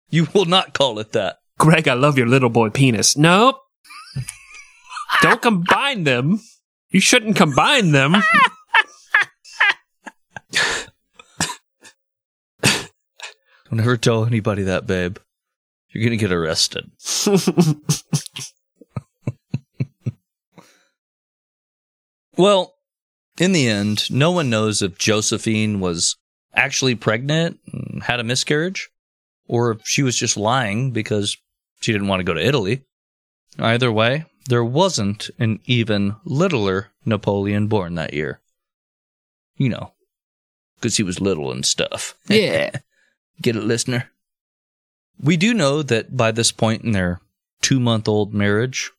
You 0.08 0.28
will 0.32 0.44
not 0.44 0.72
call 0.72 0.98
it 1.00 1.12
that. 1.12 1.38
Greg, 1.58 1.88
I 1.88 1.94
love 1.94 2.16
your 2.16 2.28
little 2.28 2.50
boy 2.50 2.70
penis. 2.70 3.16
Nope. 3.16 3.56
Don't 5.22 5.42
combine 5.42 6.04
them. 6.04 6.40
You 6.90 7.00
shouldn't 7.00 7.36
combine 7.36 7.90
them. 7.90 8.22
Don't 13.70 13.80
ever 13.80 13.96
tell 13.96 14.24
anybody 14.24 14.62
that, 14.64 14.86
babe. 14.86 15.18
You're 15.90 16.04
gonna 16.04 16.16
get 16.16 16.32
arrested. 16.32 16.90
Well, 22.36 22.74
in 23.38 23.52
the 23.52 23.68
end, 23.68 24.10
no 24.10 24.30
one 24.30 24.50
knows 24.50 24.82
if 24.82 24.98
Josephine 24.98 25.80
was 25.80 26.16
actually 26.54 26.94
pregnant 26.94 27.60
and 27.72 28.02
had 28.02 28.20
a 28.20 28.24
miscarriage, 28.24 28.88
or 29.46 29.72
if 29.72 29.80
she 29.84 30.02
was 30.02 30.16
just 30.16 30.36
lying 30.36 30.90
because 30.90 31.36
she 31.80 31.92
didn't 31.92 32.08
want 32.08 32.20
to 32.20 32.24
go 32.24 32.34
to 32.34 32.46
Italy. 32.46 32.82
Either 33.58 33.92
way, 33.92 34.24
there 34.48 34.64
wasn't 34.64 35.30
an 35.38 35.60
even 35.64 36.16
littler 36.24 36.88
Napoleon 37.04 37.68
born 37.68 37.94
that 37.94 38.14
year. 38.14 38.40
You 39.56 39.70
know, 39.70 39.92
because 40.76 40.96
he 40.96 41.02
was 41.02 41.20
little 41.20 41.50
and 41.50 41.64
stuff. 41.64 42.14
yeah. 42.28 42.70
Get 43.40 43.56
it, 43.56 43.62
listener? 43.62 44.10
We 45.20 45.36
do 45.36 45.54
know 45.54 45.82
that 45.82 46.16
by 46.16 46.32
this 46.32 46.52
point 46.52 46.82
in 46.82 46.92
their 46.92 47.20
two 47.62 47.80
month 47.80 48.08
old 48.08 48.34
marriage, 48.34 48.90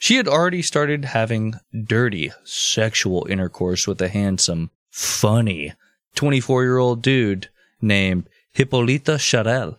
she 0.00 0.16
had 0.16 0.26
already 0.26 0.62
started 0.62 1.04
having 1.04 1.60
dirty 1.84 2.32
sexual 2.42 3.26
intercourse 3.28 3.86
with 3.86 4.00
a 4.00 4.08
handsome, 4.08 4.70
funny 4.88 5.74
24 6.14 6.64
year 6.64 6.78
old 6.78 7.02
dude 7.02 7.50
named 7.82 8.26
Hippolyta 8.50 9.18
Charel. 9.18 9.76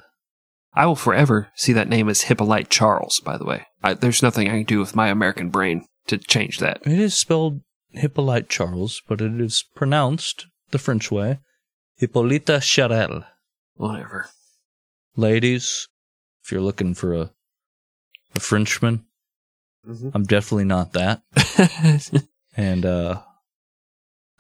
I 0.76 0.86
will 0.86 0.96
forever 0.96 1.50
see 1.56 1.74
that 1.74 1.90
name 1.90 2.08
as 2.08 2.22
Hippolyte 2.22 2.70
Charles, 2.70 3.20
by 3.20 3.36
the 3.36 3.46
way. 3.46 3.66
I, 3.84 3.96
there's 3.96 4.22
nothing 4.22 4.48
I 4.48 4.58
can 4.58 4.64
do 4.66 4.80
with 4.80 4.96
my 4.96 5.08
American 5.08 5.50
brain 5.50 5.88
to 6.06 6.20
change 6.20 6.60
that. 6.60 6.82
It 6.86 7.00
is 7.00 7.16
spelled 7.16 7.62
Hippolyte 7.90 8.48
Charles, 8.48 9.02
but 9.08 9.22
it 9.22 9.42
is 9.42 9.66
pronounced 9.76 10.46
the 10.70 10.78
French 10.78 11.10
way 11.10 11.40
Hippolyta 11.98 12.60
Charel. 12.60 13.26
Whatever. 13.74 14.30
Ladies, 15.16 15.88
if 16.44 16.52
you're 16.52 16.62
looking 16.62 16.94
for 16.94 17.16
a, 17.16 17.32
a 18.36 18.40
Frenchman, 18.40 19.06
Mhm. 19.88 20.12
I'm 20.14 20.24
definitely 20.24 20.66
not 20.66 20.94
that. 20.94 21.22
And 22.58 22.86
uh, 22.86 23.22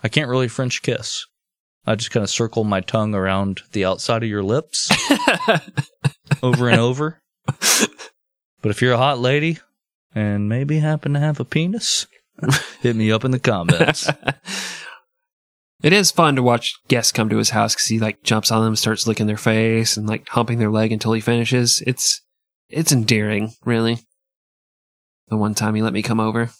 I 0.03 0.09
can't 0.09 0.29
really 0.29 0.49
French 0.49 0.81
kiss. 0.81 1.25
I 1.85 1.95
just 1.95 2.11
kind 2.11 2.23
of 2.25 2.29
circle 2.29 2.65
my 2.65 2.81
tongue 2.81 3.15
around 3.15 3.61
the 3.71 3.85
outside 3.85 4.21
of 4.21 4.29
your 4.29 4.43
lips 4.43 4.91
over 6.43 6.67
and 6.67 6.79
over. 6.79 7.21
But 7.47 8.69
if 8.69 8.81
you're 8.81 8.93
a 8.93 8.97
hot 8.97 9.17
lady 9.19 9.59
and 10.13 10.49
maybe 10.49 10.79
happen 10.79 11.13
to 11.13 11.19
have 11.21 11.39
a 11.39 11.45
penis, 11.45 12.05
hit 12.81 12.95
me 12.97 13.11
up 13.11 13.23
in 13.23 13.31
the 13.31 13.39
comments. 13.39 14.09
it 15.81 15.93
is 15.93 16.11
fun 16.11 16.35
to 16.35 16.43
watch 16.43 16.75
guests 16.89 17.11
come 17.13 17.29
to 17.29 17.37
his 17.37 17.51
house 17.51 17.73
because 17.73 17.87
he 17.87 17.97
like 17.97 18.23
jumps 18.23 18.51
on 18.51 18.63
them, 18.63 18.75
starts 18.75 19.07
licking 19.07 19.27
their 19.27 19.37
face, 19.37 19.95
and 19.97 20.05
like 20.07 20.27
humping 20.27 20.59
their 20.59 20.69
leg 20.69 20.91
until 20.91 21.13
he 21.13 21.21
finishes. 21.21 21.81
It's 21.87 22.21
it's 22.69 22.91
endearing, 22.91 23.53
really. 23.65 23.99
The 25.31 25.37
one 25.37 25.55
time 25.55 25.73
he 25.73 25.81
let 25.81 25.93
me 25.93 26.03
come 26.03 26.19
over 26.19 26.51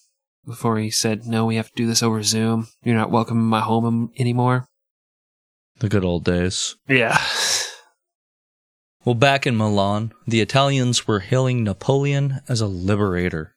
before 0.48 0.80
he 0.80 0.90
said, 0.90 1.28
"No, 1.28 1.46
we 1.46 1.58
have 1.58 1.68
to 1.68 1.76
do 1.76 1.86
this 1.86 2.02
over 2.02 2.24
Zoom. 2.24 2.70
You're 2.84 2.96
not 2.96 3.12
welcome 3.12 3.38
in 3.38 3.44
my 3.44 3.60
home 3.60 4.12
anymore." 4.18 4.68
the 5.82 5.90
good 5.90 6.06
old 6.06 6.24
days. 6.24 6.76
Yeah. 6.88 7.20
Well, 9.04 9.16
back 9.16 9.48
in 9.48 9.58
Milan, 9.58 10.14
the 10.28 10.42
Italians 10.42 11.08
were 11.08 11.22
hailing 11.22 11.64
Napoleon 11.64 12.42
as 12.48 12.62
a 12.62 12.68
liberator. 12.68 13.56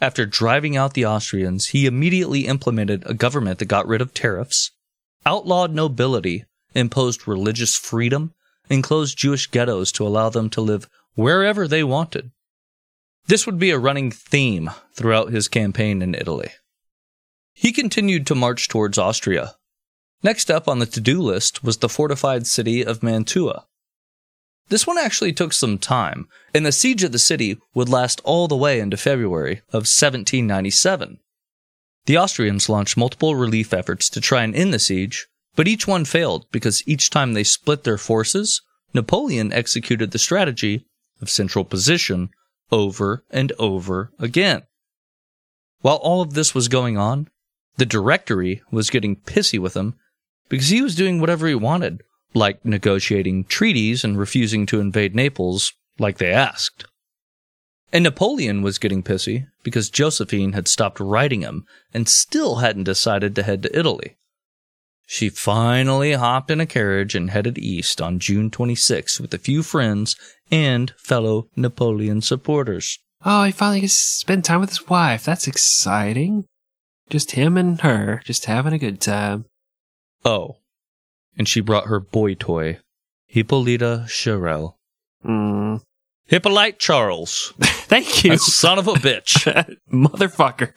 After 0.00 0.24
driving 0.24 0.78
out 0.78 0.94
the 0.94 1.04
Austrians, 1.04 1.68
he 1.68 1.84
immediately 1.84 2.46
implemented 2.46 3.02
a 3.04 3.12
government 3.12 3.58
that 3.58 3.66
got 3.66 3.86
rid 3.86 4.00
of 4.00 4.14
tariffs, 4.14 4.70
outlawed 5.26 5.74
nobility, 5.74 6.46
imposed 6.74 7.28
religious 7.28 7.76
freedom, 7.76 8.32
and 8.70 8.82
closed 8.82 9.18
Jewish 9.18 9.46
ghettos 9.46 9.92
to 9.92 10.06
allow 10.06 10.30
them 10.30 10.48
to 10.48 10.62
live 10.62 10.88
wherever 11.16 11.68
they 11.68 11.84
wanted. 11.84 12.30
This 13.26 13.46
would 13.46 13.58
be 13.58 13.70
a 13.70 13.78
running 13.78 14.10
theme 14.10 14.70
throughout 14.94 15.32
his 15.32 15.48
campaign 15.48 16.02
in 16.02 16.14
Italy. 16.14 16.50
He 17.52 17.72
continued 17.72 18.26
to 18.26 18.34
march 18.34 18.68
towards 18.68 18.98
Austria. 18.98 19.54
Next 20.22 20.50
up 20.50 20.68
on 20.68 20.78
the 20.78 20.86
to 20.86 21.00
do 21.00 21.20
list 21.20 21.62
was 21.62 21.78
the 21.78 21.88
fortified 21.88 22.46
city 22.46 22.84
of 22.84 23.02
Mantua. 23.02 23.66
This 24.68 24.86
one 24.86 24.98
actually 24.98 25.32
took 25.32 25.52
some 25.52 25.78
time, 25.78 26.28
and 26.54 26.64
the 26.64 26.72
siege 26.72 27.02
of 27.02 27.12
the 27.12 27.18
city 27.18 27.58
would 27.74 27.88
last 27.88 28.20
all 28.24 28.48
the 28.48 28.56
way 28.56 28.80
into 28.80 28.96
February 28.96 29.62
of 29.68 29.84
1797. 29.84 31.18
The 32.06 32.18
Austrians 32.18 32.68
launched 32.68 32.96
multiple 32.96 33.34
relief 33.36 33.72
efforts 33.72 34.08
to 34.10 34.20
try 34.20 34.42
and 34.42 34.54
end 34.54 34.72
the 34.72 34.78
siege, 34.78 35.26
but 35.54 35.68
each 35.68 35.86
one 35.86 36.04
failed 36.04 36.46
because 36.50 36.86
each 36.88 37.10
time 37.10 37.34
they 37.34 37.44
split 37.44 37.84
their 37.84 37.98
forces, 37.98 38.62
Napoleon 38.94 39.52
executed 39.52 40.10
the 40.10 40.18
strategy 40.18 40.86
of 41.20 41.30
central 41.30 41.64
position 41.64 42.30
over 42.72 43.22
and 43.30 43.52
over 43.58 44.10
again. 44.18 44.62
While 45.82 45.96
all 45.96 46.22
of 46.22 46.34
this 46.34 46.54
was 46.54 46.68
going 46.68 46.96
on, 46.96 47.28
the 47.76 47.86
Directory 47.86 48.62
was 48.70 48.90
getting 48.90 49.16
pissy 49.16 49.58
with 49.58 49.74
him 49.76 49.94
because 50.48 50.68
he 50.68 50.82
was 50.82 50.94
doing 50.94 51.20
whatever 51.20 51.46
he 51.46 51.54
wanted, 51.54 52.02
like 52.34 52.64
negotiating 52.64 53.44
treaties 53.44 54.02
and 54.02 54.18
refusing 54.18 54.66
to 54.66 54.80
invade 54.80 55.14
Naples 55.14 55.72
like 55.98 56.18
they 56.18 56.32
asked. 56.32 56.86
And 57.92 58.04
Napoleon 58.04 58.62
was 58.62 58.78
getting 58.78 59.02
pissy 59.02 59.46
because 59.62 59.90
Josephine 59.90 60.52
had 60.52 60.66
stopped 60.66 60.98
writing 60.98 61.42
him 61.42 61.66
and 61.92 62.08
still 62.08 62.56
hadn't 62.56 62.84
decided 62.84 63.34
to 63.36 63.42
head 63.42 63.62
to 63.62 63.78
Italy. 63.78 64.16
She 65.12 65.28
finally 65.28 66.12
hopped 66.12 66.50
in 66.50 66.58
a 66.58 66.64
carriage 66.64 67.14
and 67.14 67.28
headed 67.28 67.58
east 67.58 68.00
on 68.00 68.18
June 68.18 68.50
26 68.50 69.20
with 69.20 69.34
a 69.34 69.38
few 69.38 69.62
friends 69.62 70.16
and 70.50 70.90
fellow 70.96 71.48
Napoleon 71.54 72.22
supporters. 72.22 72.98
Oh, 73.22 73.44
he 73.44 73.52
finally 73.52 73.82
gets 73.82 73.94
to 73.94 74.18
spend 74.20 74.46
time 74.46 74.60
with 74.60 74.70
his 74.70 74.88
wife. 74.88 75.22
That's 75.22 75.46
exciting. 75.46 76.46
Just 77.10 77.32
him 77.32 77.58
and 77.58 77.78
her, 77.82 78.22
just 78.24 78.46
having 78.46 78.72
a 78.72 78.78
good 78.78 79.02
time. 79.02 79.44
Oh, 80.24 80.56
and 81.36 81.46
she 81.46 81.60
brought 81.60 81.88
her 81.88 82.00
boy 82.00 82.32
toy, 82.32 82.78
Hippolyta 83.26 84.06
Charel. 84.08 84.76
Mm. 85.22 85.82
Hippolyte 86.26 86.78
Charles. 86.78 87.52
Thank 87.60 88.24
you, 88.24 88.30
That 88.30 88.40
son 88.40 88.78
of 88.78 88.88
a 88.88 88.94
bitch. 88.94 89.44
motherfucker. 89.92 90.72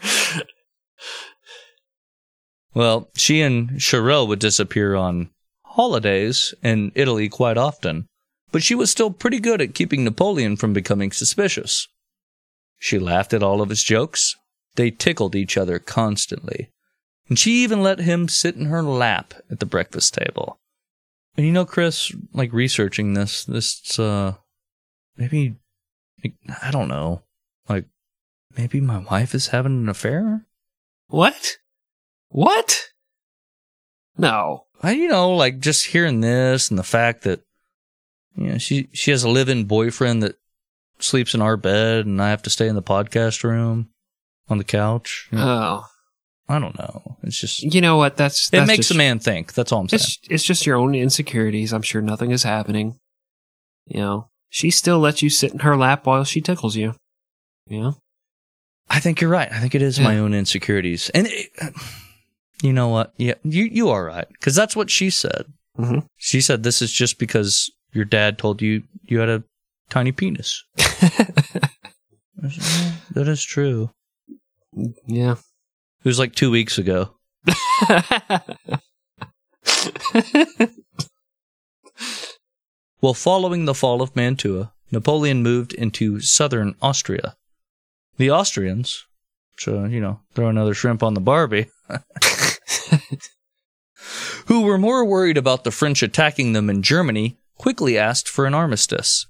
Well, 2.76 3.10
she 3.16 3.42
and 3.42 3.80
Charel 3.80 4.28
would 4.28 4.40
disappear 4.40 4.96
on 4.96 5.30
holidays 5.64 6.54
in 6.62 6.92
Italy 6.94 7.30
quite 7.30 7.58
often, 7.58 8.08
but 8.52 8.64
she 8.64 8.76
was 8.76 8.92
still 8.92 9.12
pretty 9.12 9.40
good 9.40 9.62
at 9.62 9.74
keeping 9.74 10.04
Napoleon 10.04 10.58
from 10.58 10.74
becoming 10.74 11.12
suspicious. 11.12 11.88
She 12.78 13.00
laughed 13.00 13.34
at 13.34 13.42
all 13.42 13.62
of 13.62 13.70
his 13.70 13.82
jokes. 13.82 14.36
They 14.76 14.92
tickled 14.92 15.36
each 15.36 15.58
other 15.58 15.80
constantly. 15.80 16.70
And 17.30 17.40
she 17.40 17.64
even 17.64 17.82
let 17.82 18.00
him 18.00 18.28
sit 18.28 18.56
in 18.56 18.66
her 18.66 18.84
lap 18.84 19.34
at 19.50 19.60
the 19.62 19.66
breakfast 19.66 20.14
table. 20.14 20.60
And 21.38 21.46
you 21.46 21.54
know, 21.54 21.66
Chris, 21.66 22.12
like 22.34 22.52
researching 22.52 23.14
this, 23.14 23.46
this, 23.46 23.98
uh, 23.98 24.36
maybe, 25.18 25.56
I 26.62 26.72
don't 26.72 26.90
know, 26.90 27.24
like, 27.70 27.86
maybe 28.58 28.82
my 28.82 29.00
wife 29.00 29.34
is 29.34 29.48
having 29.48 29.80
an 29.80 29.90
affair? 29.90 30.46
What? 31.08 31.58
What? 32.36 32.90
No. 34.18 34.66
I, 34.84 34.92
you 34.92 35.08
know, 35.08 35.32
like 35.32 35.60
just 35.60 35.86
hearing 35.86 36.20
this 36.20 36.70
and 36.70 36.78
the 36.78 36.84
fact 36.84 37.24
that, 37.24 37.40
you 38.36 38.50
know, 38.50 38.58
she 38.58 38.90
she 38.92 39.12
has 39.12 39.24
a 39.24 39.30
live-in 39.30 39.64
boyfriend 39.64 40.22
that 40.22 40.36
sleeps 41.00 41.34
in 41.34 41.42
our 41.42 41.56
bed, 41.56 42.06
and 42.06 42.22
I 42.22 42.32
have 42.32 42.42
to 42.44 42.50
stay 42.50 42.68
in 42.68 42.76
the 42.76 42.84
podcast 42.84 43.46
room 43.46 43.88
on 44.50 44.58
the 44.58 44.66
couch. 44.66 45.30
You 45.32 45.38
know, 45.38 45.46
Oh. 45.46 45.86
I 46.50 46.60
don't 46.60 46.78
know. 46.78 47.16
It's 47.24 47.40
just 47.40 47.64
You 47.64 47.80
know 47.80 47.96
what? 47.96 48.18
That's, 48.18 48.52
it 48.52 48.66
makes 48.68 48.88
just, 48.88 48.92
a 48.92 48.98
man 48.98 49.20
think. 49.20 49.54
That's 49.54 49.72
all 49.72 49.80
I'm 49.80 49.88
saying. 49.88 50.02
It's 50.02 50.20
it's 50.30 50.44
just 50.44 50.66
your 50.66 50.76
own 50.76 50.94
insecurities. 50.94 51.72
I'm 51.72 51.82
sure 51.84 52.02
nothing 52.02 52.32
is 52.32 52.44
happening. 52.44 53.00
You 53.86 54.02
know, 54.02 54.30
she 54.50 54.72
still 54.72 55.00
lets 55.00 55.22
you 55.22 55.30
sit 55.30 55.54
in 55.54 55.60
her 55.60 55.78
lap 55.78 56.06
while 56.06 56.26
she 56.26 56.42
tickles 56.42 56.76
you. 56.76 56.96
You 57.68 57.80
know, 57.80 57.98
I 58.90 59.00
think 59.00 59.22
you're 59.22 59.30
right. 59.30 59.50
I 59.50 59.60
think 59.62 59.74
it 59.74 59.82
is 59.82 60.02
my 60.02 60.18
own 60.18 60.34
insecurities, 60.34 61.10
and 61.12 61.28
it, 61.28 61.50
you 62.62 62.74
know 62.74 62.88
what? 62.90 63.14
Yeah, 63.18 63.36
you 63.44 63.64
you 63.66 63.90
are 63.90 64.06
right 64.06 64.28
because 64.30 64.56
that's 64.56 64.76
what 64.76 64.90
she 64.90 65.10
said. 65.10 65.46
Mhm. 65.78 66.06
She 66.18 66.42
said 66.42 66.64
this 66.64 66.82
is 66.82 66.92
just 66.92 67.20
because 67.20 67.70
your 67.94 68.06
dad 68.06 68.38
told 68.38 68.62
you 68.62 68.84
you 69.04 69.20
had 69.20 69.30
a 69.30 69.44
tiny 69.90 70.12
penis. 70.12 70.64
Said, 70.78 72.52
"Yeah, 72.52 72.92
that 73.12 73.28
is 73.28 73.44
true. 73.44 73.90
yeah. 75.08 75.36
It 76.04 76.08
was 76.08 76.20
like 76.20 76.36
two 76.36 76.52
weeks 76.52 76.78
ago. 76.78 77.16
Well, 83.02 83.14
following 83.14 83.66
the 83.66 83.74
fall 83.76 84.02
of 84.02 84.16
Mantua, 84.16 84.74
Napoleon 84.92 85.44
moved 85.44 85.74
into 85.74 86.20
southern 86.22 86.76
Austria. 86.82 87.36
The 88.18 88.32
Austrians, 88.32 89.06
so, 89.58 89.86
you 89.86 90.00
know, 90.00 90.22
throw 90.34 90.48
another 90.48 90.74
shrimp 90.74 91.04
on 91.04 91.14
the 91.14 91.22
Barbie, 91.22 91.68
who 94.48 94.62
were 94.62 94.78
more 94.78 95.06
worried 95.06 95.38
about 95.38 95.64
the 95.64 95.72
French 95.72 96.04
attacking 96.04 96.54
them 96.54 96.70
in 96.70 96.84
Germany, 96.84 97.38
quickly 97.58 97.98
asked 97.98 98.30
for 98.30 98.46
an 98.46 98.54
armistice. 98.54 99.28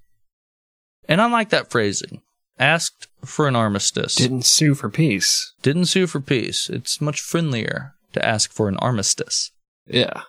And 1.08 1.22
I 1.22 1.30
like 1.30 1.50
that 1.50 1.70
phrasing 1.70 2.22
asked 2.60 3.08
for 3.24 3.48
an 3.48 3.56
armistice. 3.56 4.16
Didn't 4.16 4.46
sue 4.46 4.76
for 4.76 4.90
peace. 4.90 5.54
Didn't 5.62 5.86
sue 5.86 6.08
for 6.08 6.20
peace. 6.20 6.70
It's 6.70 7.02
much 7.02 7.22
friendlier 7.22 7.96
to 8.14 8.26
ask 8.26 8.52
for 8.52 8.68
an 8.68 8.78
armistice. 8.78 9.52
Yeah. 9.88 10.22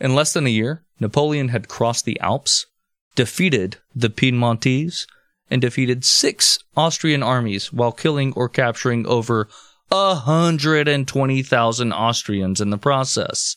In 0.00 0.14
less 0.14 0.32
than 0.32 0.46
a 0.46 0.50
year, 0.50 0.84
Napoleon 1.00 1.48
had 1.48 1.68
crossed 1.68 2.04
the 2.04 2.18
Alps, 2.20 2.66
defeated 3.14 3.78
the 3.94 4.10
Piedmontese, 4.10 5.06
and 5.50 5.60
defeated 5.60 6.04
six 6.04 6.58
Austrian 6.76 7.22
armies 7.22 7.72
while 7.72 7.92
killing 7.92 8.32
or 8.34 8.48
capturing 8.48 9.06
over 9.06 9.48
120,000 9.88 11.92
Austrians 11.92 12.60
in 12.60 12.70
the 12.70 12.78
process, 12.78 13.56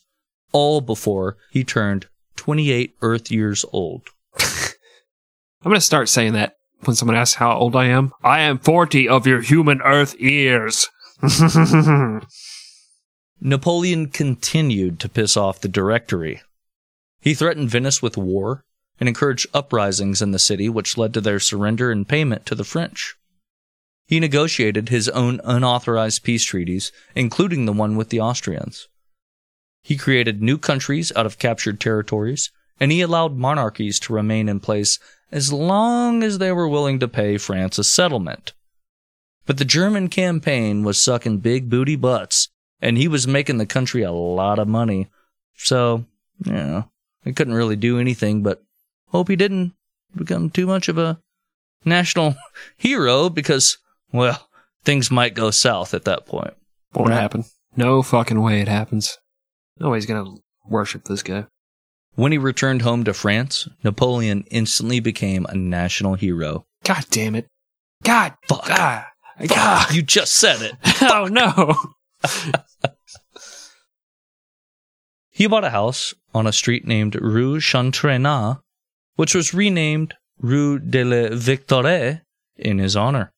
all 0.51 0.81
before 0.81 1.37
he 1.51 1.63
turned 1.63 2.07
28 2.37 2.95
Earth 3.01 3.31
years 3.31 3.65
old. 3.71 4.09
I'm 4.39 5.63
gonna 5.63 5.81
start 5.81 6.09
saying 6.09 6.33
that 6.33 6.55
when 6.85 6.95
someone 6.95 7.17
asks 7.17 7.35
how 7.35 7.57
old 7.57 7.75
I 7.75 7.85
am. 7.85 8.13
I 8.23 8.41
am 8.41 8.59
40 8.59 9.07
of 9.07 9.27
your 9.27 9.41
human 9.41 9.81
earth 9.83 10.19
years. 10.19 10.89
Napoleon 13.41 14.07
continued 14.07 14.99
to 14.99 15.09
piss 15.09 15.37
off 15.37 15.61
the 15.61 15.67
Directory. 15.67 16.41
He 17.19 17.33
threatened 17.33 17.69
Venice 17.69 18.01
with 18.01 18.17
war 18.17 18.63
and 18.99 19.07
encouraged 19.07 19.47
uprisings 19.53 20.21
in 20.21 20.31
the 20.31 20.39
city, 20.39 20.69
which 20.69 20.97
led 20.97 21.13
to 21.13 21.21
their 21.21 21.39
surrender 21.39 21.91
and 21.91 22.07
payment 22.07 22.45
to 22.47 22.55
the 22.55 22.63
French. 22.63 23.15
He 24.11 24.19
negotiated 24.19 24.89
his 24.89 25.07
own 25.07 25.39
unauthorized 25.45 26.23
peace 26.23 26.43
treaties, 26.43 26.91
including 27.15 27.63
the 27.63 27.71
one 27.71 27.95
with 27.95 28.09
the 28.09 28.19
Austrians. 28.19 28.89
He 29.83 29.95
created 29.95 30.41
new 30.41 30.57
countries 30.57 31.13
out 31.15 31.25
of 31.25 31.39
captured 31.39 31.79
territories, 31.79 32.51
and 32.77 32.91
he 32.91 32.99
allowed 32.99 33.37
monarchies 33.37 34.01
to 34.01 34.13
remain 34.13 34.49
in 34.49 34.59
place 34.59 34.99
as 35.31 35.53
long 35.53 36.23
as 36.23 36.39
they 36.39 36.51
were 36.51 36.67
willing 36.67 36.99
to 36.99 37.07
pay 37.07 37.37
France 37.37 37.79
a 37.79 37.85
settlement. 37.85 38.51
But 39.45 39.59
the 39.59 39.63
German 39.63 40.09
campaign 40.09 40.83
was 40.83 41.01
sucking 41.01 41.37
big 41.37 41.69
booty 41.69 41.95
butts, 41.95 42.49
and 42.81 42.97
he 42.97 43.07
was 43.07 43.29
making 43.29 43.59
the 43.59 43.65
country 43.65 44.01
a 44.03 44.11
lot 44.11 44.59
of 44.59 44.67
money. 44.67 45.07
So, 45.55 46.03
you 46.45 46.51
know, 46.51 46.91
he 47.23 47.31
couldn't 47.31 47.53
really 47.53 47.77
do 47.77 47.97
anything 47.97 48.43
but 48.43 48.61
hope 49.07 49.29
he 49.29 49.37
didn't 49.37 49.71
become 50.13 50.49
too 50.49 50.67
much 50.67 50.89
of 50.89 50.97
a 50.97 51.21
national 51.85 52.35
hero 52.75 53.29
because, 53.29 53.77
well, 54.13 54.47
things 54.83 55.09
might 55.11 55.33
go 55.33 55.51
south 55.51 55.93
at 55.93 56.05
that 56.05 56.25
point. 56.25 56.53
Won't 56.93 57.09
Right. 57.09 57.19
happen. 57.19 57.45
No 57.75 58.01
fucking 58.03 58.41
way 58.41 58.61
it 58.61 58.67
happens. 58.67 59.17
Nobody's 59.79 60.05
gonna 60.05 60.35
worship 60.67 61.05
this 61.05 61.23
guy. 61.23 61.45
When 62.15 62.31
he 62.33 62.37
returned 62.37 62.81
home 62.81 63.03
to 63.05 63.13
France, 63.13 63.67
Napoleon 63.83 64.43
instantly 64.51 64.99
became 64.99 65.45
a 65.47 65.55
national 65.55 66.15
hero. 66.15 66.65
God 66.83 67.05
damn 67.09 67.35
it. 67.35 67.47
God. 68.03 68.33
Fuck. 68.49 68.67
God. 68.67 69.05
God. 69.47 69.93
You 69.93 70.01
just 70.01 70.33
said 70.33 70.61
it. 70.61 70.75
Oh 71.01 71.25
no. 71.25 71.75
He 75.33 75.47
bought 75.47 75.63
a 75.63 75.69
house 75.71 76.13
on 76.35 76.45
a 76.45 76.51
street 76.51 76.85
named 76.85 77.15
Rue 77.15 77.57
Chantrainat, 77.59 78.59
which 79.15 79.33
was 79.33 79.53
renamed 79.53 80.13
Rue 80.39 80.77
de 80.77 81.03
la 81.03 81.35
Victoire 81.35 82.21
in 82.57 82.77
his 82.79 82.95
honor. 82.95 83.31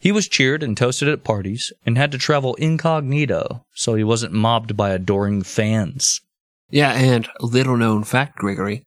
He 0.00 0.12
was 0.12 0.28
cheered 0.28 0.62
and 0.62 0.76
toasted 0.76 1.08
at 1.08 1.24
parties 1.24 1.72
and 1.84 1.98
had 1.98 2.10
to 2.12 2.18
travel 2.18 2.54
incognito 2.54 3.66
so 3.74 3.94
he 3.94 4.02
wasn't 4.02 4.32
mobbed 4.32 4.74
by 4.74 4.90
adoring 4.90 5.42
fans. 5.42 6.22
Yeah, 6.70 6.92
and 6.92 7.28
little 7.40 7.76
known 7.76 8.04
fact, 8.04 8.38
Gregory. 8.38 8.86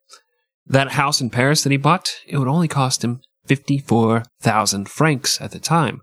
That 0.65 0.93
house 0.93 1.21
in 1.21 1.29
Paris 1.29 1.61
that 1.63 1.71
he 1.71 1.77
bought, 1.77 2.11
it 2.25 2.37
would 2.37 2.47
only 2.47 2.67
cost 2.67 3.03
him 3.03 3.21
54,000 3.45 4.89
francs 4.89 5.39
at 5.39 5.51
the 5.51 5.59
time. 5.59 6.01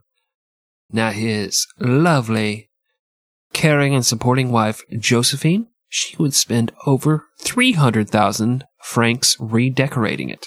Now 0.92 1.10
his 1.10 1.66
lovely, 1.80 2.70
caring 3.52 3.94
and 3.94 4.06
supporting 4.06 4.52
wife, 4.52 4.82
Josephine, 4.96 5.66
she 5.88 6.16
would 6.18 6.34
spend 6.34 6.72
over 6.86 7.26
300,000 7.40 8.64
francs 8.84 9.36
redecorating 9.40 10.28
it. 10.28 10.46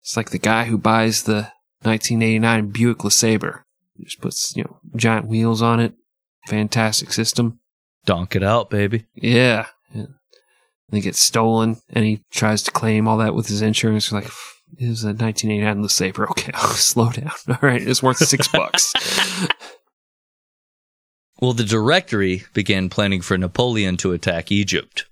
It's 0.00 0.16
like 0.16 0.30
the 0.30 0.38
guy 0.38 0.64
who 0.64 0.78
buys 0.78 1.24
the 1.24 1.52
1989 1.82 2.68
Buick 2.68 2.98
LeSabre. 2.98 3.62
Just 4.00 4.20
puts, 4.20 4.56
you 4.56 4.64
know, 4.64 4.78
giant 4.96 5.26
wheels 5.26 5.62
on 5.62 5.80
it. 5.80 5.94
Fantastic 6.48 7.12
system. 7.12 7.60
Donk 8.04 8.34
it 8.34 8.42
out, 8.42 8.70
baby. 8.70 9.06
Yeah. 9.14 9.66
yeah. 9.94 10.06
And 10.88 10.98
it 10.98 11.02
gets 11.02 11.20
stolen, 11.20 11.76
and 11.90 12.04
he 12.04 12.24
tries 12.30 12.62
to 12.64 12.70
claim 12.70 13.06
all 13.06 13.18
that 13.18 13.34
with 13.34 13.46
his 13.46 13.62
insurance. 13.62 14.10
Like, 14.10 14.24
it 14.78 14.88
was 14.88 15.04
a 15.04 15.14
1989 15.14 15.82
LeSabre. 15.82 16.30
Okay, 16.30 16.50
I'll 16.54 16.70
slow 16.70 17.10
down. 17.10 17.32
All 17.48 17.58
right, 17.60 17.82
it's 17.82 18.02
worth 18.02 18.18
six 18.18 18.48
bucks. 18.48 18.92
Well, 21.42 21.54
the 21.54 21.64
Directory 21.64 22.44
began 22.54 22.88
planning 22.88 23.20
for 23.20 23.36
Napoleon 23.36 23.96
to 23.96 24.12
attack 24.12 24.52
Egypt. 24.52 25.06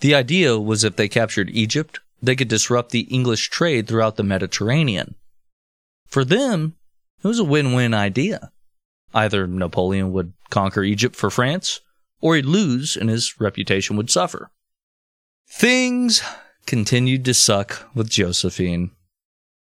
The 0.00 0.14
idea 0.14 0.58
was 0.58 0.82
if 0.82 0.96
they 0.96 1.10
captured 1.10 1.50
Egypt, 1.50 2.00
they 2.22 2.34
could 2.34 2.48
disrupt 2.48 2.90
the 2.90 3.00
English 3.00 3.50
trade 3.50 3.86
throughout 3.86 4.16
the 4.16 4.22
Mediterranean. 4.22 5.14
For 6.16 6.24
them, 6.24 6.76
it 7.22 7.28
was 7.28 7.38
a 7.38 7.44
win 7.44 7.74
win 7.74 7.92
idea. 7.92 8.50
Either 9.12 9.46
Napoleon 9.46 10.12
would 10.12 10.32
conquer 10.48 10.82
Egypt 10.82 11.14
for 11.14 11.28
France, 11.28 11.82
or 12.22 12.36
he'd 12.36 12.46
lose 12.46 12.96
and 12.96 13.10
his 13.10 13.38
reputation 13.38 13.98
would 13.98 14.08
suffer. 14.08 14.50
Things 15.46 16.22
continued 16.64 17.22
to 17.26 17.34
suck 17.34 17.90
with 17.94 18.08
Josephine. 18.08 18.92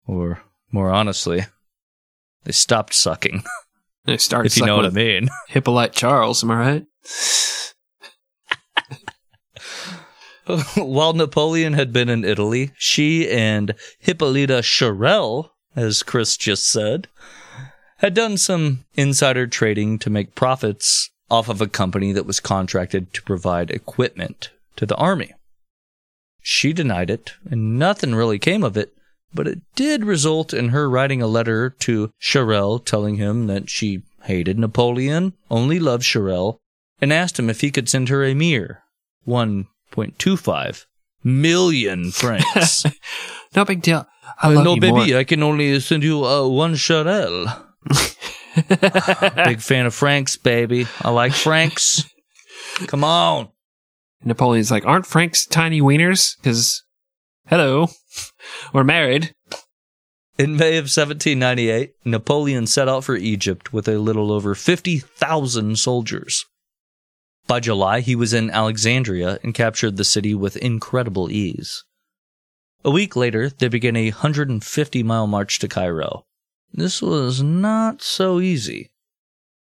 Or, 0.08 0.42
more 0.72 0.90
honestly, 0.90 1.46
they 2.46 2.52
stopped 2.52 2.96
sucking, 2.96 3.44
They 4.06 4.18
started 4.18 4.52
if 4.52 4.58
you 4.58 4.66
know 4.66 4.78
what 4.78 4.88
I 4.88 4.90
mean. 4.90 5.30
Hippolyte 5.50 5.94
Charles, 5.94 6.44
am 6.44 6.50
I 6.50 6.58
right? 6.58 6.88
While 10.76 11.14
Napoleon 11.14 11.74
had 11.74 11.94
been 11.94 12.10
in 12.10 12.26
Italy, 12.26 12.72
she 12.76 13.30
and 13.30 13.76
Hippolyta 14.00 14.64
Charel, 14.64 15.52
as 15.76 16.04
Chris 16.04 16.38
just 16.38 16.68
said, 16.68 17.08
had 17.98 18.14
done 18.14 18.38
some 18.38 18.86
insider 18.96 19.48
trading 19.48 20.00
to 20.00 20.10
make 20.10 20.36
profits 20.36 21.10
off 21.30 21.50
of 21.50 21.62
a 21.62 21.68
company 21.68 22.12
that 22.12 22.26
was 22.26 22.40
contracted 22.40 23.14
to 23.14 23.22
provide 23.24 23.70
equipment 23.72 24.50
to 24.76 24.86
the 24.86 24.96
army. 24.96 25.34
She 26.42 26.74
denied 26.74 27.10
it, 27.10 27.34
and 27.50 27.78
nothing 27.78 28.16
really 28.16 28.40
came 28.40 28.64
of 28.64 28.78
it, 28.78 28.94
but 29.34 29.48
it 29.48 29.60
did 29.76 30.06
result 30.06 30.54
in 30.54 30.70
her 30.70 30.90
writing 30.90 31.22
a 31.22 31.28
letter 31.28 31.70
to 31.82 32.12
Charel 32.20 32.84
telling 32.84 33.18
him 33.18 33.48
that 33.48 33.70
she 33.70 34.02
hated 34.24 34.58
Napoleon, 34.58 35.34
only 35.52 35.80
loved 35.80 36.04
Charel, 36.04 36.58
and 37.02 37.14
asked 37.14 37.38
him 37.38 37.50
if 37.50 37.62
he 37.62 37.72
could 37.72 37.90
send 37.90 38.10
her 38.10 38.24
a 38.24 38.34
mere 38.34 38.84
1.25 39.28 40.86
million 41.24 42.12
francs. 42.12 42.86
No 43.56 43.66
big 43.66 43.82
deal. 43.82 44.06
I 44.40 44.50
love 44.50 44.64
no, 44.64 44.76
you 44.76 44.82
baby, 44.82 45.12
more. 45.12 45.18
I 45.18 45.24
can 45.24 45.42
only 45.42 45.80
send 45.80 46.04
you 46.04 46.24
uh, 46.24 46.48
one 46.48 46.76
Charel. 46.76 47.48
Big 49.46 49.62
fan 49.62 49.86
of 49.86 49.94
Franks, 49.96 50.38
baby. 50.38 50.86
I 51.02 51.10
like 51.10 51.34
Franks. 51.34 52.04
Come 52.88 53.04
on. 53.04 53.50
Napoleon's 54.24 54.72
like, 54.72 54.86
aren't 54.86 55.06
Frank's 55.06 55.46
tiny 55.46 55.82
wieners? 55.82 56.36
Because, 56.38 56.84
hello, 57.48 57.88
we're 58.74 58.84
married. 58.84 59.34
In 60.38 60.56
May 60.56 60.78
of 60.78 60.84
1798, 60.86 61.92
Napoleon 62.06 62.68
set 62.68 62.88
out 62.88 63.04
for 63.04 63.16
Egypt 63.16 63.74
with 63.74 63.88
a 63.88 63.98
little 63.98 64.32
over 64.32 64.56
50,000 64.56 65.78
soldiers. 65.78 66.46
By 67.50 67.60
July, 67.60 68.02
he 68.02 68.16
was 68.16 68.32
in 68.32 68.52
Alexandria 68.52 69.40
and 69.42 69.56
captured 69.56 69.98
the 69.98 70.04
city 70.04 70.36
with 70.36 70.56
incredible 70.56 71.32
ease. 71.32 71.84
A 72.86 72.92
week 72.92 73.16
later, 73.16 73.50
they 73.50 73.68
began 73.68 73.96
a 73.96 74.12
150 74.12 75.02
mile 75.02 75.26
march 75.26 75.58
to 75.58 75.68
Cairo. 75.68 76.28
This 76.72 77.02
was 77.02 77.42
not 77.42 78.04
so 78.04 78.40
easy. 78.40 78.92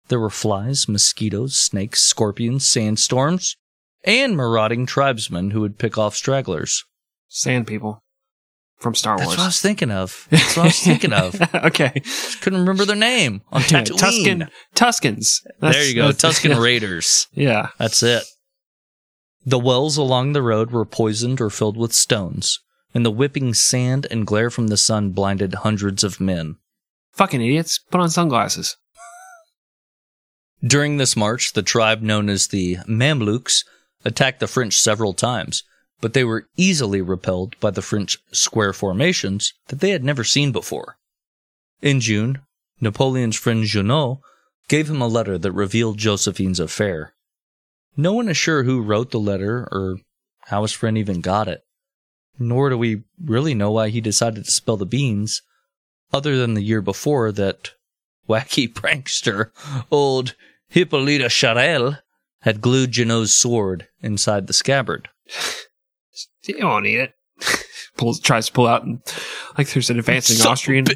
There 0.08 0.20
were 0.20 0.28
flies, 0.28 0.86
mosquitoes, 0.86 1.56
snakes, 1.56 2.02
scorpions, 2.02 2.66
sandstorms, 2.66 3.56
and 4.04 4.36
marauding 4.36 4.84
tribesmen 4.84 5.52
who 5.52 5.62
would 5.62 5.78
pick 5.78 5.96
off 5.96 6.14
stragglers. 6.14 6.84
Sand 7.28 7.66
people 7.66 8.02
from 8.78 8.94
Star 8.94 9.16
That's 9.16 9.26
Wars. 9.28 9.38
what 9.38 9.42
I 9.44 9.46
was 9.48 9.60
thinking 9.60 9.90
of. 9.90 10.26
That's 10.30 10.56
what 10.56 10.62
I 10.62 10.66
was 10.66 10.78
thinking 10.80 11.12
of. 11.12 11.54
okay. 11.54 11.92
Couldn't 12.40 12.60
remember 12.60 12.84
their 12.84 12.96
name 12.96 13.42
on 13.50 13.62
Tatooine. 13.62 13.98
Tusken. 13.98 14.48
Tuskens. 14.74 15.40
There 15.60 15.84
you 15.84 15.94
go, 15.94 16.12
that's- 16.12 16.40
Tusken 16.40 16.60
Raiders. 16.62 17.26
Yeah. 17.32 17.70
That's 17.78 18.02
it. 18.02 18.24
The 19.44 19.58
wells 19.58 19.96
along 19.96 20.32
the 20.32 20.42
road 20.42 20.70
were 20.70 20.84
poisoned 20.84 21.40
or 21.40 21.50
filled 21.50 21.76
with 21.76 21.92
stones, 21.92 22.60
and 22.94 23.04
the 23.04 23.10
whipping 23.10 23.54
sand 23.54 24.06
and 24.10 24.26
glare 24.26 24.50
from 24.50 24.68
the 24.68 24.76
sun 24.76 25.10
blinded 25.10 25.54
hundreds 25.54 26.04
of 26.04 26.20
men. 26.20 26.56
Fucking 27.12 27.40
idiots. 27.40 27.78
Put 27.78 28.00
on 28.00 28.10
sunglasses. 28.10 28.76
During 30.62 30.96
this 30.96 31.16
march, 31.16 31.52
the 31.52 31.62
tribe 31.62 32.02
known 32.02 32.28
as 32.28 32.48
the 32.48 32.76
Mamluks 32.88 33.64
attacked 34.04 34.40
the 34.40 34.46
French 34.46 34.78
several 34.78 35.14
times, 35.14 35.62
but 36.00 36.12
they 36.12 36.24
were 36.24 36.48
easily 36.56 37.00
repelled 37.00 37.58
by 37.60 37.70
the 37.70 37.82
French 37.82 38.18
square 38.32 38.72
formations 38.72 39.52
that 39.68 39.80
they 39.80 39.90
had 39.90 40.04
never 40.04 40.24
seen 40.24 40.52
before. 40.52 40.96
In 41.82 42.00
June, 42.00 42.40
Napoleon's 42.80 43.36
friend 43.36 43.64
Junot 43.64 44.18
gave 44.68 44.88
him 44.88 45.00
a 45.00 45.08
letter 45.08 45.38
that 45.38 45.52
revealed 45.52 45.98
Josephine's 45.98 46.60
affair. 46.60 47.14
No 47.96 48.12
one 48.12 48.28
is 48.28 48.36
sure 48.36 48.62
who 48.62 48.80
wrote 48.80 49.10
the 49.10 49.18
letter 49.18 49.68
or 49.72 49.98
how 50.42 50.62
his 50.62 50.72
friend 50.72 50.96
even 50.96 51.20
got 51.20 51.48
it, 51.48 51.62
nor 52.38 52.70
do 52.70 52.78
we 52.78 53.02
really 53.22 53.54
know 53.54 53.72
why 53.72 53.88
he 53.88 54.00
decided 54.00 54.44
to 54.44 54.50
spill 54.50 54.76
the 54.76 54.86
beans, 54.86 55.42
other 56.12 56.36
than 56.36 56.54
the 56.54 56.62
year 56.62 56.80
before 56.80 57.32
that 57.32 57.72
wacky 58.28 58.72
prankster, 58.72 59.50
old 59.90 60.34
Hippolyte 60.68 61.22
Charel, 61.22 61.98
had 62.42 62.60
glued 62.60 62.92
Junot's 62.92 63.32
sword 63.32 63.88
inside 64.00 64.46
the 64.46 64.52
scabbard. 64.52 65.08
You 66.48 66.66
won't 66.66 66.86
eat 66.86 67.00
it. 67.00 67.12
pulls 67.96 68.20
tries 68.20 68.46
to 68.46 68.52
pull 68.52 68.66
out 68.66 68.84
and 68.84 69.00
like 69.58 69.68
there's 69.70 69.90
an 69.90 69.98
advancing 69.98 70.36
Son 70.36 70.52
Austrian. 70.52 70.86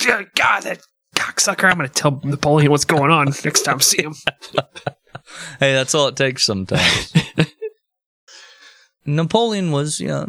Yeah, 0.00 0.22
God, 0.34 0.62
that 0.62 0.80
cocksucker! 1.16 1.70
I'm 1.70 1.76
gonna 1.76 1.88
tell 1.88 2.20
Napoleon 2.24 2.70
what's 2.70 2.84
going 2.84 3.10
on 3.10 3.26
next 3.44 3.62
time 3.62 3.76
I 3.76 3.80
see 3.80 4.02
him. 4.02 4.14
Hey, 5.60 5.72
that's 5.72 5.94
all 5.94 6.08
it 6.08 6.16
takes 6.16 6.44
sometimes. 6.44 7.14
Napoleon 9.06 9.72
was, 9.72 9.98
you 9.98 10.08
know, 10.08 10.26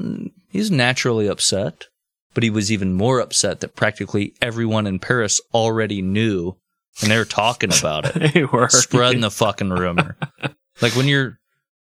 he's 0.50 0.72
naturally 0.72 1.28
upset, 1.28 1.88
but 2.34 2.44
he 2.44 2.50
was 2.50 2.72
even 2.72 2.94
more 2.94 3.20
upset 3.20 3.60
that 3.62 3.76
practically 3.76 4.34
everyone 4.42 4.88
in 4.88 5.00
Paris 5.00 5.42
already 5.54 6.02
knew 6.02 6.56
and 7.02 7.12
they 7.12 7.18
were 7.18 7.26
talking 7.26 7.72
about 7.78 8.06
it, 8.06 8.34
they 8.34 8.46
were 8.46 8.70
spreading 8.70 9.22
the 9.22 9.32
fucking 9.32 9.72
rumor. 9.72 10.16
Like 10.82 10.96
when 10.96 11.08
you're 11.08 11.40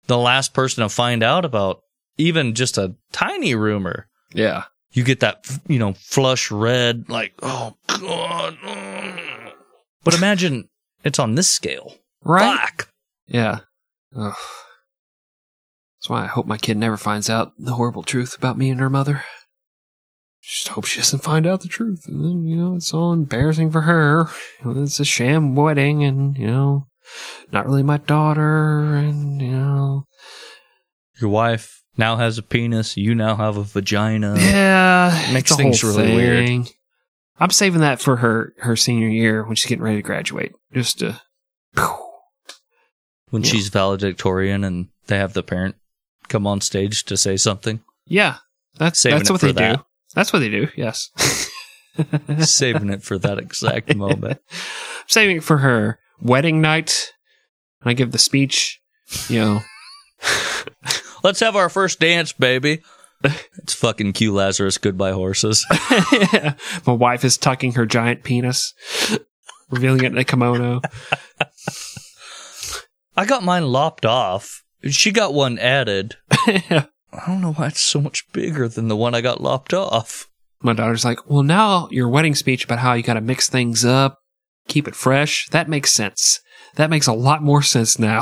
the 0.07 0.17
last 0.17 0.53
person 0.53 0.81
to 0.81 0.89
find 0.89 1.21
out 1.21 1.45
about 1.45 1.81
even 2.17 2.53
just 2.53 2.77
a 2.77 2.95
tiny 3.11 3.55
rumor, 3.55 4.07
yeah. 4.33 4.63
you 4.91 5.03
get 5.03 5.19
that, 5.19 5.45
you 5.67 5.79
know, 5.79 5.93
flush 5.93 6.51
red, 6.51 7.09
like, 7.09 7.33
oh 7.41 7.75
God. 7.87 8.57
But 10.03 10.15
imagine 10.15 10.69
it's 11.03 11.19
on 11.19 11.35
this 11.35 11.47
scale. 11.47 11.95
Right? 12.23 12.59
Fuck. 12.59 12.89
Yeah. 13.27 13.59
Ugh. 14.15 14.33
That's 15.97 16.09
why 16.09 16.23
I 16.23 16.27
hope 16.27 16.45
my 16.45 16.57
kid 16.57 16.77
never 16.77 16.97
finds 16.97 17.29
out 17.29 17.53
the 17.57 17.73
horrible 17.73 18.03
truth 18.03 18.37
about 18.37 18.57
me 18.57 18.69
and 18.69 18.79
her 18.79 18.89
mother. 18.89 19.23
Just 20.43 20.67
hope 20.67 20.85
she 20.85 20.99
doesn't 20.99 21.23
find 21.23 21.47
out 21.47 21.61
the 21.61 21.67
truth. 21.67 22.03
And 22.07 22.23
then, 22.23 22.45
you 22.45 22.55
know, 22.55 22.75
it's 22.75 22.93
all 22.93 23.11
embarrassing 23.11 23.71
for 23.71 23.81
her. 23.81 24.27
It's 24.63 24.99
a 24.99 25.05
sham 25.05 25.55
wedding 25.55 26.03
and, 26.03 26.37
you 26.37 26.45
know, 26.45 26.85
not 27.51 27.65
really 27.65 27.81
my 27.81 27.97
daughter 27.97 28.93
and, 28.93 29.41
you 29.41 29.51
know. 29.51 30.05
Your 31.19 31.31
wife 31.31 31.81
now 31.97 32.15
has 32.17 32.37
a 32.37 32.43
penis. 32.43 32.97
You 32.97 33.15
now 33.15 33.35
have 33.35 33.57
a 33.57 33.63
vagina. 33.63 34.35
Yeah. 34.37 35.29
makes 35.33 35.51
it's 35.51 35.57
things 35.57 35.83
really 35.83 36.13
weird. 36.15 36.67
I'm 37.39 37.49
saving 37.51 37.81
that 37.81 37.99
for 38.01 38.17
her, 38.17 38.53
her 38.59 38.75
senior 38.75 39.09
year 39.09 39.43
when 39.43 39.55
she's 39.55 39.67
getting 39.69 39.83
ready 39.83 39.97
to 39.97 40.01
graduate. 40.01 40.53
Just 40.73 40.99
to. 40.99 41.19
When 43.29 43.43
Yeah. 43.43 43.49
she's 43.49 43.67
valedictorian 43.69 44.63
and 44.63 44.87
they 45.07 45.17
have 45.17 45.33
the 45.33 45.43
parent 45.43 45.75
come 46.29 46.47
on 46.47 46.61
stage 46.61 47.03
to 47.05 47.17
say 47.17 47.35
something. 47.37 47.81
Yeah. 48.05 48.37
That's, 48.77 48.99
Saving 48.99 49.19
that's 49.19 49.29
what 49.31 49.41
they 49.41 49.51
that. 49.51 49.77
do. 49.77 49.85
That's 50.13 50.31
what 50.31 50.39
they 50.39 50.49
do, 50.49 50.69
yes. 50.75 51.09
Saving 52.39 52.89
it 52.89 53.03
for 53.03 53.17
that 53.19 53.37
exact 53.37 53.95
moment. 53.97 54.39
saving 55.07 55.37
it 55.37 55.43
for 55.43 55.57
her 55.59 55.99
wedding 56.21 56.61
night. 56.61 57.13
And 57.81 57.89
I 57.89 57.93
give 57.93 58.11
the 58.11 58.17
speech, 58.17 58.79
you 59.27 59.39
know. 59.39 59.59
Let's 61.25 61.39
have 61.39 61.55
our 61.55 61.69
first 61.69 61.99
dance, 61.99 62.33
baby. 62.33 62.83
It's 63.57 63.73
fucking 63.73 64.13
Q 64.13 64.31
Lazzarus, 64.31 64.79
goodbye 64.79 65.13
horses. 65.13 65.65
My 66.85 66.93
wife 66.93 67.25
is 67.25 67.35
tucking 67.35 67.71
her 67.71 67.87
giant 67.87 68.21
penis, 68.21 68.75
revealing 69.71 70.03
it 70.03 70.11
in 70.11 70.17
a 70.19 70.23
kimono. 70.23 70.81
I 73.17 73.25
got 73.25 73.43
mine 73.43 73.65
lopped 73.65 74.05
off. 74.05 74.63
She 74.91 75.11
got 75.11 75.33
one 75.33 75.57
added. 75.57 76.17
I 76.29 76.85
don't 77.25 77.41
know 77.41 77.53
why 77.53 77.69
it's 77.69 77.81
so 77.81 77.99
much 77.99 78.31
bigger 78.31 78.67
than 78.67 78.87
the 78.87 78.95
one 78.95 79.15
I 79.15 79.21
got 79.21 79.41
lopped 79.41 79.73
off. 79.73 80.29
My 80.61 80.73
daughter's 80.73 81.05
like, 81.05 81.27
Well, 81.27 81.41
now 81.41 81.87
your 81.89 82.07
wedding 82.07 82.35
speech 82.35 82.65
about 82.65 82.79
how 82.79 82.93
you 82.93 83.01
got 83.01 83.15
to 83.15 83.21
mix 83.21 83.49
things 83.49 83.83
up, 83.83 84.19
keep 84.67 84.87
it 84.87 84.95
fresh, 84.95 85.49
that 85.49 85.67
makes 85.67 85.89
sense. 85.89 86.41
That 86.75 86.91
makes 86.91 87.07
a 87.07 87.13
lot 87.13 87.41
more 87.41 87.63
sense 87.63 87.97
now. 87.97 88.21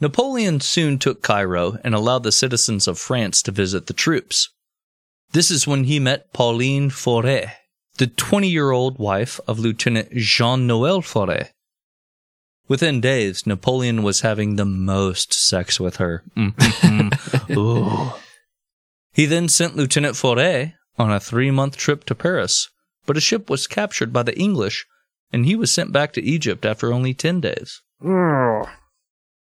Napoleon 0.00 0.60
soon 0.60 0.98
took 0.98 1.22
Cairo 1.22 1.78
and 1.82 1.94
allowed 1.94 2.22
the 2.22 2.32
citizens 2.32 2.86
of 2.86 2.98
France 2.98 3.42
to 3.42 3.50
visit 3.52 3.86
the 3.86 3.94
troops. 3.94 4.50
This 5.32 5.50
is 5.50 5.66
when 5.66 5.84
he 5.84 5.98
met 5.98 6.32
Pauline 6.32 6.90
Forêt, 6.90 7.50
the 7.98 8.06
20 8.06 8.48
year 8.48 8.70
old 8.70 8.98
wife 8.98 9.40
of 9.48 9.58
Lieutenant 9.58 10.12
Jean 10.14 10.66
Noel 10.66 11.00
Forêt. 11.02 11.48
Within 12.68 13.00
days, 13.00 13.46
Napoleon 13.46 14.02
was 14.02 14.20
having 14.22 14.56
the 14.56 14.64
most 14.64 15.32
sex 15.32 15.78
with 15.80 15.96
her. 15.96 16.24
Mhm. 16.36 18.18
He 19.12 19.24
then 19.24 19.48
sent 19.48 19.76
Lieutenant 19.76 20.14
Forêt 20.14 20.74
on 20.98 21.10
a 21.10 21.20
three 21.20 21.50
month 21.50 21.76
trip 21.76 22.04
to 22.04 22.14
Paris, 22.14 22.68
but 23.06 23.16
a 23.16 23.20
ship 23.20 23.48
was 23.48 23.66
captured 23.66 24.12
by 24.12 24.22
the 24.22 24.38
English, 24.38 24.84
and 25.32 25.46
he 25.46 25.56
was 25.56 25.72
sent 25.72 25.90
back 25.92 26.12
to 26.12 26.22
Egypt 26.22 26.66
after 26.66 26.92
only 26.92 27.14
10 27.14 27.40
days. 27.40 27.80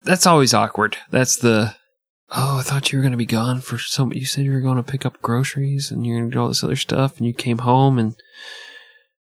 That's 0.02 0.26
always 0.26 0.54
awkward. 0.54 0.96
That's 1.10 1.36
the. 1.36 1.74
Oh, 2.30 2.58
I 2.58 2.62
thought 2.62 2.92
you 2.92 2.98
were 2.98 3.02
going 3.02 3.12
to 3.12 3.18
be 3.18 3.26
gone 3.26 3.60
for 3.60 3.78
some. 3.78 4.12
You 4.12 4.26
said 4.26 4.44
you 4.44 4.52
were 4.52 4.60
going 4.60 4.76
to 4.76 4.82
pick 4.82 5.06
up 5.06 5.20
groceries 5.22 5.90
and 5.90 6.06
you're 6.06 6.18
going 6.18 6.30
to 6.30 6.34
do 6.34 6.40
all 6.40 6.48
this 6.48 6.62
other 6.64 6.76
stuff, 6.76 7.16
and 7.18 7.26
you 7.26 7.32
came 7.32 7.58
home 7.58 7.98
and. 7.98 8.14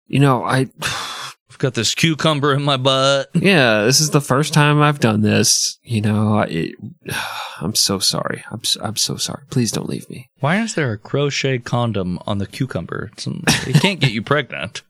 You 0.07 0.21
know, 0.21 0.45
I. 0.45 0.69
I've 0.81 1.59
got 1.59 1.75
this 1.75 1.95
cucumber 1.95 2.53
in 2.53 2.63
my 2.63 2.77
butt. 2.77 3.31
Yeah, 3.35 3.85
this 3.85 4.01
is 4.01 4.11
the 4.11 4.21
first 4.21 4.53
time 4.53 4.81
I've 4.83 5.01
done 5.01 5.23
this. 5.23 5.79
You 5.83 6.03
know, 6.03 6.39
I, 6.39 6.45
it, 6.45 6.75
I'm 7.61 7.75
so 7.75 7.99
sorry. 7.99 8.45
I'm 8.51 8.65
so, 8.65 8.81
I'm 8.83 8.97
so 8.97 9.17
sorry. 9.17 9.45
Please 9.51 9.73
don't 9.73 9.89
leave 9.89 10.09
me. 10.11 10.31
Why 10.41 10.61
is 10.61 10.75
there 10.75 10.93
a 10.93 10.99
crochet 10.99 11.59
condom 11.59 12.19
on 12.27 12.39
the 12.39 12.47
cucumber? 12.47 13.11
It's, 13.13 13.27
it 13.27 13.81
can't 13.81 14.01
get 14.01 14.13
you 14.13 14.23
pregnant. 14.23 14.83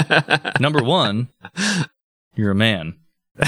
Number 0.60 0.82
one, 0.82 1.28
you're 2.34 2.52
a 2.52 2.54
man. 2.54 2.94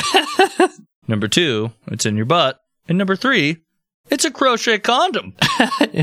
Number 1.07 1.29
two, 1.29 1.73
it's 1.89 2.07
in 2.07 2.17
your 2.17 2.27
butt. 2.27 2.59
And 2.89 2.99
number 2.99 3.17
three, 3.17 3.59
it's 4.11 4.25
a 4.25 4.31
crochet 4.31 4.79
condom. 4.79 5.35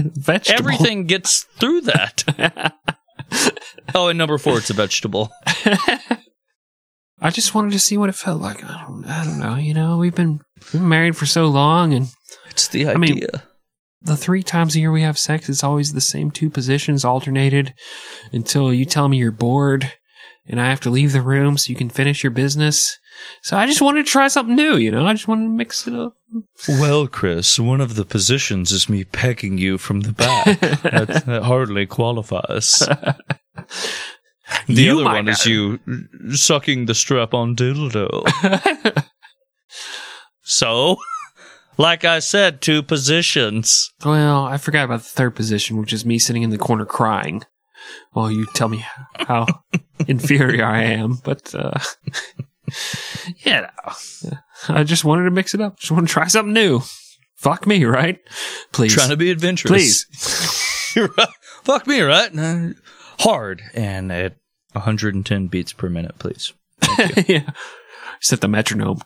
Everything 0.48 1.06
gets 1.06 1.44
through 1.60 1.82
that. 1.82 2.74
oh, 3.96 4.08
and 4.08 4.18
number 4.18 4.38
four, 4.38 4.58
it's 4.58 4.70
a 4.70 4.74
vegetable. 4.74 5.32
I 7.24 7.30
just 7.30 7.54
wanted 7.54 7.72
to 7.74 7.80
see 7.80 7.98
what 7.98 8.10
it 8.10 8.16
felt 8.16 8.42
like. 8.42 8.64
I 8.64 8.84
don't, 8.84 9.06
I 9.06 9.24
don't 9.24 9.40
know. 9.40 9.56
You 9.56 9.74
know, 9.76 9.98
we've 9.98 10.16
been, 10.16 10.42
we've 10.58 10.72
been 10.82 10.90
married 10.90 11.16
for 11.16 11.28
so 11.28 11.48
long, 11.48 11.94
and 11.94 12.08
It's 12.50 12.68
the 12.68 12.88
idea. 12.88 12.94
I 12.94 12.98
mean- 12.98 13.28
the 14.04 14.18
three 14.18 14.42
times 14.42 14.76
a 14.76 14.80
year 14.80 14.92
we 14.92 15.04
have 15.04 15.20
sex, 15.20 15.48
it's 15.48 15.64
always 15.64 15.94
the 15.94 16.02
same 16.02 16.32
two 16.32 16.50
positions 16.50 17.06
alternated 17.06 17.74
until 18.34 18.74
you 18.74 18.84
tell 18.84 19.08
me 19.08 19.18
you're 19.18 19.32
bored 19.32 19.94
and 20.48 20.60
I 20.60 20.70
have 20.70 20.80
to 20.82 20.90
leave 20.90 21.12
the 21.12 21.22
room 21.22 21.58
so 21.58 21.70
you 21.70 21.76
can 21.76 21.90
finish 21.90 22.24
your 22.24 22.32
business. 22.32 22.98
So 23.42 23.58
I 23.58 23.66
just 23.66 23.82
wanted 23.82 24.06
to 24.06 24.12
try 24.12 24.28
something 24.28 24.56
new, 24.56 24.78
you 24.78 24.92
know? 24.92 25.06
I 25.06 25.14
just 25.14 25.28
wanted 25.28 25.44
to 25.44 25.50
mix 25.50 25.88
it 25.88 25.94
up. 25.94 26.14
well, 26.68 27.08
Chris, 27.08 27.60
one 27.60 27.82
of 27.82 27.96
the 27.96 28.06
positions 28.06 28.72
is 28.72 28.88
me 28.90 29.04
pegging 29.04 29.58
you 29.58 29.78
from 29.78 30.02
the 30.02 30.12
back. 30.14 30.60
that, 30.84 31.24
that 31.26 31.44
hardly 31.44 31.86
qualifies. 31.86 32.88
The 34.68 34.74
You 34.84 34.96
other 34.96 35.04
one 35.06 35.28
is 35.30 35.46
you 35.46 35.80
sucking 36.34 36.86
the 36.86 36.94
strap 36.94 37.34
on 37.34 37.56
dildo. 37.56 38.28
so, 40.42 40.98
like 41.78 42.04
I 42.04 42.20
said, 42.20 42.62
two 42.62 42.84
positions. 42.84 43.92
Well, 44.04 44.44
I 44.46 44.58
forgot 44.58 44.86
about 44.86 45.00
the 45.00 45.06
third 45.06 45.36
position, 45.36 45.78
which 45.78 45.94
is 45.94 46.06
me 46.06 46.20
sitting 46.20 46.44
in 46.44 46.50
the 46.50 46.58
corner 46.58 46.86
crying 46.86 47.44
while 48.12 48.30
you 48.30 48.46
tell 48.54 48.68
me 48.68 48.86
how 49.16 49.46
inferior 50.08 50.66
I 50.66 50.84
am. 50.84 51.20
But, 51.24 51.56
uh, 51.56 51.80
yeah, 53.46 53.70
no. 53.86 54.32
I 54.70 54.84
just 54.84 55.06
wanted 55.06 55.24
to 55.26 55.32
mix 55.32 55.54
it 55.54 55.62
up. 55.62 55.80
Just 55.80 55.92
want 55.92 56.08
to 56.08 56.14
try 56.14 56.28
something 56.28 56.54
new. 56.54 56.82
Fuck 57.36 57.66
me, 57.66 57.86
right? 57.86 58.20
Please. 58.72 58.94
Trying 58.94 59.10
to 59.10 59.18
be 59.18 59.32
adventurous. 59.32 60.06
Please. 60.06 61.10
Right. 61.18 61.28
Fuck 61.64 61.88
me, 61.88 62.02
right? 62.02 62.38
Uh, 62.38 62.70
hard 63.20 63.62
and 63.74 64.12
at 64.12 64.36
110 64.74 65.48
beats 65.48 65.74
per 65.74 65.90
minute, 65.90 66.20
please. 66.20 66.54
yeah. 67.28 67.50
Set 68.20 68.42
the 68.42 68.48
metronome. 68.48 69.02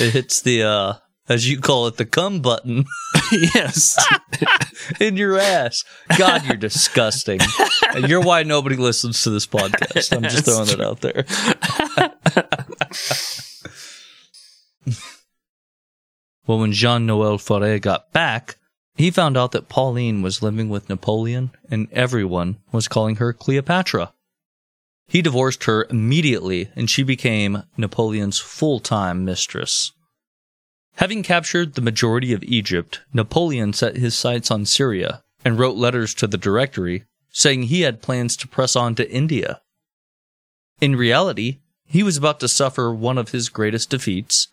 It 0.00 0.10
hits 0.10 0.42
the, 0.42 0.62
uh, 0.64 0.94
as 1.28 1.48
you 1.48 1.58
call 1.58 1.86
it, 1.86 1.96
the 1.96 2.04
cum 2.04 2.40
button 2.40 2.84
yes. 3.32 3.96
in 5.00 5.16
your 5.16 5.38
ass. 5.38 5.84
God, 6.18 6.44
you're 6.44 6.56
disgusting. 6.56 7.40
You're 7.96 8.20
why 8.20 8.42
nobody 8.42 8.76
listens 8.76 9.22
to 9.22 9.30
this 9.30 9.46
podcast. 9.46 10.14
I'm 10.14 10.24
just 10.24 10.44
throwing 10.44 10.68
it 10.68 10.80
out 10.80 11.00
there. 11.00 11.24
well, 16.46 16.58
when 16.58 16.72
Jean 16.72 17.06
Noel 17.06 17.38
Forêt 17.38 17.80
got 17.80 18.12
back, 18.12 18.56
he 18.96 19.10
found 19.10 19.36
out 19.36 19.52
that 19.52 19.68
Pauline 19.68 20.22
was 20.22 20.42
living 20.42 20.68
with 20.68 20.88
Napoleon 20.88 21.52
and 21.70 21.88
everyone 21.92 22.58
was 22.72 22.88
calling 22.88 23.16
her 23.16 23.32
Cleopatra. 23.32 24.12
He 25.06 25.22
divorced 25.22 25.64
her 25.64 25.86
immediately 25.88 26.70
and 26.74 26.90
she 26.90 27.02
became 27.02 27.62
Napoleon's 27.76 28.40
full 28.40 28.80
time 28.80 29.24
mistress. 29.24 29.92
Having 30.96 31.22
captured 31.24 31.74
the 31.74 31.80
majority 31.80 32.32
of 32.32 32.42
Egypt, 32.44 33.00
Napoleon 33.12 33.72
set 33.72 33.96
his 33.96 34.14
sights 34.14 34.50
on 34.50 34.64
Syria 34.64 35.22
and 35.44 35.58
wrote 35.58 35.76
letters 35.76 36.14
to 36.14 36.26
the 36.26 36.38
Directory 36.38 37.04
saying 37.30 37.64
he 37.64 37.80
had 37.82 38.02
plans 38.02 38.36
to 38.36 38.48
press 38.48 38.76
on 38.76 38.94
to 38.94 39.10
India. 39.10 39.60
In 40.80 40.96
reality, 40.96 41.58
he 41.84 42.02
was 42.02 42.16
about 42.16 42.38
to 42.40 42.48
suffer 42.48 42.92
one 42.92 43.18
of 43.18 43.30
his 43.30 43.48
greatest 43.48 43.90
defeats 43.90 44.48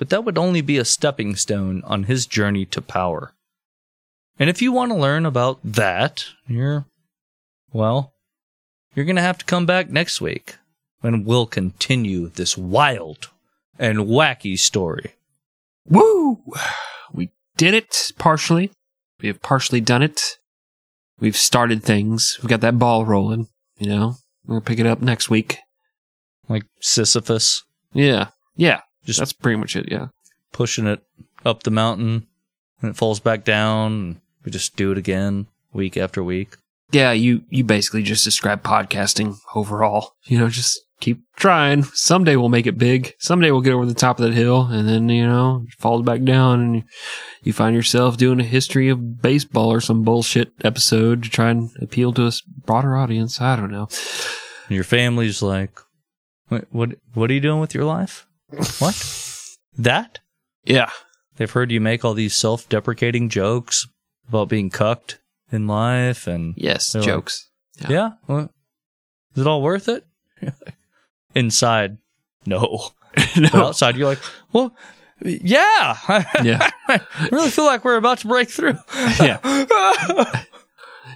but 0.00 0.08
that 0.08 0.24
would 0.24 0.38
only 0.38 0.62
be 0.62 0.78
a 0.78 0.84
stepping 0.84 1.36
stone 1.36 1.82
on 1.84 2.04
his 2.04 2.26
journey 2.26 2.64
to 2.64 2.80
power. 2.80 3.34
And 4.38 4.48
if 4.48 4.62
you 4.62 4.72
want 4.72 4.90
to 4.90 4.96
learn 4.96 5.26
about 5.26 5.60
that, 5.62 6.24
you're, 6.48 6.86
well, 7.70 8.14
you're 8.94 9.04
going 9.04 9.16
to 9.16 9.22
have 9.22 9.36
to 9.36 9.44
come 9.44 9.66
back 9.66 9.90
next 9.90 10.18
week 10.18 10.56
when 11.02 11.26
we'll 11.26 11.44
continue 11.44 12.28
this 12.28 12.56
wild 12.56 13.28
and 13.78 13.98
wacky 13.98 14.58
story. 14.58 15.12
Woo! 15.88 16.42
We 17.12 17.30
did 17.56 17.74
it 17.74 18.12
partially. 18.18 18.70
We 19.20 19.28
have 19.28 19.42
partially 19.42 19.80
done 19.80 20.02
it. 20.02 20.38
We've 21.18 21.36
started 21.36 21.82
things. 21.82 22.38
We've 22.42 22.48
got 22.48 22.60
that 22.62 22.78
ball 22.78 23.04
rolling. 23.04 23.48
You 23.78 23.88
know, 23.88 24.14
we're 24.46 24.60
pick 24.60 24.78
it 24.78 24.86
up 24.86 25.00
next 25.02 25.28
week. 25.30 25.58
Like 26.48 26.64
Sisyphus, 26.80 27.62
Yeah, 27.92 28.28
yeah. 28.56 28.80
Just- 29.04 29.18
that's 29.18 29.32
pretty 29.32 29.56
much 29.58 29.76
it. 29.76 29.90
Yeah. 29.90 30.08
pushing 30.52 30.86
it 30.86 31.02
up 31.44 31.62
the 31.62 31.70
mountain, 31.70 32.26
and 32.82 32.90
it 32.90 32.96
falls 32.96 33.20
back 33.20 33.44
down. 33.44 33.92
And 33.92 34.20
we 34.44 34.50
just 34.50 34.76
do 34.76 34.90
it 34.92 34.98
again 34.98 35.46
week 35.72 35.96
after 35.96 36.22
week. 36.24 36.56
Yeah, 36.92 37.12
you 37.12 37.42
you 37.50 37.62
basically 37.64 38.02
just 38.02 38.24
describe 38.24 38.62
podcasting 38.62 39.36
overall. 39.54 40.14
You 40.24 40.38
know, 40.38 40.48
just 40.48 40.80
keep 41.00 41.22
trying. 41.36 41.82
Someday 41.84 42.36
we'll 42.36 42.48
make 42.48 42.66
it 42.66 42.78
big. 42.78 43.14
Someday 43.18 43.50
we'll 43.50 43.60
get 43.62 43.72
over 43.72 43.86
the 43.86 43.94
top 43.94 44.18
of 44.20 44.26
that 44.26 44.34
hill, 44.34 44.66
and 44.70 44.88
then 44.88 45.08
you 45.08 45.26
know 45.26 45.66
falls 45.78 46.02
back 46.04 46.22
down, 46.22 46.60
and 46.60 46.76
you, 46.76 46.82
you 47.42 47.52
find 47.52 47.74
yourself 47.74 48.16
doing 48.16 48.40
a 48.40 48.44
history 48.44 48.88
of 48.88 49.20
baseball 49.22 49.72
or 49.72 49.80
some 49.80 50.02
bullshit 50.04 50.52
episode 50.62 51.22
to 51.24 51.30
try 51.30 51.50
and 51.50 51.70
appeal 51.80 52.12
to 52.14 52.26
a 52.26 52.32
broader 52.66 52.96
audience. 52.96 53.40
I 53.40 53.56
don't 53.56 53.70
know. 53.72 53.88
And 54.68 54.74
your 54.76 54.84
family's 54.84 55.42
like, 55.42 55.78
what, 56.48 56.66
what, 56.70 56.90
what 57.14 57.30
are 57.30 57.34
you 57.34 57.40
doing 57.40 57.60
with 57.60 57.74
your 57.74 57.84
life? 57.84 58.26
What? 58.78 59.26
that? 59.76 60.18
Yeah, 60.64 60.90
They've 61.36 61.50
heard 61.50 61.70
you 61.72 61.80
make 61.80 62.04
all 62.04 62.12
these 62.12 62.34
self 62.36 62.68
deprecating 62.68 63.30
jokes 63.30 63.86
about 64.28 64.50
being 64.50 64.68
cucked 64.68 65.20
in 65.50 65.66
life 65.66 66.26
and 66.26 66.52
yes, 66.56 66.92
They're 66.92 67.00
like- 67.00 67.08
jokes. 67.08 67.48
Yeah. 67.80 67.88
yeah, 67.88 68.10
well, 68.28 68.50
is 69.34 69.40
it 69.40 69.46
all 69.46 69.62
worth 69.62 69.88
it? 69.88 70.04
Inside, 71.34 71.98
no. 72.46 72.88
But 73.34 73.52
no. 73.52 73.66
outside, 73.66 73.96
you're 73.96 74.08
like, 74.08 74.20
well, 74.52 74.72
yeah. 75.22 75.96
Yeah. 76.42 76.70
I 76.88 77.00
really 77.30 77.50
feel 77.50 77.64
like 77.64 77.84
we're 77.84 77.96
about 77.96 78.18
to 78.18 78.28
break 78.28 78.50
through. 78.50 78.78
Yeah. 79.20 79.38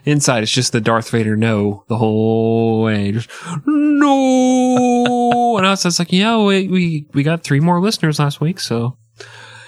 Inside, 0.04 0.42
it's 0.42 0.52
just 0.52 0.72
the 0.72 0.82
Darth 0.82 1.08
Vader 1.10 1.36
no 1.36 1.84
the 1.88 1.96
whole 1.96 2.82
way. 2.82 3.12
Just 3.12 3.30
no. 3.64 5.56
and 5.56 5.66
outside, 5.66 5.88
it's 5.88 5.98
like, 5.98 6.12
yeah, 6.12 6.36
we, 6.36 6.68
we 6.68 7.06
we 7.14 7.22
got 7.22 7.42
three 7.42 7.60
more 7.60 7.80
listeners 7.80 8.18
last 8.18 8.38
week, 8.38 8.60
so 8.60 8.98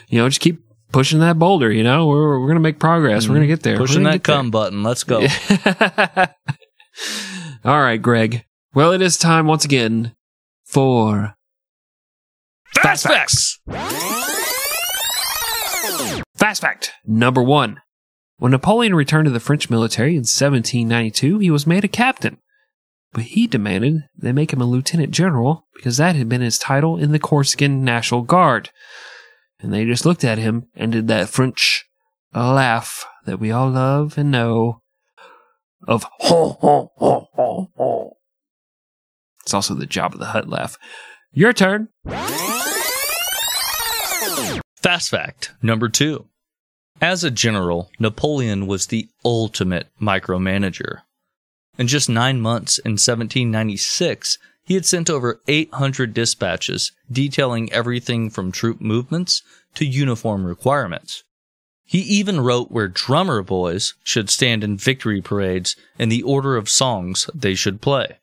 you 0.09 0.19
know, 0.19 0.29
just 0.29 0.43
keep 0.43 0.63
pushing 0.93 1.21
that 1.21 1.39
boulder. 1.39 1.73
You 1.73 1.85
know, 1.85 2.07
we're 2.07 2.39
we're 2.39 2.49
gonna 2.49 2.61
make 2.61 2.79
progress. 2.79 3.27
We're 3.27 3.37
gonna 3.37 3.47
mm-hmm. 3.47 3.53
get 3.53 3.63
there. 3.63 3.79
Pushing 3.79 4.03
that 4.03 4.25
cum 4.25 4.51
button. 4.51 4.83
Let's 4.83 5.05
go. 5.05 5.27
All 7.65 7.81
right, 7.81 8.01
Greg. 8.03 8.45
Well, 8.75 8.93
it 8.93 9.01
is 9.01 9.17
time 9.17 9.47
once 9.47 9.65
again 9.65 10.15
for 10.67 11.37
Fast 12.83 13.05
facts. 13.07 13.61
Fast 16.37 16.61
fact 16.61 16.93
number 17.07 17.43
one. 17.43 17.81
When 18.39 18.53
Napoleon 18.53 18.95
returned 18.95 19.25
to 19.25 19.31
the 19.31 19.41
French 19.41 19.71
military 19.71 20.11
in 20.11 20.21
1792, 20.21 21.39
he 21.39 21.51
was 21.51 21.67
made 21.67 21.85
a 21.85 21.89
captain. 21.89 22.39
But 23.13 23.25
he 23.25 23.47
demanded 23.47 24.03
they 24.15 24.33
make 24.33 24.53
him 24.53 24.61
a 24.61 24.67
lieutenant 24.67 25.13
general 25.13 25.67
because 25.75 25.97
that 25.97 26.17
had 26.17 26.29
been 26.29 26.43
his 26.43 26.59
title 26.59 26.99
in 26.99 27.13
the 27.13 27.19
Corsican 27.19 27.83
National 27.83 28.21
Guard. 28.21 28.71
And 29.61 29.73
they 29.73 29.87
just 29.87 30.05
looked 30.05 30.23
at 30.23 30.37
him 30.37 30.67
and 30.75 30.93
did 30.93 31.09
that 31.09 31.31
French 31.31 31.87
laugh 32.35 33.07
that 33.25 33.41
we 33.41 33.51
all 33.51 33.71
love 33.71 34.19
and 34.19 34.31
know 34.31 34.83
of 35.89 36.05
ho 36.19 36.59
ho 36.61 36.93
ho 36.97 37.29
ho 37.33 37.71
ho. 37.77 38.16
It's 39.47 39.55
also 39.55 39.75
the 39.75 39.87
Jabba 39.87 40.19
the 40.19 40.27
Hutt 40.27 40.49
laugh. 40.49 40.77
Your 41.33 41.53
turn. 41.53 41.87
Fast 44.83 45.09
fact 45.09 45.53
number 45.63 45.89
two. 45.89 46.27
As 47.01 47.23
a 47.23 47.31
general, 47.31 47.89
Napoleon 48.01 48.67
was 48.67 48.89
the 48.89 49.09
ultimate 49.25 49.87
micromanager. 50.03 51.03
In 51.79 51.87
just 51.87 52.09
nine 52.09 52.41
months 52.41 52.79
in 52.79 52.93
1796, 52.95 54.39
he 54.65 54.75
had 54.75 54.85
sent 54.85 55.09
over 55.09 55.41
800 55.47 56.13
dispatches 56.13 56.91
detailing 57.09 57.73
everything 57.73 58.31
from 58.31 58.51
troop 58.51 58.81
movements 58.81 59.43
to 59.77 59.87
uniform 59.87 60.45
requirements. 60.45 61.23
He 61.85 62.01
even 62.01 62.41
wrote 62.41 62.73
where 62.73 62.89
drummer 62.89 63.43
boys 63.43 63.95
should 64.03 64.29
stand 64.29 64.65
in 64.65 64.77
victory 64.77 65.23
parades 65.23 65.77
and 66.01 66.11
the 66.11 66.25
order 66.25 66.57
of 66.57 66.69
songs 66.69 67.31
they 67.33 67.55
should 67.55 67.81
play. 67.81 68.19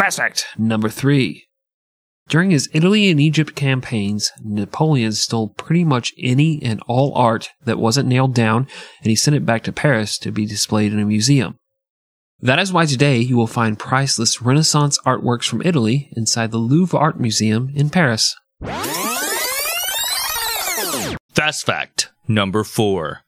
Fast 0.00 0.16
fact 0.16 0.46
number 0.56 0.88
three. 0.88 1.44
During 2.26 2.52
his 2.52 2.70
Italy 2.72 3.10
and 3.10 3.20
Egypt 3.20 3.54
campaigns, 3.54 4.32
Napoleon 4.42 5.12
stole 5.12 5.48
pretty 5.50 5.84
much 5.84 6.14
any 6.18 6.58
and 6.62 6.80
all 6.86 7.12
art 7.14 7.50
that 7.66 7.78
wasn't 7.78 8.08
nailed 8.08 8.34
down, 8.34 8.66
and 9.02 9.10
he 9.10 9.14
sent 9.14 9.36
it 9.36 9.44
back 9.44 9.62
to 9.64 9.72
Paris 9.72 10.16
to 10.20 10.32
be 10.32 10.46
displayed 10.46 10.94
in 10.94 11.00
a 11.00 11.04
museum. 11.04 11.56
That 12.40 12.58
is 12.58 12.72
why 12.72 12.86
today 12.86 13.18
you 13.18 13.36
will 13.36 13.46
find 13.46 13.78
priceless 13.78 14.40
Renaissance 14.40 14.98
artworks 15.04 15.46
from 15.46 15.60
Italy 15.60 16.08
inside 16.16 16.50
the 16.50 16.56
Louvre 16.56 16.98
Art 16.98 17.20
Museum 17.20 17.70
in 17.74 17.90
Paris. 17.90 18.34
Fast 21.34 21.66
fact 21.66 22.08
number 22.26 22.64
four. 22.64 23.20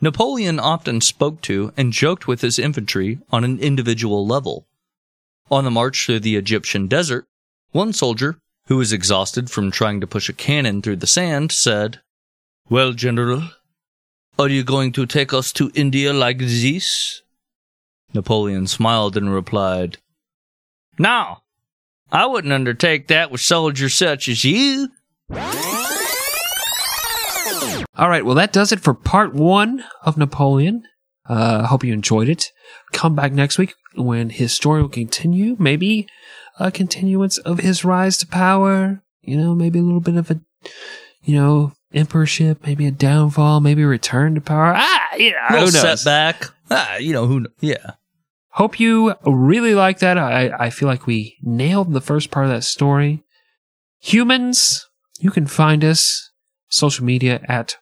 Napoleon 0.00 0.58
often 0.58 1.00
spoke 1.00 1.40
to 1.42 1.72
and 1.76 1.92
joked 1.92 2.26
with 2.26 2.40
his 2.40 2.58
infantry 2.58 3.20
on 3.30 3.44
an 3.44 3.60
individual 3.60 4.26
level. 4.26 4.66
On 5.52 5.64
the 5.64 5.70
march 5.70 6.06
through 6.06 6.20
the 6.20 6.36
Egyptian 6.36 6.86
desert, 6.86 7.26
one 7.72 7.92
soldier, 7.92 8.38
who 8.68 8.78
was 8.78 8.90
exhausted 8.90 9.50
from 9.50 9.70
trying 9.70 10.00
to 10.00 10.06
push 10.06 10.30
a 10.30 10.32
cannon 10.32 10.80
through 10.80 10.96
the 10.96 11.06
sand, 11.06 11.52
said, 11.52 12.00
Well, 12.70 12.94
General, 12.94 13.50
are 14.38 14.48
you 14.48 14.64
going 14.64 14.92
to 14.92 15.04
take 15.04 15.34
us 15.34 15.52
to 15.52 15.70
India 15.74 16.14
like 16.14 16.38
this? 16.38 17.20
Napoleon 18.14 18.66
smiled 18.66 19.14
and 19.14 19.30
replied, 19.30 19.98
No, 20.98 21.42
I 22.10 22.24
wouldn't 22.24 22.54
undertake 22.54 23.08
that 23.08 23.30
with 23.30 23.42
soldiers 23.42 23.92
such 23.92 24.30
as 24.30 24.44
you. 24.44 24.88
All 27.94 28.08
right, 28.08 28.24
well, 28.24 28.36
that 28.36 28.54
does 28.54 28.72
it 28.72 28.80
for 28.80 28.94
part 28.94 29.34
one 29.34 29.84
of 30.00 30.16
Napoleon. 30.16 30.84
Uh, 31.28 31.60
I 31.64 31.66
hope 31.66 31.84
you 31.84 31.92
enjoyed 31.92 32.30
it. 32.30 32.52
Come 32.92 33.14
back 33.14 33.32
next 33.32 33.58
week 33.58 33.74
when 33.94 34.30
his 34.30 34.52
story 34.52 34.82
will 34.82 34.88
continue. 34.88 35.56
Maybe 35.58 36.06
a 36.58 36.70
continuance 36.70 37.38
of 37.38 37.58
his 37.60 37.84
rise 37.84 38.16
to 38.18 38.26
power. 38.26 39.02
You 39.22 39.36
know, 39.36 39.54
maybe 39.54 39.78
a 39.78 39.82
little 39.82 40.00
bit 40.00 40.16
of 40.16 40.30
a, 40.30 40.40
you 41.22 41.34
know, 41.36 41.72
emperorship, 41.94 42.66
maybe 42.66 42.86
a 42.86 42.90
downfall, 42.90 43.60
maybe 43.60 43.82
a 43.82 43.86
return 43.86 44.34
to 44.34 44.40
power. 44.40 44.74
Ah, 44.76 45.08
yeah, 45.16 45.48
who 45.48 45.54
little 45.54 45.70
knows? 45.82 46.00
setback. 46.02 46.50
Ah, 46.70 46.96
you 46.96 47.12
know 47.12 47.26
who? 47.26 47.42
kn- 47.44 47.52
Yeah. 47.60 47.92
Hope 48.54 48.78
you 48.80 49.14
really 49.24 49.74
like 49.74 50.00
that. 50.00 50.18
I, 50.18 50.50
I 50.58 50.70
feel 50.70 50.88
like 50.88 51.06
we 51.06 51.36
nailed 51.42 51.92
the 51.92 52.00
first 52.02 52.30
part 52.30 52.46
of 52.46 52.52
that 52.52 52.64
story. 52.64 53.22
Humans, 54.00 54.88
you 55.20 55.30
can 55.30 55.46
find 55.46 55.84
us 55.84 56.30
social 56.68 57.04
media 57.04 57.40
at 57.48 57.76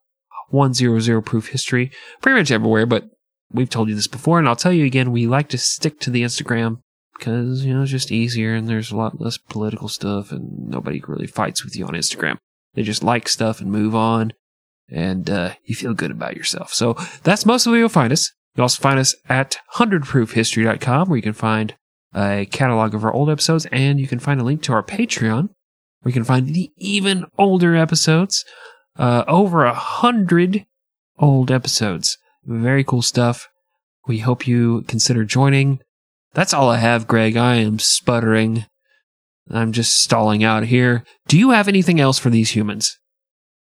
100 0.50 1.22
Proof 1.22 1.48
History, 1.48 1.90
pretty 2.20 2.38
much 2.38 2.50
everywhere, 2.50 2.86
but 2.86 3.04
we've 3.52 3.70
told 3.70 3.88
you 3.88 3.94
this 3.94 4.06
before, 4.06 4.38
and 4.38 4.48
I'll 4.48 4.56
tell 4.56 4.72
you 4.72 4.84
again, 4.84 5.12
we 5.12 5.26
like 5.26 5.48
to 5.50 5.58
stick 5.58 6.00
to 6.00 6.10
the 6.10 6.22
Instagram 6.22 6.80
because, 7.18 7.64
you 7.64 7.74
know, 7.74 7.82
it's 7.82 7.90
just 7.90 8.12
easier 8.12 8.54
and 8.54 8.68
there's 8.68 8.90
a 8.90 8.96
lot 8.96 9.20
less 9.20 9.36
political 9.36 9.88
stuff 9.88 10.32
and 10.32 10.68
nobody 10.68 11.02
really 11.06 11.26
fights 11.26 11.64
with 11.64 11.76
you 11.76 11.86
on 11.86 11.92
Instagram. 11.92 12.38
They 12.74 12.82
just 12.82 13.04
like 13.04 13.28
stuff 13.28 13.60
and 13.60 13.70
move 13.70 13.94
on 13.94 14.32
and 14.88 15.28
uh, 15.28 15.52
you 15.64 15.74
feel 15.74 15.94
good 15.94 16.10
about 16.10 16.36
yourself. 16.36 16.72
So 16.72 16.96
that's 17.22 17.44
mostly 17.44 17.72
where 17.72 17.80
you'll 17.80 17.88
find 17.88 18.12
us. 18.12 18.32
You'll 18.54 18.64
also 18.64 18.80
find 18.80 18.98
us 18.98 19.14
at 19.28 19.58
100proofhistory.com 19.74 21.08
where 21.08 21.16
you 21.16 21.22
can 21.22 21.32
find 21.32 21.74
a 22.14 22.46
catalog 22.50 22.94
of 22.94 23.04
our 23.04 23.12
old 23.12 23.30
episodes 23.30 23.66
and 23.70 24.00
you 24.00 24.08
can 24.08 24.18
find 24.18 24.40
a 24.40 24.44
link 24.44 24.62
to 24.62 24.72
our 24.72 24.82
Patreon 24.82 25.50
where 26.00 26.10
you 26.10 26.12
can 26.12 26.24
find 26.24 26.48
the 26.48 26.70
even 26.76 27.26
older 27.38 27.76
episodes. 27.76 28.44
Uh, 28.98 29.24
over 29.28 29.64
a 29.64 29.72
hundred 29.72 30.66
old 31.18 31.50
episodes. 31.50 32.18
Very 32.44 32.84
cool 32.84 33.02
stuff. 33.02 33.48
We 34.06 34.18
hope 34.18 34.46
you 34.46 34.82
consider 34.88 35.24
joining. 35.24 35.80
That's 36.34 36.54
all 36.54 36.68
I 36.70 36.78
have, 36.78 37.06
Greg. 37.06 37.36
I 37.36 37.56
am 37.56 37.78
sputtering. 37.78 38.66
I'm 39.50 39.72
just 39.72 40.00
stalling 40.02 40.44
out 40.44 40.64
here. 40.64 41.04
Do 41.28 41.38
you 41.38 41.50
have 41.50 41.68
anything 41.68 42.00
else 42.00 42.18
for 42.18 42.30
these 42.30 42.50
humans? 42.50 42.98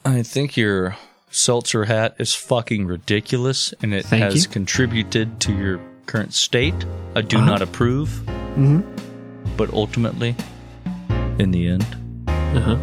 I 0.04 0.24
think 0.24 0.58
your 0.58 0.96
seltzer 1.30 1.86
hat 1.86 2.16
is 2.20 2.34
fucking 2.34 2.86
ridiculous 2.88 3.74
and 3.82 3.94
it 3.94 4.06
Thank 4.06 4.24
has 4.24 4.44
you. 4.46 4.50
contributed 4.50 5.40
to 5.42 5.54
your 5.56 5.80
current 6.06 6.34
state. 6.34 6.74
I 7.16 7.22
do 7.22 7.38
Uh-huh. 7.38 7.46
not 7.46 7.62
approve, 7.62 8.10
Mm-hmm. 8.56 8.82
but 9.56 9.72
ultimately, 9.74 10.36
in 11.38 11.52
the 11.52 11.68
end, 11.68 11.86
Uh-huh. 12.28 12.78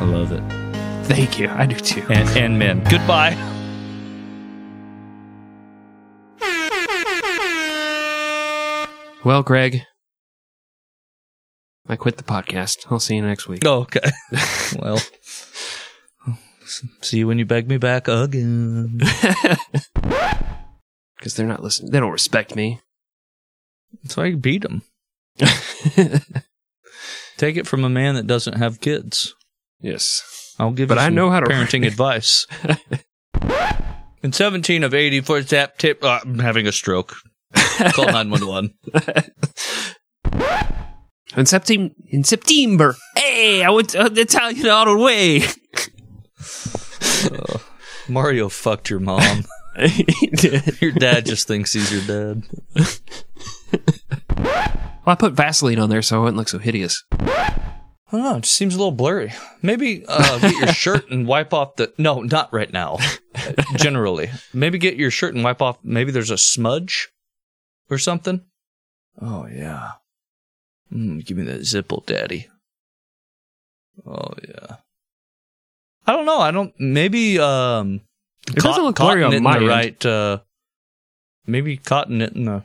I 0.00 0.04
love 0.04 0.30
it. 0.32 0.42
Thank 1.06 1.38
you. 1.38 1.48
I 1.48 1.64
do 1.66 1.76
too. 1.76 2.02
And, 2.10 2.28
and 2.36 2.58
men. 2.58 2.84
Goodbye. 2.90 3.36
Well, 9.28 9.42
Greg, 9.42 9.82
I 11.86 11.96
quit 11.96 12.16
the 12.16 12.22
podcast. 12.22 12.86
I'll 12.90 12.98
see 12.98 13.16
you 13.16 13.20
next 13.20 13.46
week. 13.46 13.60
Oh, 13.66 13.80
okay. 13.80 14.10
well, 14.78 14.98
see 17.02 17.18
you 17.18 17.26
when 17.26 17.38
you 17.38 17.44
beg 17.44 17.68
me 17.68 17.76
back 17.76 18.08
again. 18.08 18.98
Because 21.18 21.34
they're 21.34 21.46
not 21.46 21.62
listening. 21.62 21.90
They 21.92 22.00
don't 22.00 22.12
respect 22.12 22.56
me. 22.56 22.80
That's 24.02 24.16
why 24.16 24.26
you 24.26 24.38
beat 24.38 24.62
them. 24.62 24.80
Take 27.36 27.56
it 27.58 27.66
from 27.66 27.84
a 27.84 27.90
man 27.90 28.14
that 28.14 28.26
doesn't 28.26 28.56
have 28.56 28.80
kids. 28.80 29.34
yes. 29.80 30.54
I'll 30.58 30.70
give 30.70 30.88
But 30.88 30.94
you 30.94 31.00
I 31.02 31.06
some 31.08 31.16
know 31.16 31.28
how 31.30 31.40
to- 31.40 31.46
parenting 31.52 31.86
advice. 31.86 32.46
In 34.22 34.32
17 34.32 34.84
of 34.84 34.94
80 34.94 35.20
for 35.20 35.42
tap 35.42 35.76
tip, 35.76 36.02
uh, 36.02 36.20
I'm 36.22 36.38
having 36.38 36.66
a 36.66 36.72
stroke. 36.72 37.14
Call 37.92 38.06
911. 38.06 38.74
In 41.36 41.46
September, 41.46 41.94
in 42.06 42.24
September, 42.24 42.96
hey, 43.16 43.62
I 43.62 43.70
went 43.70 43.90
to 43.90 44.08
the 44.08 44.22
Italian 44.22 44.66
auto 44.66 45.00
way. 45.02 45.42
Mario 48.08 48.48
fucked 48.48 48.90
your 48.90 49.00
mom. 49.00 49.44
He 49.78 50.26
did. 50.26 50.82
Your 50.82 50.90
dad 50.90 51.24
just 51.24 51.46
thinks 51.46 51.72
he's 51.72 51.92
your 51.92 52.02
dad. 52.02 52.42
Well, 54.36 55.06
I 55.06 55.14
put 55.14 55.34
Vaseline 55.34 55.78
on 55.78 55.88
there 55.88 56.02
so 56.02 56.18
it 56.18 56.22
wouldn't 56.22 56.36
look 56.36 56.48
so 56.48 56.58
hideous. 56.58 57.04
I 57.12 57.80
don't 58.10 58.22
know. 58.22 58.36
It 58.38 58.40
just 58.40 58.56
seems 58.56 58.74
a 58.74 58.78
little 58.78 58.90
blurry. 58.90 59.32
Maybe 59.62 60.04
uh, 60.08 60.40
get 60.40 60.56
your 60.56 60.72
shirt 60.72 61.08
and 61.12 61.28
wipe 61.28 61.54
off 61.54 61.76
the. 61.76 61.92
No, 61.96 62.22
not 62.22 62.52
right 62.52 62.72
now. 62.72 62.96
Uh, 63.36 63.52
Generally, 63.76 64.30
maybe 64.52 64.78
get 64.78 64.96
your 64.96 65.12
shirt 65.12 65.36
and 65.36 65.44
wipe 65.44 65.62
off. 65.62 65.78
Maybe 65.84 66.10
there's 66.10 66.32
a 66.32 66.38
smudge 66.38 67.10
or 67.90 67.98
something. 67.98 68.42
Oh 69.20 69.46
yeah. 69.46 69.92
Mm, 70.92 71.24
give 71.24 71.36
me 71.36 71.44
that 71.44 71.60
Zipple, 71.60 72.04
Daddy. 72.06 72.48
Oh 74.06 74.32
yeah. 74.46 74.76
I 76.06 76.12
don't 76.12 76.26
know. 76.26 76.40
I 76.40 76.50
don't. 76.50 76.72
Maybe 76.78 77.38
um. 77.38 78.00
It 78.48 78.56
doesn't 78.56 78.82
look 78.82 78.96
blurry 78.96 79.22
cotton 79.22 79.24
on 79.24 79.32
it 79.34 79.36
in 79.36 79.42
my 79.42 79.58
the 79.58 79.66
right. 79.66 80.06
Uh, 80.06 80.38
maybe 81.46 81.76
cotton 81.76 82.22
it 82.22 82.32
in 82.32 82.46
the 82.46 82.64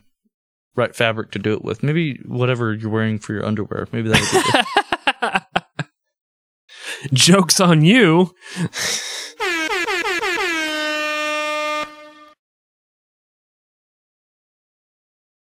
right 0.76 0.96
fabric 0.96 1.32
to 1.32 1.40
do 1.40 1.54
it 1.54 1.64
with. 1.64 1.84
Maybe 1.84 2.22
whatever 2.26 2.74
you're 2.74 2.90
wearing 2.90 3.20
for 3.20 3.34
your 3.34 3.46
underwear. 3.46 3.88
Maybe 3.92 4.10
that 4.10 4.64
would 5.22 5.54
be. 5.54 5.84
Joke's 7.14 7.60
on 7.60 7.84
you. 7.84 8.34